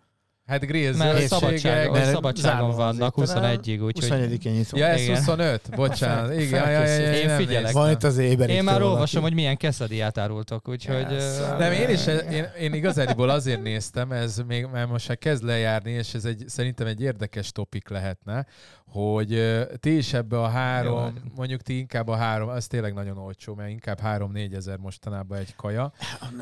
Hát 0.47 0.65
grill 0.65 0.95
Mert 0.95 1.27
szabadságon, 1.27 1.91
mert 1.93 2.11
szabadságon 2.11 2.75
vannak 2.75 3.17
étterem, 3.17 3.59
21-ig, 3.63 3.83
úgyhogy 3.83 4.09
21-én 4.09 4.53
nyitom. 4.53 4.79
Ja, 4.79 4.85
ez 4.85 5.01
Igen. 5.01 5.15
25? 5.15 5.69
Bocsánat. 5.75 6.39
Igen, 6.39 6.71
ja, 6.71 6.79
ja, 6.81 6.99
ja, 6.99 7.13
Én 7.13 7.29
figyelek. 7.29 7.71
Van 7.71 7.91
itt 7.91 8.03
az 8.03 8.17
éber. 8.17 8.49
én 8.49 8.63
már 8.63 8.81
olvasom, 8.81 9.21
hogy 9.21 9.33
milyen 9.33 9.57
keszadiát 9.57 10.17
árultok, 10.17 10.67
úgyhogy... 10.67 11.11
Yes. 11.11 11.39
ö, 11.39 11.57
Nem, 11.57 11.71
én 11.71 11.89
is, 11.89 12.07
én, 12.07 12.45
én 12.59 12.73
igazából 12.73 13.29
azért 13.29 13.61
néztem, 13.63 14.11
ez 14.11 14.41
még, 14.47 14.65
mert 14.65 14.89
most 14.89 15.07
már 15.07 15.17
kezd 15.17 15.43
lejárni, 15.43 15.91
és 15.91 16.13
ez 16.13 16.25
egy, 16.25 16.43
szerintem 16.47 16.87
egy 16.87 17.01
érdekes 17.01 17.51
topik 17.51 17.89
lehetne, 17.89 18.45
hogy 18.87 19.57
ti 19.79 19.97
is 19.97 20.13
ebbe 20.13 20.41
a 20.41 20.47
három, 20.47 21.13
Jó. 21.15 21.21
mondjuk 21.35 21.61
ti 21.61 21.77
inkább 21.77 22.07
a 22.07 22.15
három, 22.15 22.49
az 22.49 22.67
tényleg 22.67 22.93
nagyon 22.93 23.17
olcsó, 23.17 23.55
mert 23.55 23.69
inkább 23.69 23.99
három-négy 23.99 24.53
ezer 24.53 24.77
mostanában 24.77 25.37
egy 25.37 25.55
kaja. 25.55 25.91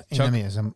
Én 0.08 0.18
Csak- 0.18 0.26
nem 0.30 0.40
érzem 0.40 0.76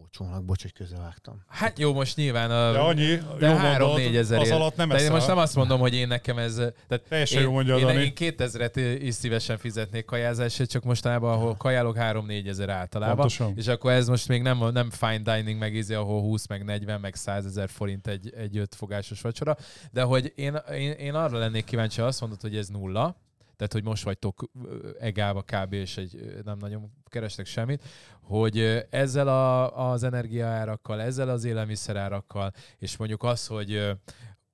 olcsónak, 0.00 0.44
bocs, 0.44 0.62
hogy 0.62 0.72
közbevágtam. 0.72 1.42
Hát 1.48 1.78
jó, 1.78 1.92
most 1.92 2.16
nyilván 2.16 2.50
a... 2.50 2.72
De 2.72 2.78
annyi, 2.78 3.16
de 3.38 3.48
jó 3.48 3.54
három 3.56 3.88
mondod, 3.88 4.04
négy 4.04 4.16
ezer 4.16 4.40
az 4.40 4.50
alatt 4.50 4.76
nem 4.76 4.88
de 4.88 5.00
én 5.00 5.10
most 5.10 5.26
nem 5.26 5.38
azt 5.38 5.54
mondom, 5.54 5.80
hogy 5.80 5.94
én 5.94 6.08
nekem 6.08 6.38
ez... 6.38 6.54
Tehát 6.54 7.04
Teljesen 7.08 7.38
én, 7.38 7.44
jó 7.44 7.52
mondja 7.52 7.76
én, 7.78 7.86
Dani. 7.86 8.02
én 8.02 8.12
2000-et 8.16 8.98
is 9.02 9.14
szívesen 9.14 9.58
fizetnék 9.58 10.04
kajázásért, 10.04 10.70
csak 10.70 10.84
mostanában, 10.84 11.32
ahol 11.32 11.56
kajálok 11.56 11.96
3-4 12.00 12.48
ezer 12.48 12.68
általában. 12.68 13.16
Pontosan. 13.16 13.52
És 13.56 13.66
akkor 13.66 13.92
ez 13.92 14.08
most 14.08 14.28
még 14.28 14.42
nem, 14.42 14.58
nem 14.72 14.90
fine 14.90 15.36
dining, 15.36 15.58
meg 15.58 15.74
ízi, 15.74 15.94
ahol 15.94 16.20
20, 16.20 16.46
meg 16.46 16.64
40, 16.64 17.00
meg 17.00 17.14
100 17.14 17.46
ezer 17.46 17.68
forint 17.68 18.06
egy, 18.06 18.32
egy 18.36 18.58
ötfogásos 18.58 19.20
vacsora. 19.20 19.56
De 19.92 20.02
hogy 20.02 20.32
én, 20.34 20.56
én, 20.72 20.90
én 20.90 21.14
arra 21.14 21.38
lennék 21.38 21.64
kíváncsi, 21.64 22.00
ha 22.00 22.06
azt 22.06 22.20
mondod, 22.20 22.40
hogy 22.40 22.56
ez 22.56 22.68
nulla, 22.68 23.16
tehát 23.56 23.72
hogy 23.72 23.84
most 23.84 24.04
vagytok 24.04 24.50
ö, 24.64 24.90
egálva 24.98 25.42
kb. 25.42 25.72
és 25.72 25.96
egy, 25.96 26.40
nem 26.44 26.58
nagyon 26.58 26.90
kerestek 27.04 27.46
semmit, 27.46 27.84
hogy 28.22 28.86
ezzel 28.90 29.28
a, 29.28 29.90
az 29.90 30.02
energiaárakkal, 30.02 31.00
ezzel 31.00 31.28
az 31.28 31.44
élelmiszerárakkal, 31.44 32.52
és 32.78 32.96
mondjuk 32.96 33.22
az, 33.22 33.46
hogy 33.46 33.96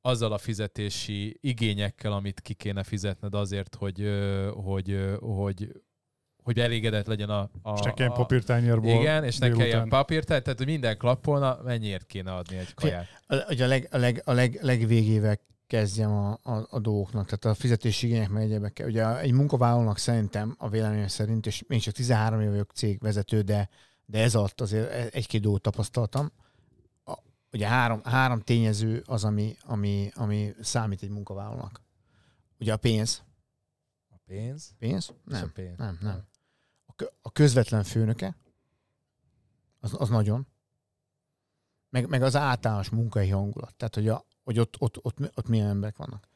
azzal 0.01 0.33
a 0.33 0.39
fizetési 0.39 1.39
igényekkel, 1.41 2.13
amit 2.13 2.41
ki 2.41 2.55
kéne 2.55 2.83
fizetned 2.83 3.35
azért, 3.35 3.75
hogy, 3.75 4.09
hogy, 4.55 5.17
hogy, 5.21 5.73
hogy 6.43 6.59
elégedett 6.59 7.07
legyen 7.07 7.29
a... 7.29 7.51
a 7.63 7.73
És 7.73 7.81
ne 7.81 7.93
kelljen 7.93 8.15
papírtányérból 8.15 8.91
Igen, 8.91 9.25
és 9.25 9.39
ne 9.39 9.51
kelljen 9.51 9.89
papírt, 9.89 10.27
tehát 10.27 10.47
hogy 10.47 10.67
minden 10.67 10.97
klappolna, 10.97 11.59
mennyiért 11.65 12.07
kéne 12.07 12.35
adni 12.35 12.57
egy 12.57 12.75
kaját? 12.75 13.07
A- 13.27 13.53
Ugye 13.53 13.65
a, 13.65 13.69
leg, 13.69 13.89
a, 13.91 13.97
leg, 13.97 14.23
a 14.25 14.33
leg, 14.33 14.59
legvégével 14.63 15.39
kezdjem 15.73 16.13
a, 16.13 16.39
a, 16.43 16.67
a 16.71 16.79
dolgoknak, 16.79 17.25
tehát 17.25 17.45
a 17.45 17.61
fizetési 17.61 18.07
igények 18.07 18.29
meg 18.29 18.43
egyebekkel. 18.43 18.87
Ugye 18.87 19.19
egy 19.19 19.33
munkavállalónak 19.33 19.99
szerintem, 19.99 20.55
a 20.59 20.69
véleményem 20.69 21.09
szerint, 21.09 21.47
és 21.47 21.65
még 21.67 21.81
csak 21.81 21.95
13 21.95 22.41
év 22.41 22.49
vagyok 22.49 22.71
cégvezető, 22.71 23.43
de, 23.43 23.69
de 24.07 24.19
ez 24.23 24.35
alatt 24.35 24.61
azért 24.61 25.15
egy-két 25.15 25.41
dolgot 25.41 25.63
tapasztaltam. 25.63 26.33
A, 27.05 27.19
ugye 27.53 27.67
három, 27.67 28.01
három 28.05 28.41
tényező 28.41 29.03
az, 29.07 29.25
ami, 29.25 29.57
ami, 29.63 30.11
ami 30.15 30.55
számít 30.61 31.03
egy 31.03 31.11
munkavállalónak. 31.11 31.81
Ugye 32.59 32.73
a 32.73 32.77
pénz. 32.77 33.23
A 34.09 34.17
pénz? 34.27 34.75
Pénz? 34.79 35.13
És 35.27 35.35
a 35.35 35.39
Nem, 35.39 35.53
pénz. 35.53 35.79
nem, 35.79 35.99
nem. 36.01 36.23
A, 36.87 37.05
a 37.23 37.31
közvetlen 37.31 37.85
főnöke, 37.85 38.37
az, 39.81 39.95
az 39.99 40.09
nagyon. 40.09 40.47
Meg, 41.89 42.09
meg 42.09 42.23
az 42.23 42.37
általános 42.37 42.89
munkai 42.89 43.29
hangulat. 43.29 43.75
Tehát, 43.75 43.95
hogy, 43.95 44.09
a, 44.09 44.25
hogy 44.45 44.59
ott, 44.59 44.75
ott, 44.79 45.05
ott, 45.05 45.17
ott 45.35 45.49
milyen 45.49 45.69
emberek 45.69 45.97
vannak. 45.97 46.29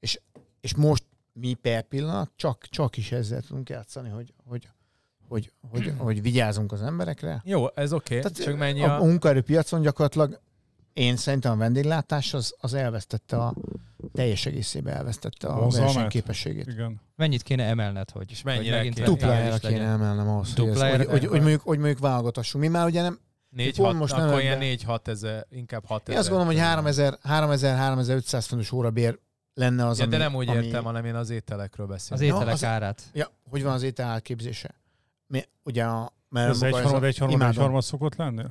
És, 0.00 0.20
és 0.60 0.74
most 0.74 1.04
mi 1.32 1.54
per 1.54 1.82
pillanat 1.82 2.30
csak, 2.36 2.66
csak 2.66 2.96
is 2.96 3.12
ezzel 3.12 3.42
tudunk 3.42 3.68
játszani, 3.68 4.08
hogy, 4.08 4.34
hogy, 4.44 4.68
hogy, 5.28 5.52
hogy, 5.70 5.92
hogy 6.06 6.22
vigyázunk 6.22 6.72
az 6.72 6.82
emberekre. 6.82 7.42
Jó, 7.44 7.66
ez 7.74 7.92
oké, 7.92 8.18
okay. 8.18 8.32
csak 8.32 8.56
mennyi 8.56 8.82
a, 8.82 9.00
a... 9.00 9.04
munkaerőpiacon 9.04 9.80
gyakorlatilag 9.80 10.40
én 10.92 11.16
szerintem 11.16 11.52
a 11.52 11.56
vendéglátás 11.56 12.34
az, 12.34 12.54
az 12.60 12.74
elvesztette 12.74 13.36
a 13.36 13.54
teljes 14.12 14.46
egészében 14.46 14.94
elvesztette 14.94 15.46
a 15.46 15.68
versenyképességét. 15.68 16.66
Igen. 16.66 17.00
Mennyit 17.16 17.42
kéne 17.42 17.64
emelned, 17.64 18.10
hogy, 18.10 18.30
És 18.30 18.42
mennyire 18.42 18.64
hogy 18.64 18.76
megint 18.76 18.94
kéne? 18.94 19.06
Duplájára 19.06 19.58
kéne 19.58 19.84
emelnem 19.84 20.28
ahhoz, 20.28 20.54
hogy, 20.54 20.64
ez, 20.64 20.70
Duplájára 20.70 21.02
hogy, 21.02 21.10
hogy, 21.10 21.26
hogy, 21.26 21.40
mondjuk, 21.40 21.60
hogy 21.60 21.78
mondjuk 21.78 21.98
válogathassunk. 21.98 22.64
Mi 22.64 22.70
már 22.70 22.86
ugye 22.86 23.02
nem, 23.02 23.18
4 23.64 23.76
pont 23.76 23.88
6 23.90 23.98
most 23.98 24.12
akkor 24.12 24.40
ilyen 24.40 24.60
ebben. 24.60 24.76
4-6 24.86 25.06
ezer, 25.08 25.46
inkább 25.50 25.84
6 25.86 25.98
én 26.08 26.16
ezer. 26.16 26.18
azt 26.18 26.28
gondolom, 26.28 26.52
hogy 26.54 26.62
3000 26.62 27.18
3000-3500 27.24 28.44
fontos 28.48 28.72
órabér 28.72 29.18
lenne 29.54 29.86
az, 29.86 29.98
Ja, 29.98 30.04
ami, 30.04 30.12
de 30.12 30.18
nem 30.18 30.34
úgy 30.34 30.48
ami, 30.48 30.64
értem, 30.64 30.84
hanem 30.84 31.04
én 31.04 31.14
az 31.14 31.30
ételekről 31.30 31.86
Az 31.86 31.92
beszélek. 31.92 32.22
ételek 32.34 32.54
az- 32.54 32.64
árát. 32.64 33.02
Ja, 33.12 33.26
hogy 33.50 33.62
van 33.62 33.72
az 33.72 33.82
étel 33.82 34.10
elképzése? 34.10 34.74
Mi, 35.26 35.42
ugye 35.62 35.84
a, 35.84 36.12
mert 36.28 36.48
Ez 36.50 36.62
egy 36.62 36.70
maga 36.70 36.82
harmad, 36.82 37.04
egy 37.04 37.18
harmad, 37.18 37.36
egy 37.36 37.42
imádom. 37.42 37.62
harmad 37.62 37.82
szokott 37.82 38.16
lenni? 38.16 38.42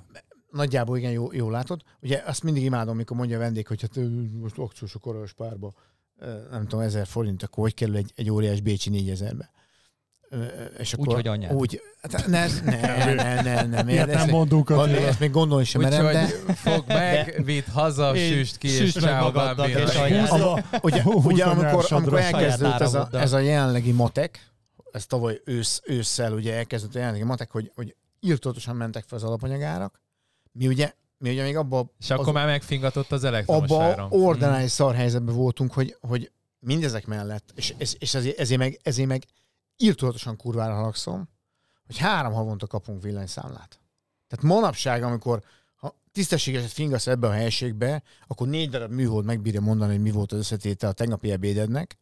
Nagyjából 0.52 0.98
igen, 0.98 1.12
jó, 1.12 1.34
jó 1.34 1.50
látod. 1.50 1.82
Ugye 2.02 2.24
azt 2.26 2.44
mindig 2.44 2.64
imádom, 2.64 2.94
amikor 2.94 3.18
mondja 3.18 3.38
a 3.38 3.40
vendég, 3.40 3.68
hogy 3.68 3.82
hát 3.82 4.00
most 4.42 4.58
akciósok 4.58 5.06
aranyos 5.06 5.34
párba, 5.34 5.74
ö, 6.20 6.38
nem 6.52 6.62
tudom, 6.68 6.80
ezer 6.86 7.08
forint, 7.08 7.44
akkor 7.44 7.64
hogy 7.64 7.74
kerül 7.74 7.96
egy, 7.96 8.12
egy 8.16 8.30
óriás 8.30 8.62
bécsi 8.62 8.90
négyezerbe. 8.90 9.50
És 10.78 10.94
akkor 10.94 11.08
Úgy, 11.08 11.14
hogy 11.14 11.28
anyád. 11.28 11.54
Úgy, 11.54 11.82
hát 12.02 12.28
ne, 12.28 12.46
ne, 12.64 13.14
ne, 13.14 13.42
ne, 13.42 13.82
ne, 13.82 13.92
Ilyet 13.92 14.08
ne, 14.08 14.14
nem 14.14 14.30
mondunk 14.30 14.70
Attila. 14.70 14.98
ezt 15.08 15.20
még 15.20 15.32
gondolni 15.32 15.66
sem 15.66 15.82
merem, 15.82 16.06
de 16.06 16.26
fogd 16.54 16.88
meg, 16.88 17.42
vidd 17.46 17.64
haza, 17.72 18.16
süst 18.16 18.58
ki, 18.58 18.68
és 18.68 18.94
bambino. 18.94 19.66
és 19.68 20.00
ugye, 20.82 21.02
ugye 21.06 21.46
amikor, 21.46 21.86
amikor 21.90 22.20
elkezdődött 22.20 22.80
ez 22.80 22.94
a, 22.94 23.10
ez 23.12 23.34
a 23.34 23.40
jelenlegi 23.40 23.92
matek, 23.92 24.52
ez 24.92 25.06
tavaly 25.06 25.42
ősz, 25.46 25.82
ősszel 25.86 26.34
ugye 26.34 26.56
elkezdődött 26.56 26.96
a 26.96 27.00
jelenlegi 27.00 27.26
matek, 27.26 27.52
hogy, 27.52 27.72
hogy 27.76 27.96
írtótosan 28.20 28.76
mentek 28.76 29.04
fel 29.08 29.18
az 29.18 29.24
alapanyagárak. 29.24 30.02
Mi 30.52 30.68
ugye, 30.68 30.92
mi 31.18 31.30
ugye 31.30 31.44
még 31.44 31.56
abban 31.58 31.92
És 32.00 32.10
akkor 32.10 32.28
az- 32.28 32.34
már 32.34 32.46
megfingatott 32.46 33.12
az 33.12 33.24
elektromos 33.24 33.70
abba 33.70 33.84
áram. 33.84 34.08
ordinális 34.12 34.72
szar 34.72 34.96
helyzetben 34.96 35.36
voltunk, 35.36 35.74
hogy, 35.74 35.98
hogy 36.02 36.32
mindezek 36.60 37.06
mellett, 37.06 37.50
és, 37.56 37.74
és, 37.78 37.96
és 38.00 38.14
ezért, 38.14 38.40
ezért, 38.40 38.60
meg, 38.60 38.80
ezért 38.84 39.08
meg 39.08 39.24
írtózatosan 39.78 40.36
kurvára 40.36 40.74
haragszom, 40.74 41.30
hogy 41.86 41.98
három 41.98 42.34
havonta 42.34 42.68
kapunk 42.68 43.02
villanyszámlát. 43.02 43.80
Tehát 44.28 44.46
manapság, 44.46 45.04
amikor 45.04 45.44
ha 45.76 45.96
tisztességeset 46.12 46.72
fingasz 46.72 47.08
ebbe 47.08 47.28
a 47.28 47.32
helységbe, 47.32 48.04
akkor 48.28 48.48
négy 48.48 48.70
darab 48.70 48.92
műhold 48.92 49.26
megbírja 49.26 49.62
mondani, 49.62 49.92
hogy 49.92 50.02
mi 50.02 50.12
volt 50.12 50.32
az 50.32 50.38
összetétel 50.38 50.90
a 50.90 50.94
tegnapi 50.94 51.32
ebédednek, 51.32 51.98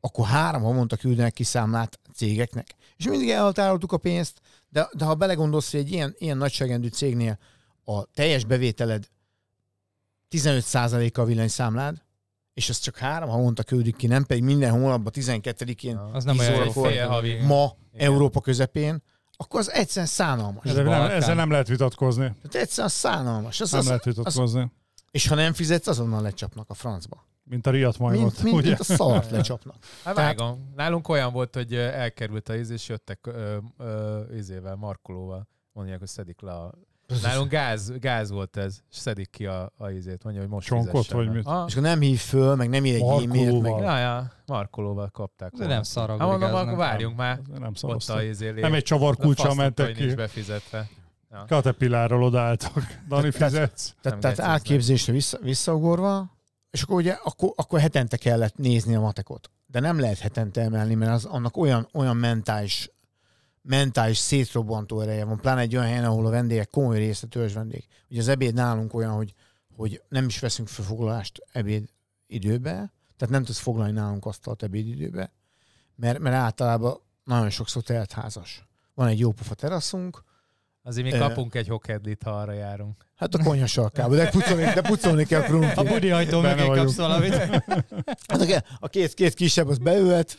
akkor 0.00 0.26
három 0.26 0.62
havonta 0.62 0.96
küldenek 0.96 1.32
ki 1.32 1.44
számlát 1.44 2.00
cégeknek. 2.14 2.74
És 2.96 3.06
mindig 3.08 3.30
elhatároltuk 3.30 3.92
a 3.92 3.98
pénzt, 3.98 4.40
de, 4.68 4.88
de 4.92 5.04
ha 5.04 5.14
belegondolsz, 5.14 5.70
hogy 5.70 5.80
egy 5.80 5.92
ilyen, 5.92 6.14
ilyen 6.18 6.36
nagyságrendű 6.36 6.88
cégnél 6.88 7.38
a 7.84 8.04
teljes 8.04 8.44
bevételed 8.44 9.08
15%-a 10.30 11.20
a 11.20 11.24
villanyszámlád, 11.24 12.02
és 12.54 12.68
ezt 12.68 12.82
csak 12.82 12.96
három 12.96 13.28
havonta 13.28 13.62
küldik 13.62 13.96
ki, 13.96 14.06
nem 14.06 14.24
pedig 14.24 14.42
minden 14.42 14.70
hónapban 14.70 15.12
12-én 15.16 15.90
Ja. 15.94 16.10
Az 16.12 16.24
nem 16.24 16.36
10 16.36 16.48
olyan 16.48 16.70
fél 16.70 17.06
havi. 17.08 17.34
ma 17.46 17.76
Igen. 17.92 18.06
Európa 18.06 18.40
közepén, 18.40 19.02
akkor 19.36 19.60
az 19.60 19.70
egyszerűen 19.70 20.06
szánalmas. 20.06 20.64
Ezzel 20.64 20.84
nem, 20.84 21.10
ezzel 21.10 21.34
nem 21.34 21.50
lehet 21.50 21.68
vitatkozni. 21.68 22.24
Tehát 22.24 22.54
egyszerűen 22.54 22.88
szánalmas. 22.88 23.60
Az, 23.60 23.70
Nem 23.70 23.80
az, 23.80 23.86
lehet 23.86 24.06
az, 24.06 24.14
vitatkozni. 24.16 24.70
és 25.10 25.26
ha 25.28 25.34
nem 25.34 25.52
fizetsz, 25.52 25.86
azonnal 25.86 26.22
lecsapnak 26.22 26.70
a 26.70 26.74
francba. 26.74 27.28
Mint 27.44 27.66
a 27.66 27.70
riat 27.70 27.98
majmot, 27.98 28.22
Mint, 28.32 28.42
mint, 28.42 28.56
ugye? 28.56 28.66
mint 28.68 28.80
a 28.80 28.84
szart 28.84 29.30
lecsapnak. 29.36 29.76
Hát 30.04 30.14
Tehát- 30.14 30.38
vágom. 30.38 30.72
Nálunk 30.76 31.08
olyan 31.08 31.32
volt, 31.32 31.54
hogy 31.54 31.74
elkerült 31.74 32.48
a 32.48 32.56
íz, 32.56 32.70
és 32.70 32.88
jöttek 32.88 33.26
ö, 33.26 33.56
ö, 33.78 34.20
izével, 34.36 34.74
markolóval. 34.74 35.48
Mondják, 35.72 35.98
hogy 35.98 36.08
szedik 36.08 36.40
le 36.40 36.52
a... 36.52 36.74
Nálunk 37.22 37.50
gáz, 37.50 37.92
gáz 37.98 38.30
volt 38.30 38.56
ez, 38.56 38.78
és 38.90 38.96
szedik 38.96 39.30
ki 39.30 39.46
a, 39.46 39.72
a 39.76 39.88
ízét. 39.90 40.22
Mondja, 40.24 40.42
hogy 40.42 40.50
most 40.50 40.66
Csonkot, 40.66 41.10
vagy 41.10 41.30
mit? 41.30 41.46
Ah, 41.46 41.64
És 41.66 41.72
akkor 41.72 41.86
nem 41.88 42.00
hív 42.00 42.18
föl, 42.18 42.54
meg 42.54 42.68
nem 42.68 42.84
ír 42.84 42.94
egy 42.94 43.00
e-mailt, 43.00 43.26
meg 43.32 43.36
Markolóval. 43.36 43.82
ja, 43.82 43.98
ja, 43.98 44.32
markolóval 44.46 45.08
kapták. 45.08 45.52
De 45.52 45.66
nem 45.66 45.82
szarag. 45.82 46.18
Hát 46.20 46.28
mondom, 46.28 46.54
akkor 46.54 46.64
nem. 46.66 46.76
várjunk 46.76 47.16
már. 47.16 47.40
Nem 47.52 47.62
Ott 47.68 47.74
a 47.74 47.78
szavaztak. 47.78 48.22
izé 48.22 48.50
Nem 48.50 48.74
egy 48.74 48.82
csavar 48.82 49.16
kulcsal 49.16 49.54
mentek 49.54 49.86
hogy 49.86 49.96
nincs 49.96 50.08
ki. 50.10 50.14
befizetve. 50.16 50.88
Caterpillarral 51.46 52.22
odaálltak. 52.22 52.98
Dani, 53.08 53.30
fizetsz? 53.30 53.94
Tehát, 54.00 54.20
Nem 54.22 54.34
tehát 54.34 54.52
átképzésre 54.54 55.12
vissza, 55.12 55.38
visszaugorva, 55.42 56.30
és 56.70 56.82
akkor 56.82 56.96
ugye 56.96 57.18
akkor, 57.24 57.52
akkor 57.56 57.80
hetente 57.80 58.16
kellett 58.16 58.56
nézni 58.56 58.94
a 58.94 59.00
matekot. 59.00 59.50
De 59.66 59.80
nem 59.80 60.00
lehet 60.00 60.18
hetente 60.18 60.60
emelni, 60.60 60.94
mert 60.94 61.12
az, 61.12 61.24
annak 61.24 61.56
olyan, 61.56 61.88
olyan 61.92 62.16
mentális, 62.16 62.90
mentális 63.70 64.18
szétrobbantó 64.18 65.00
ereje 65.00 65.24
van, 65.24 65.40
pláne 65.40 65.60
egy 65.60 65.76
olyan 65.76 65.86
helyen, 65.86 66.04
ahol 66.04 66.26
a 66.26 66.30
vendégek 66.30 66.70
komoly 66.70 66.98
része 66.98 67.26
törzs 67.26 67.52
vendég. 67.52 67.86
Ugye 68.10 68.20
az 68.20 68.28
ebéd 68.28 68.54
nálunk 68.54 68.94
olyan, 68.94 69.12
hogy, 69.12 69.34
hogy 69.76 70.02
nem 70.08 70.26
is 70.26 70.38
veszünk 70.38 70.68
fel 70.68 70.84
foglalást 70.84 71.46
ebéd 71.52 71.88
időbe, 72.26 72.92
tehát 73.16 73.34
nem 73.34 73.44
tudsz 73.44 73.58
foglalni 73.58 73.92
nálunk 73.92 74.26
asztalt 74.26 74.62
ebéd 74.62 74.86
időbe, 74.86 75.32
mert, 75.94 76.18
mert 76.18 76.36
általában 76.36 77.00
nagyon 77.24 77.50
sokszor 77.50 77.82
teltházas. 77.82 78.68
Van 78.94 79.06
egy 79.06 79.18
jó 79.18 79.32
pofa 79.32 79.54
teraszunk, 79.54 80.24
Azért 80.82 81.12
mi 81.12 81.18
kapunk 81.18 81.54
egy 81.54 81.68
hokedlit, 81.68 82.22
ha 82.22 82.30
arra 82.30 82.52
járunk. 82.52 83.06
hát 83.16 83.34
a 83.34 83.42
konyha 83.42 83.66
sarkába, 83.66 84.14
de 84.14 84.28
pucolni, 84.28 84.62
de 84.74 84.80
pucolni 84.80 85.24
kell 85.24 85.40
A 85.40 85.44
krumplit. 85.44 85.88
budi 85.88 86.10
ajtó 86.10 86.40
mögé 86.40 86.66
kapsz 86.66 86.96
valamit. 86.96 87.34
Hát 88.28 88.40
a, 88.40 88.62
a 88.78 88.88
két, 88.88 89.14
két 89.14 89.34
kisebb 89.34 89.68
az 89.68 89.78
beült, 89.78 90.36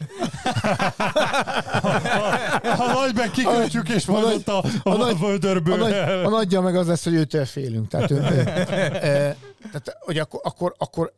Ha 2.63 2.93
nagy 2.93 3.15
meg 3.15 3.31
kikötjük, 3.31 3.89
és 3.89 4.07
A 4.07 4.11
majd 4.11 4.25
ott 4.25 4.47
a, 4.47 4.57
a 4.57 4.89
a, 4.89 4.95
nagy- 4.97 5.15
a 5.21 5.25
vödörből. 5.27 5.73
a, 5.73 5.77
nagy, 5.87 5.93
a 6.25 6.29
nagyja 6.29 6.61
meg 6.61 6.75
az 6.75 6.87
lesz, 6.87 7.03
hogy 7.03 7.13
őtől 7.13 7.45
félünk. 7.45 7.87
Tehát, 7.87 8.11
ő, 8.11 8.15
ő, 8.15 8.39
e, 8.47 9.35
tehát 9.61 9.97
hogy 9.99 10.17
akkor, 10.17 10.39
akkor, 10.43 10.73
akkor 10.77 11.13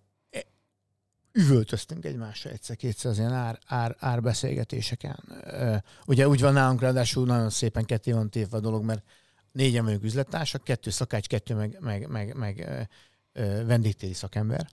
üvöltöztünk 1.33 2.05
egymásra 2.05 2.49
egyszer-kétszer 2.49 3.11
az 3.11 3.17
ilyen 3.17 3.33
ár, 3.33 3.59
ár, 3.67 3.95
árbeszélgetéseken. 3.99 5.19
Ugye 6.05 6.27
úgy 6.27 6.41
van 6.41 6.53
nálunk 6.53 6.81
ráadásul 6.81 7.25
nagyon 7.25 7.49
szépen 7.49 7.85
ketté 7.85 8.11
van 8.11 8.29
tévve 8.29 8.57
a 8.57 8.59
dolog, 8.59 8.83
mert 8.83 9.03
négyen 9.51 9.83
vagyunk 9.85 10.03
üzlettársak, 10.03 10.63
kettő 10.63 10.89
szakács, 10.89 11.27
kettő 11.27 11.55
meg, 11.55 11.77
meg, 11.79 12.07
meg, 12.07 12.35
meg 12.35 12.59
e, 12.59 12.87
vendégtéri 13.63 14.13
szakember. 14.13 14.67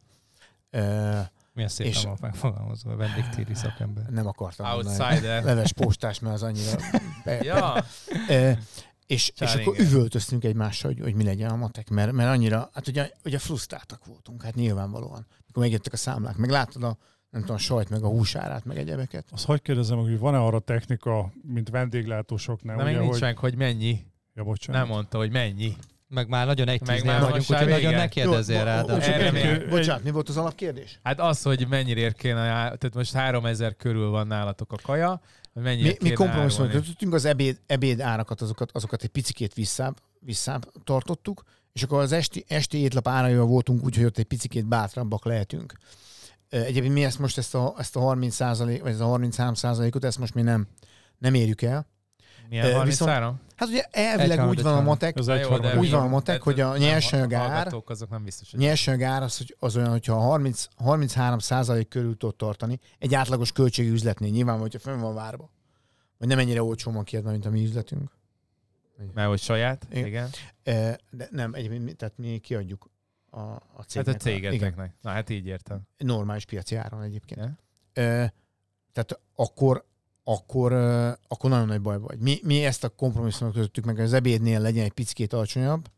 E, 0.71 1.33
Milyen 1.53 1.69
szépen 1.71 1.93
És- 1.93 2.03
van 2.03 2.17
megfogalmazva, 2.21 2.97
vendégtéri 2.97 3.55
szakember. 3.55 4.05
nem 4.11 4.27
akartam 4.27 4.67
mondani. 4.71 4.99
Outsider. 5.03 5.45
Leves 5.45 5.73
postás, 5.73 6.19
mert 6.19 6.35
az 6.35 6.43
annyira... 6.43 6.77
Be, 7.25 7.33
Ja, 7.45 7.85
És, 9.11 9.29
és 9.29 9.35
Csáringen. 9.35 9.69
akkor 9.69 9.81
üvöltöztünk 9.81 10.45
egymással, 10.45 10.93
hogy, 10.93 11.03
hogy 11.03 11.15
mi 11.15 11.25
legyen 11.25 11.51
a 11.51 11.57
matek, 11.57 11.89
mert, 11.89 12.13
mert 12.13 12.31
annyira, 12.31 12.71
hát 12.73 12.89
ugye, 12.89 13.11
ugye 13.25 13.39
frusztráltak 13.39 14.05
voltunk, 14.05 14.43
hát 14.43 14.55
nyilvánvalóan. 14.55 15.27
Mikor 15.47 15.63
megjöttek 15.63 15.93
a 15.93 15.97
számlák, 15.97 16.37
meg 16.37 16.51
láttad 16.51 16.83
a, 16.83 16.97
nem 17.31 17.41
tudom, 17.41 17.57
a 17.57 17.59
sajt, 17.59 17.89
meg 17.89 18.03
a 18.03 18.09
húsárát, 18.09 18.65
meg 18.65 18.79
egyebeket. 18.79 19.25
Azt 19.31 19.45
hogy 19.45 19.63
kérdezem, 19.63 19.99
hogy 19.99 20.19
van-e 20.19 20.39
arra 20.39 20.59
technika, 20.59 21.33
mint 21.43 21.69
vendéglátósoknál? 21.69 22.77
de 22.77 22.83
ugye, 22.83 22.99
nincs 22.99 23.11
hogy... 23.11 23.21
meg, 23.21 23.39
hogy 23.39 23.57
mennyi. 23.57 24.05
Ja, 24.35 24.45
bocsánat. 24.45 24.81
Nem 24.81 24.91
mondta, 24.91 25.19
hogy 25.19 25.31
mennyi. 25.31 25.77
Meg 26.09 26.29
már 26.29 26.47
nagyon 26.47 26.69
egy 26.69 26.87
Meg 26.87 27.05
már 27.05 27.21
vagyunk, 27.21 27.51
úgyhogy 27.51 27.69
nagyon 27.69 27.95
ne 27.95 28.09
kérdezzél 28.09 28.65
rá. 28.65 28.83
bocsánat, 29.69 30.05
mi 30.05 30.11
volt 30.11 30.29
az 30.29 30.37
alapkérdés? 30.37 30.99
Hát 31.03 31.21
az, 31.21 31.43
hogy 31.43 31.67
mennyire 31.69 32.11
kéne, 32.11 32.43
tehát 32.43 32.95
most 32.95 33.13
3000 33.13 33.77
körül 33.77 34.11
van 34.11 34.27
nálatok 34.27 34.73
a 34.73 34.77
kaja, 34.83 35.21
Mi, 35.53 35.97
mi 36.01 36.13
kompromisszumot 36.13 36.71
kötöttünk, 36.71 37.15
az 37.15 37.25
ebéd, 37.25 37.61
ebéd 37.67 38.01
árakat, 38.01 38.41
azokat, 38.41 38.71
azokat 38.73 39.03
egy 39.03 39.09
picikét 39.09 39.55
visszább, 39.55 40.01
visszább 40.21 40.73
tartottuk, 40.85 41.43
és 41.73 41.83
akkor 41.83 42.01
az 42.01 42.13
esti, 42.13 42.45
esti 42.49 42.79
étlap 42.79 43.09
áraival 43.09 43.47
voltunk 43.47 43.85
úgy, 43.85 43.97
hogy 43.97 44.05
ott 44.05 44.19
egy 44.19 44.25
picikét 44.25 44.67
bátrabbak 44.67 45.25
lehetünk. 45.25 45.73
Egyébként 46.49 46.95
mi 46.95 47.05
ezt 47.05 47.19
most 47.19 47.39
ezt 47.39 47.55
a, 47.55 47.75
ezt 47.79 47.97
a 47.97 48.01
30% 48.01 48.79
vagy 48.83 48.93
ez 48.93 49.01
a 49.01 49.05
33 49.05 49.55
ot 49.95 50.05
ezt 50.05 50.19
most 50.19 50.35
mi 50.35 50.43
nem, 50.43 50.67
nem 51.19 51.35
érjük 51.35 51.63
el. 51.63 51.87
Milyen 52.49 52.67
Ö, 52.67 52.73
33? 52.73 53.41
Hát 53.61 53.69
ugye 53.69 53.83
elvileg 53.91 54.39
Egy 54.39 54.47
úgy 54.49 54.63
van 54.63 54.77
a 54.77 54.81
matek, 54.81 55.17
egy 55.17 55.41
jó, 55.41 55.79
Úgy 55.79 55.91
van 55.91 56.03
a 56.03 56.09
matek, 56.09 56.43
hogy 56.43 56.61
a 56.61 56.69
nem, 56.69 56.79
nyersanyag 56.79 57.35
ár- 57.35 57.51
hallgatók 57.51 57.91
azok 57.91 58.11
nem 58.11 58.25
biztos, 58.25 58.51
hogy 58.51 58.61
nyersanyag 58.61 59.03
ár 59.03 59.23
az, 59.23 59.37
hogy 59.37 59.57
az 59.59 59.77
olyan, 59.77 59.91
hogyha 59.91 60.15
30, 60.15 60.67
33 60.77 61.39
százalék 61.39 61.89
körül 61.89 62.17
tud 62.17 62.37
tartani, 62.37 62.79
egy 62.99 63.15
átlagos 63.15 63.53
költségű 63.53 63.93
üzletnél 63.93 64.31
nyilván, 64.31 64.59
hogyha 64.59 64.79
fönn 64.79 65.01
van 65.01 65.15
várva. 65.15 65.51
Vagy 66.19 66.29
nem 66.29 66.39
ennyire 66.39 66.63
olcsó 66.63 66.93
van 66.93 67.05
kiadva, 67.05 67.31
mint 67.31 67.47
a 67.47 67.51
mi 67.51 67.65
üzletünk. 67.65 68.11
Mert 69.15 69.29
hogy 69.29 69.41
saját, 69.41 69.87
Igen. 69.91 70.07
igen. 70.07 70.29
E, 70.63 70.99
De 71.11 71.29
nem, 71.31 71.55
egyébként 71.55 71.85
mi, 71.85 71.93
tehát 71.93 72.19
mi 72.19 72.39
kiadjuk 72.39 72.91
a, 73.31 73.41
a 73.41 73.61
Hát 73.77 73.89
cégnek. 73.89 74.15
a 74.15 74.19
cégeteknek. 74.19 74.95
Na 75.01 75.11
hát 75.11 75.31
így 75.31 75.47
értem. 75.47 75.81
normális 75.97 76.45
piaci 76.45 76.75
áron 76.77 77.03
egyébként. 77.03 77.41
Ö, 77.93 78.25
tehát 78.93 79.21
akkor, 79.35 79.89
akkor, 80.25 80.73
akkor 81.29 81.51
nagyon 81.51 81.67
nagy 81.67 81.81
baj 81.81 81.99
vagy. 81.99 82.19
Mi, 82.19 82.39
mi 82.43 82.65
ezt 82.65 82.85
a 82.85 82.89
kompromisszumot 82.89 83.55
közöttük 83.55 83.85
meg, 83.85 83.95
hogy 83.95 84.05
az 84.05 84.13
ebédnél 84.13 84.61
legyen 84.61 84.85
egy 84.85 84.93
picit 84.93 85.33
alacsonyabb, 85.33 85.91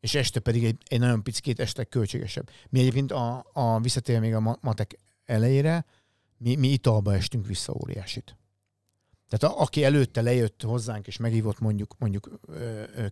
és 0.00 0.14
este 0.14 0.40
pedig 0.40 0.64
egy, 0.64 0.78
egy 0.84 0.98
nagyon 0.98 1.22
picit 1.22 1.60
este 1.60 1.84
költségesebb. 1.84 2.50
Mi 2.68 2.80
egyébként 2.80 3.12
a, 3.12 3.46
a 3.52 3.80
visszatér 3.80 4.20
még 4.20 4.34
a 4.34 4.40
ma- 4.40 4.58
matek 4.60 4.98
elejére, 5.24 5.84
mi, 6.36 6.54
mi 6.54 6.68
italba 6.68 7.14
estünk 7.14 7.46
vissza 7.46 7.72
óriásit. 7.82 8.36
Tehát 9.28 9.56
a, 9.56 9.60
aki 9.60 9.84
előtte 9.84 10.22
lejött 10.22 10.62
hozzánk, 10.62 11.06
és 11.06 11.16
megívott 11.16 11.58
mondjuk, 11.58 11.94
mondjuk 11.98 12.30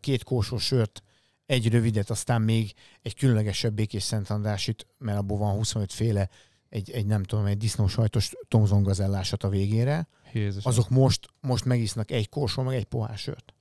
két 0.01 0.23
kósos 0.23 0.65
sört, 0.65 1.03
egy 1.47 1.69
rövidet, 1.69 2.11
aztán 2.11 2.43
még 2.43 2.73
egy 3.03 3.15
különlegesebb 3.15 3.75
békés 3.75 4.03
Szent 4.03 4.31
Andrásit, 4.31 4.87
mert 4.99 5.19
abból 5.19 5.39
van 5.39 5.55
25 5.55 5.93
féle, 5.93 6.29
egy, 6.69 6.91
egy 6.91 7.07
nem 7.07 7.23
tudom, 7.23 7.45
egy 7.45 7.57
disznósajtos 7.57 8.33
tomzongazellásat 8.49 9.45
a 9.45 9.49
végére, 9.49 10.09
Jézus. 10.35 10.65
azok 10.65 10.89
most, 10.89 11.29
most 11.41 11.65
megisznak 11.65 12.11
egy 12.11 12.29
korsó, 12.29 12.63
meg 12.63 12.75
egy 12.75 12.85
pohár 12.85 13.19
sört. 13.19 13.55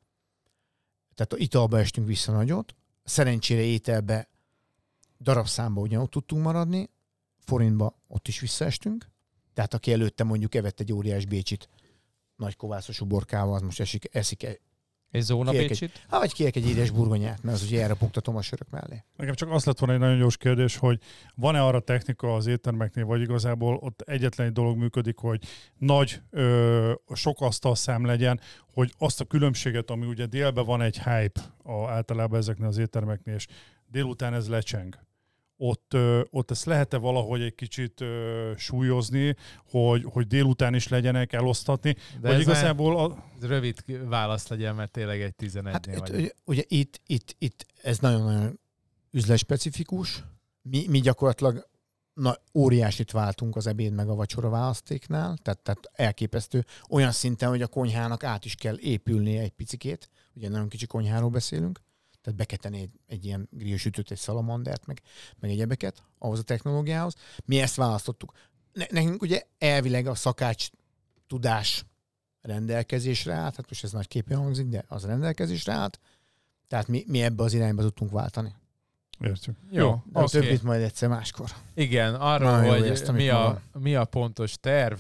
Tehát 1.16 1.34
a 1.34 1.38
italba 1.38 1.80
estünk 1.80 2.08
vissza 2.08 2.32
nagyot, 2.32 2.76
szerencsére 3.04 3.62
ételbe 3.62 4.30
darabszámba 5.20 5.82
ugyanott 5.82 6.12
tudtunk 6.12 6.44
maradni, 6.44 6.90
forintba 7.40 7.96
ott 8.08 8.28
is 8.28 8.40
visszaestünk, 8.40 9.10
tehát 9.54 9.74
aki 9.74 9.92
előtte 9.92 10.24
mondjuk 10.24 10.56
evett 10.56 10.80
egy 10.80 10.94
óriás 10.94 11.26
bécsit 11.26 11.70
nagy 12.36 12.56
kovászos 12.56 13.02
uborkával, 13.02 13.56
az 13.56 13.62
most 13.62 13.80
esik, 13.80 14.16
eszik 14.16 14.48
És 15.12 15.24
Zóna 15.24 15.52
Kérek 15.52 15.68
Bécsit? 15.68 16.06
hát 16.10 16.20
vagy 16.20 16.34
kérek 16.34 16.56
egy 16.56 16.70
édes 16.70 16.90
burgonyát, 16.90 17.44
mert 17.44 17.58
az 17.58 17.64
ugye 17.64 17.84
erre 17.84 17.94
puktatom 17.94 18.36
a 18.36 18.42
sörök 18.42 18.70
mellé. 18.70 19.04
Nekem 19.16 19.34
csak 19.34 19.52
azt 19.52 19.66
lett 19.66 19.80
volna 19.80 19.94
egy 19.94 20.00
nagyon 20.00 20.18
gyors 20.18 20.38
kérdés, 20.38 20.78
hogy 20.78 21.00
van-e 21.36 21.64
arra 21.64 21.80
technika 21.80 22.34
az 22.36 22.48
éttermeknél, 22.48 23.06
vagy 23.06 23.22
igazából 23.22 23.76
ott 23.76 24.02
egyetlen 24.02 24.48
egy 24.48 24.54
dolog 24.54 24.78
működik, 24.78 25.18
hogy 25.18 25.44
nagy, 25.78 26.22
ö, 26.30 26.94
sok 27.14 27.42
asztalszám 27.42 28.06
legyen, 28.06 28.40
hogy 28.74 28.94
azt 28.98 29.22
a 29.22 29.26
különbséget, 29.26 29.90
ami 29.90 30.06
ugye 30.06 30.26
délben 30.26 30.66
van 30.66 30.82
egy 30.82 30.98
hype 30.98 31.42
a, 31.64 31.88
általában 31.88 32.40
ezeknél 32.40 32.68
az 32.68 32.78
éttermeknél, 32.78 33.36
és 33.36 33.48
délután 33.88 34.34
ez 34.34 34.48
lecseng. 34.48 35.00
Ott, 35.64 35.98
ott 36.30 36.52
ezt 36.52 36.66
lehet-e 36.66 36.98
valahogy 36.98 37.42
egy 37.42 37.56
kicsit 37.56 38.02
ö, 38.02 38.52
súlyozni, 38.58 39.36
hogy, 39.70 40.04
hogy 40.04 40.28
délután 40.28 40.76
is 40.76 40.88
legyenek 40.88 41.34
elosztatni, 41.34 41.94
De 41.94 42.28
vagy 42.28 42.32
ez 42.32 42.42
igazából 42.42 43.00
a, 43.00 43.26
Ez 43.42 43.48
rövid 43.48 43.84
válasz 44.08 44.48
legyen, 44.48 44.76
mert 44.76 44.92
tényleg 44.92 45.22
egy 45.22 45.34
11-nél 45.40 45.70
Hát 45.72 45.88
itt, 45.88 45.98
vagy. 45.98 46.16
ugye, 46.16 46.30
ugye 46.46 46.64
itt, 46.68 47.02
itt, 47.06 47.36
itt 47.40 47.66
ez 47.82 48.00
nagyon-nagyon 48.00 48.60
üzletspecifikus. 49.12 50.24
Mi, 50.62 50.86
mi 50.88 51.00
gyakorlatilag 51.00 51.70
na, 52.14 52.36
óriásit 52.54 53.12
váltunk 53.12 53.56
az 53.56 53.68
ebéd 53.68 53.94
meg 53.94 54.10
a 54.10 54.16
vacsora 54.16 54.50
választéknál, 54.50 55.38
tehát, 55.42 55.60
tehát 55.60 55.92
elképesztő. 55.94 56.66
Olyan 56.90 57.12
szinten, 57.12 57.50
hogy 57.50 57.62
a 57.62 57.68
konyhának 57.68 58.24
át 58.24 58.46
is 58.46 58.56
kell 58.56 58.78
épülnie 58.80 59.42
egy 59.42 59.52
picikét. 59.52 60.10
Ugye 60.34 60.50
nagyon 60.50 60.70
kicsi 60.70 60.86
konyháról 60.86 61.30
beszélünk. 61.30 61.80
Tehát 62.22 62.40
be 62.40 62.46
kell 62.46 62.58
tenni 62.58 62.80
egy, 62.80 62.92
egy 63.08 63.26
ilyen 63.26 63.48
grillsütőt, 63.52 64.12
egy 64.12 64.18
szalamandert, 64.18 64.86
meg, 64.86 65.02
meg 65.40 65.50
egyebeket 65.52 66.04
ahhoz 66.18 66.40
a 66.40 66.44
technológiához. 66.44 67.16
Mi 67.46 67.60
ezt 67.60 67.76
választottuk. 67.76 68.32
Ne, 68.74 68.86
nekünk 68.90 69.22
ugye 69.22 69.42
elvileg 69.58 70.08
a 70.08 70.16
szakács 70.16 70.70
tudás 71.28 71.86
rendelkezésre 72.42 73.34
állt, 73.34 73.56
hát 73.56 73.70
most 73.70 73.84
ez 73.84 73.92
nagy 73.92 74.08
képen 74.08 74.38
hangzik, 74.38 74.66
de 74.68 74.84
az 74.88 75.06
rendelkezésre 75.06 75.74
állt, 75.74 76.00
tehát 76.68 76.88
mi, 76.88 77.04
mi 77.08 77.22
ebbe 77.22 77.44
az 77.44 77.54
irányba 77.54 77.82
tudtunk 77.82 78.12
váltani. 78.12 78.56
értjük. 79.20 79.56
Jó, 79.72 79.90
A 80.14 80.22
oké. 80.22 80.40
többit 80.40 80.64
majd 80.64 80.82
egyszer 80.82 81.10
máskor. 81.10 81.50
Igen, 81.74 82.16
arról, 82.16 82.62
hogy 82.62 82.86
éreztem 82.86 83.16
mi 83.16 83.30
a, 83.30 83.62
mi 83.74 83.96
a 83.96 84.06
pontos 84.06 84.56
terv, 84.60 85.00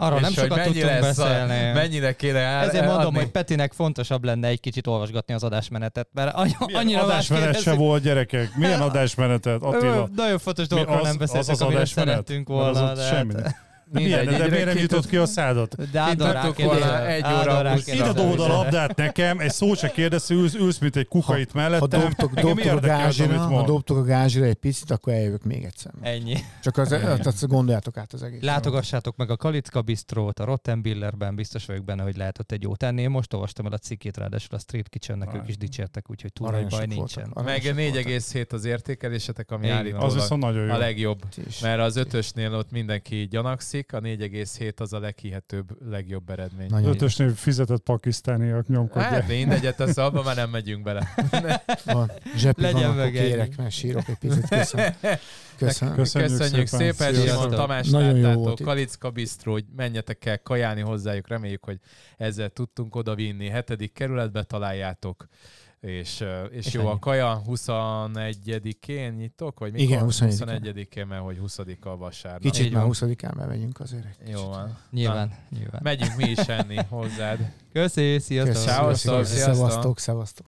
Arról 0.00 0.20
nem 0.20 0.32
sokat 0.32 0.56
mennyi 0.56 0.72
tudtunk 0.72 0.90
lesz 1.00 1.18
a- 1.18 1.22
beszélni. 1.24 1.72
mennyire 1.72 2.12
kéne 2.16 2.38
el, 2.38 2.58
Ezért 2.68 2.84
mondom, 2.84 3.00
eladni. 3.00 3.18
hogy 3.18 3.28
Petinek 3.30 3.72
fontosabb 3.72 4.24
lenne 4.24 4.48
egy 4.48 4.60
kicsit 4.60 4.86
olvasgatni 4.86 5.34
az 5.34 5.42
adásmenetet, 5.44 6.08
mert 6.12 6.34
any- 6.34 6.56
Milyen 6.66 6.80
annyira 6.80 7.02
adásmenet 7.02 7.60
se 7.60 7.74
volt, 7.74 8.02
gyerekek? 8.02 8.54
Milyen 8.56 8.80
adásmenetet, 8.80 9.62
Attila? 9.62 10.08
Nagyon 10.16 10.38
fontos 10.38 10.66
dolgokról 10.66 10.96
az- 10.98 11.02
nem 11.02 11.12
az 11.12 11.18
beszéltünk, 11.18 11.50
az 11.54 11.62
amire 11.62 11.84
szerettünk 11.84 12.48
az 12.48 12.54
volna. 12.54 12.90
ott 12.90 12.96
de 12.96 13.02
semmi. 13.06 13.32
hát- 13.42 13.66
Milyen, 13.92 14.24
de, 14.24 14.48
miért 14.48 14.64
nem 14.64 14.74
ki 14.74 14.80
jutott 14.80 15.06
ki 15.06 15.16
a 15.16 15.26
szádat? 15.26 15.90
De 15.90 16.14
volna 16.56 17.06
egy 17.06 17.24
óra 17.24 17.76
Ide 17.86 18.12
dobod 18.12 18.40
a 18.40 18.46
labdát 18.46 18.96
nekem, 18.96 19.38
egy 19.38 19.50
szót 19.50 19.78
se 19.78 19.90
kérdez, 19.90 20.30
ülsz, 20.30 20.54
ülsz 20.54 20.78
mint 20.78 20.96
egy 20.96 21.08
kuka 21.08 21.38
itt 21.38 21.52
Ha 21.52 21.58
mellettem. 21.58 22.00
dobtok, 22.00 22.34
dobtok, 22.34 22.72
a 22.72 22.80
gázsira, 22.80 23.38
ha 23.38 23.64
dobtok 23.64 23.96
a 23.96 24.02
gázsira 24.02 24.44
egy 24.44 24.54
picit, 24.54 24.90
akkor 24.90 25.12
eljövök 25.12 25.44
még 25.44 25.64
egyszer. 25.64 25.92
Ennyi. 26.00 26.36
Csak 26.62 26.76
az, 26.76 26.92
azt 27.24 27.46
gondoljátok 27.46 27.96
át 27.96 28.12
az 28.12 28.22
egész. 28.22 28.42
Látogassátok 28.42 29.16
meg 29.16 29.30
a 29.30 29.36
Kalicka 29.36 29.82
Bistrót, 29.82 30.38
a 30.38 30.44
Rottenbillerben, 30.44 31.34
biztos 31.34 31.66
vagyok 31.66 31.84
benne, 31.84 32.02
hogy 32.02 32.16
lehet 32.16 32.38
ott 32.38 32.52
egy 32.52 32.62
jót 32.62 32.82
enni. 32.82 33.02
Én 33.02 33.10
most 33.10 33.32
olvastam 33.32 33.66
el 33.66 33.72
a 33.72 33.78
cikkét, 33.78 34.16
ráadásul 34.16 34.56
a 34.56 34.58
Street 34.58 34.88
Kitchennek 34.88 35.34
ők 35.34 35.48
is 35.48 35.56
dicsértek, 35.56 36.10
úgyhogy 36.10 36.32
túl 36.32 36.50
nagy 36.50 36.66
baj 36.66 36.86
nincsen. 36.86 37.32
Meg 37.34 37.62
voltak. 37.62 37.76
4,7 37.78 38.52
az 38.52 38.64
értékelésetek, 38.64 39.50
ami 39.50 39.68
állítólag 39.68 40.54
jó. 40.54 40.72
a 40.72 40.76
legjobb. 40.76 41.22
Mert 41.62 41.80
az 41.80 41.96
ötösnél 41.96 42.54
ott 42.54 42.70
mindenki 42.70 43.28
gyanakszik, 43.30 43.77
a 43.92 44.00
4,7 44.00 44.80
az 44.80 44.92
a 44.92 44.98
leghihetőbb, 44.98 45.90
legjobb 45.90 46.30
eredmény. 46.30 46.66
Nagyon 46.70 46.90
Ötösnél 46.90 47.34
fizetett 47.34 47.80
pakisztániak 47.80 48.68
nyomkodják. 48.68 49.10
Hát 49.10 49.28
mindegy, 49.28 49.74
ezt 49.78 49.98
abban 49.98 50.24
már 50.24 50.36
nem 50.36 50.50
megyünk 50.50 50.82
bele. 50.82 51.14
van. 51.84 52.10
Zsepi 52.36 52.62
Legyen 52.62 52.88
van, 52.88 52.98
akkor 52.98 53.10
kérek, 53.10 53.56
mert 53.56 53.70
sírok 53.70 54.08
egy 54.08 54.18
picit. 54.18 54.48
Köszönöm. 54.48 54.92
Köszönöm. 55.58 55.94
Köszönjük 55.94 56.38
Köszönjük 56.38 56.66
szépen, 56.66 57.14
szépen. 57.14 57.50
Tamás 57.50 57.88
Nagyon 57.88 58.16
jó 58.16 58.22
láttától, 58.22 58.42
volt 58.42 58.60
itt. 58.60 58.66
Kalicka 58.66 59.10
Bistró, 59.10 59.52
hogy 59.52 59.64
menjetek 59.76 60.24
el 60.24 60.42
kajálni 60.42 60.80
hozzájuk, 60.80 61.28
reméljük, 61.28 61.64
hogy 61.64 61.78
ezzel 62.16 62.48
tudtunk 62.48 62.94
odavinni. 62.94 63.48
Hetedik 63.48 63.92
kerületbe 63.92 64.42
találjátok, 64.42 65.28
és, 65.80 66.24
és, 66.50 66.66
És 66.66 66.72
jó 66.72 66.80
ennyi. 66.80 66.90
a 66.90 66.98
kaja 66.98 67.42
21-én 67.46 69.12
nyitok, 69.12 69.58
vagy 69.58 69.72
mikor? 69.72 69.86
Igen, 69.86 70.04
21-én. 70.08 70.74
21-én, 70.74 71.06
mert 71.06 71.22
hogy 71.22 71.38
20-a 71.46 71.96
vasárnap. 71.96 72.40
Kicsit 72.40 72.64
Így 72.66 72.72
már 72.72 72.82
van. 72.82 72.92
20-án 72.94 73.32
bemegyünk 73.36 73.80
azért. 73.80 74.04
egy 74.04 74.16
kicsit. 74.18 74.32
Jó 74.34 74.48
van. 74.48 74.78
Nyilván, 74.90 75.32
nyilván. 75.50 75.80
Megyünk 75.84 76.16
mi 76.16 76.24
is 76.30 76.38
enni 76.38 76.76
hozzád. 76.88 77.52
Köszi, 77.72 78.18
sziasztok! 78.18 78.54
Köszönöm. 78.54 78.74
Szevasztok, 78.74 79.24
sziasztok. 79.24 79.54
Szevasztok, 79.54 79.98
szevasztok. 79.98 80.46